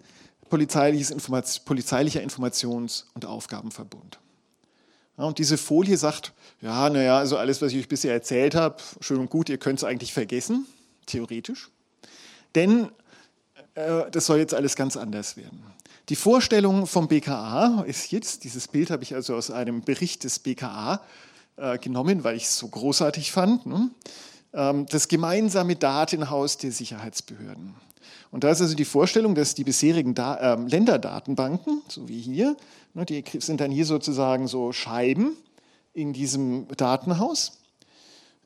Polizeiliches 0.49 1.11
Informat 1.11 1.65
Polizeilicher 1.65 2.21
Informations- 2.21 3.03
und 3.13 3.25
Aufgabenverbund. 3.25 4.17
Ja, 5.17 5.25
und 5.25 5.39
diese 5.39 5.57
Folie 5.57 5.97
sagt, 5.97 6.31
ja, 6.61 6.89
naja, 6.89 7.17
also 7.17 7.37
alles, 7.37 7.61
was 7.61 7.73
ich 7.73 7.79
euch 7.79 7.89
bisher 7.89 8.13
erzählt 8.13 8.55
habe, 8.55 8.77
schön 9.01 9.19
und 9.19 9.29
gut, 9.29 9.49
ihr 9.49 9.57
könnt 9.57 9.79
es 9.79 9.83
eigentlich 9.83 10.13
vergessen, 10.13 10.65
theoretisch. 11.05 11.69
Denn 12.55 12.89
äh, 13.73 14.09
das 14.11 14.25
soll 14.25 14.37
jetzt 14.37 14.53
alles 14.53 14.75
ganz 14.75 14.95
anders 14.95 15.37
werden. 15.37 15.63
Die 16.09 16.15
Vorstellung 16.15 16.87
vom 16.87 17.07
BKA 17.09 17.83
ist 17.85 18.11
jetzt, 18.11 18.45
dieses 18.45 18.69
Bild 18.69 18.89
habe 18.89 19.03
ich 19.03 19.13
also 19.13 19.35
aus 19.35 19.51
einem 19.51 19.81
Bericht 19.81 20.23
des 20.23 20.39
BKA 20.39 21.01
äh, 21.57 21.77
genommen, 21.77 22.23
weil 22.23 22.37
ich 22.37 22.43
es 22.43 22.57
so 22.57 22.67
großartig 22.67 23.31
fand, 23.31 23.65
ne? 23.65 23.89
ähm, 24.53 24.85
das 24.89 25.07
gemeinsame 25.07 25.75
Datenhaus 25.75 26.57
der 26.57 26.71
Sicherheitsbehörden. 26.71 27.75
Und 28.31 28.43
da 28.43 28.51
ist 28.51 28.61
also 28.61 28.75
die 28.75 28.85
Vorstellung, 28.85 29.35
dass 29.35 29.55
die 29.55 29.63
bisherigen 29.63 30.13
da 30.13 30.35
äh, 30.35 30.55
Länderdatenbanken, 30.59 31.81
so 31.87 32.07
wie 32.07 32.19
hier, 32.19 32.55
ne, 32.93 33.05
die 33.05 33.23
sind 33.39 33.61
dann 33.61 33.71
hier 33.71 33.85
sozusagen 33.85 34.47
so 34.47 34.71
Scheiben 34.71 35.33
in 35.93 36.13
diesem 36.13 36.67
Datenhaus. 36.75 37.59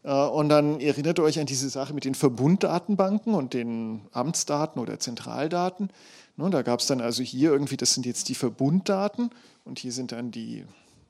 Äh, 0.04 0.14
und 0.14 0.50
dann 0.50 0.80
erinnert 0.80 1.20
euch 1.20 1.40
an 1.40 1.46
diese 1.46 1.70
Sache 1.70 1.94
mit 1.94 2.06
den 2.06 2.16
Verbunddatenbanken 2.16 3.34
und 3.34 3.54
den 3.54 4.02
Amtsdaten 4.12 4.82
oder 4.82 5.00
Zentraldaten. 5.00 5.90
Ne, 6.38 6.50
da 6.50 6.62
gab 6.62 6.80
es 6.80 6.88
dann 6.88 7.02
also 7.02 7.24
hier 7.24 7.52
irgendwie, 7.52 7.78
das 7.78 7.94
sind 7.94 8.06
jetzt 8.06 8.30
die 8.30 8.36
Verbunddaten 8.36 9.32
und 9.66 9.80
hier 9.80 9.92
sind 9.92 10.12
dann 10.12 10.32
die 10.32 10.66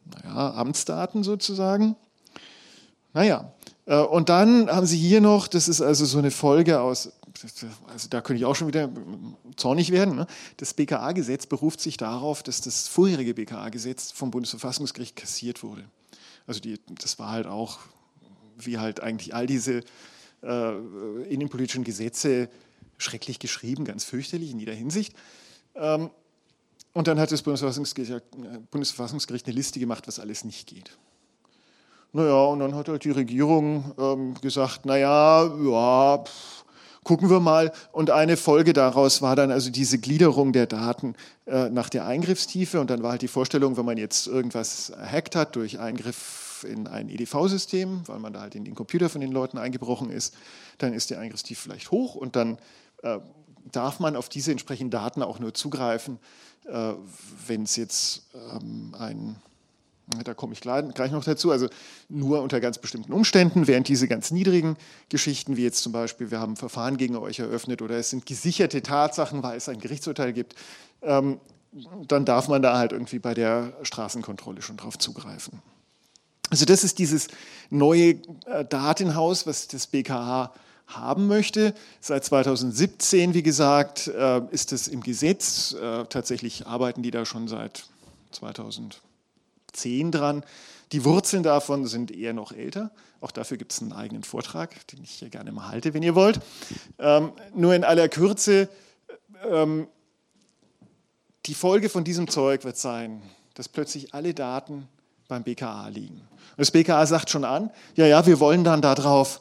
naja, 0.05 0.53
Amtsdaten 0.55 1.23
sozusagen. 1.23 1.95
Naja, 3.13 3.53
äh, 3.85 3.97
und 3.97 4.29
dann 4.29 4.69
haben 4.69 4.85
sie 4.85 4.97
hier 4.97 5.21
noch, 5.21 5.47
das 5.47 5.67
ist 5.67 5.81
also 5.81 6.05
so 6.05 6.17
eine 6.17 6.31
Folge 6.31 6.79
aus 6.79 7.11
also 7.87 8.07
da 8.09 8.21
könnte 8.21 8.39
ich 8.39 8.45
auch 8.45 8.55
schon 8.55 8.67
wieder 8.67 8.89
zornig 9.55 9.91
werden. 9.91 10.15
Ne? 10.15 10.27
Das 10.57 10.73
BKA-Gesetz 10.73 11.45
beruft 11.45 11.81
sich 11.81 11.97
darauf, 11.97 12.43
dass 12.43 12.61
das 12.61 12.87
vorherige 12.87 13.33
BKA-Gesetz 13.33 14.11
vom 14.11 14.31
Bundesverfassungsgericht 14.31 15.15
kassiert 15.15 15.63
wurde. 15.63 15.83
Also 16.47 16.59
die, 16.59 16.79
das 16.99 17.19
war 17.19 17.29
halt 17.29 17.47
auch, 17.47 17.79
wie 18.57 18.77
halt 18.77 19.01
eigentlich 19.01 19.33
all 19.33 19.47
diese 19.47 19.83
äh, 20.43 20.75
innenpolitischen 21.29 21.83
Gesetze 21.83 22.49
schrecklich 22.97 23.39
geschrieben, 23.39 23.85
ganz 23.85 24.03
fürchterlich 24.03 24.51
in 24.51 24.59
jeder 24.59 24.73
Hinsicht. 24.73 25.15
Ähm, 25.75 26.09
und 26.93 27.07
dann 27.07 27.19
hat 27.19 27.31
das 27.31 27.41
Bundesverfassungsgericht, 27.41 28.11
äh, 28.11 28.59
Bundesverfassungsgericht 28.69 29.45
eine 29.47 29.55
Liste 29.55 29.79
gemacht, 29.79 30.07
was 30.07 30.19
alles 30.19 30.43
nicht 30.43 30.67
geht. 30.67 30.97
Naja, 32.13 32.43
und 32.45 32.59
dann 32.59 32.75
hat 32.75 32.89
halt 32.89 33.05
die 33.05 33.11
Regierung 33.11 33.93
ähm, 33.97 34.33
gesagt, 34.41 34.85
naja, 34.85 35.45
ja, 35.45 36.17
pff, 36.17 36.65
gucken 37.03 37.29
wir 37.29 37.39
mal. 37.39 37.71
Und 37.93 38.09
eine 38.09 38.35
Folge 38.35 38.73
daraus 38.73 39.21
war 39.21 39.37
dann 39.37 39.49
also 39.49 39.69
diese 39.69 39.97
Gliederung 39.97 40.51
der 40.51 40.67
Daten 40.67 41.15
äh, 41.45 41.69
nach 41.69 41.89
der 41.89 42.05
Eingriffstiefe. 42.05 42.81
Und 42.81 42.89
dann 42.89 43.01
war 43.01 43.11
halt 43.11 43.21
die 43.21 43.29
Vorstellung, 43.29 43.77
wenn 43.77 43.85
man 43.85 43.97
jetzt 43.97 44.27
irgendwas 44.27 44.91
hackt 44.99 45.37
hat 45.37 45.55
durch 45.55 45.79
Eingriff 45.79 46.65
in 46.69 46.87
ein 46.87 47.09
EDV-System, 47.09 48.01
weil 48.07 48.19
man 48.19 48.33
da 48.33 48.41
halt 48.41 48.55
in 48.55 48.65
den 48.65 48.75
Computer 48.75 49.09
von 49.09 49.21
den 49.21 49.31
Leuten 49.31 49.57
eingebrochen 49.57 50.11
ist, 50.11 50.35
dann 50.77 50.93
ist 50.93 51.09
der 51.09 51.19
Eingriffstiefe 51.19 51.61
vielleicht 51.61 51.91
hoch 51.91 52.15
und 52.15 52.35
dann 52.35 52.57
äh, 53.03 53.19
darf 53.71 53.99
man 53.99 54.15
auf 54.15 54.29
diese 54.29 54.51
entsprechenden 54.51 54.91
Daten 54.91 55.23
auch 55.23 55.39
nur 55.39 55.53
zugreifen, 55.53 56.19
äh, 56.65 56.93
wenn 57.47 57.63
es 57.63 57.75
jetzt 57.75 58.23
ähm, 58.33 58.95
ein 58.97 59.35
da 60.23 60.33
komme 60.33 60.53
ich 60.53 60.61
gleich 60.61 61.11
noch 61.11 61.23
dazu. 61.23 61.51
Also 61.51 61.67
nur 62.09 62.41
unter 62.41 62.59
ganz 62.59 62.77
bestimmten 62.77 63.13
Umständen, 63.13 63.67
während 63.67 63.87
diese 63.87 64.07
ganz 64.07 64.31
niedrigen 64.31 64.77
Geschichten, 65.09 65.57
wie 65.57 65.63
jetzt 65.63 65.81
zum 65.83 65.91
Beispiel, 65.91 66.31
wir 66.31 66.39
haben 66.39 66.55
Verfahren 66.55 66.97
gegen 66.97 67.15
euch 67.15 67.39
eröffnet 67.39 67.81
oder 67.81 67.95
es 67.95 68.09
sind 68.09 68.25
gesicherte 68.25 68.81
Tatsachen, 68.81 69.43
weil 69.43 69.57
es 69.57 69.69
ein 69.69 69.79
Gerichtsurteil 69.79 70.33
gibt, 70.33 70.55
ähm, 71.01 71.39
dann 72.07 72.25
darf 72.25 72.49
man 72.49 72.61
da 72.61 72.77
halt 72.77 72.91
irgendwie 72.91 73.19
bei 73.19 73.33
der 73.33 73.73
Straßenkontrolle 73.83 74.61
schon 74.61 74.77
drauf 74.77 74.97
zugreifen. 74.97 75.61
Also 76.49 76.65
das 76.65 76.83
ist 76.83 76.99
dieses 76.99 77.27
neue 77.69 78.15
äh, 78.45 78.65
Datenhaus, 78.67 79.47
was 79.47 79.69
das 79.69 79.87
BKA 79.87 80.53
haben 80.95 81.27
möchte. 81.27 81.73
Seit 81.99 82.25
2017, 82.25 83.33
wie 83.33 83.43
gesagt, 83.43 84.07
äh, 84.07 84.41
ist 84.51 84.71
es 84.71 84.87
im 84.87 85.01
Gesetz. 85.01 85.73
Äh, 85.73 86.05
tatsächlich 86.05 86.67
arbeiten 86.67 87.01
die 87.03 87.11
da 87.11 87.25
schon 87.25 87.47
seit 87.47 87.85
2000. 88.31 89.01
10 89.73 90.11
dran. 90.11 90.43
Die 90.91 91.05
Wurzeln 91.05 91.43
davon 91.43 91.85
sind 91.87 92.11
eher 92.11 92.33
noch 92.33 92.51
älter. 92.51 92.91
Auch 93.21 93.31
dafür 93.31 93.57
gibt 93.57 93.71
es 93.71 93.81
einen 93.81 93.93
eigenen 93.93 94.23
Vortrag, 94.23 94.87
den 94.87 95.03
ich 95.03 95.11
hier 95.11 95.29
gerne 95.29 95.51
mal 95.51 95.67
halte, 95.69 95.93
wenn 95.93 96.03
ihr 96.03 96.15
wollt. 96.15 96.39
Ähm, 96.99 97.31
nur 97.53 97.73
in 97.73 97.83
aller 97.83 98.09
Kürze, 98.09 98.67
ähm, 99.49 99.87
die 101.45 101.53
Folge 101.53 101.89
von 101.89 102.03
diesem 102.03 102.27
Zeug 102.27 102.63
wird 102.63 102.77
sein, 102.77 103.21
dass 103.53 103.69
plötzlich 103.69 104.13
alle 104.13 104.33
Daten 104.33 104.87
beim 105.27 105.43
BKA 105.43 105.87
liegen. 105.87 106.17
Und 106.17 106.57
das 106.57 106.71
BKA 106.71 107.05
sagt 107.05 107.29
schon 107.29 107.45
an, 107.45 107.71
ja, 107.95 108.05
ja, 108.05 108.25
wir 108.25 108.39
wollen 108.39 108.63
dann 108.63 108.81
darauf 108.81 109.39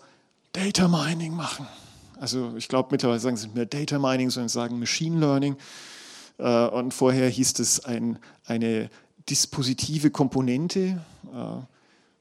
Data 0.53 0.89
Mining 0.89 1.35
machen. 1.35 1.67
Also 2.19 2.55
ich 2.57 2.69
glaube, 2.69 2.89
mittlerweile 2.91 3.21
sagen 3.21 3.37
sie 3.37 3.47
nicht 3.47 3.57
mehr 3.57 3.67
Data 3.67 3.99
Mining, 3.99 4.31
sondern 4.31 4.49
sagen 4.49 4.79
Machine 4.79 5.19
Learning. 5.19 5.57
Äh, 6.39 6.67
und 6.67 6.93
vorher 6.93 7.29
hieß 7.29 7.59
es 7.59 7.85
ein, 7.85 8.19
eine 8.45 8.91
dispositive 9.29 10.11
Komponente. 10.11 11.01
Äh, 11.33 11.63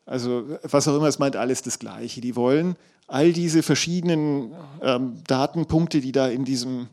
also 0.06 0.57
was 0.64 0.88
auch 0.88 0.95
immer 0.95 1.07
es 1.07 1.19
meint, 1.19 1.35
alles 1.35 1.61
das 1.61 1.80
Gleiche. 1.80 2.22
Die 2.22 2.35
wollen 2.35 2.76
all 3.07 3.34
diese 3.34 3.64
verschiedenen 3.64 4.53
ähm, 4.81 5.23
Datenpunkte, 5.26 5.99
die 5.99 6.11
da 6.11 6.27
in 6.27 6.45
diesem 6.45 6.88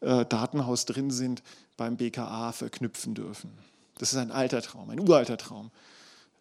äh, 0.00 0.24
Datenhaus 0.24 0.86
drin 0.86 1.10
sind, 1.10 1.42
beim 1.76 1.96
BKA 1.96 2.52
verknüpfen 2.52 3.14
dürfen. 3.14 3.50
Das 3.98 4.12
ist 4.12 4.18
ein 4.18 4.30
alter 4.30 4.62
Traum, 4.62 4.90
ein 4.90 5.00
uralter 5.00 5.36
Traum. 5.36 5.70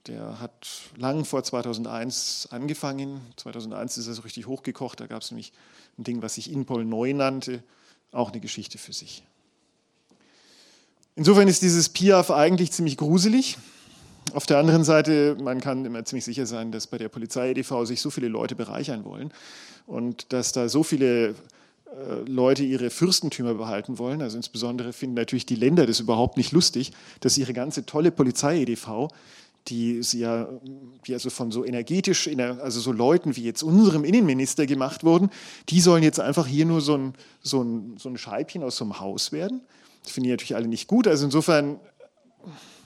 Der 0.08 0.40
hat 0.40 0.68
lang 0.96 1.26
vor 1.26 1.44
2001 1.44 2.48
angefangen. 2.52 3.20
2001 3.36 3.98
ist 3.98 4.08
er 4.08 4.14
so 4.14 4.22
richtig 4.22 4.48
hochgekocht. 4.48 5.02
Da 5.02 5.08
gab 5.08 5.22
es 5.22 5.32
nämlich 5.32 5.52
ein 5.98 6.06
Ding, 6.06 6.22
was 6.22 6.36
sich 6.36 6.52
Inpol 6.52 6.86
neu 6.86 7.14
nannte. 7.14 7.62
Auch 8.14 8.32
eine 8.32 8.40
Geschichte 8.40 8.78
für 8.78 8.94
sich. 8.94 9.24
Insofern 11.16 11.48
ist 11.48 11.62
dieses 11.62 11.90
PIAF 11.90 12.32
eigentlich 12.32 12.72
ziemlich 12.72 12.96
gruselig. 12.96 13.58
Auf 14.34 14.46
der 14.46 14.60
anderen 14.60 14.84
Seite, 14.84 15.36
man 15.42 15.60
kann 15.60 15.84
immer 15.84 16.06
ziemlich 16.06 16.26
sicher 16.26 16.46
sein, 16.46 16.72
dass 16.72 16.88
bei 16.88 16.98
der 16.98 17.10
Polizei-EDV 17.10 17.86
sich 17.86 18.02
so 18.02 18.10
viele 18.10 18.28
Leute 18.28 18.56
bereichern 18.56 19.04
wollen 19.04 19.34
und 19.88 20.32
dass 20.32 20.52
da 20.52 20.70
so 20.70 20.84
viele 20.84 21.30
äh, 21.30 21.34
Leute 22.26 22.64
ihre 22.64 22.90
Fürstentümer 22.90 23.56
behalten 23.56 23.98
wollen. 23.98 24.22
Also 24.22 24.38
insbesondere 24.38 24.94
finden 24.94 25.16
natürlich 25.16 25.46
die 25.46 25.56
Länder 25.56 25.86
das 25.86 26.00
überhaupt 26.00 26.38
nicht 26.38 26.52
lustig, 26.52 26.92
dass 27.22 27.38
ihre 27.38 27.54
ganze 27.54 27.86
tolle 27.86 28.12
Polizei-EDV, 28.12 29.10
die 29.68 30.02
ja, 30.14 30.50
die 31.06 31.14
also 31.14 31.30
von 31.30 31.52
so 31.52 31.66
energetisch, 31.66 32.30
also 32.38 32.80
so 32.80 32.92
Leuten 32.92 33.36
wie 33.36 33.44
jetzt 33.44 33.64
unserem 33.64 34.04
Innenminister 34.04 34.66
gemacht 34.66 35.04
wurden, 35.04 35.30
die 35.70 35.82
sollen 35.82 36.04
jetzt 36.04 36.20
einfach 36.20 36.48
hier 36.48 36.66
nur 36.66 36.82
so 36.82 36.96
ein, 36.96 37.14
so 37.42 37.62
ein, 37.62 37.98
so 37.98 38.10
ein 38.10 38.18
Scheibchen 38.18 38.64
aus 38.64 38.78
so 38.78 38.86
einem 38.86 39.00
Haus 39.00 39.32
werden. 39.32 39.62
Das 40.04 40.12
finden 40.12 40.26
die 40.26 40.32
natürlich 40.32 40.56
alle 40.56 40.68
nicht 40.68 40.88
gut. 40.88 41.08
Also 41.08 41.26
insofern 41.26 41.80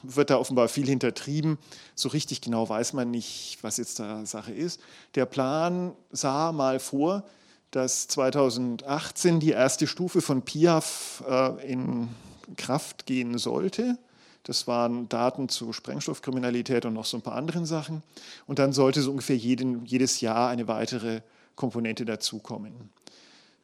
wird 0.04 0.30
da 0.30 0.38
offenbar 0.38 0.68
viel 0.68 0.88
hintertrieben. 0.88 1.58
So 1.96 2.10
richtig 2.10 2.42
genau 2.42 2.68
weiß 2.68 2.94
man 2.94 3.12
nicht, 3.12 3.60
was 3.62 3.78
jetzt 3.78 4.00
da 4.00 4.26
Sache 4.26 4.52
ist. 4.52 4.80
Der 5.16 5.26
Plan 5.26 5.94
sah 6.12 6.52
mal 6.52 6.80
vor, 6.80 7.24
dass 7.70 8.08
2018 8.08 9.40
die 9.40 9.52
erste 9.52 9.88
Stufe 9.88 10.22
von 10.22 10.42
PIAF 10.42 11.24
äh, 11.28 11.72
in 11.72 12.10
Kraft 12.58 13.06
gehen 13.06 13.38
sollte. 13.38 13.98
Das 14.44 14.68
waren 14.68 15.08
Daten 15.08 15.50
zu 15.50 15.72
Sprengstoffkriminalität 15.72 16.86
und 16.86 16.94
noch 16.94 17.06
so 17.06 17.18
ein 17.18 17.22
paar 17.22 17.36
anderen 17.36 17.66
Sachen. 17.66 18.02
Und 18.48 18.60
dann 18.60 18.74
sollte 18.74 19.02
so 19.02 19.12
ungefähr 19.12 19.38
jeden, 19.38 19.86
jedes 19.86 20.22
Jahr 20.22 20.50
eine 20.50 20.68
weitere 20.68 21.22
Komponente 21.56 22.06
dazukommen. 22.06 22.74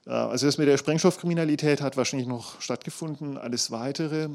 Äh, 0.06 0.12
also 0.12 0.46
das 0.46 0.58
mit 0.58 0.68
der 0.68 0.78
Sprengstoffkriminalität 0.78 1.82
hat 1.82 1.98
wahrscheinlich 1.98 2.28
noch 2.28 2.62
stattgefunden. 2.62 3.38
Alles 3.38 3.72
Weitere, 3.72 4.30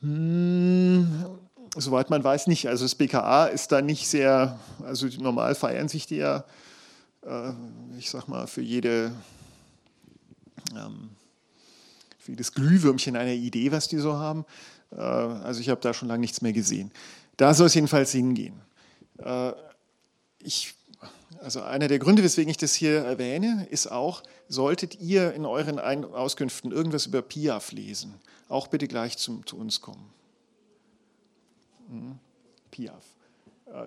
hm, 0.00 1.26
soweit 1.76 2.10
man 2.10 2.22
weiß, 2.22 2.46
nicht. 2.46 2.68
Also 2.68 2.84
das 2.84 2.94
BKA 2.94 3.46
ist 3.46 3.72
da 3.72 3.82
nicht 3.82 4.08
sehr, 4.08 4.58
also 4.84 5.06
normal 5.18 5.54
feiern 5.54 5.88
sich 5.88 6.06
die 6.06 6.16
ja, 6.16 6.44
äh, 7.26 7.52
ich 7.98 8.10
sag 8.10 8.28
mal, 8.28 8.46
für 8.46 8.62
jede, 8.62 9.12
ähm, 10.76 11.10
für 12.28 12.32
jedes 12.32 12.52
Glühwürmchen 12.52 13.16
einer 13.16 13.32
Idee, 13.32 13.72
was 13.72 13.88
die 13.88 13.96
so 13.96 14.14
haben. 14.14 14.44
Äh, 14.92 14.96
also 14.96 15.60
ich 15.60 15.70
habe 15.70 15.80
da 15.80 15.94
schon 15.94 16.08
lange 16.08 16.20
nichts 16.20 16.42
mehr 16.42 16.52
gesehen. 16.52 16.92
Da 17.38 17.54
soll 17.54 17.68
es 17.68 17.74
jedenfalls 17.74 18.12
hingehen. 18.12 18.60
Ich 20.42 20.74
also 21.40 21.62
einer 21.62 21.88
der 21.88 21.98
Gründe, 21.98 22.22
weswegen 22.24 22.50
ich 22.50 22.56
das 22.56 22.74
hier 22.74 22.98
erwähne, 22.98 23.66
ist 23.70 23.86
auch, 23.86 24.22
solltet 24.48 25.00
ihr 25.00 25.32
in 25.34 25.46
euren 25.46 25.78
Auskünften 25.78 26.72
irgendwas 26.72 27.06
über 27.06 27.22
Piaf 27.22 27.70
lesen, 27.70 28.14
auch 28.48 28.66
bitte 28.66 28.88
gleich 28.88 29.16
zum, 29.18 29.46
zu 29.46 29.56
uns 29.56 29.80
kommen. 29.80 30.10
Hm, 31.88 32.18
Piaf. 32.72 33.04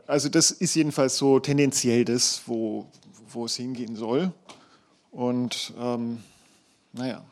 Also 0.08 0.30
das 0.30 0.52
ist 0.52 0.76
jedenfalls 0.76 1.18
so 1.18 1.40
tendenziell 1.40 2.06
das, 2.06 2.44
wo, 2.46 2.88
wo 3.30 3.46
es 3.46 3.56
hingehen 3.56 3.96
soll. 3.96 4.32
Und 5.12 5.74
ähm, 5.78 6.24
naja. 6.94 7.24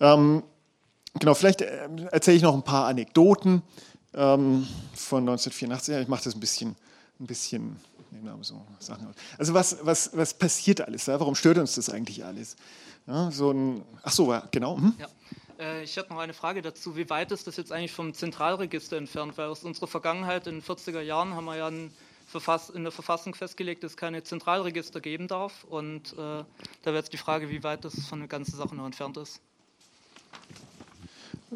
Ähm, 0.00 0.42
genau, 1.18 1.34
vielleicht 1.34 1.62
äh, 1.62 1.88
erzähle 2.10 2.36
ich 2.36 2.42
noch 2.42 2.54
ein 2.54 2.62
paar 2.62 2.86
Anekdoten 2.86 3.62
ähm, 4.14 4.66
von 4.94 5.20
1984. 5.20 5.96
Ich 5.96 6.08
mache 6.08 6.24
das 6.24 6.34
ein 6.34 6.40
bisschen, 6.40 6.76
ein 7.20 7.26
bisschen 7.26 7.76
so. 8.40 8.62
Also 9.36 9.54
was, 9.54 9.78
was, 9.82 10.10
was 10.16 10.34
passiert 10.34 10.80
alles? 10.80 11.06
Ja? 11.06 11.18
Warum 11.20 11.34
stört 11.34 11.58
uns 11.58 11.74
das 11.74 11.90
eigentlich 11.90 12.24
alles? 12.24 12.56
Ja, 13.06 13.30
so 13.30 13.50
ein, 13.50 13.82
ach 14.02 14.12
so, 14.12 14.34
genau. 14.50 14.76
Hm? 14.76 14.94
Ja. 14.98 15.08
Äh, 15.58 15.82
ich 15.82 15.96
hätte 15.96 16.12
noch 16.12 16.20
eine 16.20 16.34
Frage 16.34 16.62
dazu. 16.62 16.96
Wie 16.96 17.08
weit 17.10 17.32
ist 17.32 17.46
das 17.46 17.56
jetzt 17.56 17.72
eigentlich 17.72 17.92
vom 17.92 18.14
Zentralregister 18.14 18.96
entfernt? 18.96 19.36
Weil 19.36 19.48
aus 19.48 19.64
unserer 19.64 19.86
Vergangenheit 19.86 20.46
in 20.46 20.56
den 20.56 20.62
40er 20.62 21.00
Jahren 21.00 21.34
haben 21.34 21.44
wir 21.44 21.56
ja 21.56 21.68
in 21.68 21.90
der 22.32 22.92
Verfassung 22.92 23.34
festgelegt, 23.34 23.82
dass 23.82 23.92
es 23.92 23.96
keine 23.96 24.22
Zentralregister 24.22 25.00
geben 25.00 25.28
darf. 25.28 25.64
Und 25.64 26.12
äh, 26.12 26.16
da 26.16 26.46
wäre 26.84 26.96
jetzt 26.96 27.12
die 27.12 27.18
Frage, 27.18 27.50
wie 27.50 27.62
weit 27.62 27.84
das 27.84 27.98
von 28.06 28.20
der 28.20 28.28
ganzen 28.28 28.56
Sache 28.56 28.74
noch 28.74 28.86
entfernt 28.86 29.16
ist. 29.16 29.40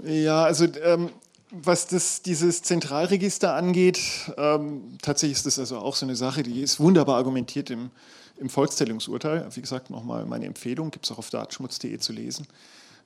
Ja, 0.05 0.44
also 0.44 0.66
ähm, 0.82 1.11
was 1.51 1.86
das, 1.86 2.23
dieses 2.23 2.62
Zentralregister 2.62 3.55
angeht, 3.55 4.01
ähm, 4.39 4.97
tatsächlich 5.03 5.36
ist 5.36 5.47
das 5.47 5.59
also 5.59 5.78
auch 5.78 5.97
so 5.97 6.07
eine 6.07 6.16
Sache, 6.16 6.43
die 6.43 6.62
ist 6.62 6.81
wunderbar 6.81 7.16
argumentiert 7.16 7.69
im, 7.70 7.90
im 8.39 8.49
Volkszählungsurteil. 8.49 9.47
Wie 9.55 9.61
gesagt, 9.61 9.90
nochmal 9.90 10.24
meine 10.24 10.47
Empfehlung, 10.47 10.90
gibt 10.90 11.05
es 11.05 11.12
auch 11.12 11.19
auf 11.19 11.31
datenschmutz.de 11.31 11.99
zu 11.99 12.12
lesen. 12.12 12.47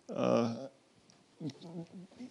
Äh, 0.09 0.48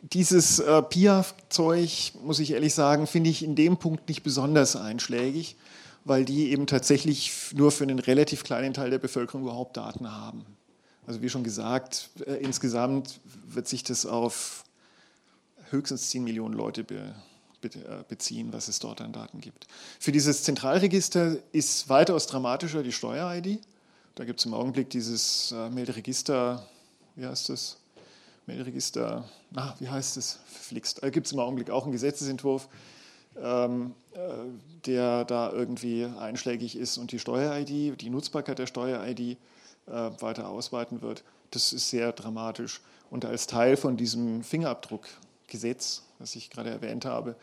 dieses 0.01 0.59
äh, 0.59 0.81
PIA-Zeug, 0.81 2.13
muss 2.23 2.39
ich 2.39 2.51
ehrlich 2.51 2.73
sagen, 2.73 3.07
finde 3.07 3.29
ich 3.29 3.43
in 3.43 3.55
dem 3.55 3.77
Punkt 3.77 4.07
nicht 4.07 4.23
besonders 4.23 4.75
einschlägig, 4.75 5.57
weil 6.05 6.23
die 6.23 6.51
eben 6.51 6.65
tatsächlich 6.65 7.31
nur 7.53 7.71
für 7.71 7.83
einen 7.83 7.99
relativ 7.99 8.43
kleinen 8.43 8.73
Teil 8.73 8.89
der 8.89 8.99
Bevölkerung 8.99 9.43
überhaupt 9.43 9.77
Daten 9.77 10.09
haben. 10.09 10.45
Also 11.07 11.21
wie 11.21 11.29
schon 11.29 11.43
gesagt, 11.43 12.09
äh, 12.25 12.35
insgesamt 12.35 13.19
wird 13.47 13.67
sich 13.67 13.83
das 13.83 14.05
auf 14.05 14.63
höchstens 15.69 16.09
10 16.09 16.23
Millionen 16.23 16.53
Leute 16.53 16.83
be, 16.83 17.13
be, 17.61 17.67
äh, 17.67 18.03
beziehen, 18.07 18.51
was 18.51 18.67
es 18.67 18.79
dort 18.79 19.01
an 19.01 19.13
Daten 19.13 19.41
gibt. 19.41 19.67
Für 19.99 20.11
dieses 20.11 20.43
Zentralregister 20.43 21.37
ist 21.51 21.89
weitaus 21.89 22.27
dramatischer 22.27 22.83
die 22.83 22.91
Steuer-ID. 22.91 23.59
Da 24.15 24.25
gibt 24.25 24.39
es 24.39 24.45
im 24.45 24.53
Augenblick 24.53 24.89
dieses 24.89 25.51
äh, 25.51 25.69
Melderegister, 25.69 26.65
wie 27.15 27.25
heißt 27.25 27.49
das? 27.49 27.77
Melderegister, 28.47 29.27
na, 29.51 29.75
wie 29.79 29.89
heißt 29.89 30.17
es? 30.17 30.39
Verflixt. 30.45 31.03
Da 31.03 31.09
gibt 31.09 31.27
es 31.27 31.33
im 31.33 31.39
Augenblick 31.39 31.69
auch 31.69 31.83
einen 31.83 31.91
Gesetzesentwurf. 31.91 32.67
ähm, 33.37 33.93
äh, 34.13 34.19
der 34.85 35.25
da 35.25 35.51
irgendwie 35.51 36.05
einschlägig 36.05 36.77
ist 36.77 36.97
und 36.97 37.11
die 37.11 37.19
Steuer-ID, 37.19 37.99
die 37.99 38.09
Nutzbarkeit 38.09 38.59
der 38.59 38.67
Steuer-ID 38.67 39.19
äh, 39.19 39.37
weiter 39.87 40.49
ausweiten 40.49 41.01
wird. 41.01 41.23
Das 41.51 41.71
ist 41.73 41.89
sehr 41.89 42.11
dramatisch. 42.11 42.81
Und 43.09 43.23
als 43.25 43.47
Teil 43.47 43.77
von 43.77 43.97
diesem 43.97 44.43
Fingerabdruckgesetz, 44.43 46.03
was 46.19 46.35
ich 46.35 46.49
gerade 46.49 46.69
erwähnt 46.69 47.05
habe, 47.05 47.35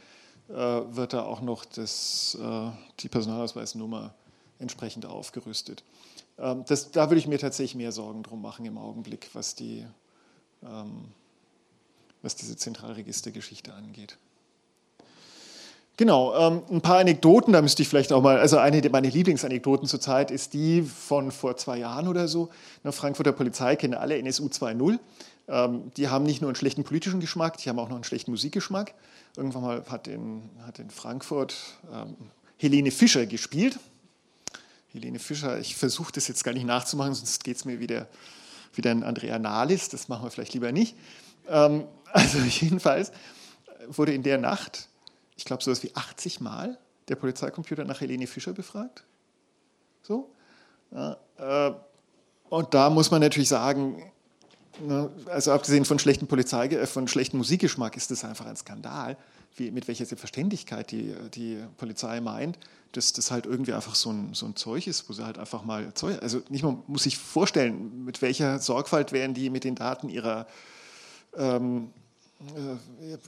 äh, 0.48 0.54
wird 0.54 1.12
da 1.12 1.22
auch 1.22 1.40
noch 1.40 1.64
das, 1.64 2.36
äh, 2.40 2.70
die 3.00 3.08
Personalausweisnummer 3.08 4.14
entsprechend 4.58 5.06
aufgerüstet. 5.06 5.84
Ähm, 6.38 6.64
das, 6.66 6.90
da 6.90 7.08
würde 7.08 7.18
ich 7.18 7.26
mir 7.26 7.38
tatsächlich 7.38 7.74
mehr 7.74 7.92
Sorgen 7.92 8.22
drum 8.22 8.42
machen 8.42 8.64
im 8.64 8.76
Augenblick, 8.76 9.30
was, 9.32 9.54
die, 9.54 9.86
ähm, 10.62 11.08
was 12.22 12.36
diese 12.36 12.56
Zentralregistergeschichte 12.56 13.72
angeht. 13.72 14.18
Genau, 16.02 16.34
ähm, 16.34 16.64
ein 16.68 16.80
paar 16.80 16.98
Anekdoten, 16.98 17.52
da 17.52 17.62
müsste 17.62 17.82
ich 17.82 17.88
vielleicht 17.88 18.12
auch 18.12 18.20
mal, 18.20 18.36
also 18.36 18.58
eine 18.58 18.82
meiner 18.90 19.08
Lieblingsanekdoten 19.08 19.86
zurzeit 19.86 20.32
ist 20.32 20.52
die 20.52 20.82
von 20.82 21.30
vor 21.30 21.56
zwei 21.56 21.78
Jahren 21.78 22.08
oder 22.08 22.26
so. 22.26 22.48
Eine 22.82 22.90
Frankfurter 22.90 23.30
Polizei 23.30 23.76
kennen 23.76 23.94
alle 23.94 24.18
NSU 24.18 24.46
2.0. 24.48 24.98
Ähm, 25.46 25.92
die 25.96 26.08
haben 26.08 26.24
nicht 26.24 26.40
nur 26.40 26.50
einen 26.50 26.56
schlechten 26.56 26.82
politischen 26.82 27.20
Geschmack, 27.20 27.58
die 27.58 27.68
haben 27.68 27.78
auch 27.78 27.88
noch 27.88 27.94
einen 27.94 28.02
schlechten 28.02 28.32
Musikgeschmack. 28.32 28.94
Irgendwann 29.36 29.62
mal 29.62 29.84
hat 29.88 30.08
in, 30.08 30.42
hat 30.66 30.80
in 30.80 30.90
Frankfurt 30.90 31.54
ähm, 31.94 32.16
Helene 32.58 32.90
Fischer 32.90 33.24
gespielt. 33.26 33.78
Helene 34.88 35.20
Fischer, 35.20 35.60
ich 35.60 35.76
versuche 35.76 36.10
das 36.10 36.26
jetzt 36.26 36.42
gar 36.42 36.52
nicht 36.52 36.66
nachzumachen, 36.66 37.14
sonst 37.14 37.44
geht 37.44 37.58
es 37.58 37.64
mir 37.64 37.78
wieder, 37.78 38.08
wieder 38.74 38.90
ein 38.90 39.04
Andrea 39.04 39.38
Nahles, 39.38 39.88
das 39.88 40.08
machen 40.08 40.24
wir 40.24 40.32
vielleicht 40.32 40.54
lieber 40.54 40.72
nicht. 40.72 40.96
Ähm, 41.48 41.84
also 42.12 42.38
jedenfalls 42.38 43.12
wurde 43.86 44.12
in 44.12 44.24
der 44.24 44.38
Nacht 44.38 44.88
ich 45.42 45.44
glaube, 45.44 45.60
so 45.60 45.72
etwas 45.72 45.82
wie 45.82 45.92
80 45.96 46.40
Mal 46.40 46.78
der 47.08 47.16
Polizeicomputer 47.16 47.84
nach 47.84 48.00
Helene 48.00 48.28
Fischer 48.28 48.52
befragt. 48.52 49.02
So. 50.02 50.30
Äh, 50.92 51.72
und 52.48 52.74
da 52.74 52.90
muss 52.90 53.10
man 53.10 53.22
natürlich 53.22 53.48
sagen, 53.48 54.12
ne, 54.80 55.10
also 55.26 55.50
abgesehen 55.50 55.84
von 55.84 55.98
schlechten 55.98 56.28
Polizei, 56.28 56.66
äh, 56.66 56.86
von 56.86 57.08
schlechtem 57.08 57.38
Musikgeschmack 57.38 57.96
ist 57.96 58.12
das 58.12 58.24
einfach 58.24 58.46
ein 58.46 58.54
Skandal, 58.54 59.16
wie, 59.56 59.72
mit 59.72 59.88
welcher 59.88 60.06
Selbstverständlichkeit 60.06 60.92
die, 60.92 61.12
die 61.34 61.58
Polizei 61.76 62.20
meint, 62.20 62.56
dass 62.92 63.12
das 63.12 63.32
halt 63.32 63.44
irgendwie 63.44 63.72
einfach 63.72 63.96
so 63.96 64.12
ein, 64.12 64.34
so 64.34 64.46
ein 64.46 64.54
Zeug 64.54 64.86
ist, 64.86 65.08
wo 65.08 65.12
sie 65.12 65.24
halt 65.24 65.38
einfach 65.38 65.64
mal 65.64 65.92
Zeug, 65.94 66.22
also 66.22 66.40
nicht 66.50 66.62
mal 66.62 66.78
muss 66.86 67.02
sich 67.02 67.18
vorstellen, 67.18 68.04
mit 68.04 68.22
welcher 68.22 68.60
Sorgfalt 68.60 69.10
werden 69.10 69.34
die 69.34 69.50
mit 69.50 69.64
den 69.64 69.74
Daten 69.74 70.08
ihrer 70.08 70.46
ähm, 71.36 71.88
äh, 71.88 72.01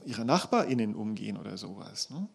ihrer 0.05 0.23
NachbarInnen 0.23 0.95
umgehen 0.95 1.37
oder 1.37 1.57
sowas. 1.57 2.09
Ne? 2.09 2.27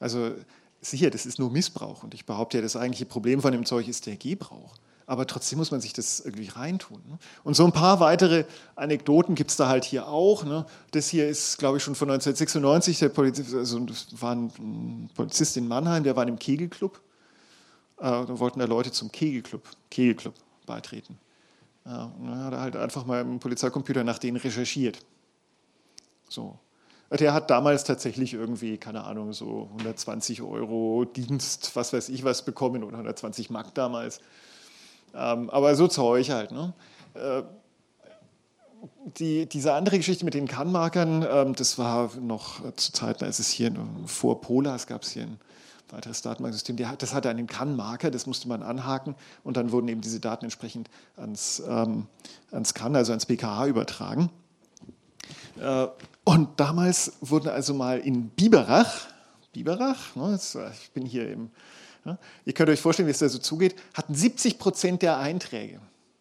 Also 0.00 0.32
sicher, 0.80 1.10
das 1.10 1.26
ist 1.26 1.38
nur 1.38 1.50
Missbrauch 1.50 2.02
und 2.02 2.14
ich 2.14 2.26
behaupte 2.26 2.58
ja, 2.58 2.62
das 2.62 2.76
eigentliche 2.76 3.06
Problem 3.06 3.40
von 3.40 3.52
dem 3.52 3.64
Zeug 3.64 3.88
ist 3.88 4.06
der 4.06 4.16
Gebrauch. 4.16 4.74
Aber 5.06 5.26
trotzdem 5.26 5.58
muss 5.58 5.70
man 5.70 5.80
sich 5.80 5.92
das 5.92 6.20
irgendwie 6.20 6.48
reintun. 6.48 7.02
Ne? 7.08 7.18
Und 7.44 7.54
so 7.54 7.64
ein 7.64 7.72
paar 7.72 8.00
weitere 8.00 8.44
Anekdoten 8.76 9.34
gibt 9.34 9.50
es 9.50 9.56
da 9.56 9.68
halt 9.68 9.84
hier 9.84 10.08
auch. 10.08 10.44
Ne? 10.44 10.64
Das 10.92 11.08
hier 11.08 11.28
ist, 11.28 11.58
glaube 11.58 11.78
ich, 11.78 11.82
schon 11.82 11.94
von 11.94 12.08
1996. 12.08 13.00
Der 13.00 13.08
Polizist, 13.08 13.54
also 13.54 13.80
das 13.80 14.06
war 14.12 14.34
ein 14.34 15.10
Polizist 15.14 15.56
in 15.56 15.66
Mannheim, 15.66 16.04
der 16.04 16.16
war 16.16 16.22
in 16.22 16.30
einem 16.30 16.38
Kegelclub. 16.38 17.00
Äh, 17.98 18.02
da 18.02 18.38
wollten 18.38 18.60
da 18.60 18.64
Leute 18.64 18.92
zum 18.92 19.10
Kegelclub, 19.10 19.62
Kegelclub 19.90 20.34
beitreten. 20.66 21.18
Ja, 21.84 22.12
und 22.18 22.28
dann 22.28 22.44
hat 22.44 22.52
er 22.52 22.60
halt 22.60 22.76
einfach 22.76 23.04
mal 23.04 23.20
im 23.20 23.40
Polizeicomputer 23.40 24.04
nach 24.04 24.18
denen 24.18 24.36
recherchiert. 24.36 24.98
So. 26.28 26.58
Der 27.18 27.34
hat 27.34 27.50
damals 27.50 27.84
tatsächlich 27.84 28.32
irgendwie, 28.32 28.78
keine 28.78 29.04
Ahnung, 29.04 29.32
so 29.32 29.68
120 29.72 30.42
Euro 30.42 31.04
Dienst, 31.04 31.74
was 31.74 31.92
weiß 31.92 32.08
ich 32.08 32.24
was 32.24 32.42
bekommen 32.42 32.84
oder 32.84 32.94
120 32.94 33.50
Mark 33.50 33.74
damals. 33.74 34.20
Ähm, 35.14 35.50
aber 35.50 35.74
so 35.74 35.88
Zeug 35.88 36.30
halt. 36.30 36.52
Ne? 36.52 36.72
Äh, 37.14 37.42
die, 39.18 39.46
diese 39.46 39.74
andere 39.74 39.98
Geschichte 39.98 40.24
mit 40.24 40.34
den 40.34 40.48
Kannmarkern, 40.48 41.26
ähm, 41.30 41.54
das 41.54 41.78
war 41.78 42.10
noch 42.20 42.60
zu 42.76 42.92
Zeiten, 42.92 43.24
als 43.24 43.38
es 43.38 43.48
hier 43.48 43.72
vor 44.06 44.40
Polas 44.40 44.86
gab 44.86 45.02
es 45.02 45.10
hier 45.10 45.24
ein 45.24 45.38
weiteres 45.90 46.22
Datenbanksystem. 46.22 46.76
Das 46.98 47.14
hatte 47.14 47.28
einen 47.28 47.46
Kannmarker, 47.46 48.10
das 48.10 48.26
musste 48.26 48.48
man 48.48 48.62
anhaken 48.62 49.14
und 49.44 49.56
dann 49.56 49.70
wurden 49.72 49.88
eben 49.88 50.00
diese 50.00 50.20
Daten 50.20 50.46
entsprechend 50.46 50.88
ans, 51.16 51.62
ähm, 51.68 52.06
ans 52.50 52.74
Kann, 52.74 52.96
also 52.96 53.12
ans 53.12 53.26
BKH 53.26 53.66
übertragen. 53.66 54.30
Äh, 55.60 55.88
und 56.24 56.60
damals 56.60 57.12
wurden 57.20 57.48
also 57.48 57.74
mal 57.74 57.98
in 57.98 58.28
Biberach, 58.30 59.08
Biberach, 59.52 60.14
ne, 60.16 60.38
ich 60.72 60.90
bin 60.92 61.04
hier 61.04 61.30
im, 61.30 61.50
ne, 62.04 62.18
ihr 62.44 62.52
könnt 62.52 62.70
euch 62.70 62.80
vorstellen, 62.80 63.06
wie 63.06 63.12
es 63.12 63.18
da 63.18 63.28
so 63.28 63.38
zugeht, 63.38 63.74
hatten 63.94 64.14
70 64.14 64.58
Prozent 64.58 65.02
der 65.02 65.18
Einträge, 65.18 65.80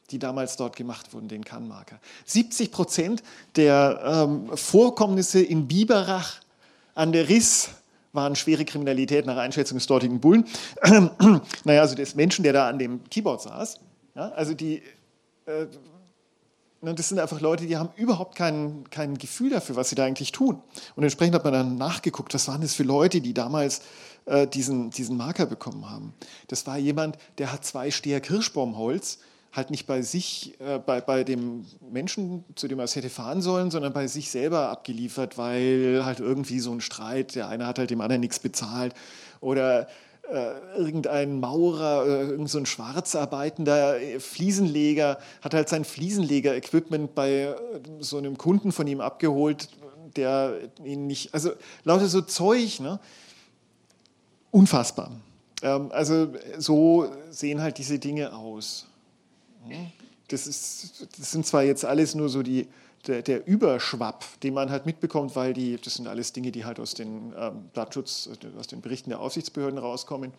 die 0.10 0.20
damals 0.20 0.58
dort 0.58 0.76
gemacht 0.76 1.14
wurden, 1.14 1.28
den 1.28 1.46
Kannmarker. 1.46 2.00
70 2.26 2.72
Prozent 2.72 3.24
der 3.56 4.02
ähm, 4.04 4.58
Vorkommnisse 4.58 5.42
in 5.42 5.68
Biberach 5.68 6.42
an 6.96 7.12
der 7.12 7.30
Riss 7.30 7.70
waren 8.14 8.36
schwere 8.36 8.66
Kriminalität 8.66 9.26
nach 9.26 9.38
Einschätzung 9.38 9.78
des 9.78 9.88
dortigen 9.88 10.20
Bullen. 10.20 10.46
naja, 11.64 11.82
also 11.82 11.96
des 11.96 12.16
Menschen, 12.16 12.44
der 12.44 12.54
da 12.54 12.68
an 12.68 12.78
dem 12.78 13.04
Keyboard 13.10 13.42
saß. 13.42 13.80
Ja, 14.16 14.30
also 14.30 14.54
die 14.54 14.82
äh, 15.46 15.68
das 16.82 17.10
sind 17.10 17.20
einfach 17.20 17.42
Leute, 17.42 17.68
die 17.68 17.78
haben 17.78 17.90
überhaupt 17.96 18.36
kein, 18.36 18.90
kein 18.90 19.18
Gefühl 19.18 19.52
dafür, 19.52 19.76
was 19.76 19.90
sie 19.90 19.96
da 19.96 20.06
eigentlich 20.06 20.32
tun. 20.32 20.62
Und 20.96 21.04
entsprechend 21.04 21.36
hat 21.36 21.44
man 21.44 21.54
dann 21.54 21.78
nachgeguckt, 21.78 22.34
was 22.34 22.48
waren 22.48 22.62
das 22.62 22.74
für 22.74 22.84
Leute, 22.84 23.22
die 23.22 23.34
damals 23.34 23.82
äh, 24.26 24.48
diesen, 24.48 24.90
diesen 24.90 25.18
Marker 25.18 25.46
bekommen 25.46 25.90
haben. 25.90 26.14
Das 26.48 26.66
war 26.66 26.78
jemand, 26.78 27.18
der 27.38 27.52
hat 27.52 27.66
zwei 27.66 27.92
Steher 27.92 28.22
Kirschbaumholz 28.22 29.20
halt 29.52 29.70
nicht 29.70 29.86
bei 29.86 30.02
sich, 30.02 30.60
äh, 30.60 30.80
bei, 30.80 31.02
bei 31.02 31.24
dem 31.24 31.66
Menschen, 31.92 32.46
zu 32.56 32.68
dem 32.68 32.80
er 32.80 32.86
es 32.86 32.96
hätte 32.96 33.10
fahren 33.10 33.42
sollen, 33.42 33.70
sondern 33.70 33.94
bei 33.94 34.08
sich 34.08 34.32
selber 34.32 34.70
abgeliefert, 34.70 35.38
weil 35.38 36.02
halt 36.06 36.20
irgendwie 36.20 36.60
so 36.60 36.72
ein 36.72 36.82
Streit, 36.82 37.36
der 37.36 37.48
eine 37.48 37.68
hat 37.68 37.78
halt 37.78 37.90
dem 37.90 38.02
anderen 38.02 38.22
nichts 38.22 38.40
bezahlt 38.40 38.94
oder 39.42 39.88
äh, 40.30 40.78
irgendein 40.78 41.40
Maurer, 41.40 42.06
äh, 42.06 42.22
irgendein 42.30 42.66
schwarzarbeitender 42.66 44.00
äh, 44.00 44.20
Fliesenleger 44.20 45.20
hat 45.42 45.54
halt 45.54 45.70
sein 45.70 45.84
Fliesenleger-Equipment 45.84 47.16
bei 47.16 47.56
so 48.00 48.18
einem 48.18 48.38
Kunden 48.38 48.72
von 48.72 48.88
ihm 48.88 49.02
abgeholt, 49.02 49.70
der 50.16 50.58
ihn 50.84 51.08
nicht, 51.08 51.34
also 51.34 51.52
lauter 51.84 52.08
so 52.08 52.22
Zeug, 52.22 52.80
ne? 52.80 53.00
Unfassbar. 54.52 55.12
Ähm, 55.62 55.92
also 55.92 56.34
so 56.58 57.12
sehen 57.30 57.62
halt 57.62 57.78
diese 57.78 58.00
Dinge 58.00 58.36
aus. 58.36 58.88
Das, 60.28 60.48
ist, 60.48 61.08
das 61.18 61.32
sind 61.32 61.46
zwar 61.46 61.64
jetzt 61.64 61.86
alles 61.86 62.16
nur 62.16 62.30
so 62.30 62.42
die 62.42 62.68
der, 63.08 63.22
der, 63.22 63.48
Überschwapp, 63.48 64.26
den 64.42 64.54
man 64.54 64.70
halt 64.70 64.86
mitbekommt, 64.86 65.36
weil 65.36 65.54
die, 65.54 65.78
das 65.78 65.96
sind 65.96 66.08
alles 66.08 66.34
Dinge, 66.34 66.52
die 66.52 66.66
halt 66.66 66.80
aus 66.80 66.94
den 66.94 67.34
ähm, 67.38 67.70
Datenschutz, 67.74 68.30
aus 68.58 68.68
den 68.68 68.82
Berichten 68.82 69.10
der 69.10 69.20
Aufsichtsbehörden 69.20 69.80
rauskommen. 69.80 70.32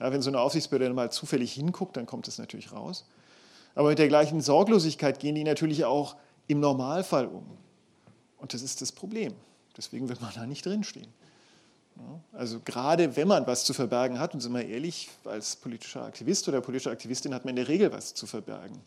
Ja, 0.00 0.12
wenn 0.12 0.22
so 0.22 0.30
eine 0.30 0.40
Aufsichtsbehörde 0.40 0.92
mal 0.94 1.10
zufällig 1.10 1.52
hinguckt, 1.52 1.96
dann 1.96 2.06
kommt 2.06 2.26
das 2.26 2.38
natürlich 2.38 2.72
raus. 2.72 3.04
Aber 3.74 3.88
mit 3.88 3.98
der 3.98 4.08
gleichen 4.08 4.40
Sorglosigkeit 4.40 5.18
gehen 5.18 5.34
die 5.34 5.44
natürlich 5.44 5.84
auch 5.84 6.16
im 6.46 6.60
Normalfall 6.60 7.26
um. 7.26 7.44
Und 8.38 8.54
das 8.54 8.62
ist 8.62 8.82
das 8.82 8.92
Problem. 8.92 9.32
Deswegen 9.76 10.08
wird 10.08 10.20
man 10.20 10.32
da 10.34 10.46
nicht 10.46 10.64
drinstehen. 10.66 11.08
Also 12.32 12.60
gerade 12.64 13.16
wenn 13.16 13.28
man 13.28 13.46
was 13.46 13.64
zu 13.64 13.72
verbergen 13.72 14.18
hat, 14.18 14.34
und 14.34 14.40
sind 14.40 14.52
wir 14.52 14.66
ehrlich, 14.66 15.10
als 15.24 15.56
politischer 15.56 16.04
Aktivist 16.04 16.48
oder 16.48 16.60
politische 16.60 16.90
Aktivistin 16.90 17.32
hat 17.34 17.44
man 17.44 17.50
in 17.50 17.56
der 17.56 17.68
Regel 17.68 17.92
was 17.92 18.14
zu 18.14 18.26
verbergen. 18.26 18.80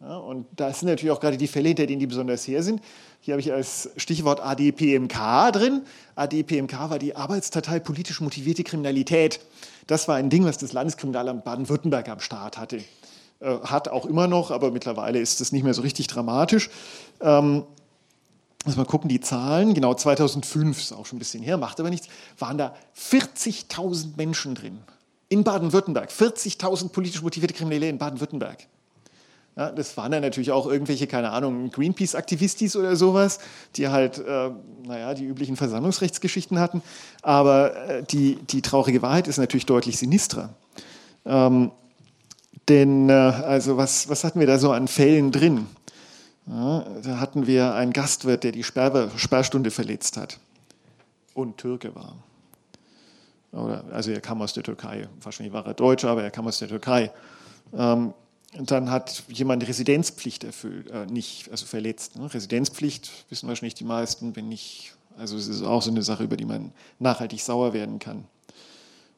Ja, 0.00 0.18
und 0.18 0.46
da 0.54 0.72
sind 0.72 0.88
natürlich 0.88 1.10
auch 1.10 1.20
gerade 1.20 1.38
die 1.38 1.46
Fälle, 1.46 1.68
hinter 1.68 1.86
denen 1.86 2.00
die 2.00 2.06
besonders 2.06 2.46
her 2.46 2.62
sind. 2.62 2.82
Hier 3.20 3.32
habe 3.32 3.40
ich 3.40 3.52
als 3.52 3.88
Stichwort 3.96 4.40
ADPMK 4.40 5.52
drin. 5.52 5.82
ADPMK 6.16 6.90
war 6.90 6.98
die 6.98 7.16
Arbeitsdatei 7.16 7.80
politisch 7.80 8.20
motivierte 8.20 8.62
Kriminalität. 8.62 9.40
Das 9.86 10.06
war 10.06 10.16
ein 10.16 10.28
Ding, 10.28 10.44
was 10.44 10.58
das 10.58 10.72
Landeskriminalamt 10.72 11.44
Baden-Württemberg 11.44 12.08
am 12.08 12.20
Start 12.20 12.58
hatte. 12.58 12.84
Äh, 13.40 13.58
hat 13.64 13.88
auch 13.88 14.04
immer 14.04 14.26
noch, 14.26 14.50
aber 14.50 14.70
mittlerweile 14.70 15.18
ist 15.18 15.40
das 15.40 15.50
nicht 15.50 15.62
mehr 15.62 15.74
so 15.74 15.82
richtig 15.82 16.08
dramatisch. 16.08 16.68
Ähm, 17.20 17.64
Muss 18.66 18.76
mal 18.76 18.84
gucken, 18.84 19.08
die 19.08 19.20
Zahlen, 19.20 19.72
genau 19.72 19.94
2005, 19.94 20.78
ist 20.78 20.92
auch 20.92 21.06
schon 21.06 21.16
ein 21.16 21.20
bisschen 21.20 21.42
her, 21.42 21.56
macht 21.56 21.80
aber 21.80 21.88
nichts, 21.88 22.08
waren 22.38 22.58
da 22.58 22.74
40.000 22.98 24.16
Menschen 24.16 24.54
drin. 24.54 24.78
In 25.28 25.42
Baden-Württemberg. 25.42 26.10
40.000 26.10 26.90
politisch 26.90 27.22
motivierte 27.22 27.54
Kriminelle 27.54 27.88
in 27.88 27.98
Baden-Württemberg. 27.98 28.68
Ja, 29.56 29.70
das 29.70 29.96
waren 29.96 30.12
dann 30.12 30.20
natürlich 30.20 30.52
auch 30.52 30.66
irgendwelche, 30.66 31.06
keine 31.06 31.30
Ahnung, 31.30 31.70
Greenpeace-Aktivistis 31.70 32.76
oder 32.76 32.94
sowas, 32.94 33.38
die 33.76 33.88
halt, 33.88 34.18
äh, 34.18 34.50
naja, 34.84 35.14
die 35.14 35.24
üblichen 35.24 35.56
Versammlungsrechtsgeschichten 35.56 36.58
hatten. 36.58 36.82
Aber 37.22 37.74
äh, 37.88 38.02
die, 38.02 38.36
die 38.36 38.60
traurige 38.60 39.00
Wahrheit 39.00 39.28
ist 39.28 39.38
natürlich 39.38 39.64
deutlich 39.64 39.96
sinistrer. 39.96 40.50
Ähm, 41.24 41.70
denn, 42.68 43.08
äh, 43.08 43.12
also, 43.12 43.78
was, 43.78 44.10
was 44.10 44.24
hatten 44.24 44.40
wir 44.40 44.46
da 44.46 44.58
so 44.58 44.72
an 44.72 44.88
Fällen 44.88 45.32
drin? 45.32 45.66
Ja, 46.46 46.84
da 47.02 47.18
hatten 47.18 47.46
wir 47.46 47.74
einen 47.74 47.94
Gastwirt, 47.94 48.44
der 48.44 48.52
die 48.52 48.62
Sperr 48.62 49.10
Sperrstunde 49.16 49.70
verletzt 49.70 50.18
hat 50.18 50.38
und 51.32 51.56
Türke 51.56 51.94
war. 51.94 52.14
Oder, 53.52 53.84
also 53.90 54.10
er 54.10 54.20
kam 54.20 54.42
aus 54.42 54.52
der 54.52 54.62
Türkei, 54.62 55.08
wahrscheinlich 55.22 55.54
war 55.54 55.66
er 55.66 55.74
Deutscher, 55.74 56.10
aber 56.10 56.22
er 56.22 56.30
kam 56.30 56.46
aus 56.46 56.58
der 56.58 56.68
Türkei. 56.68 57.10
Ähm, 57.76 58.12
dann 58.60 58.90
hat 58.90 59.24
jemand 59.28 59.66
Residenzpflicht 59.66 60.44
erfüllt, 60.44 60.90
äh, 60.90 61.06
nicht, 61.06 61.50
also 61.50 61.66
verletzt. 61.66 62.16
Ne? 62.16 62.32
Residenzpflicht 62.32 63.10
wissen 63.28 63.48
wahrscheinlich 63.48 63.74
die 63.74 63.84
meisten, 63.84 64.36
wenn 64.36 64.48
nicht, 64.48 64.94
also 65.16 65.36
es 65.36 65.48
ist 65.48 65.62
auch 65.62 65.82
so 65.82 65.90
eine 65.90 66.02
Sache, 66.02 66.24
über 66.24 66.36
die 66.36 66.44
man 66.44 66.72
nachhaltig 66.98 67.40
sauer 67.40 67.72
werden 67.72 67.98
kann. 67.98 68.24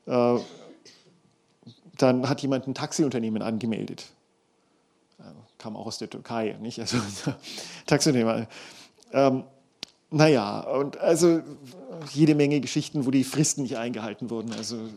Äh, 0.06 0.38
dann 1.96 2.28
hat 2.28 2.40
jemand 2.42 2.66
ein 2.66 2.74
Taxiunternehmen 2.74 3.42
angemeldet. 3.42 4.06
Äh, 5.18 5.22
kam 5.58 5.76
auch 5.76 5.86
aus 5.86 5.98
der 5.98 6.10
Türkei, 6.10 6.56
nicht? 6.60 6.80
Also 6.80 6.98
Taxiunternehmer. 7.86 8.48
Ähm, 9.12 9.44
naja, 10.10 10.60
und 10.60 10.96
also 10.98 11.42
jede 12.12 12.34
Menge 12.34 12.60
Geschichten, 12.60 13.04
wo 13.04 13.10
die 13.10 13.24
Fristen 13.24 13.62
nicht 13.62 13.76
eingehalten 13.76 14.30
wurden. 14.30 14.52
Also 14.52 14.88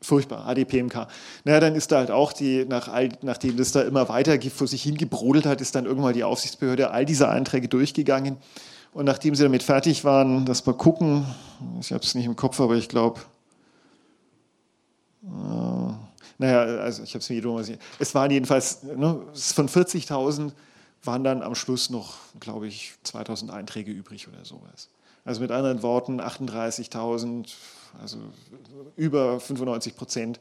furchtbar, 0.00 0.46
ADPMK. 0.46 1.08
Naja, 1.44 1.60
dann 1.60 1.74
ist 1.74 1.92
da 1.92 1.98
halt 1.98 2.10
auch 2.10 2.32
die, 2.32 2.64
nach 2.64 2.88
all, 2.88 3.10
nachdem 3.22 3.56
das 3.56 3.72
da 3.72 3.82
immer 3.82 4.08
weiter 4.08 4.38
vor 4.50 4.66
sich 4.66 4.82
hingebrodelt 4.82 5.46
hat, 5.46 5.60
ist 5.60 5.74
dann 5.74 5.86
irgendwann 5.86 6.14
die 6.14 6.24
Aufsichtsbehörde 6.24 6.90
all 6.90 7.04
diese 7.04 7.28
Einträge 7.28 7.68
durchgegangen. 7.68 8.36
Und 8.92 9.04
nachdem 9.04 9.34
sie 9.34 9.42
damit 9.42 9.62
fertig 9.62 10.04
waren, 10.04 10.46
das 10.46 10.66
mal 10.66 10.72
gucken, 10.72 11.26
ich 11.80 11.92
habe 11.92 12.02
es 12.02 12.14
nicht 12.14 12.24
im 12.24 12.36
Kopf, 12.36 12.60
aber 12.60 12.76
ich 12.76 12.88
glaube, 12.88 13.20
äh, 15.24 15.92
naja, 16.38 16.60
also 16.60 17.02
ich 17.02 17.10
habe 17.10 17.18
es 17.18 17.28
mir 17.28 17.36
jedes 17.36 17.50
Mal 17.50 17.58
gesehen. 17.58 17.78
Es 17.98 18.14
waren 18.14 18.30
jedenfalls, 18.30 18.82
ne, 18.84 19.20
von 19.34 19.68
40.000 19.68 20.52
waren 21.02 21.24
dann 21.24 21.42
am 21.42 21.54
Schluss 21.54 21.90
noch, 21.90 22.14
glaube 22.40 22.66
ich, 22.66 22.94
2000 23.02 23.50
Einträge 23.50 23.90
übrig 23.90 24.28
oder 24.28 24.44
sowas. 24.44 24.88
Also 25.24 25.40
mit 25.40 25.50
anderen 25.50 25.82
Worten, 25.82 26.20
38.000, 26.20 27.52
also 28.00 28.18
über 28.96 29.40
95 29.40 29.96
Prozent 29.96 30.40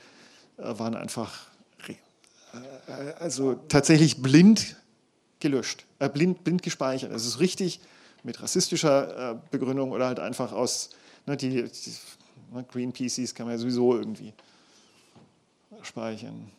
äh, 0.58 0.78
waren 0.78 0.96
einfach 0.96 1.48
äh, 2.88 3.14
also 3.20 3.56
tatsächlich 3.68 4.22
blind 4.22 4.76
gelöscht, 5.40 5.86
äh, 6.00 6.10
blind, 6.10 6.44
blind 6.44 6.64
gespeichert. 6.64 7.12
Das 7.12 7.26
ist 7.26 7.40
richtig 7.40 7.80
mit 8.24 8.42
rassistischer 8.42 9.32
äh, 9.32 9.36
Begründung 9.52 9.92
oder 9.92 10.08
halt 10.08 10.20
einfach 10.20 10.52
aus, 10.52 10.90
ne, 11.26 11.38
die, 11.38 11.50
die 11.64 11.94
ne, 12.54 12.66
Greenpeaces 12.72 13.36
kann 13.36 13.46
man 13.46 13.56
ja 13.56 13.60
sowieso 13.60 13.96
irgendwie 13.96 14.34
speichern. 15.82 16.52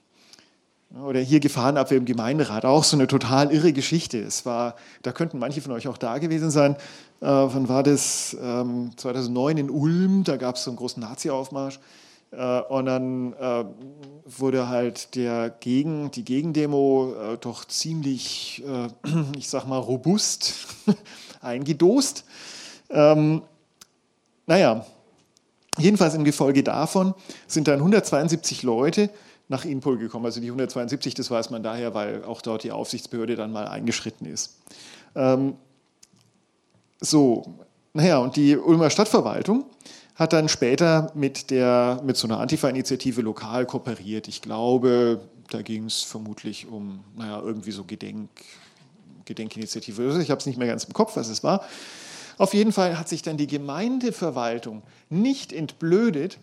Oder 0.94 1.20
hier 1.20 1.39
Gefahrenabwehr 1.39 1.98
im 1.98 2.06
Gemeinderat, 2.06 2.65
auch 2.65 2.82
so 2.82 2.97
eine 2.97 3.06
total 3.06 3.52
irre 3.52 3.74
Geschichte. 3.74 4.19
Es 4.19 4.47
war, 4.47 4.74
da 5.02 5.12
könnten 5.12 5.39
manche 5.39 5.60
von 5.60 5.73
euch 5.73 5.86
auch 5.86 5.98
da 5.98 6.16
gewesen 6.16 6.51
sein. 6.51 6.77
Äh, 7.20 7.27
wann 7.27 7.69
war 7.69 7.82
das? 7.82 8.35
Ähm, 8.40 8.93
2009 8.97 9.59
in 9.59 9.70
Ulm, 9.70 10.24
da 10.24 10.39
gab 10.39 10.56
es 10.56 10.65
so 10.65 10.70
einen 10.70 10.78
großen 10.78 11.02
Nazi-Aufmarsch. 11.02 11.78
Äh, 12.31 12.60
und 12.62 12.86
dann 12.86 13.35
äh, 13.35 13.65
wurde 14.24 14.69
halt 14.69 15.15
der 15.15 15.51
Gegen, 15.51 16.10
die 16.10 16.24
Gegendemo 16.24 17.15
äh, 17.15 17.36
doch 17.36 17.66
ziemlich, 17.66 18.65
äh, 18.66 18.89
ich 19.36 19.51
sag 19.51 19.66
mal, 19.66 19.78
robust 19.78 20.55
eingedost. 21.43 22.24
Ähm, 22.89 23.43
naja, 24.47 24.86
jedenfalls 25.77 26.15
im 26.15 26.24
Gefolge 26.24 26.62
davon 26.62 27.12
sind 27.47 27.69
dann 27.69 27.81
172 27.81 28.62
Leute 28.62 29.10
nach 29.48 29.64
Inpol 29.64 29.98
gekommen. 29.98 30.26
Also 30.26 30.40
die 30.40 30.48
172, 30.48 31.14
das 31.14 31.30
weiß 31.30 31.50
man 31.50 31.62
daher, 31.62 31.94
weil 31.94 32.24
auch 32.24 32.42
dort 32.42 32.64
die 32.64 32.72
Aufsichtsbehörde 32.72 33.36
dann 33.36 33.50
mal 33.50 33.66
eingeschritten 33.66 34.26
ist. 34.26 34.58
Ähm, 35.14 35.54
so, 37.00 37.54
naja, 37.94 38.18
und 38.18 38.36
die 38.36 38.56
Ulmer 38.56 38.90
Stadtverwaltung 38.90 39.64
hat 40.14 40.32
dann 40.32 40.48
später 40.48 41.12
mit, 41.14 41.50
der, 41.50 42.00
mit 42.04 42.16
so 42.16 42.26
einer 42.26 42.40
Antifa-Initiative 42.40 43.22
lokal 43.22 43.66
kooperiert. 43.66 44.28
Ich 44.28 44.42
glaube, 44.42 45.20
da 45.50 45.62
ging 45.62 45.86
es 45.86 46.02
vermutlich 46.02 46.66
um, 46.66 47.04
naja, 47.16 47.40
irgendwie 47.40 47.70
so 47.70 47.84
Gedenk, 47.84 48.28
Gedenkinitiative. 49.24 50.20
Ich 50.20 50.30
habe 50.30 50.40
es 50.40 50.46
nicht 50.46 50.58
mehr 50.58 50.66
ganz 50.66 50.84
im 50.84 50.92
Kopf, 50.92 51.16
was 51.16 51.28
es 51.28 51.44
war. 51.44 51.64
Auf 52.36 52.52
jeden 52.54 52.72
Fall 52.72 52.98
hat 52.98 53.08
sich 53.08 53.22
dann 53.22 53.36
die 53.36 53.46
Gemeindeverwaltung 53.46 54.82
nicht 55.08 55.52
entblödet, 55.52 56.38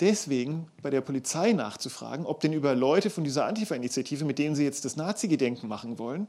deswegen 0.00 0.68
bei 0.82 0.90
der 0.90 1.00
Polizei 1.00 1.52
nachzufragen, 1.52 2.26
ob 2.26 2.40
denn 2.40 2.52
über 2.52 2.74
Leute 2.74 3.10
von 3.10 3.24
dieser 3.24 3.46
Antifa-Initiative, 3.46 4.24
mit 4.24 4.38
denen 4.38 4.54
sie 4.54 4.64
jetzt 4.64 4.84
das 4.84 4.96
Nazi-Gedenken 4.96 5.68
machen 5.68 5.98
wollen, 5.98 6.28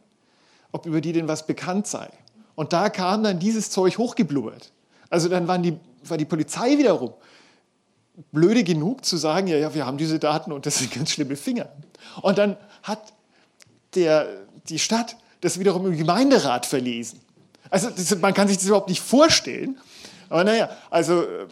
ob 0.71 0.85
über 0.85 1.01
die 1.01 1.13
denn 1.13 1.27
was 1.27 1.47
bekannt 1.47 1.87
sei. 1.87 2.09
Und 2.55 2.73
da 2.73 2.89
kam 2.89 3.23
dann 3.23 3.39
dieses 3.39 3.69
Zeug 3.69 3.97
hochgeblubbert. 3.97 4.71
Also 5.09 5.29
dann 5.29 5.47
waren 5.47 5.63
die, 5.63 5.77
war 6.03 6.17
die 6.17 6.25
Polizei 6.25 6.77
wiederum 6.77 7.13
blöde 8.31 8.63
genug 8.63 9.05
zu 9.05 9.17
sagen, 9.17 9.47
ja, 9.47 9.57
ja, 9.57 9.73
wir 9.73 9.85
haben 9.85 9.97
diese 9.97 10.19
Daten 10.19 10.51
und 10.51 10.65
das 10.65 10.77
sind 10.77 10.91
ganz 10.93 11.11
schlimme 11.11 11.35
Finger. 11.35 11.69
Und 12.21 12.37
dann 12.37 12.57
hat 12.83 13.13
der, 13.95 14.27
die 14.69 14.79
Stadt 14.79 15.17
das 15.41 15.59
wiederum 15.59 15.85
im 15.85 15.97
Gemeinderat 15.97 16.65
verlesen. 16.65 17.19
Also 17.69 17.89
das, 17.89 18.17
man 18.19 18.33
kann 18.33 18.47
sich 18.47 18.57
das 18.57 18.67
überhaupt 18.67 18.89
nicht 18.89 19.01
vorstellen. 19.01 19.77
Aber 20.29 20.43
naja, 20.43 20.69
also 20.89 21.23
äh, 21.23 21.47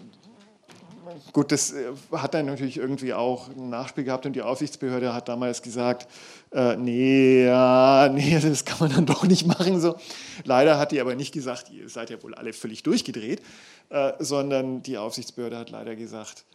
Gut, 1.32 1.52
das 1.52 1.72
äh, 1.72 1.92
hat 2.12 2.34
dann 2.34 2.46
natürlich 2.46 2.78
irgendwie 2.78 3.14
auch 3.14 3.50
ein 3.50 3.70
Nachspiel 3.70 4.04
gehabt 4.04 4.26
und 4.26 4.34
die 4.34 4.42
Aufsichtsbehörde 4.42 5.14
hat 5.14 5.28
damals 5.28 5.62
gesagt, 5.62 6.08
äh, 6.52 6.76
nee, 6.76 7.46
ja, 7.46 8.10
nee, 8.14 8.40
das 8.42 8.66
kann 8.66 8.80
man 8.80 8.92
dann 8.92 9.06
doch 9.06 9.24
nicht 9.24 9.46
machen. 9.46 9.80
So. 9.80 9.96
Leider 10.44 10.78
hat 10.78 10.92
die 10.92 11.02
aber 11.02 11.16
nicht 11.16 11.34
gesagt, 11.34 11.70
ihr 11.72 11.90
seid 11.90 12.10
ja 12.10 12.22
wohl 12.24 12.36
alle 12.36 12.54
völlig 12.54 12.84
durchgedreht, 12.84 13.42
äh, 13.90 14.14
sondern 14.20 14.84
die 14.84 14.98
Aufsichtsbehörde 14.98 15.58
hat 15.58 15.70
leider 15.70 15.96
gesagt, 15.96 16.46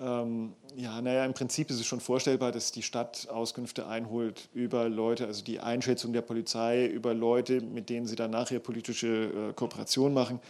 ähm, 0.00 0.54
ja, 0.76 1.00
naja, 1.00 1.24
im 1.24 1.34
Prinzip 1.34 1.70
ist 1.70 1.78
es 1.78 1.86
schon 1.86 2.00
vorstellbar, 2.00 2.50
dass 2.50 2.72
die 2.72 2.82
Stadt 2.82 3.28
Auskünfte 3.30 3.86
einholt 3.86 4.48
über 4.52 4.88
Leute, 4.88 5.26
also 5.26 5.44
die 5.44 5.60
Einschätzung 5.60 6.12
der 6.12 6.22
Polizei 6.22 6.86
über 6.86 7.14
Leute, 7.14 7.60
mit 7.60 7.88
denen 7.90 8.06
sie 8.06 8.16
dann 8.16 8.32
nachher 8.32 8.58
politische 8.58 9.50
äh, 9.50 9.52
Kooperation 9.54 10.12
machen. 10.12 10.40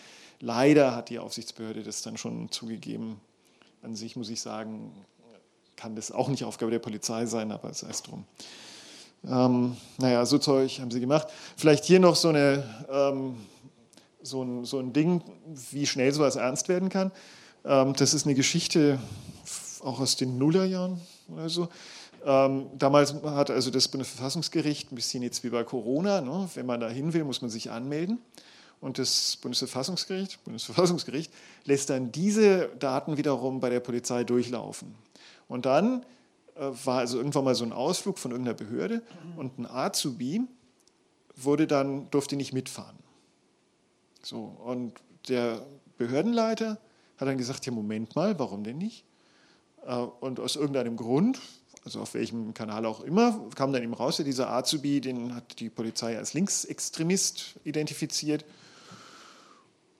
Leider 0.40 0.96
hat 0.96 1.10
die 1.10 1.18
Aufsichtsbehörde 1.18 1.82
das 1.82 2.02
dann 2.02 2.16
schon 2.16 2.50
zugegeben, 2.50 3.20
an 3.84 3.94
sich 3.94 4.16
muss 4.16 4.30
ich 4.30 4.40
sagen, 4.40 4.92
kann 5.76 5.94
das 5.96 6.10
auch 6.10 6.28
nicht 6.28 6.44
Aufgabe 6.44 6.70
der 6.70 6.78
Polizei 6.78 7.26
sein, 7.26 7.52
aber 7.52 7.70
es 7.70 8.02
drum. 8.02 8.24
Ähm, 9.26 9.76
naja, 9.98 10.24
so 10.26 10.38
Zeug 10.38 10.80
haben 10.80 10.90
sie 10.90 11.00
gemacht. 11.00 11.28
Vielleicht 11.56 11.84
hier 11.84 12.00
noch 12.00 12.16
so, 12.16 12.28
eine, 12.28 12.86
ähm, 12.90 13.36
so, 14.22 14.42
ein, 14.42 14.64
so 14.64 14.78
ein 14.78 14.92
Ding, 14.92 15.22
wie 15.70 15.86
schnell 15.86 16.12
sowas 16.12 16.36
ernst 16.36 16.68
werden 16.68 16.88
kann. 16.88 17.10
Ähm, 17.64 17.94
das 17.94 18.14
ist 18.14 18.26
eine 18.26 18.34
Geschichte 18.34 18.98
auch 19.82 20.00
aus 20.00 20.16
den 20.16 20.38
Nullerjahren 20.38 21.00
oder 21.28 21.48
so. 21.48 21.68
Ähm, 22.24 22.66
damals 22.78 23.14
hat 23.22 23.50
also 23.50 23.70
das 23.70 23.88
Bundesverfassungsgericht, 23.88 24.92
ein 24.92 24.94
bisschen 24.94 25.22
jetzt 25.22 25.44
wie 25.44 25.50
bei 25.50 25.62
Corona, 25.62 26.22
ne, 26.22 26.48
wenn 26.54 26.64
man 26.64 26.80
da 26.80 26.88
hin 26.88 27.12
will, 27.12 27.24
muss 27.24 27.42
man 27.42 27.50
sich 27.50 27.70
anmelden. 27.70 28.18
Und 28.84 28.98
das 28.98 29.38
Bundesverfassungsgericht, 29.40 30.44
Bundesverfassungsgericht 30.44 31.32
lässt 31.64 31.88
dann 31.88 32.12
diese 32.12 32.68
Daten 32.78 33.16
wiederum 33.16 33.58
bei 33.58 33.70
der 33.70 33.80
Polizei 33.80 34.24
durchlaufen. 34.24 34.94
Und 35.48 35.64
dann 35.64 36.04
äh, 36.54 36.68
war 36.84 36.98
also 36.98 37.16
irgendwann 37.16 37.44
mal 37.44 37.54
so 37.54 37.64
ein 37.64 37.72
Ausflug 37.72 38.18
von 38.18 38.30
irgendeiner 38.30 38.58
Behörde 38.58 39.00
und 39.38 39.58
ein 39.58 39.64
Azubi 39.64 40.42
wurde 41.34 41.66
dann, 41.66 42.10
durfte 42.10 42.36
nicht 42.36 42.52
mitfahren. 42.52 42.98
So, 44.22 44.54
und 44.62 44.92
der 45.28 45.64
Behördenleiter 45.96 46.78
hat 47.16 47.26
dann 47.26 47.38
gesagt, 47.38 47.64
ja 47.64 47.72
Moment 47.72 48.14
mal, 48.14 48.38
warum 48.38 48.64
denn 48.64 48.76
nicht? 48.76 49.06
Äh, 49.86 49.94
und 49.94 50.40
aus 50.40 50.56
irgendeinem 50.56 50.98
Grund, 50.98 51.40
also 51.86 52.02
auf 52.02 52.12
welchem 52.12 52.52
Kanal 52.52 52.84
auch 52.84 53.00
immer, 53.00 53.48
kam 53.54 53.72
dann 53.72 53.82
eben 53.82 53.94
raus, 53.94 54.18
dieser 54.18 54.50
Azubi, 54.50 55.00
den 55.00 55.34
hat 55.34 55.58
die 55.58 55.70
Polizei 55.70 56.18
als 56.18 56.34
Linksextremist 56.34 57.54
identifiziert 57.64 58.44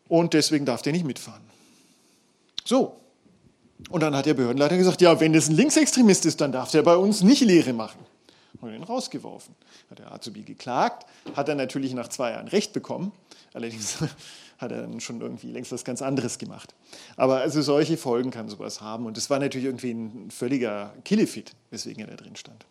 und 0.09 0.35
deswegen 0.35 0.65
darf 0.65 0.83
der 0.83 0.93
nicht 0.93 1.05
mitfahren. 1.05 1.43
So. 2.65 3.01
Und 3.91 4.03
dann 4.03 4.15
hat 4.17 4.27
der 4.27 4.35
Behördenleiter 4.35 4.77
gesagt, 4.77 5.01
ja, 5.01 5.21
wenn 5.21 5.33
das 5.33 5.49
ein 5.49 5.57
Linksextremist 5.57 6.25
ist, 6.27 6.41
dann 6.41 6.53
darf 6.53 6.71
der 6.71 6.83
bei 6.83 6.97
uns 6.97 7.23
nicht 7.23 7.43
Lehre 7.43 7.73
machen. 7.73 8.01
Und 8.61 8.73
ihn 8.73 8.83
rausgeworfen. 8.83 9.55
Hat 9.91 9.99
der 9.99 10.13
Azubi 10.13 10.43
geklagt, 10.43 11.07
hat 11.35 11.49
er 11.49 11.55
natürlich 11.55 11.93
nach 11.93 12.09
zwei 12.09 12.31
Jahren 12.31 12.49
Recht 12.49 12.73
bekommen. 12.73 13.13
Allerdings 13.53 13.99
hat 14.59 14.73
er 14.73 14.83
dann 14.83 15.01
schon 15.01 15.21
irgendwie 15.21 15.49
längst 15.49 15.73
was 15.73 15.85
ganz 15.85 16.01
anderes 16.01 16.39
gemacht. 16.39 16.75
Aber 17.17 17.39
also 17.39 17.61
solche 17.61 17.97
Folgen 17.97 18.31
kann 18.31 18.49
sowas 18.49 18.81
haben. 18.81 19.07
Und 19.07 19.19
es 19.19 19.29
war 19.29 19.39
natürlich 19.39 19.67
irgendwie 19.67 19.91
ein 19.91 20.31
völliger 20.31 20.95
Killefit, 21.05 21.53
weswegen 21.71 22.05
er 22.05 22.11
da 22.11 22.17
drin 22.17 22.37
stand. 22.37 22.65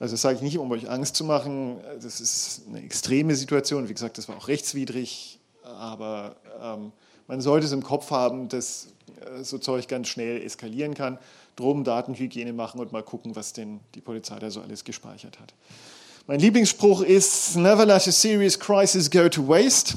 Also 0.00 0.14
das 0.14 0.22
sage 0.22 0.36
ich 0.36 0.42
nicht, 0.42 0.58
um 0.58 0.70
euch 0.72 0.88
Angst 0.88 1.14
zu 1.14 1.24
machen. 1.24 1.78
Das 2.02 2.20
ist 2.20 2.62
eine 2.66 2.82
extreme 2.82 3.36
Situation. 3.36 3.88
Wie 3.88 3.94
gesagt, 3.94 4.16
das 4.16 4.28
war 4.28 4.36
auch 4.36 4.48
rechtswidrig 4.48 5.39
aber 5.80 6.36
ähm, 6.62 6.92
man 7.26 7.40
sollte 7.40 7.66
es 7.66 7.72
im 7.72 7.82
Kopf 7.82 8.10
haben, 8.10 8.48
dass 8.48 8.88
äh, 9.20 9.42
so 9.42 9.58
Zeug 9.58 9.88
ganz 9.88 10.08
schnell 10.08 10.42
eskalieren 10.42 10.94
kann. 10.94 11.18
Drum 11.56 11.84
Datenhygiene 11.84 12.52
machen 12.52 12.80
und 12.80 12.92
mal 12.92 13.02
gucken, 13.02 13.34
was 13.34 13.52
denn 13.52 13.80
die 13.94 14.00
Polizei 14.00 14.38
da 14.38 14.50
so 14.50 14.60
alles 14.60 14.84
gespeichert 14.84 15.40
hat. 15.40 15.54
Mein 16.26 16.38
Lieblingsspruch 16.38 17.02
ist, 17.02 17.56
never 17.56 17.86
let 17.86 18.06
a 18.06 18.12
serious 18.12 18.58
crisis 18.58 19.10
go 19.10 19.28
to 19.28 19.46
waste. 19.46 19.96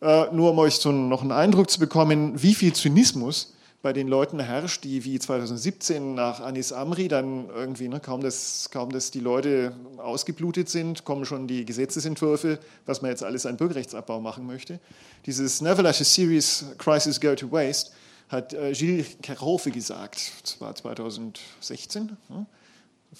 Äh, 0.00 0.32
nur 0.32 0.50
um 0.50 0.58
euch 0.58 0.74
so 0.76 0.90
noch 0.90 1.22
einen 1.22 1.30
Eindruck 1.30 1.70
zu 1.70 1.78
bekommen, 1.78 2.42
wie 2.42 2.54
viel 2.54 2.72
Zynismus 2.72 3.54
bei 3.82 3.92
den 3.92 4.06
Leuten 4.06 4.38
herrscht, 4.38 4.84
die 4.84 5.04
wie 5.04 5.18
2017 5.18 6.14
nach 6.14 6.40
Anis 6.40 6.72
Amri 6.72 7.08
dann 7.08 7.48
irgendwie, 7.50 7.88
ne, 7.88 7.98
kaum, 7.98 8.20
dass, 8.20 8.70
kaum 8.70 8.90
dass 8.90 9.10
die 9.10 9.20
Leute 9.20 9.72
ausgeblutet 9.98 10.68
sind, 10.68 11.04
kommen 11.04 11.24
schon 11.24 11.48
die 11.48 11.64
Gesetzesentwürfe, 11.64 12.60
was 12.86 13.02
man 13.02 13.10
jetzt 13.10 13.24
alles 13.24 13.44
an 13.44 13.56
Bürgerrechtsabbau 13.56 14.20
machen 14.20 14.46
möchte. 14.46 14.78
Dieses 15.26 15.60
Never 15.60 15.82
Let 15.82 16.00
a 16.00 16.04
Serious 16.04 16.64
Crisis 16.78 17.20
Go 17.20 17.34
to 17.34 17.50
Waste 17.50 17.90
hat 18.28 18.54
äh, 18.54 18.72
Gilles 18.72 19.16
Kerhofe 19.20 19.72
gesagt, 19.72 20.32
das 20.42 20.60
war 20.60 20.74
2016. 20.74 22.16
Ne? 22.28 22.46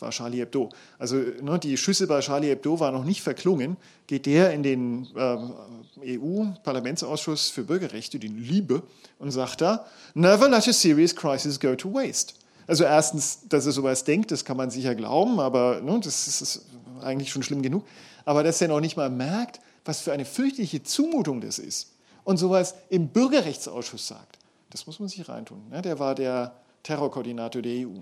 War 0.00 0.10
Charlie 0.10 0.38
Hebdo. 0.38 0.70
Also 0.98 1.16
ne, 1.16 1.58
die 1.58 1.76
Schüsse 1.76 2.06
bei 2.06 2.20
Charlie 2.20 2.48
Hebdo 2.48 2.80
waren 2.80 2.94
noch 2.94 3.04
nicht 3.04 3.22
verklungen. 3.22 3.76
Geht 4.06 4.26
der 4.26 4.52
in 4.52 4.62
den 4.62 5.08
äh, 5.14 6.16
EU-Parlamentsausschuss 6.18 7.50
für 7.50 7.64
Bürgerrechte, 7.64 8.18
den 8.18 8.38
Liebe, 8.38 8.82
und 9.18 9.30
sagt 9.30 9.60
da, 9.60 9.86
never 10.14 10.48
let 10.48 10.66
a 10.66 10.72
serious 10.72 11.14
crisis 11.14 11.58
go 11.60 11.74
to 11.74 11.92
waste. 11.92 12.34
Also 12.66 12.84
erstens, 12.84 13.40
dass 13.48 13.66
er 13.66 13.72
sowas 13.72 14.04
denkt, 14.04 14.30
das 14.30 14.44
kann 14.44 14.56
man 14.56 14.70
sicher 14.70 14.94
glauben, 14.94 15.40
aber 15.40 15.80
ne, 15.80 16.00
das 16.02 16.26
ist 16.26 16.66
eigentlich 17.02 17.30
schon 17.30 17.42
schlimm 17.42 17.62
genug. 17.62 17.84
Aber 18.24 18.42
dass 18.42 18.60
er 18.60 18.68
noch 18.68 18.80
nicht 18.80 18.96
mal 18.96 19.10
merkt, 19.10 19.60
was 19.84 20.00
für 20.00 20.12
eine 20.12 20.24
fürchterliche 20.24 20.82
Zumutung 20.82 21.40
das 21.40 21.58
ist 21.58 21.92
und 22.24 22.36
sowas 22.36 22.74
im 22.88 23.08
Bürgerrechtsausschuss 23.08 24.06
sagt, 24.06 24.38
das 24.70 24.86
muss 24.86 25.00
man 25.00 25.08
sich 25.08 25.28
reintun. 25.28 25.68
Ne? 25.70 25.82
Der 25.82 25.98
war 25.98 26.14
der 26.14 26.54
Terrorkoordinator 26.82 27.62
der 27.62 27.86
EU. 27.86 27.98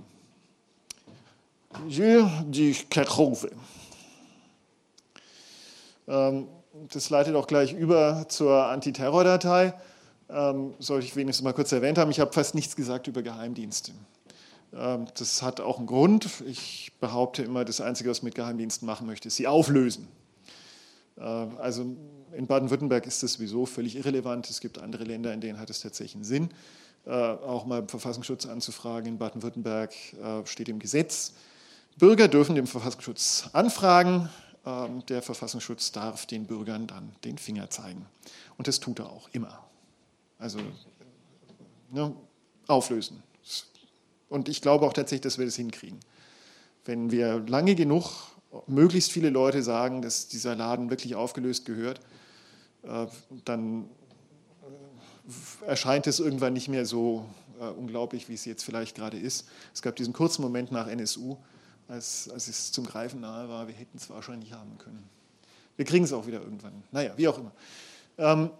Gilles 1.89 2.29
de 2.47 2.75
Kerkhove. 2.91 3.51
Ähm, 6.09 6.49
das 6.93 7.11
leitet 7.11 7.35
auch 7.37 7.47
gleich 7.47 7.73
über 7.73 8.27
zur 8.29 8.67
Antiterror-Datei. 8.67 9.75
Ähm, 10.29 10.75
sollte 10.79 11.07
ich 11.07 11.17
wenigstens 11.17 11.45
mal 11.45 11.53
kurz 11.53 11.73
erwähnt 11.73 11.99
haben. 11.99 12.11
Ich 12.11 12.21
habe 12.21 12.33
fast 12.33 12.55
nichts 12.55 12.77
gesagt 12.77 13.07
über 13.07 13.23
Geheimdienste. 13.23 13.93
Ähm, 14.73 15.07
das 15.17 15.43
hat 15.43 15.61
auch 15.61 15.79
einen 15.79 15.87
Grund. 15.87 16.29
Ich 16.47 16.93
behaupte 17.01 17.43
immer, 17.43 17.65
das 17.65 17.81
Einzige, 17.81 18.11
was 18.11 18.19
ich 18.19 18.23
mit 18.25 18.35
Geheimdiensten 18.35 18.87
machen 18.87 19.07
möchte, 19.07 19.29
ist 19.29 19.37
sie 19.37 19.47
auflösen. 19.47 20.09
Äh, 21.17 21.23
also 21.23 21.85
in 22.33 22.47
Baden-Württemberg 22.47 23.07
ist 23.07 23.23
das 23.23 23.35
sowieso 23.35 23.67
völlig 23.67 23.97
irrelevant. 23.97 24.51
Es 24.51 24.61
gibt 24.61 24.79
andere 24.79 25.05
Länder, 25.05 25.33
in 25.33 25.41
denen 25.41 25.59
hat 25.59 25.71
es 25.71 25.81
tatsächlich 25.81 26.17
einen 26.17 26.25
Sinn. 26.25 26.51
Äh, 27.07 27.11
auch 27.11 27.65
mal 27.65 27.85
Verfassungsschutz 27.87 28.47
anzufragen. 28.47 29.09
In 29.09 29.19
Baden-Württemberg 29.19 29.93
äh, 30.15 30.47
steht 30.47 30.69
im 30.69 30.79
Gesetz, 30.79 31.35
Bürger 32.01 32.29
dürfen 32.29 32.55
dem 32.57 32.67
Verfassungsschutz 32.67 33.51
anfragen. 33.53 34.29
Ähm, 34.65 35.05
der 35.07 35.23
Verfassungsschutz 35.23 35.93
darf 35.93 36.27
den 36.27 36.47
Bürgern 36.47 36.87
dann 36.87 37.13
den 37.25 37.39
Finger 37.39 37.71
zeigen. 37.71 38.07
Und 38.57 38.67
das 38.69 38.81
tut 38.81 38.99
er 38.99 39.11
auch 39.11 39.29
immer. 39.33 39.63
Also 40.39 40.59
ne, 41.91 42.15
auflösen. 42.67 43.23
Und 44.31 44.49
ich 44.49 44.63
glaube 44.63 44.87
auch 44.87 44.93
tatsächlich, 44.93 45.21
dass 45.21 45.39
wir 45.39 45.45
das 45.45 45.57
hinkriegen. 45.57 46.01
Wenn 46.87 47.11
wir 47.11 47.41
lange 47.47 47.75
genug 47.75 48.11
möglichst 48.67 49.13
viele 49.13 49.31
Leute 49.31 49.63
sagen, 49.63 50.03
dass 50.03 50.29
dieser 50.29 50.57
Laden 50.57 50.91
wirklich 50.91 51.15
aufgelöst 51.15 51.67
gehört, 51.67 52.01
äh, 52.83 53.07
dann 53.45 53.85
äh, 54.63 55.67
erscheint 55.67 56.07
es 56.07 56.19
irgendwann 56.19 56.55
nicht 56.55 56.69
mehr 56.69 56.87
so 56.87 57.27
äh, 57.61 57.65
unglaublich, 57.65 58.29
wie 58.29 58.35
es 58.35 58.45
jetzt 58.45 58.65
vielleicht 58.65 58.97
gerade 58.97 59.19
ist. 59.19 59.47
Es 59.75 59.83
gab 59.83 59.97
diesen 59.97 60.13
kurzen 60.13 60.43
Moment 60.43 60.73
nach 60.73 60.87
NSU, 60.87 61.37
als, 61.91 62.31
als 62.33 62.49
es 62.49 62.73
zum 62.73 62.87
Greifen 62.87 63.21
nahe 63.21 63.49
war. 63.49 63.67
Wir 63.67 63.75
hätten 63.75 63.97
es 63.97 64.09
wahrscheinlich 64.11 64.53
haben 64.53 64.79
können. 64.79 65.09
Wir 65.77 65.85
kriegen 65.85 66.05
es 66.05 66.13
auch 66.13 66.27
wieder 66.27 66.41
irgendwann. 66.41 66.83
Naja, 66.93 67.13
wie 67.17 67.29
auch 67.29 67.39
immer. 67.39 67.53
Ähm, 68.19 68.51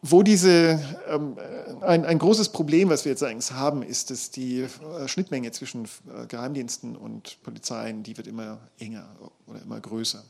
wo 0.00 0.22
diese, 0.22 0.80
ähm, 1.08 1.36
ein, 1.82 2.04
ein 2.04 2.18
großes 2.18 2.48
Problem, 2.50 2.88
was 2.88 3.04
wir 3.04 3.12
jetzt 3.12 3.22
eigentlich 3.22 3.52
haben, 3.52 3.82
ist, 3.82 4.10
dass 4.10 4.30
die 4.30 4.62
äh, 4.62 5.08
Schnittmenge 5.08 5.50
zwischen 5.52 5.84
äh, 5.84 6.26
Geheimdiensten 6.26 6.96
und 6.96 7.42
Polizeien, 7.42 8.02
die 8.02 8.16
wird 8.16 8.26
immer 8.26 8.58
enger 8.78 9.08
oder 9.46 9.60
immer 9.60 9.80
größer. 9.80 10.24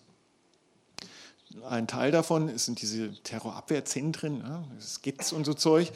Ein 1.69 1.87
Teil 1.87 2.11
davon 2.11 2.57
sind 2.59 2.81
diese 2.81 3.13
Terrorabwehrzentren, 3.23 4.41
ja, 4.41 4.65
das 4.75 5.03
GITS 5.03 5.33
und 5.33 5.45
so 5.45 5.55
Zeug. 5.55 5.93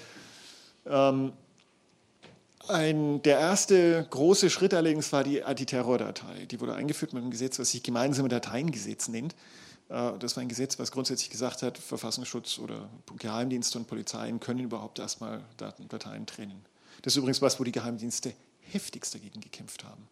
Ähm, 0.84 1.32
ein, 2.69 3.23
der 3.23 3.39
erste 3.39 4.07
große 4.11 4.51
Schritt 4.51 4.74
allerdings 4.74 5.12
war 5.12 5.23
die 5.23 5.43
Antiterror-Datei. 5.43 6.47
Die 6.47 6.61
wurde 6.61 6.74
eingeführt 6.74 7.12
mit 7.12 7.23
einem 7.23 7.31
Gesetz, 7.31 7.59
was 7.59 7.70
sich 7.70 7.83
gemeinsame 7.83 8.28
Dateiengesetz 8.28 9.09
nennt. 9.09 9.35
Äh, 9.89 10.12
das 10.19 10.37
war 10.37 10.43
ein 10.43 10.49
Gesetz, 10.49 10.78
was 10.78 10.91
grundsätzlich 10.91 11.31
gesagt 11.31 11.62
hat, 11.62 11.78
Verfassungsschutz 11.78 12.59
oder 12.59 12.89
Geheimdienste 13.19 13.78
und 13.78 13.87
Polizeien 13.87 14.41
können 14.41 14.61
überhaupt 14.61 14.99
erstmal 14.99 15.43
Dateien 15.57 16.27
trennen. 16.27 16.65
Das 17.03 17.12
ist 17.12 17.19
übrigens 17.19 17.43
was, 17.43 17.61
wo 17.61 17.65
die 17.65 17.73
Geheimdienste 17.73 18.33
heftigst 18.61 19.15
dagegen 19.15 19.41
gekämpft 19.41 19.85
haben. 19.85 20.09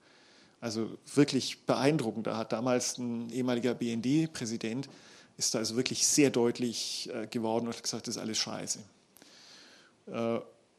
Also 0.60 0.96
wirklich 1.14 1.66
beeindruckend. 1.66 2.26
Da 2.26 2.36
hat 2.36 2.52
damals 2.52 2.98
ein 2.98 3.30
ehemaliger 3.30 3.74
BND-Präsident, 3.74 4.88
ist 5.36 5.54
da 5.54 5.58
also 5.58 5.76
wirklich 5.76 6.06
sehr 6.06 6.30
deutlich 6.30 7.10
äh, 7.12 7.26
geworden 7.26 7.66
und 7.66 7.74
hat 7.74 7.82
gesagt, 7.82 8.06
das 8.06 8.16
ist 8.16 8.22
alles 8.22 8.38
scheiße. 8.38 8.78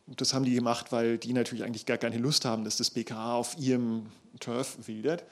Das 0.08 0.34
haben 0.34 0.46
die 0.46 0.54
gemacht, 0.54 0.92
weil 0.92 1.18
die 1.18 1.34
natürlich 1.34 1.64
eigentlich 1.64 1.86
gar 1.86 1.98
keine 1.98 2.18
Lust 2.18 2.46
haben, 2.46 2.64
dass 2.64 2.78
das 2.78 2.92
BKA 2.92 3.36
auf 3.36 3.58
ihrem 3.58 4.08
Turf 4.40 4.78
wildert. 4.88 5.24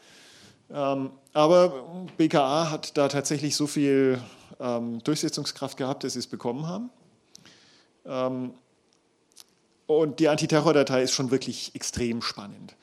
Ähm, 0.71 1.11
aber 1.33 2.07
BKA 2.17 2.71
hat 2.71 2.97
da 2.97 3.07
tatsächlich 3.07 3.55
so 3.55 3.67
viel 3.67 4.19
ähm, 4.59 5.03
Durchsetzungskraft 5.03 5.77
gehabt, 5.77 6.03
dass 6.03 6.13
sie 6.13 6.19
es 6.19 6.27
bekommen 6.27 6.67
haben. 6.67 6.89
Ähm, 8.05 8.53
und 9.85 10.19
die 10.19 10.29
Antiterror-Datei 10.29 11.03
ist 11.03 11.11
schon 11.11 11.29
wirklich 11.29 11.75
extrem 11.75 12.21
spannend. 12.21 12.75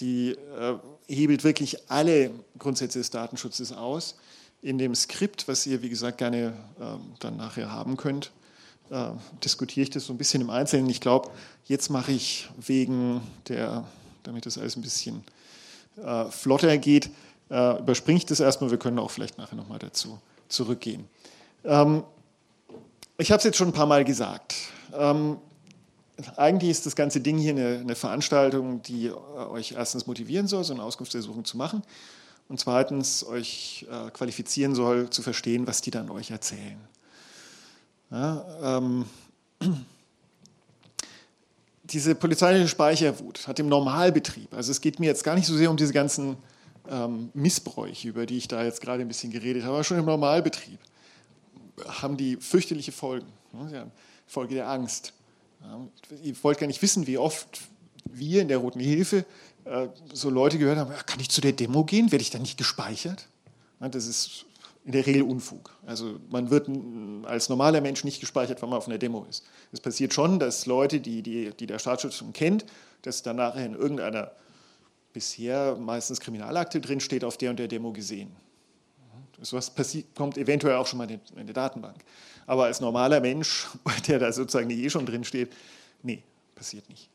die 0.00 0.32
äh, 0.32 0.78
hebelt 1.06 1.44
wirklich 1.44 1.90
alle 1.90 2.30
Grundsätze 2.58 2.98
des 2.98 3.10
Datenschutzes 3.10 3.72
aus. 3.72 4.18
In 4.60 4.78
dem 4.78 4.94
Skript, 4.94 5.46
was 5.48 5.64
ihr, 5.66 5.80
wie 5.80 5.88
gesagt, 5.88 6.18
gerne 6.18 6.52
dann 7.20 7.36
nachher 7.36 7.70
haben 7.70 7.96
könnt, 7.96 8.32
äh, 8.90 9.10
diskutiere 9.44 9.84
ich 9.84 9.90
das 9.90 10.06
so 10.06 10.12
ein 10.12 10.18
bisschen 10.18 10.40
im 10.40 10.50
Einzelnen. 10.50 10.88
Ich 10.88 11.00
glaube, 11.00 11.30
jetzt 11.64 11.90
mache 11.90 12.12
ich 12.12 12.48
wegen 12.58 13.20
der, 13.48 13.84
damit 14.22 14.46
das 14.46 14.58
alles 14.58 14.76
ein 14.76 14.82
bisschen 14.82 15.22
äh, 16.02 16.26
flotter 16.26 16.76
geht, 16.78 17.10
äh, 17.50 17.78
überspringe 17.78 18.18
ich 18.18 18.26
das 18.26 18.40
erstmal. 18.40 18.70
Wir 18.70 18.78
können 18.78 18.98
auch 18.98 19.10
vielleicht 19.10 19.38
nachher 19.38 19.56
nochmal 19.56 19.78
dazu 19.78 20.18
zurückgehen. 20.48 21.04
Ähm, 21.64 22.02
ich 23.18 23.30
habe 23.30 23.38
es 23.38 23.44
jetzt 23.44 23.56
schon 23.56 23.68
ein 23.68 23.72
paar 23.72 23.86
Mal 23.86 24.04
gesagt. 24.04 24.54
Ähm, 24.96 25.38
eigentlich 26.36 26.70
ist 26.70 26.86
das 26.86 26.96
ganze 26.96 27.20
Ding 27.20 27.38
hier 27.38 27.52
eine, 27.52 27.78
eine 27.78 27.94
Veranstaltung, 27.94 28.82
die 28.82 29.06
äh, 29.06 29.12
euch 29.12 29.72
erstens 29.72 30.06
motivieren 30.06 30.46
soll, 30.46 30.64
so 30.64 30.72
eine 30.72 30.82
Auskunftsersuchung 30.82 31.44
zu 31.44 31.56
machen 31.56 31.82
und 32.48 32.58
zweitens 32.58 33.24
euch 33.26 33.86
äh, 33.90 34.10
qualifizieren 34.10 34.74
soll, 34.74 35.10
zu 35.10 35.22
verstehen, 35.22 35.66
was 35.66 35.80
die 35.80 35.90
dann 35.90 36.10
euch 36.10 36.30
erzählen. 36.30 36.78
Ja, 38.10 38.78
ähm, 38.78 39.04
diese 41.84 42.14
polizeiliche 42.14 42.68
Speicherwut 42.68 43.46
hat 43.46 43.58
im 43.58 43.68
Normalbetrieb, 43.68 44.54
also 44.54 44.70
es 44.70 44.80
geht 44.80 45.00
mir 45.00 45.06
jetzt 45.06 45.24
gar 45.24 45.34
nicht 45.34 45.46
so 45.46 45.56
sehr 45.56 45.70
um 45.70 45.76
diese 45.76 45.92
ganzen 45.92 46.36
ähm, 46.88 47.30
Missbräuche, 47.34 48.08
über 48.08 48.26
die 48.26 48.38
ich 48.38 48.48
da 48.48 48.64
jetzt 48.64 48.80
gerade 48.80 49.02
ein 49.02 49.08
bisschen 49.08 49.30
geredet 49.30 49.62
habe, 49.62 49.74
aber 49.74 49.84
schon 49.84 49.98
im 49.98 50.04
Normalbetrieb 50.04 50.78
haben 51.86 52.16
die 52.16 52.36
fürchterliche 52.36 52.92
Folgen. 52.92 53.26
Ne? 53.52 53.90
Folge 54.26 54.54
der 54.54 54.68
Angst. 54.68 55.12
Ja, 55.62 55.80
ihr 56.22 56.34
wollt 56.42 56.58
gar 56.58 56.66
nicht 56.66 56.82
wissen, 56.82 57.06
wie 57.06 57.18
oft 57.18 57.60
wir 58.04 58.42
in 58.42 58.48
der 58.48 58.58
Roten 58.58 58.80
Hilfe 58.80 59.24
äh, 59.64 59.88
so 60.12 60.30
Leute 60.30 60.58
gehört 60.58 60.78
haben, 60.78 60.92
kann 61.06 61.20
ich 61.20 61.30
zu 61.30 61.40
der 61.40 61.52
Demo 61.52 61.84
gehen? 61.84 62.10
Werde 62.12 62.22
ich 62.22 62.30
da 62.30 62.38
nicht 62.38 62.58
gespeichert? 62.58 63.28
Ja, 63.80 63.88
das 63.88 64.06
ist 64.06 64.44
in 64.84 64.92
der 64.92 65.06
Regel 65.06 65.22
Unfug. 65.22 65.76
Also 65.86 66.18
man 66.30 66.50
wird 66.50 66.68
als 67.26 67.48
normaler 67.48 67.80
Mensch 67.80 68.04
nicht 68.04 68.20
gespeichert, 68.20 68.62
wenn 68.62 68.70
man 68.70 68.78
auf 68.78 68.88
einer 68.88 68.98
Demo 68.98 69.26
ist. 69.28 69.44
Es 69.72 69.80
passiert 69.80 70.14
schon, 70.14 70.38
dass 70.38 70.66
Leute, 70.66 71.00
die, 71.00 71.22
die, 71.22 71.50
die 71.50 71.66
der 71.66 71.78
Staatsschutz 71.78 72.14
schon 72.14 72.32
kennt, 72.32 72.64
dass 73.02 73.22
dann 73.22 73.36
nachher 73.36 73.66
in 73.66 73.74
irgendeiner 73.74 74.32
bisher 75.12 75.76
meistens 75.76 76.20
Kriminalakte 76.20 76.80
drinsteht, 76.80 77.24
auf 77.24 77.36
der 77.36 77.50
und 77.50 77.58
der 77.58 77.68
Demo 77.68 77.92
gesehen. 77.92 78.34
So 79.40 79.56
was 79.56 79.72
kommt 80.14 80.36
eventuell 80.36 80.76
auch 80.76 80.86
schon 80.86 80.98
mal 80.98 81.08
in 81.10 81.46
der 81.46 81.54
Datenbank. 81.54 82.04
Aber 82.46 82.64
als 82.64 82.80
normaler 82.80 83.20
Mensch, 83.20 83.68
der 84.08 84.18
da 84.18 84.32
sozusagen 84.32 84.70
eh 84.70 84.90
schon 84.90 85.06
drinsteht, 85.06 85.52
nee, 86.02 86.22
passiert 86.54 86.88
nicht. 86.88 87.08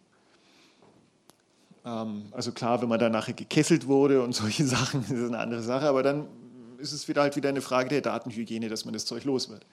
Ähm, 1.85 2.25
also 2.31 2.51
klar, 2.51 2.81
wenn 2.81 2.89
man 2.89 2.99
da 2.99 3.09
nachher 3.09 3.33
gekesselt 3.33 3.87
wurde 3.87 4.21
und 4.21 4.33
solche 4.35 4.65
Sachen, 4.65 5.01
ist 5.01 5.11
das 5.11 5.27
eine 5.27 5.39
andere 5.39 5.63
Sache, 5.63 5.87
aber 5.87 6.03
dann 6.03 6.27
ist 6.83 6.91
es 6.91 7.07
wieder 7.07 7.21
halt 7.21 7.35
wieder 7.35 7.49
eine 7.49 7.61
Frage 7.61 7.89
der 7.89 8.01
Datenhygiene, 8.01 8.69
dass 8.69 8.85
man 8.85 8.93
das 8.93 9.05
Zeug 9.05 9.23
los 9.23 9.49
wird. 9.49 9.65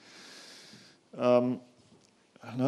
Ähm, 1.18 1.58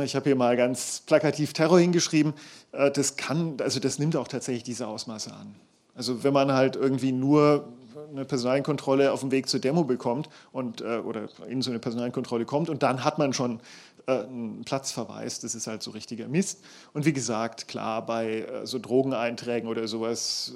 ich 0.04 0.14
habe 0.14 0.24
hier 0.24 0.36
mal 0.36 0.56
ganz 0.56 1.02
plakativ 1.06 1.52
Terror 1.52 1.80
hingeschrieben. 1.80 2.34
Äh, 2.72 2.90
das 2.90 3.16
kann, 3.16 3.56
also 3.60 3.80
das 3.80 3.98
nimmt 3.98 4.16
auch 4.16 4.28
tatsächlich 4.28 4.64
diese 4.64 4.86
Ausmaße 4.86 5.32
an. 5.32 5.54
Also 5.94 6.24
wenn 6.24 6.32
man 6.32 6.52
halt 6.52 6.76
irgendwie 6.76 7.12
nur 7.12 7.68
eine 8.10 8.24
Personalkontrolle 8.24 9.12
auf 9.12 9.20
dem 9.20 9.30
Weg 9.30 9.48
zur 9.48 9.60
Demo 9.60 9.84
bekommt 9.84 10.28
und, 10.50 10.80
äh, 10.80 10.98
oder 10.98 11.28
in 11.48 11.62
so 11.62 11.70
eine 11.70 11.78
Personalkontrolle 11.78 12.44
kommt 12.44 12.68
und 12.68 12.82
dann 12.82 13.04
hat 13.04 13.18
man 13.18 13.32
schon 13.32 13.60
äh, 14.06 14.24
einen 14.24 14.64
Platzverweis. 14.64 15.40
Das 15.40 15.54
ist 15.54 15.66
halt 15.66 15.82
so 15.82 15.92
richtiger 15.92 16.28
Mist. 16.28 16.62
Und 16.92 17.06
wie 17.06 17.12
gesagt, 17.12 17.68
klar, 17.68 18.04
bei 18.04 18.46
so 18.64 18.78
Drogeneinträgen 18.78 19.68
oder 19.68 19.86
sowas 19.88 20.52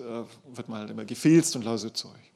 wird 0.55 0.69
man 0.69 0.81
halt 0.81 0.91
immer 0.91 1.05
gefilzt 1.05 1.57
und 1.57 1.65
lauter 1.65 1.95
Zeug. 1.95 2.36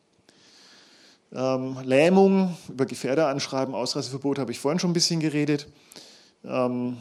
Ähm, 1.32 1.76
Lähmung, 1.84 2.56
über 2.68 2.86
Gefährder 2.86 3.28
anschreiben, 3.28 3.74
Ausreiseverbot 3.74 4.38
habe 4.38 4.50
ich 4.50 4.58
vorhin 4.58 4.80
schon 4.80 4.90
ein 4.90 4.94
bisschen 4.94 5.20
geredet. 5.20 5.68
Ähm, 6.44 6.96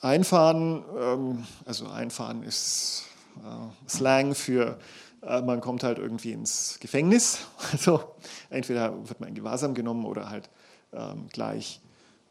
Einfahren, 0.00 0.84
ähm, 1.00 1.46
also 1.64 1.88
Einfahren 1.88 2.42
ist 2.42 3.04
äh, 3.38 3.88
Slang 3.88 4.34
für 4.34 4.78
äh, 5.26 5.42
man 5.42 5.60
kommt 5.60 5.82
halt 5.82 5.98
irgendwie 5.98 6.32
ins 6.32 6.78
Gefängnis. 6.80 7.38
Also 7.72 8.14
entweder 8.50 9.08
wird 9.08 9.20
man 9.20 9.30
in 9.30 9.34
Gewahrsam 9.34 9.74
genommen 9.74 10.04
oder 10.04 10.30
halt 10.30 10.50
ähm, 10.92 11.28
gleich 11.32 11.80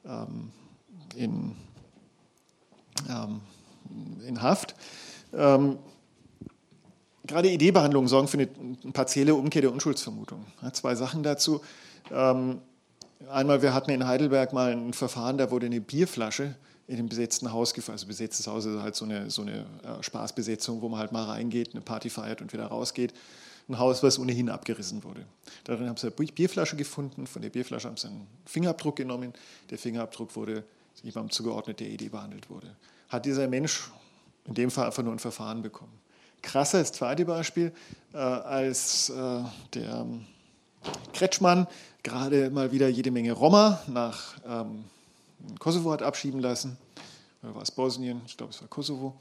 ähm, 0.06 0.52
in, 1.16 1.56
ähm, 3.10 3.42
in 4.26 4.42
Haft. 4.42 4.76
Gerade 7.26 7.50
ID-Behandlungen 7.50 8.08
sorgen 8.08 8.28
für 8.28 8.38
eine 8.38 8.48
partielle 8.92 9.34
Umkehr 9.36 9.62
der 9.62 9.72
Unschuldsvermutung. 9.72 10.46
Zwei 10.74 10.96
Sachen 10.96 11.24
dazu. 11.24 11.62
Ähm, 12.12 12.60
einmal, 13.30 13.62
wir 13.62 13.74
hatten 13.74 13.92
in 13.92 14.06
Heidelberg 14.06 14.52
mal 14.52 14.72
ein 14.72 14.94
Verfahren, 14.94 15.38
da 15.38 15.50
wurde 15.50 15.68
eine 15.68 15.80
Bierflasche 15.80 16.56
in 16.88 16.98
dem 16.98 17.08
besetzten 17.08 17.52
Haus 17.52 17.74
gefunden. 17.74 17.94
Also 17.94 18.08
besetztes 18.08 18.48
Haus 18.48 18.66
ist 18.66 18.82
halt 18.82 18.96
so 18.96 19.06
eine, 19.06 19.30
so 19.30 19.42
eine 19.42 19.66
äh, 19.84 20.02
Spaßbesetzung, 20.04 20.82
wo 20.82 20.90
man 20.90 21.00
halt 21.00 21.12
mal 21.14 21.24
reingeht, 21.24 21.74
eine 21.74 21.82
Party 21.82 22.10
feiert 22.10 22.42
und 22.42 22.52
wieder 22.52 22.66
rausgeht. 22.66 23.14
Ein 23.70 23.80
Haus, 23.80 24.04
was 24.04 24.20
ohnehin 24.20 24.50
abgerissen 24.50 25.06
wurde. 25.06 25.26
Darin 25.64 25.88
haben 25.88 25.96
sie 25.96 26.08
eine 26.08 26.28
Bierflasche 26.28 26.76
gefunden. 26.76 27.26
Von 27.26 27.42
der 27.42 27.50
Bierflasche 27.50 27.88
haben 27.88 27.96
sie 27.96 28.08
einen 28.08 28.28
Fingerabdruck 28.46 28.98
genommen. 28.98 29.32
Der 29.70 29.78
Fingerabdruck 29.78 30.36
wurde 30.36 30.66
jemandem 31.02 31.32
zugeordnet, 31.32 31.80
der 31.80 31.88
ED 31.88 32.12
behandelt 32.12 32.50
wurde. 32.50 32.76
Hat 33.08 33.26
dieser 33.26 33.48
Mensch 33.48 33.90
in 34.46 34.54
dem 34.54 34.70
Fall 34.70 34.88
einfach 34.88 35.04
nur 35.04 35.14
ein 35.14 35.20
Verfahren 35.20 35.62
bekommen. 35.62 36.03
Krasser 36.44 36.80
das 36.80 36.92
zweite 36.92 37.26
Beispiel, 37.26 37.74
äh, 38.14 38.18
als 38.18 39.10
äh, 39.10 39.42
der 39.74 40.06
Kretschmann 41.14 41.66
gerade 42.04 42.52
mal 42.52 42.72
wieder 42.72 42.88
jede 42.90 43.10
Menge 43.10 43.32
Roma 43.32 43.82
nach 43.88 44.36
ähm, 44.46 44.84
Kosovo 45.58 45.92
hat 45.92 46.04
abschieben 46.04 46.40
lassen, 46.40 46.78
oder 47.42 47.56
war 47.56 47.64
es 47.64 47.72
Bosnien, 47.72 48.22
ich 48.28 48.38
glaube 48.38 48.52
es 48.52 48.62
war 48.62 48.68
Kosovo, 48.68 49.16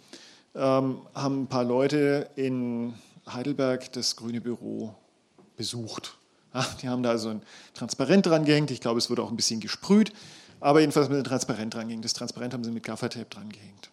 ähm, 0.55 1.01
haben 1.15 1.45
ein 1.45 1.47
paar 1.47 1.65
Leute 1.65 2.29
in 2.37 2.95
Heidelberg 3.33 3.93
das 3.93 4.17
Grüne 4.17 4.41
Büro 4.41 4.95
besucht. 5.57 6.17
Ja, 6.53 6.67
die 6.83 6.89
haben 6.89 7.03
da 7.03 7.11
also 7.11 7.31
ein 7.31 7.43
Transparent 7.73 8.27
dran 8.27 8.45
gehängt, 8.45 8.71
ich 8.71 8.81
glaube 8.81 8.99
es 8.99 9.09
wurde 9.09 9.23
auch 9.23 9.31
ein 9.31 9.37
bisschen 9.37 9.61
gesprüht, 9.61 10.13
aber 10.61 10.81
jedenfalls 10.81 11.09
mit 11.09 11.17
einem 11.17 11.25
Transparent 11.25 11.73
dran 11.75 11.87
gehängt. 11.87 12.05
Das 12.05 12.13
Transparent 12.13 12.53
haben 12.53 12.65
sie 12.65 12.73
mit 12.73 12.83
Gaffertape 12.83 13.27
dran 13.27 13.49
gehängt. 13.49 13.91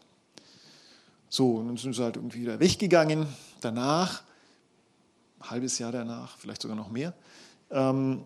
So, 1.30 1.58
und 1.58 1.68
dann 1.68 1.78
sind 1.78 1.94
sie 1.94 2.04
halt 2.04 2.16
irgendwie 2.16 2.42
wieder 2.42 2.60
weggegangen. 2.60 3.28
Danach, 3.62 4.24
ein 5.40 5.50
halbes 5.52 5.78
Jahr 5.78 5.92
danach, 5.92 6.38
vielleicht 6.38 6.62
sogar 6.62 6.76
noch 6.76 6.90
mehr, 6.90 7.14
ähm, 7.72 8.24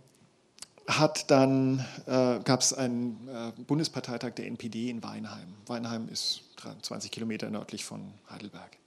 hat 0.88 1.30
dann, 1.30 1.86
äh, 2.06 2.40
gab 2.44 2.62
es 2.62 2.74
einen 2.74 3.28
äh, 3.28 3.52
Bundesparteitag 3.64 4.32
der 4.36 4.48
NPD 4.48 4.90
in 4.90 5.04
Weinheim. 5.04 5.54
Weinheim 5.66 6.08
ist 6.10 6.44
20 6.82 7.12
Kilometer 7.12 7.50
nördlich 7.50 7.86
von 7.86 8.14
Heidelberg. 8.30 8.78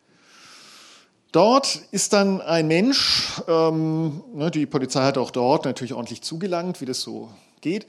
Dort 1.32 1.82
ist 1.90 2.12
dann 2.14 2.40
ein 2.40 2.66
Mensch, 2.66 3.32
ähm, 3.46 4.22
ne, 4.32 4.50
die 4.50 4.64
Polizei 4.64 5.02
hat 5.02 5.18
auch 5.18 5.30
dort 5.30 5.66
natürlich 5.66 5.92
ordentlich 5.92 6.22
zugelangt, 6.22 6.80
wie 6.80 6.86
das 6.86 7.02
so 7.02 7.30
geht, 7.60 7.86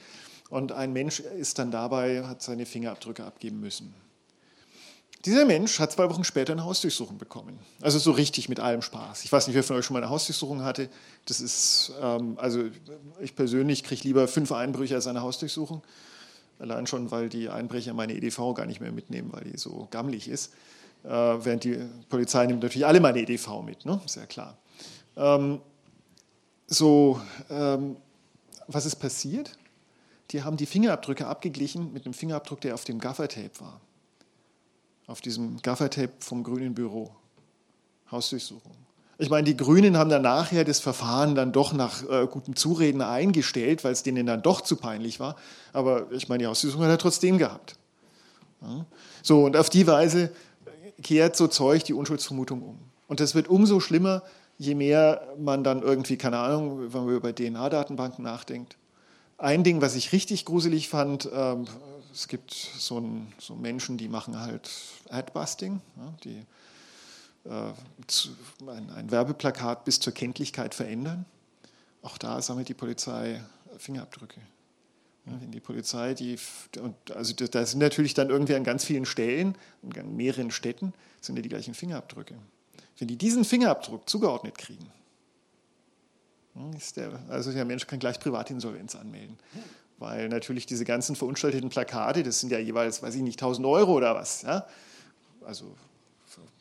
und 0.50 0.72
ein 0.72 0.92
Mensch 0.92 1.20
ist 1.20 1.58
dann 1.58 1.70
dabei, 1.70 2.24
hat 2.24 2.42
seine 2.42 2.66
Fingerabdrücke 2.66 3.24
abgeben 3.24 3.60
müssen. 3.60 3.94
Dieser 5.24 5.44
Mensch 5.44 5.80
hat 5.80 5.90
zwei 5.90 6.08
Wochen 6.08 6.22
später 6.22 6.52
eine 6.52 6.64
Hausdurchsuchung 6.64 7.18
bekommen. 7.18 7.58
Also 7.80 7.98
so 7.98 8.12
richtig 8.12 8.48
mit 8.48 8.60
allem 8.60 8.82
Spaß. 8.82 9.24
Ich 9.24 9.32
weiß 9.32 9.48
nicht, 9.48 9.56
wer 9.56 9.64
von 9.64 9.76
euch 9.76 9.84
schon 9.84 9.94
mal 9.94 10.02
eine 10.02 10.10
Hausdurchsuchung 10.10 10.62
hatte. 10.62 10.88
Das 11.24 11.40
ist, 11.40 11.92
ähm, 12.00 12.38
also 12.38 12.64
ich 13.20 13.34
persönlich 13.34 13.82
kriege 13.82 14.02
lieber 14.04 14.28
fünf 14.28 14.52
Einbrüche 14.52 14.94
als 14.94 15.08
eine 15.08 15.20
Hausdurchsuchung. 15.20 15.82
Allein 16.60 16.86
schon, 16.86 17.10
weil 17.10 17.28
die 17.28 17.48
Einbrecher 17.48 17.94
meine 17.94 18.14
EDV 18.14 18.54
gar 18.54 18.66
nicht 18.66 18.80
mehr 18.80 18.92
mitnehmen, 18.92 19.32
weil 19.32 19.44
die 19.44 19.58
so 19.58 19.88
gammelig 19.90 20.28
ist. 20.28 20.52
Äh, 21.04 21.08
während 21.08 21.64
die 21.64 21.78
Polizei 22.08 22.46
nimmt 22.46 22.62
natürlich 22.62 22.86
alle 22.86 23.00
meine 23.00 23.18
EDV 23.20 23.62
mit, 23.62 23.86
ne? 23.86 24.00
ja 24.14 24.26
klar. 24.26 24.56
Ähm, 25.16 25.60
so, 26.68 27.20
ähm, 27.50 27.96
was 28.68 28.86
ist 28.86 28.96
passiert? 28.96 29.56
Die 30.30 30.44
haben 30.44 30.56
die 30.56 30.66
Fingerabdrücke 30.66 31.26
abgeglichen 31.26 31.92
mit 31.92 32.04
einem 32.04 32.14
Fingerabdruck, 32.14 32.60
der 32.60 32.74
auf 32.74 32.84
dem 32.84 33.00
Gaffertape 33.00 33.60
war 33.60 33.80
auf 35.08 35.20
diesem 35.20 35.60
Gaffertape 35.62 36.12
vom 36.20 36.44
Grünen 36.44 36.74
Büro. 36.74 37.10
Hausdurchsuchung. 38.12 38.72
Ich 39.18 39.30
meine, 39.30 39.44
die 39.44 39.56
Grünen 39.56 39.96
haben 39.96 40.10
dann 40.10 40.22
nachher 40.22 40.64
das 40.64 40.78
Verfahren 40.78 41.34
dann 41.34 41.50
doch 41.50 41.72
nach 41.72 42.08
äh, 42.08 42.26
gutem 42.30 42.54
Zureden 42.54 43.02
eingestellt, 43.02 43.82
weil 43.82 43.92
es 43.92 44.04
denen 44.04 44.26
dann 44.26 44.42
doch 44.42 44.60
zu 44.60 44.76
peinlich 44.76 45.18
war. 45.18 45.34
Aber 45.72 46.12
ich 46.12 46.28
meine, 46.28 46.44
die 46.44 46.46
Hausdurchsuchung 46.46 46.84
hat 46.84 46.92
er 46.92 46.98
trotzdem 46.98 47.36
gehabt. 47.36 47.76
Ja. 48.62 48.86
So, 49.22 49.44
und 49.44 49.56
auf 49.56 49.70
die 49.70 49.86
Weise 49.88 50.30
kehrt 51.02 51.36
so 51.36 51.48
Zeug 51.48 51.84
die 51.84 51.94
Unschuldsvermutung 51.94 52.62
um. 52.62 52.78
Und 53.08 53.20
das 53.20 53.34
wird 53.34 53.48
umso 53.48 53.80
schlimmer, 53.80 54.22
je 54.58 54.74
mehr 54.74 55.26
man 55.38 55.64
dann 55.64 55.82
irgendwie, 55.82 56.16
keine 56.16 56.38
Ahnung, 56.38 56.92
wenn 56.92 57.04
man 57.04 57.14
über 57.14 57.34
DNA-Datenbanken 57.34 58.22
nachdenkt. 58.22 58.76
Ein 59.38 59.64
Ding, 59.64 59.80
was 59.80 59.96
ich 59.96 60.12
richtig 60.12 60.44
gruselig 60.44 60.88
fand, 60.88 61.28
ähm, 61.32 61.66
es 62.18 62.26
gibt 62.26 62.52
so, 62.52 62.98
ein, 62.98 63.32
so, 63.38 63.54
Menschen, 63.54 63.96
die 63.96 64.08
machen 64.08 64.40
halt 64.40 64.68
Adbusting, 65.08 65.80
ja, 65.96 66.14
die 66.24 66.44
äh, 67.48 67.72
zu, 68.08 68.30
ein, 68.66 68.90
ein, 68.90 69.10
Werbeplakat 69.12 69.84
bis 69.84 70.00
zur 70.00 70.12
Kenntlichkeit 70.12 70.74
verändern. 70.74 71.26
Auch 72.02 72.18
da 72.18 72.42
sammelt 72.42 72.68
die 72.68 72.74
Polizei 72.74 73.40
Fingerabdrücke. 73.76 74.40
Ja, 75.26 75.40
wenn 75.40 75.52
die 75.52 75.60
Polizei, 75.60 76.14
die, 76.14 76.36
und 76.80 76.96
also 77.12 77.34
da 77.34 77.64
sind 77.64 77.78
natürlich 77.78 78.14
dann 78.14 78.30
irgendwie 78.30 78.56
an 78.56 78.64
ganz 78.64 78.84
vielen 78.84 79.06
Stellen, 79.06 79.56
in 79.82 80.16
mehreren 80.16 80.50
Städten, 80.50 80.94
sind 81.20 81.36
ja 81.36 81.42
die 81.42 81.48
gleichen 81.48 81.74
Fingerabdrücke. 81.74 82.34
Wenn 82.98 83.06
die 83.06 83.16
diesen 83.16 83.44
Fingerabdruck 83.44 84.08
zugeordnet 84.08 84.58
kriegen, 84.58 84.90
ist 86.76 86.96
der, 86.96 87.20
also 87.28 87.52
der 87.52 87.64
Mensch 87.64 87.86
kann 87.86 88.00
gleich 88.00 88.18
Privatinsolvenz 88.18 88.96
anmelden 88.96 89.38
weil 89.98 90.28
natürlich 90.28 90.66
diese 90.66 90.84
ganzen 90.84 91.16
verunstalteten 91.16 91.70
Plakate, 91.70 92.22
das 92.22 92.40
sind 92.40 92.50
ja 92.50 92.58
jeweils, 92.58 93.02
weiß 93.02 93.14
ich 93.14 93.22
nicht, 93.22 93.40
1000 93.40 93.66
Euro 93.66 93.92
oder 93.92 94.14
was. 94.14 94.42
Ja? 94.42 94.66
Also 95.44 95.74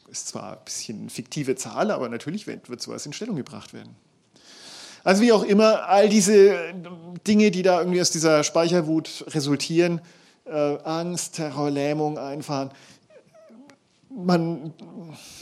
ist 0.10 0.30
zwar 0.30 0.54
ein 0.54 0.66
bisschen 0.66 1.10
fiktive 1.10 1.56
Zahl, 1.56 1.92
aber 1.92 2.10
natürlich 2.10 2.48
wird, 2.48 2.82
sowas 2.82 3.06
in 3.06 3.14
Stellung 3.14 3.36
gebracht 3.36 3.74
werden. 3.74 3.96
Also 5.04 5.22
wie 5.22 5.32
auch 5.32 5.44
immer, 5.44 5.88
all 5.88 6.10
diese 6.10 6.74
Dinge, 7.26 7.52
die 7.52 7.62
da 7.62 7.80
irgendwie 7.80 8.02
aus 8.02 8.12
dieser 8.12 8.44
Speicherwut 8.44 9.26
resultieren, 9.28 10.02
äh, 10.46 10.78
Angst, 10.84 11.36
Terror, 11.36 11.70
Lähmung 11.70 12.18
einfahren, 12.18 12.72
man, 14.10 14.74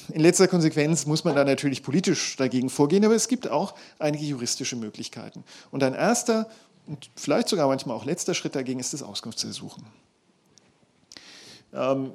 in 0.09 0.19
letzter 0.19 0.47
Konsequenz 0.47 1.05
muss 1.05 1.23
man 1.23 1.35
da 1.35 1.45
natürlich 1.45 1.81
politisch 1.81 2.35
dagegen 2.35 2.69
vorgehen, 2.69 3.05
aber 3.05 3.15
es 3.15 3.27
gibt 3.27 3.49
auch 3.49 3.73
einige 3.99 4.26
juristische 4.26 4.76
Möglichkeiten. 4.76 5.43
Und 5.72 5.81
ein 5.84 5.93
erster 5.93 6.49
und 6.87 7.09
vielleicht 7.15 7.49
sogar 7.49 7.67
manchmal 7.67 7.95
auch 7.95 8.05
letzter 8.05 8.33
Schritt 8.33 8.55
dagegen 8.55 8.79
ist 8.79 8.93
das 8.93 9.03
Auskunftsersuchen. 9.03 9.83
Ähm, 11.73 12.11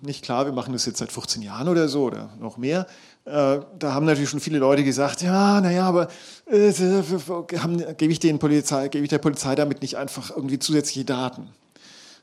nicht 0.00 0.24
klar, 0.24 0.46
wir 0.46 0.52
machen 0.52 0.72
das 0.72 0.86
jetzt 0.86 0.98
seit 0.98 1.12
15 1.12 1.42
Jahren 1.42 1.68
oder 1.68 1.88
so 1.88 2.04
oder 2.04 2.30
noch 2.40 2.56
mehr. 2.56 2.86
Äh, 3.24 3.60
da 3.78 3.94
haben 3.94 4.04
natürlich 4.04 4.30
schon 4.30 4.40
viele 4.40 4.58
Leute 4.58 4.82
gesagt, 4.82 5.22
ja, 5.22 5.60
naja, 5.60 5.86
aber 5.86 6.08
äh, 6.46 6.72
gebe 6.72 8.12
ich, 8.12 8.20
gebe 8.20 8.52
ich 8.52 9.08
der 9.08 9.18
Polizei 9.18 9.54
damit 9.54 9.80
nicht 9.82 9.96
einfach 9.96 10.30
irgendwie 10.30 10.58
zusätzliche 10.58 11.04
Daten? 11.04 11.50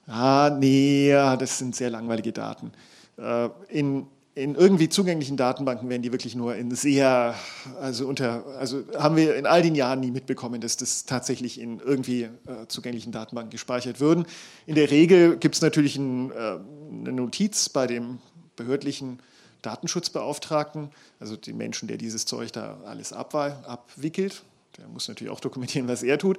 Ah, 0.07 0.49
nee, 0.59 1.11
das 1.11 1.59
sind 1.59 1.75
sehr 1.75 1.89
langweilige 1.89 2.33
Daten. 2.33 2.71
Äh, 3.17 3.49
in 3.69 4.07
in 4.35 4.55
irgendwie 4.55 4.89
zugänglichen 4.89 5.37
Datenbanken 5.37 5.89
werden 5.89 6.01
die 6.01 6.11
wirklich 6.11 6.35
nur 6.35 6.55
in 6.55 6.73
sehr, 6.73 7.35
also 7.81 8.07
unter, 8.07 8.45
also 8.57 8.83
haben 8.97 9.15
wir 9.15 9.35
in 9.35 9.45
all 9.45 9.61
den 9.61 9.75
Jahren 9.75 9.99
nie 9.99 10.11
mitbekommen, 10.11 10.61
dass 10.61 10.77
das 10.77 11.05
tatsächlich 11.05 11.59
in 11.59 11.79
irgendwie 11.79 12.23
äh, 12.23 12.67
zugänglichen 12.67 13.11
Datenbanken 13.11 13.49
gespeichert 13.49 13.99
würden. 13.99 14.25
In 14.65 14.75
der 14.75 14.91
Regel 14.91 15.37
gibt 15.37 15.55
es 15.55 15.61
natürlich 15.61 15.97
ein, 15.97 16.31
äh, 16.31 16.35
eine 16.35 17.11
Notiz 17.11 17.69
bei 17.69 17.87
dem 17.87 18.19
behördlichen 18.55 19.19
Datenschutzbeauftragten, 19.61 20.91
also 21.19 21.35
dem 21.35 21.57
Menschen, 21.57 21.87
der 21.87 21.97
dieses 21.97 22.25
Zeug 22.25 22.53
da 22.53 22.77
alles 22.85 23.11
abwickelt. 23.11 24.43
Der 24.77 24.87
muss 24.87 25.07
natürlich 25.07 25.33
auch 25.33 25.41
dokumentieren, 25.41 25.87
was 25.87 26.03
er 26.03 26.17
tut. 26.17 26.37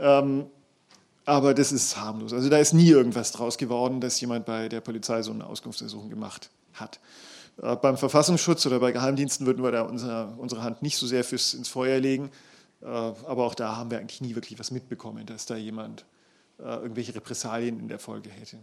Ähm, 0.00 0.46
aber 1.24 1.52
das 1.52 1.72
ist 1.72 1.96
harmlos. 1.98 2.32
Also 2.32 2.48
da 2.48 2.58
ist 2.58 2.72
nie 2.72 2.88
irgendwas 2.88 3.32
draus 3.32 3.58
geworden, 3.58 4.00
dass 4.00 4.20
jemand 4.20 4.46
bei 4.46 4.68
der 4.68 4.80
Polizei 4.80 5.22
so 5.22 5.30
eine 5.30 5.46
Auskunftsersuchung 5.46 6.08
gemacht 6.08 6.50
hat. 6.80 7.00
Äh, 7.62 7.76
beim 7.76 7.96
Verfassungsschutz 7.96 8.66
oder 8.66 8.80
bei 8.80 8.92
Geheimdiensten 8.92 9.46
würden 9.46 9.62
wir 9.62 9.72
da 9.72 9.82
unsere, 9.82 10.34
unsere 10.38 10.62
Hand 10.62 10.82
nicht 10.82 10.96
so 10.96 11.06
sehr 11.06 11.24
fürs 11.24 11.54
ins 11.54 11.68
Feuer 11.68 12.00
legen. 12.00 12.30
Äh, 12.82 12.86
aber 12.86 13.44
auch 13.44 13.54
da 13.54 13.76
haben 13.76 13.90
wir 13.90 13.98
eigentlich 13.98 14.20
nie 14.20 14.34
wirklich 14.34 14.58
was 14.58 14.70
mitbekommen, 14.70 15.26
dass 15.26 15.46
da 15.46 15.56
jemand 15.56 16.04
äh, 16.58 16.62
irgendwelche 16.62 17.14
Repressalien 17.14 17.78
in 17.80 17.88
der 17.88 17.98
Folge 17.98 18.30
hätte. 18.30 18.58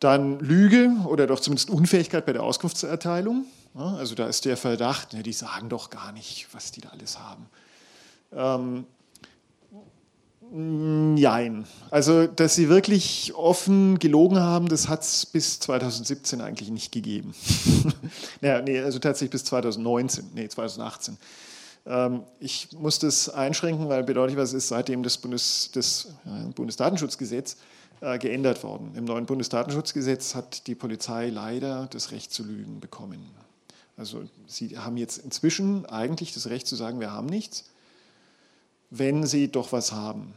Dann 0.00 0.40
Lüge 0.40 0.94
oder 1.06 1.26
doch 1.26 1.40
zumindest 1.40 1.70
Unfähigkeit 1.70 2.26
bei 2.26 2.32
der 2.32 2.42
Auskunftserteilung. 2.42 3.46
Also 3.74 4.14
da 4.14 4.26
ist 4.26 4.44
der 4.44 4.56
Verdacht, 4.56 5.12
ne, 5.12 5.22
die 5.22 5.32
sagen 5.32 5.68
doch 5.68 5.90
gar 5.90 6.12
nicht, 6.12 6.48
was 6.52 6.70
die 6.72 6.80
da 6.80 6.90
alles 6.90 7.18
haben. 7.18 7.46
Ähm, 8.32 8.86
Nein. 10.52 11.66
Also, 11.90 12.26
dass 12.26 12.54
sie 12.54 12.68
wirklich 12.68 13.34
offen 13.34 13.98
gelogen 13.98 14.38
haben, 14.38 14.68
das 14.68 14.88
hat 14.88 15.02
es 15.02 15.26
bis 15.26 15.58
2017 15.60 16.40
eigentlich 16.40 16.70
nicht 16.70 16.92
gegeben. 16.92 17.34
naja, 18.40 18.62
nee, 18.62 18.78
also 18.80 18.98
tatsächlich 18.98 19.30
bis 19.30 19.44
2019, 19.44 20.30
nee, 20.34 20.48
2018. 20.48 21.16
Ähm, 21.86 22.22
ich 22.38 22.68
muss 22.72 22.98
das 22.98 23.28
einschränken, 23.28 23.88
weil 23.88 24.04
bedeutet 24.04 24.36
was 24.36 24.52
ist, 24.52 24.68
seitdem 24.68 25.02
das, 25.02 25.18
Bundes, 25.18 25.70
das 25.72 26.14
äh, 26.24 26.52
Bundesdatenschutzgesetz 26.52 27.56
äh, 28.00 28.18
geändert 28.18 28.62
worden. 28.62 28.92
Im 28.94 29.04
neuen 29.04 29.26
Bundesdatenschutzgesetz 29.26 30.34
hat 30.34 30.66
die 30.66 30.74
Polizei 30.74 31.28
leider 31.28 31.86
das 31.90 32.12
Recht 32.12 32.32
zu 32.32 32.44
lügen 32.44 32.80
bekommen. 32.80 33.30
Also 33.96 34.24
sie 34.46 34.78
haben 34.78 34.96
jetzt 34.96 35.18
inzwischen 35.18 35.86
eigentlich 35.86 36.34
das 36.34 36.48
Recht 36.48 36.66
zu 36.66 36.76
sagen, 36.76 37.00
wir 37.00 37.12
haben 37.12 37.26
nichts, 37.26 37.64
wenn 38.98 39.26
sie 39.26 39.48
doch 39.48 39.72
was 39.72 39.92
haben. 39.92 40.32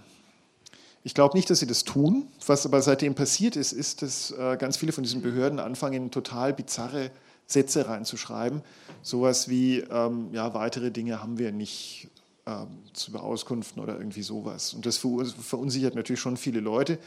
Ich 1.04 1.14
glaube 1.14 1.38
nicht, 1.38 1.50
dass 1.50 1.60
sie 1.60 1.68
das 1.68 1.84
tun. 1.84 2.28
Was 2.46 2.66
aber 2.66 2.82
seitdem 2.82 3.16
passiert 3.16 3.56
ist, 3.56 3.72
ist, 3.72 4.02
dass 4.02 4.32
äh, 4.32 4.58
ganz 4.58 4.78
viele 4.78 4.92
von 4.92 5.04
diesen 5.04 5.22
Behörden 5.22 5.60
anfangen, 5.60 6.12
total 6.12 6.54
bizarre 6.54 7.12
Sätze 7.48 7.88
reinzuschreiben. 7.88 8.62
Sowas 9.02 9.50
wie, 9.50 9.80
ähm, 9.80 10.30
ja, 10.34 10.54
weitere 10.54 10.92
Dinge 10.92 11.22
haben 11.22 11.40
wir 11.40 11.52
nicht 11.52 12.10
ähm, 12.46 12.68
zu 12.94 13.12
Beauskunften 13.12 13.82
oder 13.82 13.98
irgendwie 13.98 14.24
sowas. 14.24 14.74
Und 14.74 14.86
das 14.86 14.98
verunsichert 14.98 15.96
natürlich 15.96 16.20
schon 16.20 16.38
viele 16.38 16.60
Leute 16.60 17.00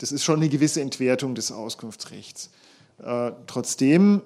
das 0.00 0.12
ist 0.12 0.24
schon 0.24 0.36
eine 0.36 0.48
gewisse 0.48 0.80
Entwertung 0.80 1.34
des 1.34 1.52
Auskunftsrechts. 1.52 2.50
Äh, 3.02 3.32
trotzdem, 3.46 4.22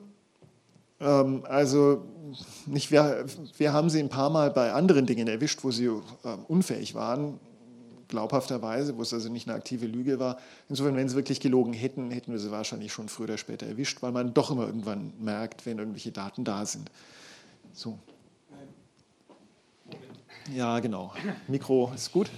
ähm, 1.01 1.45
also 1.49 2.05
nicht, 2.67 2.91
wir, 2.91 3.27
wir 3.57 3.73
haben 3.73 3.91
sie 3.91 4.01
ein 4.01 4.09
paar 4.09 4.31
Mal 4.31 4.51
bei 4.51 4.73
anderen 4.73 5.07
Dingen 5.07 5.29
erwischt, 5.29 5.65
wo 5.65 5.71
sie 5.71 5.87
äh, 5.87 6.01
unfähig 6.49 6.95
waren, 6.95 7.39
glaubhafterweise, 8.09 8.97
wo 8.97 9.03
es 9.03 9.13
also 9.13 9.29
nicht 9.29 9.49
eine 9.49 9.57
aktive 9.57 9.87
Lüge 9.87 10.19
war. 10.19 10.39
Insofern, 10.69 10.97
wenn 10.97 11.09
sie 11.09 11.17
wirklich 11.17 11.41
gelogen 11.41 11.73
hätten, 11.73 12.11
hätten 12.11 12.33
wir 12.33 12.39
sie 12.39 12.51
wahrscheinlich 12.51 12.93
schon 12.93 13.09
früher 13.09 13.25
oder 13.25 13.39
später 13.39 13.67
erwischt, 13.67 14.03
weil 14.03 14.13
man 14.13 14.35
doch 14.35 14.51
immer 14.51 14.67
irgendwann 14.67 15.13
merkt, 15.21 15.67
wenn 15.67 15.79
irgendwelche 15.79 16.13
Daten 16.13 16.45
da 16.45 16.65
sind. 16.67 16.91
So. 17.73 17.99
Ja, 20.55 20.79
genau. 20.81 21.13
Mikro 21.49 21.91
ist 21.95 22.13
gut. 22.13 22.31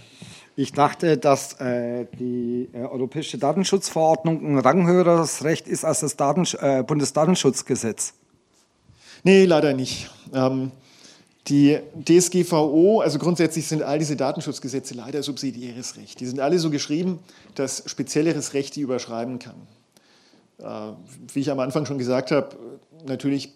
Ich 0.55 0.73
dachte, 0.73 1.19
dass 1.19 1.61
äh, 1.61 2.07
die 2.19 2.71
äh, 2.73 2.79
Europäische 2.79 3.37
Datenschutzverordnung 3.37 4.43
ein 4.43 4.59
ranghöheres 4.59 5.45
Recht 5.45 5.69
ist 5.69 5.85
als 5.85 6.01
das 6.01 6.17
Daten, 6.17 6.47
äh, 6.61 6.83
Bundesdatenschutzgesetz. 6.83 8.15
Nee, 9.27 9.45
leider 9.45 9.75
nicht. 9.75 10.09
Ähm, 10.33 10.71
die 11.49 11.81
DSGVO, 12.01 13.01
also 13.01 13.19
grundsätzlich 13.19 13.67
sind 13.67 13.83
all 13.83 13.99
diese 13.99 14.15
Datenschutzgesetze 14.15 14.95
leider 14.95 15.21
subsidiäres 15.25 15.97
Recht. 15.97 16.21
Die 16.21 16.27
sind 16.27 16.39
alle 16.39 16.61
so 16.61 16.71
geschrieben, 16.71 17.19
dass 17.57 17.83
spezielleres 17.87 18.55
Recht 18.55 18.77
die 18.77 18.83
überschreiben 18.83 19.41
kann. 19.41 19.57
Äh, 20.59 20.95
wie 21.35 21.41
ich 21.41 21.51
am 21.51 21.59
Anfang 21.59 21.87
schon 21.87 21.99
gesagt 21.99 22.31
habe, 22.31 22.55
natürlich 23.05 23.53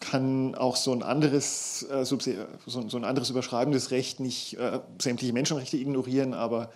kann 0.00 0.56
auch 0.56 0.74
so 0.74 0.90
ein 0.90 1.04
anderes, 1.04 1.86
äh, 1.88 2.04
so 2.04 2.18
ein 2.96 3.04
anderes 3.04 3.30
überschreibendes 3.30 3.92
Recht 3.92 4.18
nicht 4.18 4.58
äh, 4.58 4.80
sämtliche 5.00 5.32
Menschenrechte 5.32 5.76
ignorieren, 5.76 6.34
aber 6.34 6.72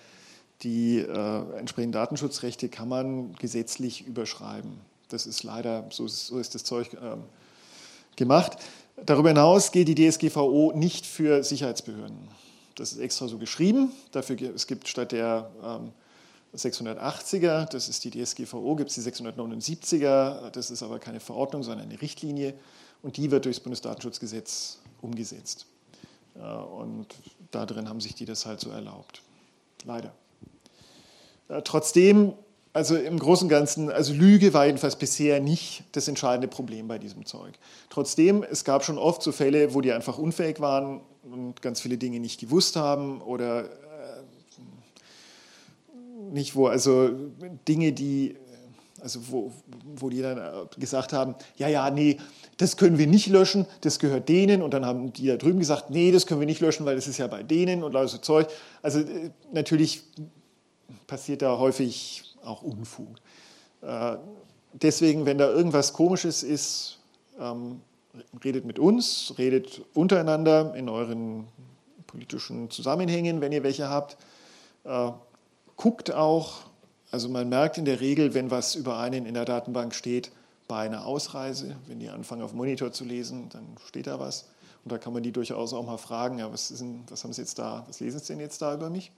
die 0.63 0.99
äh, 0.99 1.59
entsprechenden 1.59 1.95
Datenschutzrechte 1.95 2.69
kann 2.69 2.89
man 2.89 3.35
gesetzlich 3.41 4.07
überschreiben. 4.07 4.75
Das 5.09 5.27
ist 5.27 5.43
leider, 5.43 5.87
so 5.91 6.07
ist, 6.07 6.29
so 6.29 6.39
ist 6.39 6.55
das 6.55 6.63
Zeug 6.63 6.97
ähm, 7.03 7.25
gemacht. 8.21 8.59
Darüber 9.05 9.31
hinaus 9.31 9.73
gilt 9.73 9.89
die 9.89 9.97
DSGVO 9.97 10.73
nicht 10.77 11.05
für 11.05 11.43
Sicherheitsbehörden. 11.43 12.29
Das 12.77 12.93
ist 12.93 12.99
extra 12.99 13.27
so 13.27 13.39
geschrieben. 13.39 13.91
Dafür, 14.13 14.37
es 14.55 14.69
gibt 14.69 14.87
statt 14.87 15.11
der 15.11 15.51
ähm, 15.65 15.91
680er, 16.55 17.67
das 17.67 17.89
ist 17.89 18.05
die 18.05 18.11
DSGVO, 18.11 18.77
gibt 18.77 18.91
es 18.91 18.97
die 18.97 19.11
679er. 19.11 20.51
Das 20.51 20.71
ist 20.71 20.83
aber 20.83 20.99
keine 20.99 21.19
Verordnung, 21.19 21.65
sondern 21.65 21.89
eine 21.89 22.01
Richtlinie 22.01 22.55
und 23.03 23.17
die 23.17 23.31
wird 23.31 23.45
durchs 23.47 23.61
Bundesdatenschutzgesetz 23.61 24.79
umgesetzt. 25.01 25.67
Und 26.35 27.07
da 27.51 27.67
drin 27.67 27.89
haben 27.89 28.01
sich 28.01 28.15
die 28.15 28.25
das 28.25 28.47
halt 28.47 28.61
so 28.61 28.71
erlaubt. 28.71 29.23
Leider. 29.85 30.13
Trotzdem, 31.65 32.35
also 32.73 32.97
im 32.97 33.19
Großen 33.19 33.47
und 33.47 33.49
Ganzen, 33.49 33.91
also 33.91 34.13
Lüge 34.13 34.55
war 34.55 34.67
jedenfalls 34.67 34.97
bisher 34.97 35.41
nicht 35.41 35.85
das 35.93 36.07
entscheidende 36.09 36.49
Problem 36.49 36.87
bei 36.89 36.99
diesem 36.99 37.27
Zeug. 37.27 37.55
Trotzdem, 37.89 38.45
es 38.49 38.65
gab 38.65 38.85
schon 38.85 38.99
oft 38.99 39.23
so 39.23 39.33
Fälle, 39.33 39.75
wo 39.75 39.81
die 39.81 39.93
einfach 39.93 40.19
unfähig 40.19 40.61
waren 40.61 41.01
und 41.23 41.63
ganz 41.63 41.81
viele 41.81 41.99
Dinge 41.99 42.21
nicht 42.21 42.41
gewusst 42.41 42.77
haben 42.77 43.21
oder 43.23 43.65
äh, 43.65 43.67
nicht 46.31 46.55
wo, 46.55 46.69
also 46.69 47.11
Dinge, 47.67 47.93
die 47.93 48.37
also 49.03 49.21
wo, 49.31 49.53
wo 49.97 50.11
die 50.11 50.23
dann 50.23 50.39
äh, 50.39 50.79
gesagt 50.79 51.13
haben, 51.13 51.35
ja, 51.57 51.69
ja, 51.69 51.91
nee, 51.91 52.19
das 52.57 52.77
können 52.77 52.99
wir 52.99 53.07
nicht 53.07 53.27
löschen, 53.29 53.67
das 53.81 53.99
gehört 53.99 54.29
denen. 54.29 54.63
Und 54.63 54.75
dann 54.75 54.85
haben 54.85 55.13
die 55.13 55.27
da 55.27 55.37
drüben 55.37 55.59
gesagt, 55.59 55.91
nee, 55.91 56.13
das 56.13 56.27
können 56.27 56.41
wir 56.41 56.47
nicht 56.47 56.61
löschen, 56.61 56.87
weil 56.87 56.97
das 56.97 57.09
ist 57.09 57.19
ja 57.19 57.27
bei 57.27 57.43
denen 57.43 57.83
und 57.83 57.93
so 58.09 58.19
Zeug. 58.19 58.49
Also 58.83 59.01
äh, 59.01 59.31
natürlich 59.53 60.03
passiert 61.07 61.43
da 61.43 61.59
häufig 61.59 62.30
auch 62.45 62.63
Unfug. 62.63 63.17
Äh, 63.83 64.17
deswegen, 64.73 65.27
wenn 65.27 65.39
da 65.39 65.49
irgendwas 65.49 65.93
Komisches 65.93 66.43
ist, 66.43 66.99
ähm, 67.39 67.81
redet 68.43 68.65
mit 68.65 68.79
uns, 68.79 69.35
redet 69.39 69.83
untereinander 69.95 70.75
in 70.75 70.89
euren 70.89 71.47
politischen 72.07 72.71
Zusammenhängen, 72.71 73.41
wenn 73.41 73.53
ihr 73.53 73.63
welche 73.63 73.89
habt. 73.89 74.17
guckt 75.77 76.13
auch, 76.13 76.65
also 77.13 77.29
man 77.29 77.49
merkt 77.49 77.79
in 77.79 77.85
der 77.85 78.01
Regel, 78.01 78.35
wenn 78.35 78.51
was 78.51 78.75
über 78.75 78.99
einen 78.99 79.27
in 79.27 79.35
der 79.35 79.45
Datenbank 79.45 79.95
steht, 79.95 80.33
bei 80.71 80.83
einer 80.83 81.05
Ausreise, 81.05 81.77
wenn 81.89 81.99
die 81.99 82.09
anfangen 82.09 82.43
auf 82.43 82.55
Monitor 82.55 82.93
zu 82.93 83.05
lesen, 83.05 83.49
dann 83.49 83.67
steht 83.89 84.07
da 84.07 84.21
was. 84.21 84.47
Und 84.85 84.93
da 84.93 84.99
kann 84.99 85.13
man 85.13 85.25
die 85.25 85.33
durchaus 85.33 85.73
auch 85.73 85.85
mal 85.85 85.99
fragen, 85.99 86.39
ja, 86.39 86.53
was, 86.53 86.69
denn, 86.69 87.03
was 87.09 87.25
haben 87.25 87.33
Sie 87.33 87.43
jetzt 87.43 87.59
da, 87.59 87.85
was 87.89 87.99
lesen 87.99 88.21
Sie 88.21 88.29
denn 88.29 88.41
jetzt 88.41 88.63
da 88.63 88.73
über 88.73 88.89
mich? 88.89 89.11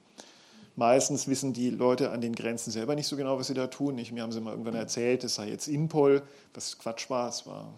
Meistens 0.74 1.28
wissen 1.28 1.52
die 1.52 1.70
Leute 1.70 2.10
an 2.10 2.20
den 2.20 2.34
Grenzen 2.34 2.70
selber 2.70 2.94
nicht 2.94 3.06
so 3.06 3.16
genau, 3.16 3.38
was 3.38 3.48
sie 3.48 3.54
da 3.54 3.66
tun. 3.66 3.98
Ich, 3.98 4.10
mir 4.10 4.22
haben 4.22 4.32
sie 4.32 4.40
mal 4.40 4.52
irgendwann 4.52 4.74
erzählt, 4.74 5.22
es 5.24 5.34
sei 5.34 5.48
jetzt 5.48 5.68
Inpol, 5.68 6.22
was 6.54 6.78
Quatsch 6.78 7.10
war, 7.10 7.28
es 7.28 7.46
war 7.46 7.68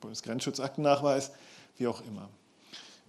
Bundesgrenzschutzaktennachweis, 0.00 1.32
wie 1.76 1.86
auch 1.86 2.00
immer. 2.08 2.28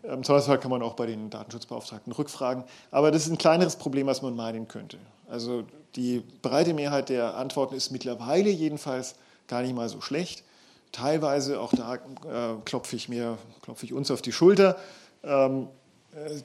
Im 0.04 0.24
Zweifelsfall 0.24 0.60
kann 0.60 0.72
man 0.72 0.84
auch 0.84 0.94
bei 0.94 1.06
den 1.06 1.30
Datenschutzbeauftragten 1.30 2.14
rückfragen. 2.14 2.64
Aber 2.92 3.12
das 3.12 3.26
ist 3.26 3.32
ein 3.32 3.38
kleineres 3.38 3.76
Problem, 3.76 4.08
als 4.10 4.22
man 4.22 4.36
meinen 4.36 4.68
könnte. 4.68 4.98
Also 5.30 5.64
die 5.96 6.22
breite 6.42 6.74
Mehrheit 6.74 7.10
der 7.10 7.36
Antworten 7.36 7.76
ist 7.76 7.92
mittlerweile 7.92 8.50
jedenfalls 8.50 9.16
gar 9.48 9.62
nicht 9.62 9.74
mal 9.74 9.90
so 9.90 10.02
schlecht. 10.02 10.44
Teilweise, 10.92 11.60
auch 11.60 11.74
da 11.74 11.96
äh, 11.96 12.00
klopfe 12.66 12.96
ich 12.96 13.10
mir, 13.10 13.38
ich 13.82 13.94
uns 13.94 14.12
auf 14.12 14.22
die 14.22 14.32
Schulter. 14.32 14.78
Ähm, 15.24 15.64
äh, 15.64 15.68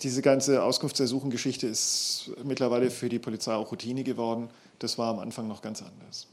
diese 0.02 0.20
ganze 0.20 0.62
Auskunftsersuchen-Geschichte 0.62 1.66
ist 1.66 2.32
mittlerweile 2.42 2.90
für 2.90 3.08
die 3.08 3.18
Polizei 3.18 3.54
auch 3.54 3.70
Routine 3.70 4.02
geworden. 4.02 4.50
Das 4.80 4.98
war 4.98 5.10
am 5.10 5.20
Anfang 5.20 5.46
noch 5.46 5.62
ganz 5.62 5.82
anders. 5.82 6.26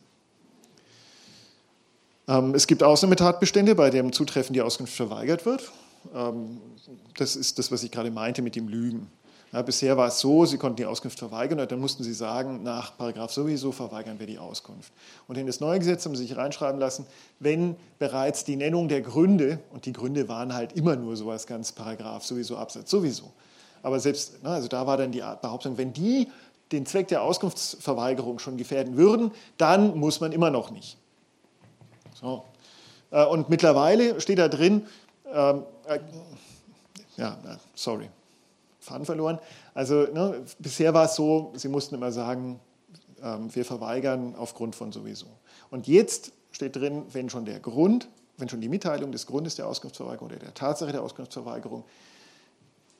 Ähm, 2.28 2.56
es 2.56 2.66
gibt 2.68 2.82
Ausnahmetatbestände, 2.84 3.76
bei 3.76 3.90
denen 3.90 4.12
Zutreffen 4.12 4.54
die 4.54 4.62
Auskunft 4.62 4.94
verweigert 4.94 5.46
wird. 5.46 5.72
Ähm, 6.16 6.60
das 7.18 7.36
ist 7.36 7.60
das, 7.60 7.72
was 7.72 7.84
ich 7.84 7.92
gerade 7.92 8.12
meinte 8.12 8.42
mit 8.42 8.56
dem 8.56 8.68
Lügen. 8.68 9.08
Ja, 9.58 9.64
bisher 9.64 9.98
war 9.98 10.10
es 10.10 10.20
so, 10.20 10.46
Sie 10.46 10.60
konnten 10.60 10.76
die 10.76 10.86
Auskunft 10.86 11.18
verweigern 11.18 11.60
und 11.60 11.72
dann 11.72 11.80
mussten 11.80 12.04
Sie 12.04 12.14
sagen, 12.14 12.62
nach 12.62 12.96
Paragraph 12.96 13.32
sowieso 13.32 13.72
verweigern 13.72 14.20
wir 14.20 14.28
die 14.28 14.38
Auskunft. 14.38 14.94
Und 15.28 15.36
in 15.36 15.48
das 15.48 15.62
neue 15.62 15.80
Gesetz 15.80 16.06
haben 16.06 16.16
Sie 16.16 16.28
sich 16.28 16.38
reinschreiben 16.38 16.80
lassen, 16.80 17.08
wenn 17.40 17.76
bereits 17.98 18.44
die 18.44 18.56
Nennung 18.56 18.88
der 18.88 19.02
Gründe, 19.02 19.58
und 19.72 19.88
die 19.88 19.94
Gründe 19.94 20.30
waren 20.30 20.54
halt 20.54 20.74
immer 20.74 20.96
nur 20.96 21.18
so 21.18 21.32
als 21.32 21.48
ganz 21.48 21.72
Paragraph 21.72 22.24
sowieso, 22.24 22.56
Absatz 22.56 22.92
sowieso. 22.92 23.32
Aber 23.82 24.00
selbst, 24.00 24.36
also 24.44 24.68
da 24.68 24.86
war 24.86 24.96
dann 24.96 25.12
die 25.12 25.24
Behauptung, 25.42 25.76
wenn 25.80 25.92
die 25.92 26.28
den 26.72 26.86
Zweck 26.86 27.08
der 27.08 27.24
Auskunftsverweigerung 27.24 28.38
schon 28.38 28.58
gefährden 28.58 28.96
würden, 28.96 29.32
dann 29.58 29.98
muss 29.98 30.20
man 30.20 30.34
immer 30.34 30.52
noch 30.52 30.70
nicht. 30.70 30.98
So. 32.14 32.44
Äh, 33.10 33.26
und 33.26 33.50
mittlerweile 33.50 34.22
steht 34.22 34.38
da 34.38 34.50
drin, 34.50 34.86
ähm, 35.34 35.64
äh, 35.88 36.00
ja, 37.18 37.36
sorry, 37.74 38.08
Faden 38.88 39.06
verloren. 39.06 39.40
Also 39.74 40.04
ne, 40.14 40.44
bisher 40.60 40.94
war 40.94 41.06
es 41.06 41.16
so, 41.16 41.54
sie 41.56 41.68
mussten 41.68 41.96
immer 41.96 42.12
sagen, 42.12 42.60
ähm, 43.22 43.54
wir 43.54 43.66
verweigern 43.66 44.36
aufgrund 44.36 44.76
von 44.76 44.92
sowieso. 44.92 45.28
Und 45.70 45.88
jetzt 45.88 46.32
steht 46.52 46.76
drin, 46.76 47.04
wenn 47.12 47.30
schon 47.30 47.46
der 47.46 47.60
Grund, 47.60 48.08
wenn 48.38 48.50
schon 48.50 48.62
die 48.62 48.70
Mitteilung 48.70 49.12
des 49.12 49.26
Grundes 49.26 49.56
der 49.56 49.68
Auskunftsverweigerung 49.68 50.30
oder 50.30 50.38
der 50.38 50.54
Tatsache 50.54 50.92
der 50.92 51.04
Auskunftsverweigerung 51.04 51.84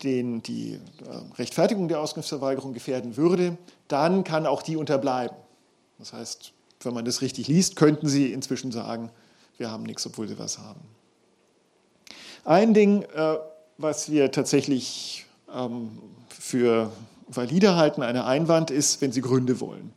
den 0.04 0.44
die 0.44 0.74
äh, 0.74 1.38
Rechtfertigung 1.38 1.88
der 1.88 2.00
Auskunftsverweigerung 2.00 2.74
gefährden 2.74 3.18
würde, 3.18 3.58
dann 3.88 4.24
kann 4.24 4.46
auch 4.46 4.62
die 4.62 4.76
unterbleiben. 4.76 5.36
Das 5.98 6.14
heißt, 6.14 6.54
wenn 6.82 6.94
man 6.94 7.06
das 7.06 7.22
richtig 7.22 7.48
liest, 7.48 7.76
könnten 7.76 8.08
Sie 8.08 8.32
inzwischen 8.32 8.72
sagen, 8.72 9.10
wir 9.58 9.72
haben 9.72 9.84
nichts, 9.84 10.06
obwohl 10.06 10.28
Sie 10.28 10.38
was 10.38 10.60
haben. 10.60 10.82
Ein 12.46 12.74
Ding, 12.74 13.02
äh, 13.02 13.38
was 13.78 14.12
wir 14.12 14.32
tatsächlich 14.32 15.27
ähm, 15.54 15.92
für 16.30 16.92
valide 17.28 17.76
halten, 17.76 18.04
eine 18.04 18.26
Einwand 18.26 18.72
ist, 18.72 19.02
wenn 19.02 19.12
Sie 19.12 19.22
Gründe 19.22 19.60
wollen. 19.60 19.94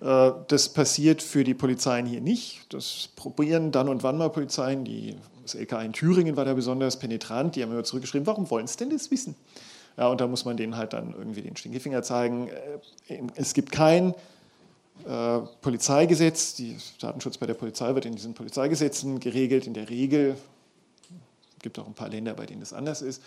Äh, 0.00 0.32
das 0.48 0.68
passiert 0.70 1.22
für 1.22 1.44
die 1.44 1.54
Polizeien 1.54 2.06
hier 2.06 2.20
nicht. 2.20 2.72
Das 2.72 3.08
probieren 3.16 3.72
dann 3.72 3.88
und 3.88 4.02
wann 4.02 4.18
mal 4.18 4.30
Polizeien. 4.30 4.84
Die, 4.84 5.16
das 5.42 5.54
LKA 5.54 5.82
in 5.82 5.92
Thüringen 5.92 6.36
war 6.36 6.44
da 6.44 6.54
besonders 6.54 6.98
penetrant. 6.98 7.56
Die 7.56 7.62
haben 7.62 7.72
immer 7.72 7.84
zurückgeschrieben, 7.84 8.26
warum 8.26 8.50
wollen 8.50 8.66
Sie 8.66 8.76
denn 8.76 8.90
das 8.90 9.10
wissen? 9.10 9.34
Ja, 9.96 10.08
und 10.08 10.20
da 10.20 10.26
muss 10.26 10.44
man 10.44 10.56
denen 10.56 10.76
halt 10.76 10.92
dann 10.92 11.12
irgendwie 11.12 11.42
den 11.42 11.56
Stinkefinger 11.56 12.02
zeigen. 12.02 12.48
Äh, 13.08 13.20
es 13.34 13.54
gibt 13.54 13.72
kein 13.72 14.14
äh, 15.06 15.38
Polizeigesetz, 15.60 16.54
der 16.56 16.74
Datenschutz 17.00 17.38
bei 17.38 17.46
der 17.46 17.54
Polizei 17.54 17.94
wird 17.94 18.06
in 18.06 18.14
diesen 18.14 18.34
Polizeigesetzen 18.34 19.20
geregelt. 19.20 19.66
In 19.66 19.74
der 19.74 19.88
Regel 19.88 20.36
es 21.58 21.62
gibt 21.62 21.78
auch 21.80 21.88
ein 21.88 21.94
paar 21.94 22.08
Länder, 22.08 22.34
bei 22.34 22.46
denen 22.46 22.60
das 22.60 22.72
anders 22.72 23.02
ist. 23.02 23.20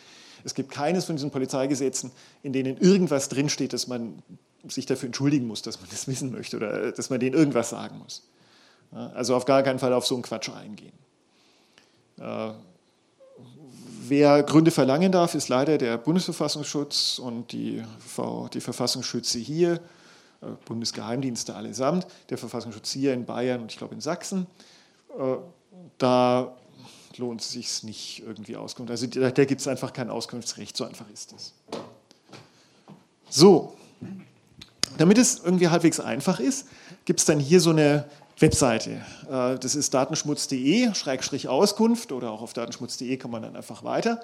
Es 0.43 0.53
gibt 0.53 0.71
keines 0.71 1.05
von 1.05 1.15
diesen 1.15 1.31
Polizeigesetzen, 1.31 2.11
in 2.43 2.53
denen 2.53 2.77
irgendwas 2.77 3.29
drinsteht, 3.29 3.73
dass 3.73 3.87
man 3.87 4.21
sich 4.67 4.85
dafür 4.85 5.07
entschuldigen 5.07 5.47
muss, 5.47 5.61
dass 5.61 5.79
man 5.79 5.89
das 5.89 6.07
wissen 6.07 6.31
möchte 6.31 6.57
oder 6.57 6.91
dass 6.91 7.09
man 7.09 7.19
denen 7.19 7.35
irgendwas 7.35 7.69
sagen 7.69 7.97
muss. 7.97 8.23
Also 8.91 9.35
auf 9.35 9.45
gar 9.45 9.63
keinen 9.63 9.79
Fall 9.79 9.93
auf 9.93 10.05
so 10.05 10.15
einen 10.15 10.23
Quatsch 10.23 10.49
eingehen. 10.49 10.91
Äh, 12.19 12.51
wer 14.07 14.43
Gründe 14.43 14.71
verlangen 14.71 15.11
darf, 15.11 15.33
ist 15.33 15.47
leider 15.47 15.77
der 15.77 15.97
Bundesverfassungsschutz 15.97 17.19
und 17.19 17.51
die, 17.51 17.83
die 18.53 18.61
Verfassungsschütze 18.61 19.39
hier, 19.39 19.79
äh, 20.41 20.47
Bundesgeheimdienste 20.65 21.55
allesamt, 21.55 22.05
der 22.29 22.37
Verfassungsschutz 22.37 22.91
hier 22.91 23.13
in 23.13 23.25
Bayern 23.25 23.61
und 23.61 23.71
ich 23.71 23.77
glaube 23.77 23.95
in 23.95 24.01
Sachsen. 24.01 24.47
Äh, 25.17 25.37
da 25.97 26.55
lohnt 27.17 27.41
es 27.41 27.51
sich 27.51 27.83
nicht 27.83 28.23
irgendwie 28.25 28.55
Auskunft. 28.55 28.89
Also 28.91 29.07
da, 29.07 29.31
da 29.31 29.45
gibt 29.45 29.59
es 29.61 29.67
einfach 29.67 29.93
kein 29.93 30.09
Auskunftsrecht, 30.09 30.77
so 30.77 30.85
einfach 30.85 31.05
ist 31.13 31.33
es. 31.33 31.53
So, 33.29 33.75
damit 34.97 35.17
es 35.17 35.41
irgendwie 35.43 35.69
halbwegs 35.69 35.99
einfach 35.99 36.39
ist, 36.39 36.67
gibt 37.05 37.19
es 37.19 37.25
dann 37.25 37.39
hier 37.39 37.61
so 37.61 37.71
eine 37.71 38.05
Webseite. 38.39 39.01
Äh, 39.29 39.57
das 39.57 39.75
ist 39.75 39.93
datenschmutz.de-auskunft 39.93 42.11
oder 42.11 42.31
auch 42.31 42.41
auf 42.41 42.53
datenschmutz.de 42.53 43.15
kann 43.17 43.29
man 43.31 43.43
dann 43.43 43.55
einfach 43.55 43.83
weiter. 43.83 44.21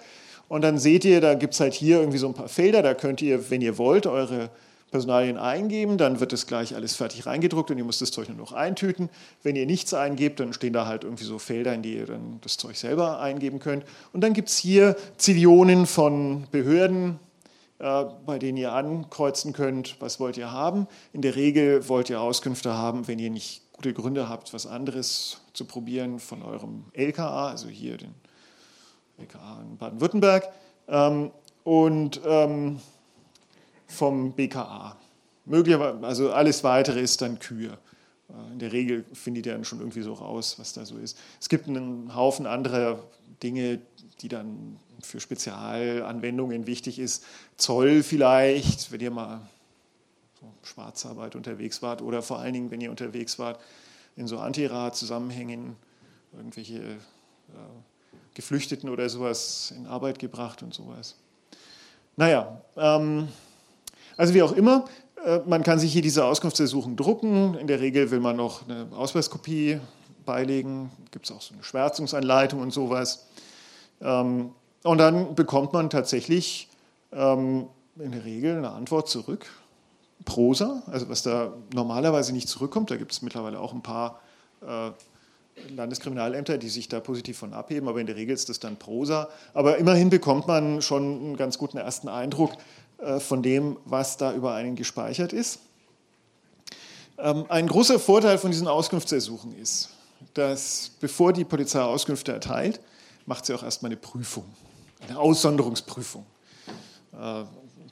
Und 0.49 0.61
dann 0.61 0.77
seht 0.77 1.05
ihr, 1.05 1.22
da 1.22 1.35
gibt 1.35 1.53
es 1.53 1.59
halt 1.59 1.73
hier 1.73 1.99
irgendwie 1.99 2.18
so 2.18 2.27
ein 2.27 2.34
paar 2.34 2.47
Felder, 2.47 2.81
da 2.81 2.93
könnt 2.93 3.22
ihr, 3.22 3.49
wenn 3.49 3.61
ihr 3.61 3.77
wollt, 3.77 4.07
eure 4.07 4.49
Personalien 4.91 5.38
eingeben, 5.38 5.97
dann 5.97 6.19
wird 6.19 6.31
das 6.31 6.47
gleich 6.47 6.73
alles 6.73 6.95
fertig 6.95 7.26
reingedruckt 7.26 7.69
und 7.72 7.77
ihr 7.77 7.84
müsst 7.84 8.01
das 8.01 8.11
Zeug 8.11 8.30
nur 8.30 8.38
noch 8.38 8.53
eintüten. 8.53 9.09
Wenn 9.43 9.55
ihr 9.55 9.65
nichts 9.65 9.93
eingebt, 9.93 10.39
dann 10.39 10.53
stehen 10.53 10.73
da 10.73 10.85
halt 10.85 11.03
irgendwie 11.03 11.26
so 11.26 11.39
Felder, 11.39 11.73
in 11.73 11.81
die 11.81 11.95
ihr 11.95 12.05
dann 12.05 12.39
das 12.41 12.57
Zeug 12.57 12.77
selber 12.77 13.19
eingeben 13.19 13.59
könnt. 13.59 13.84
Und 14.14 14.22
dann 14.22 14.34
gibt 14.34 14.49
es 14.49 14.57
hier 14.57 14.95
Zillionen 15.18 15.88
von 15.88 16.47
Behörden, 16.51 17.19
äh, 17.80 18.05
bei 18.26 18.39
denen 18.39 18.57
ihr 18.57 18.72
ankreuzen 18.72 19.51
könnt, 19.51 19.97
was 19.99 20.22
wollt 20.22 20.38
ihr 20.38 20.51
haben. 20.51 20.88
In 21.11 21.22
der 21.22 21.35
Regel 21.35 21.89
wollt 21.89 22.09
ihr 22.09 22.22
Auskünfte 22.22 22.73
haben, 22.73 23.07
wenn 23.09 23.19
ihr 23.19 23.30
nicht 23.30 23.64
gute 23.73 23.93
Gründe 23.93 24.30
habt, 24.30 24.53
was 24.53 24.65
anderes 24.65 25.41
zu 25.53 25.65
probieren 25.65 26.19
von 26.19 26.41
eurem 26.43 26.85
LKA, 26.93 27.49
also 27.49 27.68
hier 27.68 27.97
den 27.97 28.15
LKA 29.18 29.61
in 29.61 29.77
Baden-Württemberg. 29.77 30.47
Ähm, 30.88 31.31
und 31.64 32.22
ähm, 32.26 32.80
vom 33.88 34.34
BKA. 34.34 34.97
Möglicherweise, 35.45 36.05
also 36.05 36.31
alles 36.31 36.64
weitere 36.64 37.01
ist 37.01 37.22
dann 37.22 37.39
Kür. 37.39 37.77
Äh, 38.30 38.53
in 38.53 38.59
der 38.59 38.72
Regel 38.72 39.05
findet 39.14 39.45
ihr 39.45 39.53
dann 39.53 39.64
schon 39.64 39.80
irgendwie 39.80 40.01
so 40.01 40.14
raus, 40.14 40.55
was 40.59 40.73
da 40.73 40.85
so 40.85 40.97
ist. 40.97 41.18
Es 41.39 41.49
gibt 41.49 41.68
einen 41.68 42.14
Haufen 42.15 42.45
anderer 42.45 43.03
Dinge, 43.41 43.80
die 44.22 44.27
dann 44.27 44.77
für 45.01 45.19
Spezialanwendungen 45.19 46.68
wichtig 46.68 46.99
ist. 46.99 47.23
Zoll 47.55 48.03
vielleicht, 48.03 48.91
wenn 48.91 48.99
ihr 48.99 49.11
mal 49.11 49.41
so 50.39 50.51
Schwarzarbeit 50.64 51.35
unterwegs 51.35 51.81
wart 51.81 52.01
oder 52.01 52.22
vor 52.22 52.39
allen 52.39 52.53
Dingen, 52.53 52.72
wenn 52.72 52.81
ihr 52.81 52.89
unterwegs 52.89 53.39
wart 53.39 53.59
in 54.15 54.27
so 54.27 54.39
Antirat-Zusammenhängen, 54.39 55.76
irgendwelche 56.34 56.80
äh, 56.80 56.97
Geflüchteten 58.34 58.89
oder 58.89 59.07
sowas 59.09 59.73
in 59.76 59.88
Arbeit 59.88 60.19
gebracht 60.19 60.61
und 60.64 60.73
sowas. 60.73 61.15
Naja, 62.15 62.61
ähm, 62.76 63.27
also 64.18 64.34
wie 64.34 64.41
auch 64.41 64.52
immer, 64.52 64.85
äh, 65.23 65.39
man 65.45 65.64
kann 65.64 65.80
sich 65.80 65.94
hier 65.94 66.02
diese 66.02 66.26
Auskunftsersuchen 66.26 66.95
drucken. 66.95 67.56
In 67.56 67.68
der 67.68 67.80
Regel 67.80 68.11
will 68.11 68.19
man 68.19 68.35
noch 68.35 68.68
eine 68.68 68.88
Ausweiskopie 68.95 69.80
beilegen. 70.26 70.91
Gibt 71.11 71.26
es 71.26 71.31
auch 71.31 71.41
so 71.41 71.53
eine 71.53 71.64
Schwärzungsanleitung 71.64 72.60
und 72.60 72.72
sowas. 72.72 73.27
Ähm, 74.02 74.52
und 74.84 74.98
dann 74.98 75.35
bekommt 75.35 75.73
man 75.73 75.89
tatsächlich 75.89 76.69
ähm, 77.11 77.68
in 77.98 78.11
der 78.11 78.26
Regel 78.26 78.57
eine 78.57 78.72
Antwort 78.72 79.10
zurück. 79.10 79.48
Prosa, 80.26 80.84
also 80.88 81.10
was 81.10 81.23
da 81.23 81.53
normalerweise 81.73 82.34
nicht 82.34 82.49
zurückkommt. 82.49 82.91
Da 82.91 82.98
gibt 82.98 83.11
es 83.11 83.22
mittlerweile 83.22 83.60
auch 83.60 83.73
ein 83.73 83.81
paar 83.81 84.19
äh, 84.61 84.91
Landeskriminalämter, 85.73 86.57
die 86.57 86.69
sich 86.69 86.88
da 86.88 86.99
positiv 86.99 87.38
von 87.38 87.53
abheben, 87.53 87.88
aber 87.88 87.99
in 87.99 88.07
der 88.07 88.15
Regel 88.15 88.34
ist 88.34 88.49
das 88.49 88.60
dann 88.60 88.77
Prosa. 88.77 89.30
Aber 89.53 89.77
immerhin 89.77 90.10
bekommt 90.10 90.48
man 90.48 90.81
schon 90.81 91.03
einen 91.03 91.38
ganz 91.38 91.57
guten 91.57 91.77
ersten 91.77 92.10
Eindruck, 92.10 92.53
von 93.19 93.44
dem, 93.44 93.78
was 93.86 94.18
da 94.18 94.34
über 94.34 94.53
einen 94.53 94.76
gespeichert 94.76 95.34
ist. 95.34 95.60
Ähm, 97.18 97.45
ein 97.49 97.68
großer 97.68 97.99
Vorteil 97.99 98.38
von 98.38 98.52
diesen 98.52 98.68
Auskunftsersuchen 98.68 99.57
ist, 99.57 99.90
dass 100.34 100.91
bevor 100.99 101.34
die 101.34 101.45
Polizei 101.45 101.82
Auskünfte 101.82 102.32
erteilt, 102.32 102.80
macht 103.26 103.45
sie 103.45 103.53
auch 103.53 103.64
erstmal 103.64 103.91
eine 103.91 103.98
Prüfung, 103.98 104.45
eine 105.07 105.18
Aussonderungsprüfung. 105.18 106.26
Äh, 107.14 107.44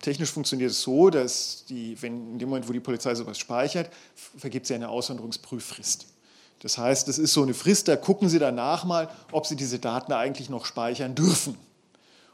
technisch 0.01 0.31
funktioniert 0.31 0.71
es 0.71 0.81
so, 0.81 1.09
dass 1.09 1.65
die, 1.65 1.99
wenn 2.01 2.33
in 2.33 2.39
dem 2.39 2.49
Moment, 2.49 2.67
wo 2.67 2.73
die 2.73 2.79
Polizei 2.79 3.15
sowas 3.15 3.39
speichert, 3.39 3.89
vergibt 4.37 4.67
sie 4.67 4.75
eine 4.75 4.89
Aussonderungsprüffrist. 4.89 6.05
Das 6.59 6.77
heißt, 6.77 7.07
es 7.09 7.17
ist 7.17 7.33
so 7.33 7.43
eine 7.43 7.53
Frist, 7.53 7.87
da 7.87 7.95
gucken 7.95 8.29
Sie 8.29 8.39
danach 8.39 8.85
mal, 8.85 9.09
ob 9.31 9.45
Sie 9.45 9.55
diese 9.55 9.77
Daten 9.77 10.13
eigentlich 10.13 10.49
noch 10.49 10.65
speichern 10.65 11.13
dürfen. 11.13 11.57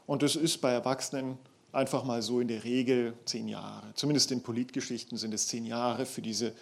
Und 0.06 0.22
das 0.22 0.36
ist 0.36 0.60
bei 0.60 0.70
Erwachsenen 0.72 1.38
einfach 1.72 2.04
mal 2.04 2.22
so 2.22 2.40
in 2.40 2.48
der 2.48 2.64
Regel 2.64 3.14
zehn 3.24 3.48
Jahre. 3.48 3.82
Zumindest 3.94 4.30
in 4.30 4.42
Politgeschichten 4.42 5.16
sind 5.16 5.32
es 5.34 5.48
zehn 5.48 5.64
Jahre 5.64 6.06
für 6.06 6.22
diese 6.22 6.52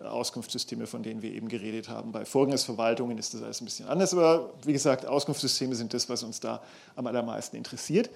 äh, 0.00 0.04
Auskunftssysteme, 0.04 0.86
von 0.86 1.02
denen 1.02 1.20
wir 1.22 1.32
eben 1.32 1.48
geredet 1.48 1.88
haben. 1.88 2.12
Bei 2.12 2.24
Vorgangsverwaltungen 2.24 3.18
ist 3.18 3.34
das 3.34 3.42
alles 3.42 3.60
ein 3.60 3.64
bisschen 3.64 3.88
anders, 3.88 4.12
aber 4.12 4.54
wie 4.64 4.72
gesagt, 4.72 5.04
Auskunftssysteme 5.04 5.74
sind 5.74 5.92
das, 5.92 6.08
was 6.08 6.22
uns 6.22 6.40
da 6.40 6.62
am 6.94 7.06
allermeisten 7.06 7.56
interessiert. 7.56 8.08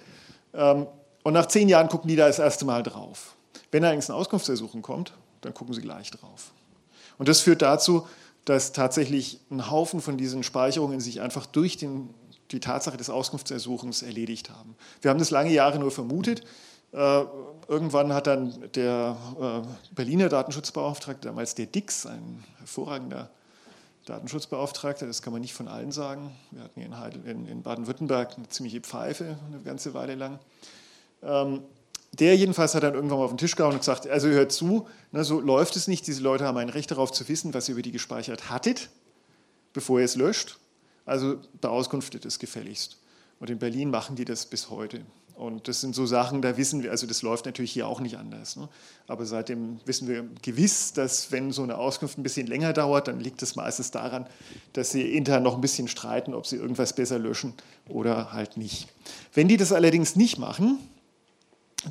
Ähm, 0.54 0.86
und 1.24 1.32
nach 1.32 1.46
zehn 1.46 1.68
Jahren 1.68 1.88
gucken 1.88 2.08
die 2.08 2.16
da 2.16 2.28
das 2.28 2.38
erste 2.38 2.64
Mal 2.64 2.84
drauf. 2.84 3.34
Wenn 3.72 3.84
allerdings 3.84 4.08
eine 4.08 4.18
Auskunftsersuchung 4.18 4.82
kommt, 4.82 5.12
dann 5.40 5.52
gucken 5.52 5.74
sie 5.74 5.80
gleich 5.80 6.10
drauf. 6.12 6.52
Und 7.18 7.28
das 7.28 7.40
führt 7.40 7.62
dazu, 7.62 8.06
dass 8.44 8.72
tatsächlich 8.72 9.40
ein 9.50 9.70
Haufen 9.70 10.00
von 10.00 10.16
diesen 10.16 10.44
Speicherungen 10.44 11.00
sich 11.00 11.20
einfach 11.20 11.46
durch 11.46 11.76
den 11.76 12.10
die 12.50 12.60
Tatsache 12.60 12.96
des 12.96 13.10
Auskunftsersuchens 13.10 14.02
erledigt 14.02 14.50
haben. 14.50 14.76
Wir 15.00 15.10
haben 15.10 15.18
das 15.18 15.30
lange 15.30 15.50
Jahre 15.52 15.78
nur 15.78 15.90
vermutet. 15.90 16.42
Äh, 16.92 17.24
irgendwann 17.68 18.12
hat 18.12 18.26
dann 18.26 18.70
der 18.74 19.16
äh, 19.40 19.94
Berliner 19.94 20.28
Datenschutzbeauftragte, 20.28 21.28
damals 21.28 21.54
der 21.54 21.66
Dix, 21.66 22.06
ein 22.06 22.44
hervorragender 22.58 23.30
Datenschutzbeauftragter, 24.06 25.06
das 25.06 25.20
kann 25.20 25.32
man 25.32 25.42
nicht 25.42 25.54
von 25.54 25.66
allen 25.66 25.90
sagen. 25.90 26.30
Wir 26.52 26.62
hatten 26.62 26.80
hier 26.80 27.30
in, 27.30 27.48
in 27.48 27.62
Baden-Württemberg 27.62 28.34
eine 28.36 28.48
ziemliche 28.48 28.80
Pfeife 28.80 29.36
eine 29.48 29.60
ganze 29.62 29.94
Weile 29.94 30.14
lang. 30.14 30.38
Ähm, 31.22 31.62
der 32.12 32.36
jedenfalls 32.36 32.74
hat 32.74 32.84
dann 32.84 32.94
irgendwann 32.94 33.18
mal 33.18 33.24
auf 33.24 33.32
den 33.32 33.38
Tisch 33.38 33.56
gehauen 33.56 33.72
und 33.72 33.80
gesagt, 33.80 34.06
also 34.06 34.28
hört 34.28 34.52
zu, 34.52 34.86
ne, 35.12 35.24
so 35.24 35.40
läuft 35.40 35.76
es 35.76 35.88
nicht. 35.88 36.06
Diese 36.06 36.22
Leute 36.22 36.44
haben 36.44 36.56
ein 36.56 36.68
Recht 36.68 36.90
darauf 36.90 37.12
zu 37.12 37.28
wissen, 37.28 37.52
was 37.52 37.68
ihr 37.68 37.72
über 37.74 37.82
die 37.82 37.92
gespeichert 37.92 38.48
hattet, 38.48 38.88
bevor 39.72 39.98
ihr 39.98 40.04
es 40.04 40.14
löscht. 40.14 40.56
Also 41.06 41.38
beauskunftet 41.60 42.24
es 42.26 42.38
gefälligst. 42.38 42.98
Und 43.40 43.50
in 43.50 43.58
Berlin 43.58 43.90
machen 43.90 44.16
die 44.16 44.24
das 44.24 44.46
bis 44.46 44.70
heute. 44.70 45.02
Und 45.36 45.68
das 45.68 45.82
sind 45.82 45.94
so 45.94 46.06
Sachen, 46.06 46.40
da 46.40 46.56
wissen 46.56 46.82
wir, 46.82 46.90
also 46.90 47.06
das 47.06 47.20
läuft 47.20 47.44
natürlich 47.44 47.70
hier 47.70 47.86
auch 47.86 48.00
nicht 48.00 48.16
anders. 48.16 48.56
Ne? 48.56 48.70
Aber 49.06 49.26
seitdem 49.26 49.78
wissen 49.84 50.08
wir 50.08 50.26
gewiss, 50.40 50.94
dass 50.94 51.30
wenn 51.30 51.52
so 51.52 51.62
eine 51.62 51.76
Auskunft 51.76 52.16
ein 52.16 52.22
bisschen 52.22 52.46
länger 52.46 52.72
dauert, 52.72 53.08
dann 53.08 53.20
liegt 53.20 53.42
es 53.42 53.54
meistens 53.54 53.90
daran, 53.90 54.26
dass 54.72 54.92
sie 54.92 55.14
intern 55.14 55.42
noch 55.42 55.54
ein 55.54 55.60
bisschen 55.60 55.88
streiten, 55.88 56.32
ob 56.32 56.46
sie 56.46 56.56
irgendwas 56.56 56.94
besser 56.94 57.18
löschen 57.18 57.52
oder 57.86 58.32
halt 58.32 58.56
nicht. 58.56 58.88
Wenn 59.34 59.46
die 59.46 59.58
das 59.58 59.72
allerdings 59.72 60.16
nicht 60.16 60.38
machen, 60.38 60.78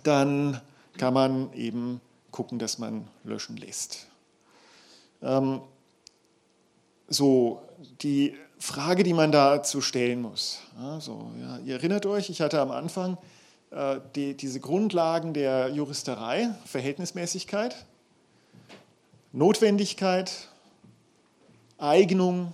dann 0.03 0.59
kann 0.97 1.13
man 1.13 1.53
eben 1.53 2.01
gucken, 2.31 2.57
dass 2.57 2.79
man 2.79 3.07
löschen 3.23 3.57
lässt. 3.57 4.07
Ähm, 5.21 5.61
so, 7.07 7.61
die 8.01 8.35
Frage, 8.60 9.03
die 9.03 9.14
man 9.14 9.32
dazu 9.32 9.82
stellen 9.82 10.22
muss. 10.22 10.60
Also, 10.82 11.30
ja, 11.40 11.60
ihr 11.60 11.76
erinnert 11.76 12.06
euch, 12.06 12.30
ich 12.30 12.41
hatte 12.41 12.60
am 12.60 12.72
Anfang 12.72 13.18
äh, 13.72 13.99
die, 14.15 14.36
diese 14.36 14.60
Grundlagen 14.60 15.34
der 15.34 15.69
Juristerei, 15.69 16.49
Verhältnismäßigkeit, 16.65 17.86
Notwendigkeit, 19.32 20.49
Eignung, 21.77 22.53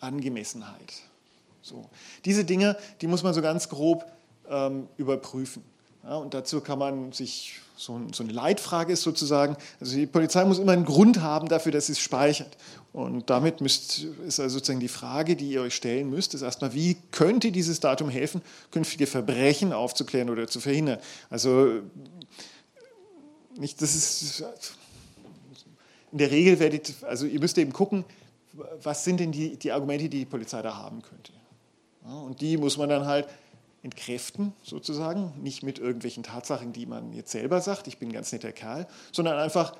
Angemessenheit. 0.00 1.02
So. 1.60 1.88
Diese 2.24 2.44
Dinge, 2.44 2.76
die 3.00 3.06
muss 3.06 3.22
man 3.22 3.34
so 3.34 3.42
ganz 3.42 3.68
grob 3.68 4.04
ähm, 4.48 4.88
überprüfen. 4.96 5.62
Ja, 6.02 6.16
und 6.16 6.34
dazu 6.34 6.60
kann 6.60 6.78
man 6.78 7.12
sich, 7.12 7.60
so, 7.82 8.00
so, 8.12 8.22
eine 8.22 8.32
Leitfrage 8.32 8.92
ist 8.92 9.02
sozusagen, 9.02 9.56
also 9.80 9.96
die 9.96 10.06
Polizei 10.06 10.44
muss 10.44 10.58
immer 10.58 10.72
einen 10.72 10.84
Grund 10.84 11.20
haben 11.20 11.48
dafür, 11.48 11.72
dass 11.72 11.86
sie 11.86 11.92
es 11.92 11.98
speichert. 11.98 12.56
Und 12.92 13.28
damit 13.28 13.60
müsst, 13.60 14.04
ist 14.26 14.38
also 14.38 14.58
sozusagen 14.58 14.78
die 14.78 14.88
Frage, 14.88 15.34
die 15.34 15.50
ihr 15.50 15.62
euch 15.62 15.74
stellen 15.74 16.08
müsst, 16.08 16.34
ist 16.34 16.42
erstmal, 16.42 16.74
wie 16.74 16.96
könnte 17.10 17.50
dieses 17.50 17.80
Datum 17.80 18.08
helfen, 18.08 18.42
künftige 18.70 19.06
Verbrechen 19.06 19.72
aufzuklären 19.72 20.30
oder 20.30 20.46
zu 20.46 20.60
verhindern? 20.60 20.98
Also 21.28 21.80
nicht, 23.58 23.82
das 23.82 23.94
ist 23.94 24.44
in 26.12 26.18
der 26.18 26.30
Regel 26.30 26.60
werdet, 26.60 26.94
also 27.02 27.26
ihr 27.26 27.40
müsst 27.40 27.58
eben 27.58 27.72
gucken, 27.72 28.04
was 28.82 29.02
sind 29.02 29.18
denn 29.18 29.32
die, 29.32 29.56
die 29.56 29.72
Argumente, 29.72 30.08
die 30.08 30.18
die 30.18 30.24
Polizei 30.26 30.60
da 30.62 30.76
haben 30.76 31.02
könnte. 31.02 31.32
Ja, 32.04 32.14
und 32.14 32.40
die 32.40 32.58
muss 32.58 32.76
man 32.76 32.88
dann 32.88 33.06
halt 33.06 33.26
entkräften, 33.82 34.52
sozusagen, 34.62 35.32
nicht 35.42 35.62
mit 35.62 35.78
irgendwelchen 35.78 36.22
Tatsachen, 36.22 36.72
die 36.72 36.86
man 36.86 37.12
jetzt 37.12 37.32
selber 37.32 37.60
sagt, 37.60 37.88
ich 37.88 37.98
bin 37.98 38.10
ein 38.10 38.12
ganz 38.12 38.32
netter 38.32 38.52
Kerl, 38.52 38.86
sondern 39.10 39.38
einfach 39.38 39.76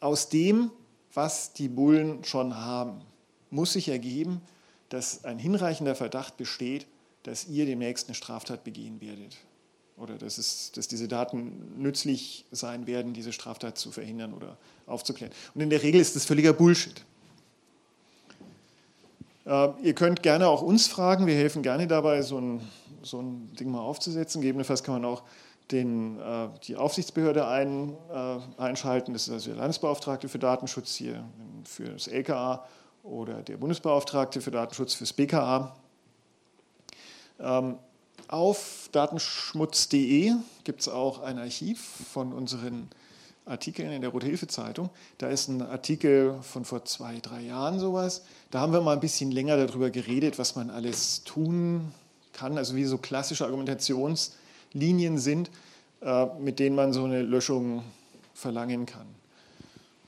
aus 0.00 0.28
dem, 0.28 0.70
was 1.14 1.52
die 1.52 1.68
Bullen 1.68 2.24
schon 2.24 2.56
haben, 2.56 3.00
muss 3.50 3.72
sich 3.72 3.88
ergeben, 3.88 4.42
dass 4.90 5.24
ein 5.24 5.38
hinreichender 5.38 5.94
Verdacht 5.94 6.36
besteht, 6.36 6.86
dass 7.22 7.46
ihr 7.48 7.64
demnächst 7.66 8.08
eine 8.08 8.14
Straftat 8.14 8.64
begehen 8.64 9.00
werdet. 9.00 9.36
Oder 9.96 10.18
dass, 10.18 10.38
es, 10.38 10.72
dass 10.72 10.88
diese 10.88 11.08
Daten 11.08 11.80
nützlich 11.80 12.44
sein 12.50 12.86
werden, 12.86 13.14
diese 13.14 13.32
Straftat 13.32 13.78
zu 13.78 13.92
verhindern 13.92 14.34
oder 14.34 14.58
aufzuklären. 14.86 15.32
Und 15.54 15.60
in 15.60 15.70
der 15.70 15.82
Regel 15.82 16.00
ist 16.00 16.16
das 16.16 16.24
völliger 16.24 16.52
Bullshit. 16.52 17.04
Äh, 19.46 19.68
ihr 19.82 19.94
könnt 19.94 20.22
gerne 20.22 20.48
auch 20.48 20.62
uns 20.62 20.86
fragen, 20.86 21.26
wir 21.26 21.34
helfen 21.34 21.62
gerne 21.62 21.86
dabei, 21.86 22.22
so 22.22 22.38
ein, 22.38 22.60
so 23.04 23.20
ein 23.20 23.52
Ding 23.54 23.70
mal 23.70 23.80
aufzusetzen. 23.80 24.40
Gegebenenfalls 24.40 24.82
kann 24.82 24.94
man 24.94 25.04
auch 25.04 25.22
den, 25.70 26.20
äh, 26.20 26.48
die 26.64 26.76
Aufsichtsbehörde 26.76 27.46
ein, 27.46 27.96
äh, 28.12 28.38
einschalten, 28.60 29.12
das 29.12 29.28
ist 29.28 29.32
also 29.32 29.50
der 29.50 29.58
Landesbeauftragte 29.58 30.28
für 30.28 30.38
Datenschutz 30.38 30.94
hier 30.94 31.24
für 31.64 31.84
das 31.84 32.06
LKA 32.06 32.66
oder 33.02 33.42
der 33.42 33.56
Bundesbeauftragte 33.56 34.40
für 34.40 34.50
Datenschutz 34.50 34.94
fürs 34.94 35.12
BKA. 35.12 35.74
Ähm, 37.40 37.78
auf 38.28 38.88
datenschmutz.de 38.92 40.32
gibt 40.64 40.80
es 40.80 40.88
auch 40.88 41.20
ein 41.20 41.38
Archiv 41.38 41.80
von 42.12 42.32
unseren 42.32 42.88
Artikeln 43.44 43.92
in 43.92 44.00
der 44.00 44.10
Rote 44.10 44.26
Hilfe 44.26 44.46
Zeitung. 44.46 44.88
Da 45.18 45.28
ist 45.28 45.48
ein 45.48 45.60
Artikel 45.60 46.38
von 46.42 46.64
vor 46.64 46.84
zwei, 46.86 47.18
drei 47.20 47.42
Jahren 47.42 47.78
sowas. 47.78 48.24
Da 48.50 48.60
haben 48.60 48.72
wir 48.72 48.80
mal 48.80 48.94
ein 48.94 49.00
bisschen 49.00 49.30
länger 49.30 49.58
darüber 49.58 49.90
geredet, 49.90 50.38
was 50.38 50.56
man 50.56 50.70
alles 50.70 51.24
tun 51.24 51.92
kann, 52.34 52.58
also 52.58 52.76
wie 52.76 52.84
so 52.84 52.98
klassische 52.98 53.44
Argumentationslinien 53.44 55.18
sind, 55.18 55.50
äh, 56.02 56.26
mit 56.38 56.58
denen 56.58 56.76
man 56.76 56.92
so 56.92 57.04
eine 57.04 57.22
Löschung 57.22 57.82
verlangen 58.34 58.84
kann. 58.84 59.06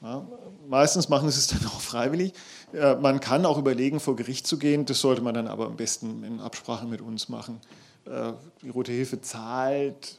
Ja, 0.02 0.26
meistens 0.68 1.08
machen 1.08 1.30
sie 1.30 1.38
es 1.38 1.46
dann 1.46 1.66
auch 1.66 1.80
freiwillig. 1.80 2.34
Äh, 2.74 2.96
man 2.96 3.20
kann 3.20 3.46
auch 3.46 3.56
überlegen, 3.56 3.98
vor 3.98 4.14
Gericht 4.14 4.46
zu 4.46 4.58
gehen. 4.58 4.84
Das 4.84 5.00
sollte 5.00 5.22
man 5.22 5.32
dann 5.32 5.46
aber 5.48 5.66
am 5.66 5.76
besten 5.76 6.22
in 6.22 6.40
Absprache 6.40 6.86
mit 6.86 7.00
uns 7.00 7.30
machen. 7.30 7.60
Äh, 8.04 8.32
die 8.60 8.68
Rote 8.68 8.92
Hilfe 8.92 9.22
zahlt 9.22 10.18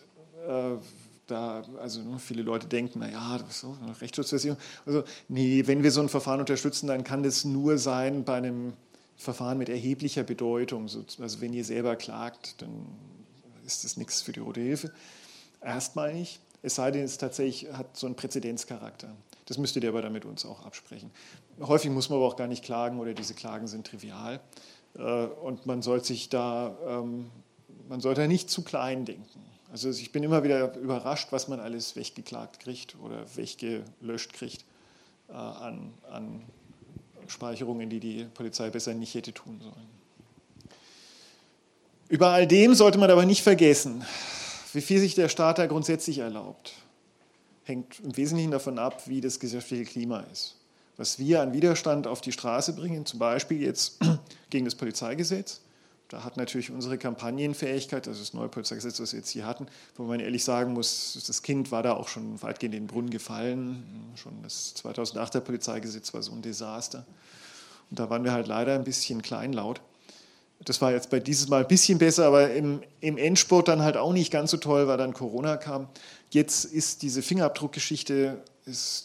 da, 1.27 1.61
also 1.81 2.01
ne, 2.01 2.19
viele 2.19 2.41
Leute 2.41 2.67
denken, 2.67 2.99
naja, 2.99 3.39
so 3.49 3.75
Rechtsschutzversicherung. 3.99 4.57
Also, 4.85 5.03
nee, 5.27 5.63
wenn 5.65 5.83
wir 5.83 5.91
so 5.91 6.01
ein 6.01 6.07
Verfahren 6.07 6.39
unterstützen, 6.39 6.87
dann 6.87 7.03
kann 7.03 7.21
das 7.21 7.43
nur 7.43 7.77
sein 7.77 8.23
bei 8.23 8.35
einem 8.35 8.73
Verfahren 9.17 9.57
mit 9.57 9.67
erheblicher 9.67 10.23
Bedeutung. 10.23 10.83
Also 10.83 11.41
wenn 11.41 11.53
ihr 11.53 11.65
selber 11.65 11.95
klagt, 11.95 12.61
dann 12.61 12.85
ist 13.65 13.83
das 13.83 13.97
nichts 13.97 14.21
für 14.21 14.31
die 14.31 14.39
Rote 14.39 14.61
Hilfe. 14.61 14.91
Erstmal 15.61 16.13
nicht. 16.13 16.39
Es 16.61 16.75
sei 16.75 16.91
denn, 16.91 17.03
es 17.03 17.17
tatsächlich 17.17 17.71
hat 17.73 17.97
so 17.97 18.07
einen 18.07 18.15
Präzedenzcharakter. 18.15 19.09
Das 19.45 19.57
müsstet 19.57 19.83
ihr 19.83 19.89
aber 19.89 20.01
dann 20.01 20.13
mit 20.13 20.25
uns 20.25 20.45
auch 20.45 20.65
absprechen. 20.65 21.11
Häufig 21.59 21.89
muss 21.91 22.09
man 22.09 22.17
aber 22.17 22.27
auch 22.27 22.35
gar 22.35 22.47
nicht 22.47 22.63
klagen 22.63 22.99
oder 22.99 23.13
diese 23.13 23.33
Klagen 23.33 23.67
sind 23.67 23.87
trivial. 23.87 24.39
Äh, 24.95 25.01
und 25.01 25.65
man 25.65 25.81
sollte 25.81 26.07
sich 26.07 26.29
da, 26.29 26.75
ähm, 26.87 27.29
man 27.87 28.01
sollte 28.01 28.27
nicht 28.27 28.49
zu 28.49 28.63
klein 28.63 29.05
denken. 29.05 29.41
Also 29.71 29.89
ich 29.89 30.11
bin 30.11 30.23
immer 30.23 30.43
wieder 30.43 30.75
überrascht, 30.77 31.31
was 31.31 31.47
man 31.47 31.59
alles 31.59 31.95
weggeklagt 31.95 32.59
kriegt 32.59 32.95
oder 33.01 33.25
weggelöscht 33.35 34.33
kriegt 34.33 34.65
äh, 35.29 35.33
an, 35.33 35.93
an 36.09 36.43
Speicherungen, 37.27 37.89
die 37.89 37.99
die 37.99 38.23
Polizei 38.33 38.69
besser 38.69 38.93
nicht 38.93 39.13
hätte 39.13 39.33
tun 39.33 39.59
sollen. 39.61 39.97
Über 42.09 42.29
all 42.29 42.47
dem 42.47 42.73
sollte 42.73 42.97
man 42.97 43.11
aber 43.11 43.25
nicht 43.25 43.43
vergessen, 43.43 44.05
wie 44.73 44.81
viel 44.81 44.99
sich 44.99 45.15
der 45.15 45.29
Staat 45.29 45.59
da 45.59 45.65
grundsätzlich 45.65 46.19
erlaubt. 46.19 46.73
Hängt 47.63 47.99
im 47.99 48.15
Wesentlichen 48.15 48.51
davon 48.51 48.79
ab, 48.79 49.07
wie 49.07 49.19
das 49.19 49.39
gesellschaftliche 49.39 49.83
Klima 49.83 50.21
ist. 50.31 50.55
Was 50.95 51.19
wir 51.19 51.41
an 51.41 51.53
Widerstand 51.53 52.07
auf 52.07 52.21
die 52.21 52.31
Straße 52.31 52.73
bringen, 52.73 53.05
zum 53.05 53.19
Beispiel 53.19 53.61
jetzt 53.61 53.99
gegen 54.49 54.65
das 54.65 54.75
Polizeigesetz, 54.75 55.61
da 56.09 56.23
hat 56.23 56.37
natürlich 56.37 56.71
unsere 56.71 56.97
Kampagnenfähigkeit, 56.97 58.07
also 58.07 58.19
das 58.19 58.33
neue 58.33 58.47
Polizeigesetz, 58.47 58.99
was 59.01 59.11
wir 59.11 59.19
jetzt 59.19 59.29
hier 59.29 59.45
hatten, 59.45 59.67
wo 59.95 60.03
man 60.03 60.21
ehrlich 60.21 60.43
sagen 60.43 60.73
muss, 60.73 61.21
das 61.27 61.41
Kind 61.41 61.71
war 61.71 61.83
da 61.83 61.93
auch 61.93 62.07
schon 62.07 62.41
weitgehend 62.41 62.75
in 62.75 62.83
den 62.83 62.87
Brunnen 62.87 63.09
gefallen. 63.09 63.83
Schon 64.15 64.41
das 64.41 64.73
2008er 64.77 65.41
Polizeigesetz 65.41 66.13
war 66.13 66.21
so 66.21 66.31
ein 66.31 66.41
Desaster. 66.41 67.05
Und 67.89 67.99
da 67.99 68.09
waren 68.09 68.23
wir 68.23 68.31
halt 68.31 68.47
leider 68.47 68.75
ein 68.75 68.85
bisschen 68.85 69.21
kleinlaut. 69.21 69.81
Das 70.63 70.81
war 70.81 70.91
jetzt 70.91 71.09
bei 71.09 71.19
dieses 71.19 71.49
Mal 71.49 71.61
ein 71.61 71.67
bisschen 71.67 71.97
besser, 71.97 72.25
aber 72.25 72.51
im, 72.51 72.81
im 73.01 73.17
Endspurt 73.17 73.67
dann 73.67 73.81
halt 73.81 73.97
auch 73.97 74.13
nicht 74.13 74.31
ganz 74.31 74.51
so 74.51 74.57
toll, 74.57 74.87
weil 74.87 74.97
dann 74.97 75.13
Corona 75.13 75.57
kam. 75.57 75.87
Jetzt 76.29 76.65
ist 76.65 77.01
diese 77.01 77.21
Fingerabdruckgeschichte 77.21 78.41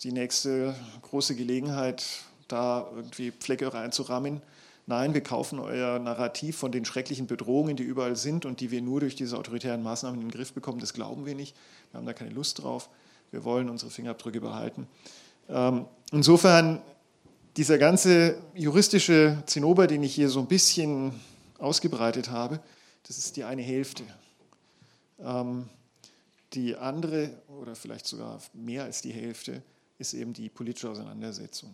die 0.02 0.12
nächste 0.12 0.74
große 1.02 1.34
Gelegenheit, 1.34 2.04
da 2.48 2.88
irgendwie 2.94 3.32
Pflecke 3.32 3.72
reinzurammen 3.72 4.40
nein, 4.86 5.14
wir 5.14 5.22
kaufen 5.22 5.58
euer 5.58 5.98
Narrativ 5.98 6.56
von 6.56 6.72
den 6.72 6.84
schrecklichen 6.84 7.26
Bedrohungen, 7.26 7.76
die 7.76 7.82
überall 7.82 8.16
sind 8.16 8.44
und 8.44 8.60
die 8.60 8.70
wir 8.70 8.82
nur 8.82 9.00
durch 9.00 9.16
diese 9.16 9.38
autoritären 9.38 9.82
Maßnahmen 9.82 10.20
in 10.20 10.28
den 10.28 10.32
Griff 10.32 10.52
bekommen, 10.52 10.80
das 10.80 10.92
glauben 10.92 11.26
wir 11.26 11.34
nicht. 11.34 11.56
Wir 11.90 11.98
haben 11.98 12.06
da 12.06 12.12
keine 12.12 12.30
Lust 12.30 12.62
drauf. 12.62 12.88
Wir 13.30 13.44
wollen 13.44 13.70
unsere 13.70 13.90
Fingerabdrücke 13.90 14.40
behalten. 14.40 14.86
Ähm, 15.48 15.86
insofern, 16.12 16.82
dieser 17.56 17.78
ganze 17.78 18.36
juristische 18.54 19.42
Zinnober, 19.46 19.86
den 19.86 20.02
ich 20.02 20.14
hier 20.14 20.28
so 20.28 20.40
ein 20.40 20.46
bisschen 20.46 21.12
ausgebreitet 21.58 22.30
habe, 22.30 22.60
das 23.06 23.18
ist 23.18 23.36
die 23.36 23.44
eine 23.44 23.62
Hälfte. 23.62 24.04
Ähm, 25.20 25.68
die 26.54 26.76
andere, 26.76 27.30
oder 27.60 27.74
vielleicht 27.74 28.06
sogar 28.06 28.38
mehr 28.52 28.84
als 28.84 29.02
die 29.02 29.12
Hälfte, 29.12 29.62
ist 29.98 30.14
eben 30.14 30.32
die 30.32 30.48
politische 30.48 30.90
Auseinandersetzung. 30.90 31.72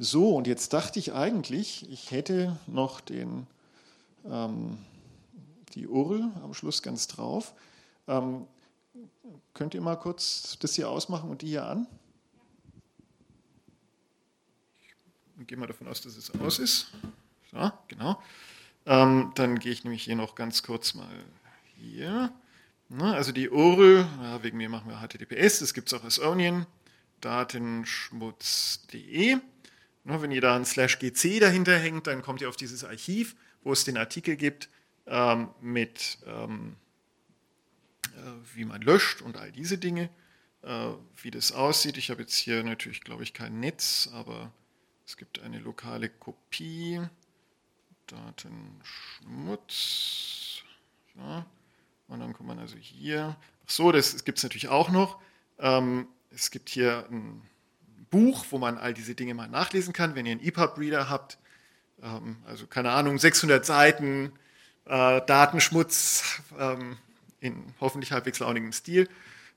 So, 0.00 0.36
und 0.36 0.46
jetzt 0.46 0.72
dachte 0.72 1.00
ich 1.00 1.12
eigentlich, 1.12 1.90
ich 1.90 2.12
hätte 2.12 2.56
noch 2.68 3.00
den, 3.00 3.48
ähm, 4.24 4.78
die 5.74 5.88
URL 5.88 6.30
am 6.44 6.54
Schluss 6.54 6.82
ganz 6.82 7.08
drauf. 7.08 7.52
Ähm, 8.06 8.46
könnt 9.54 9.74
ihr 9.74 9.80
mal 9.80 9.96
kurz 9.96 10.56
das 10.60 10.76
hier 10.76 10.88
ausmachen 10.88 11.28
und 11.30 11.42
die 11.42 11.48
hier 11.48 11.66
an? 11.66 11.88
Ich 15.40 15.48
gehe 15.48 15.58
mal 15.58 15.66
davon 15.66 15.88
aus, 15.88 16.00
dass 16.00 16.16
es 16.16 16.30
aus 16.40 16.60
ist. 16.60 16.92
So, 17.50 17.72
genau. 17.88 18.22
Ähm, 18.86 19.32
dann 19.34 19.58
gehe 19.58 19.72
ich 19.72 19.82
nämlich 19.82 20.04
hier 20.04 20.14
noch 20.14 20.36
ganz 20.36 20.62
kurz 20.62 20.94
mal 20.94 21.08
hier. 21.76 22.32
Na, 22.88 23.14
also 23.14 23.32
die 23.32 23.50
URL, 23.50 24.06
ja, 24.22 24.44
wegen 24.44 24.58
mir 24.58 24.68
machen 24.68 24.88
wir 24.88 25.00
HTTPS, 25.00 25.58
das 25.58 25.74
gibt 25.74 25.92
es 25.92 25.98
auch 25.98 26.04
als 26.04 26.20
Onion, 26.20 26.66
datenschmutz.de. 27.20 29.40
Wenn 30.08 30.30
ihr 30.30 30.40
da 30.40 30.56
ein 30.56 30.64
Slash 30.64 30.98
GC 30.98 31.38
dahinter 31.38 31.78
hängt, 31.78 32.06
dann 32.06 32.22
kommt 32.22 32.40
ihr 32.40 32.48
auf 32.48 32.56
dieses 32.56 32.82
Archiv, 32.82 33.36
wo 33.62 33.72
es 33.72 33.84
den 33.84 33.98
Artikel 33.98 34.36
gibt 34.36 34.70
ähm, 35.06 35.50
mit, 35.60 36.16
ähm, 36.26 36.76
äh, 38.16 38.30
wie 38.54 38.64
man 38.64 38.80
löscht 38.80 39.20
und 39.20 39.36
all 39.36 39.52
diese 39.52 39.76
Dinge, 39.76 40.08
äh, 40.62 40.92
wie 41.16 41.30
das 41.30 41.52
aussieht. 41.52 41.98
Ich 41.98 42.10
habe 42.10 42.22
jetzt 42.22 42.36
hier 42.36 42.64
natürlich, 42.64 43.02
glaube 43.02 43.22
ich, 43.22 43.34
kein 43.34 43.60
Netz, 43.60 44.08
aber 44.12 44.50
es 45.06 45.18
gibt 45.18 45.40
eine 45.40 45.58
lokale 45.58 46.08
Kopie. 46.08 47.02
Datenschmutz. 48.06 50.62
Ja. 51.16 51.44
Und 52.08 52.20
dann 52.20 52.32
kommt 52.32 52.48
man 52.48 52.58
also 52.58 52.76
hier. 52.76 53.36
Ach 53.66 53.70
so, 53.70 53.92
das 53.92 54.24
gibt 54.24 54.38
es 54.38 54.44
natürlich 54.44 54.68
auch 54.68 54.88
noch. 54.88 55.20
Ähm, 55.58 56.08
es 56.30 56.50
gibt 56.50 56.70
hier 56.70 57.06
ein 57.10 57.42
Buch, 58.10 58.46
wo 58.50 58.58
man 58.58 58.78
all 58.78 58.94
diese 58.94 59.14
Dinge 59.14 59.34
mal 59.34 59.48
nachlesen 59.48 59.92
kann, 59.92 60.14
wenn 60.14 60.26
ihr 60.26 60.32
einen 60.32 60.44
EPUB-Reader 60.44 61.08
habt. 61.08 61.38
Ähm, 62.02 62.36
also 62.46 62.66
keine 62.66 62.90
Ahnung, 62.90 63.18
600 63.18 63.64
Seiten, 63.64 64.32
äh, 64.86 65.20
Datenschmutz, 65.26 66.40
ähm, 66.58 66.96
in 67.40 67.74
hoffentlich 67.80 68.12
halbwegs 68.12 68.38
launigem 68.38 68.72
Stil. 68.72 69.08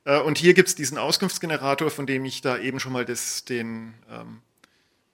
Äh, 0.06 0.20
und 0.20 0.38
hier 0.38 0.54
gibt 0.54 0.70
es 0.70 0.76
diesen 0.76 0.98
Auskunftsgenerator, 0.98 1.90
von 1.90 2.06
dem 2.06 2.26
ich 2.26 2.42
da 2.42 2.58
eben 2.58 2.80
schon 2.80 2.94
mal 2.94 3.06
das, 3.06 3.46
den, 3.46 3.94
ähm, 4.10 4.42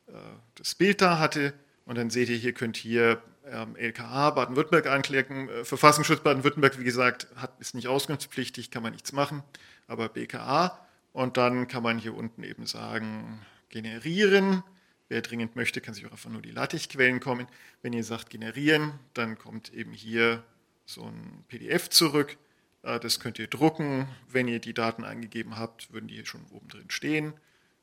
äh, 0.07 0.11
das 0.55 0.75
Bild 0.75 1.01
da 1.01 1.19
hatte. 1.19 1.53
Und 1.85 1.97
dann 1.97 2.09
seht 2.09 2.29
ihr, 2.29 2.35
hier 2.35 2.53
könnt 2.53 2.83
ihr 2.83 3.21
ähm, 3.45 3.75
LKA 3.75 4.31
Baden-Württemberg 4.31 4.87
anklicken. 4.87 5.49
Äh, 5.49 5.65
Verfassungsschutz 5.65 6.21
Baden-Württemberg, 6.21 6.79
wie 6.79 6.83
gesagt, 6.83 7.27
hat, 7.35 7.51
ist 7.59 7.75
nicht 7.75 7.87
auskunftspflichtig, 7.87 8.71
kann 8.71 8.83
man 8.83 8.93
nichts 8.93 9.11
machen, 9.13 9.43
aber 9.87 10.09
BKA. 10.09 10.86
Und 11.13 11.37
dann 11.37 11.67
kann 11.67 11.83
man 11.83 11.97
hier 11.97 12.15
unten 12.15 12.43
eben 12.43 12.65
sagen, 12.65 13.45
generieren. 13.69 14.63
Wer 15.09 15.21
dringend 15.21 15.55
möchte, 15.55 15.79
kann 15.81 15.93
sich 15.93 16.05
auch 16.05 16.11
einfach 16.11 16.29
nur 16.29 16.41
die 16.41 16.51
LaTeX-Quellen 16.51 17.19
kommen. 17.19 17.47
Wenn 17.81 17.93
ihr 17.93 18.03
sagt 18.03 18.29
generieren, 18.29 18.93
dann 19.13 19.37
kommt 19.37 19.73
eben 19.73 19.93
hier 19.93 20.43
so 20.85 21.03
ein 21.05 21.45
PDF 21.47 21.89
zurück. 21.89 22.37
Äh, 22.83 22.99
das 22.99 23.19
könnt 23.19 23.39
ihr 23.39 23.47
drucken. 23.47 24.07
Wenn 24.29 24.47
ihr 24.47 24.59
die 24.59 24.73
Daten 24.73 25.03
eingegeben 25.03 25.57
habt, 25.57 25.91
würden 25.93 26.07
die 26.07 26.15
hier 26.15 26.25
schon 26.25 26.45
oben 26.51 26.67
drin 26.67 26.89
stehen. 26.89 27.33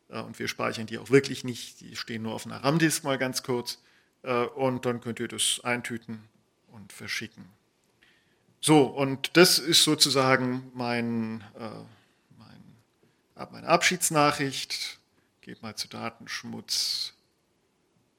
Äh, 0.08 0.20
und 0.20 0.38
wir 0.38 0.48
speichern 0.48 0.86
die 0.86 0.98
auch 0.98 1.10
wirklich 1.10 1.44
nicht. 1.44 1.80
Die 1.80 1.96
stehen 1.96 2.22
nur 2.22 2.34
auf 2.34 2.46
einer 2.46 2.62
RAM-Disk 2.62 3.04
mal 3.04 3.18
ganz 3.18 3.42
kurz. 3.42 3.82
Äh, 4.22 4.44
und 4.44 4.84
dann 4.84 5.00
könnt 5.00 5.20
ihr 5.20 5.28
das 5.28 5.60
eintüten 5.64 6.24
und 6.68 6.92
verschicken. 6.92 7.44
So, 8.60 8.84
und 8.84 9.36
das 9.36 9.58
ist 9.58 9.84
sozusagen 9.84 10.70
mein, 10.74 11.44
mein, 13.34 13.52
meine 13.52 13.68
Abschiedsnachricht. 13.68 14.98
Geht 15.40 15.62
mal 15.62 15.74
zu 15.76 15.88
Datenschmutz 15.88 17.12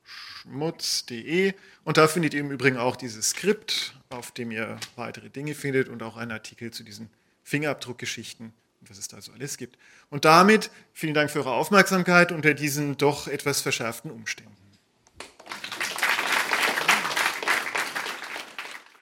schmutz.de 0.04 1.54
und 1.84 1.98
da 1.98 2.08
findet 2.08 2.36
ihr 2.36 2.42
im 2.42 2.52
Übrigen 2.52 2.78
auch 2.78 2.96
dieses 2.96 3.30
Skript, 3.30 3.96
auf 4.10 4.32
dem 4.32 4.52
ihr 4.52 4.80
weitere 4.96 5.30
Dinge 5.32 5.56
findet 5.56 5.90
und 5.90 6.04
auch 6.04 6.18
einen 6.18 6.32
Artikel 6.32 6.72
zu 6.72 6.84
diesen 6.84 7.10
Fingerabdruckgeschichten 7.44 8.54
was 8.90 8.98
es 8.98 9.08
da 9.08 9.22
so 9.22 9.32
alles 9.32 9.58
gibt. 9.58 9.78
Und 10.10 10.26
damit 10.26 10.72
vielen 10.94 11.14
Dank 11.14 11.32
für 11.32 11.40
eure 11.40 11.54
Aufmerksamkeit 11.54 12.32
unter 12.32 12.54
diesen 12.54 12.98
doch 12.98 13.28
etwas 13.28 13.62
verschärften 13.62 14.12
Umständen. 14.12 14.65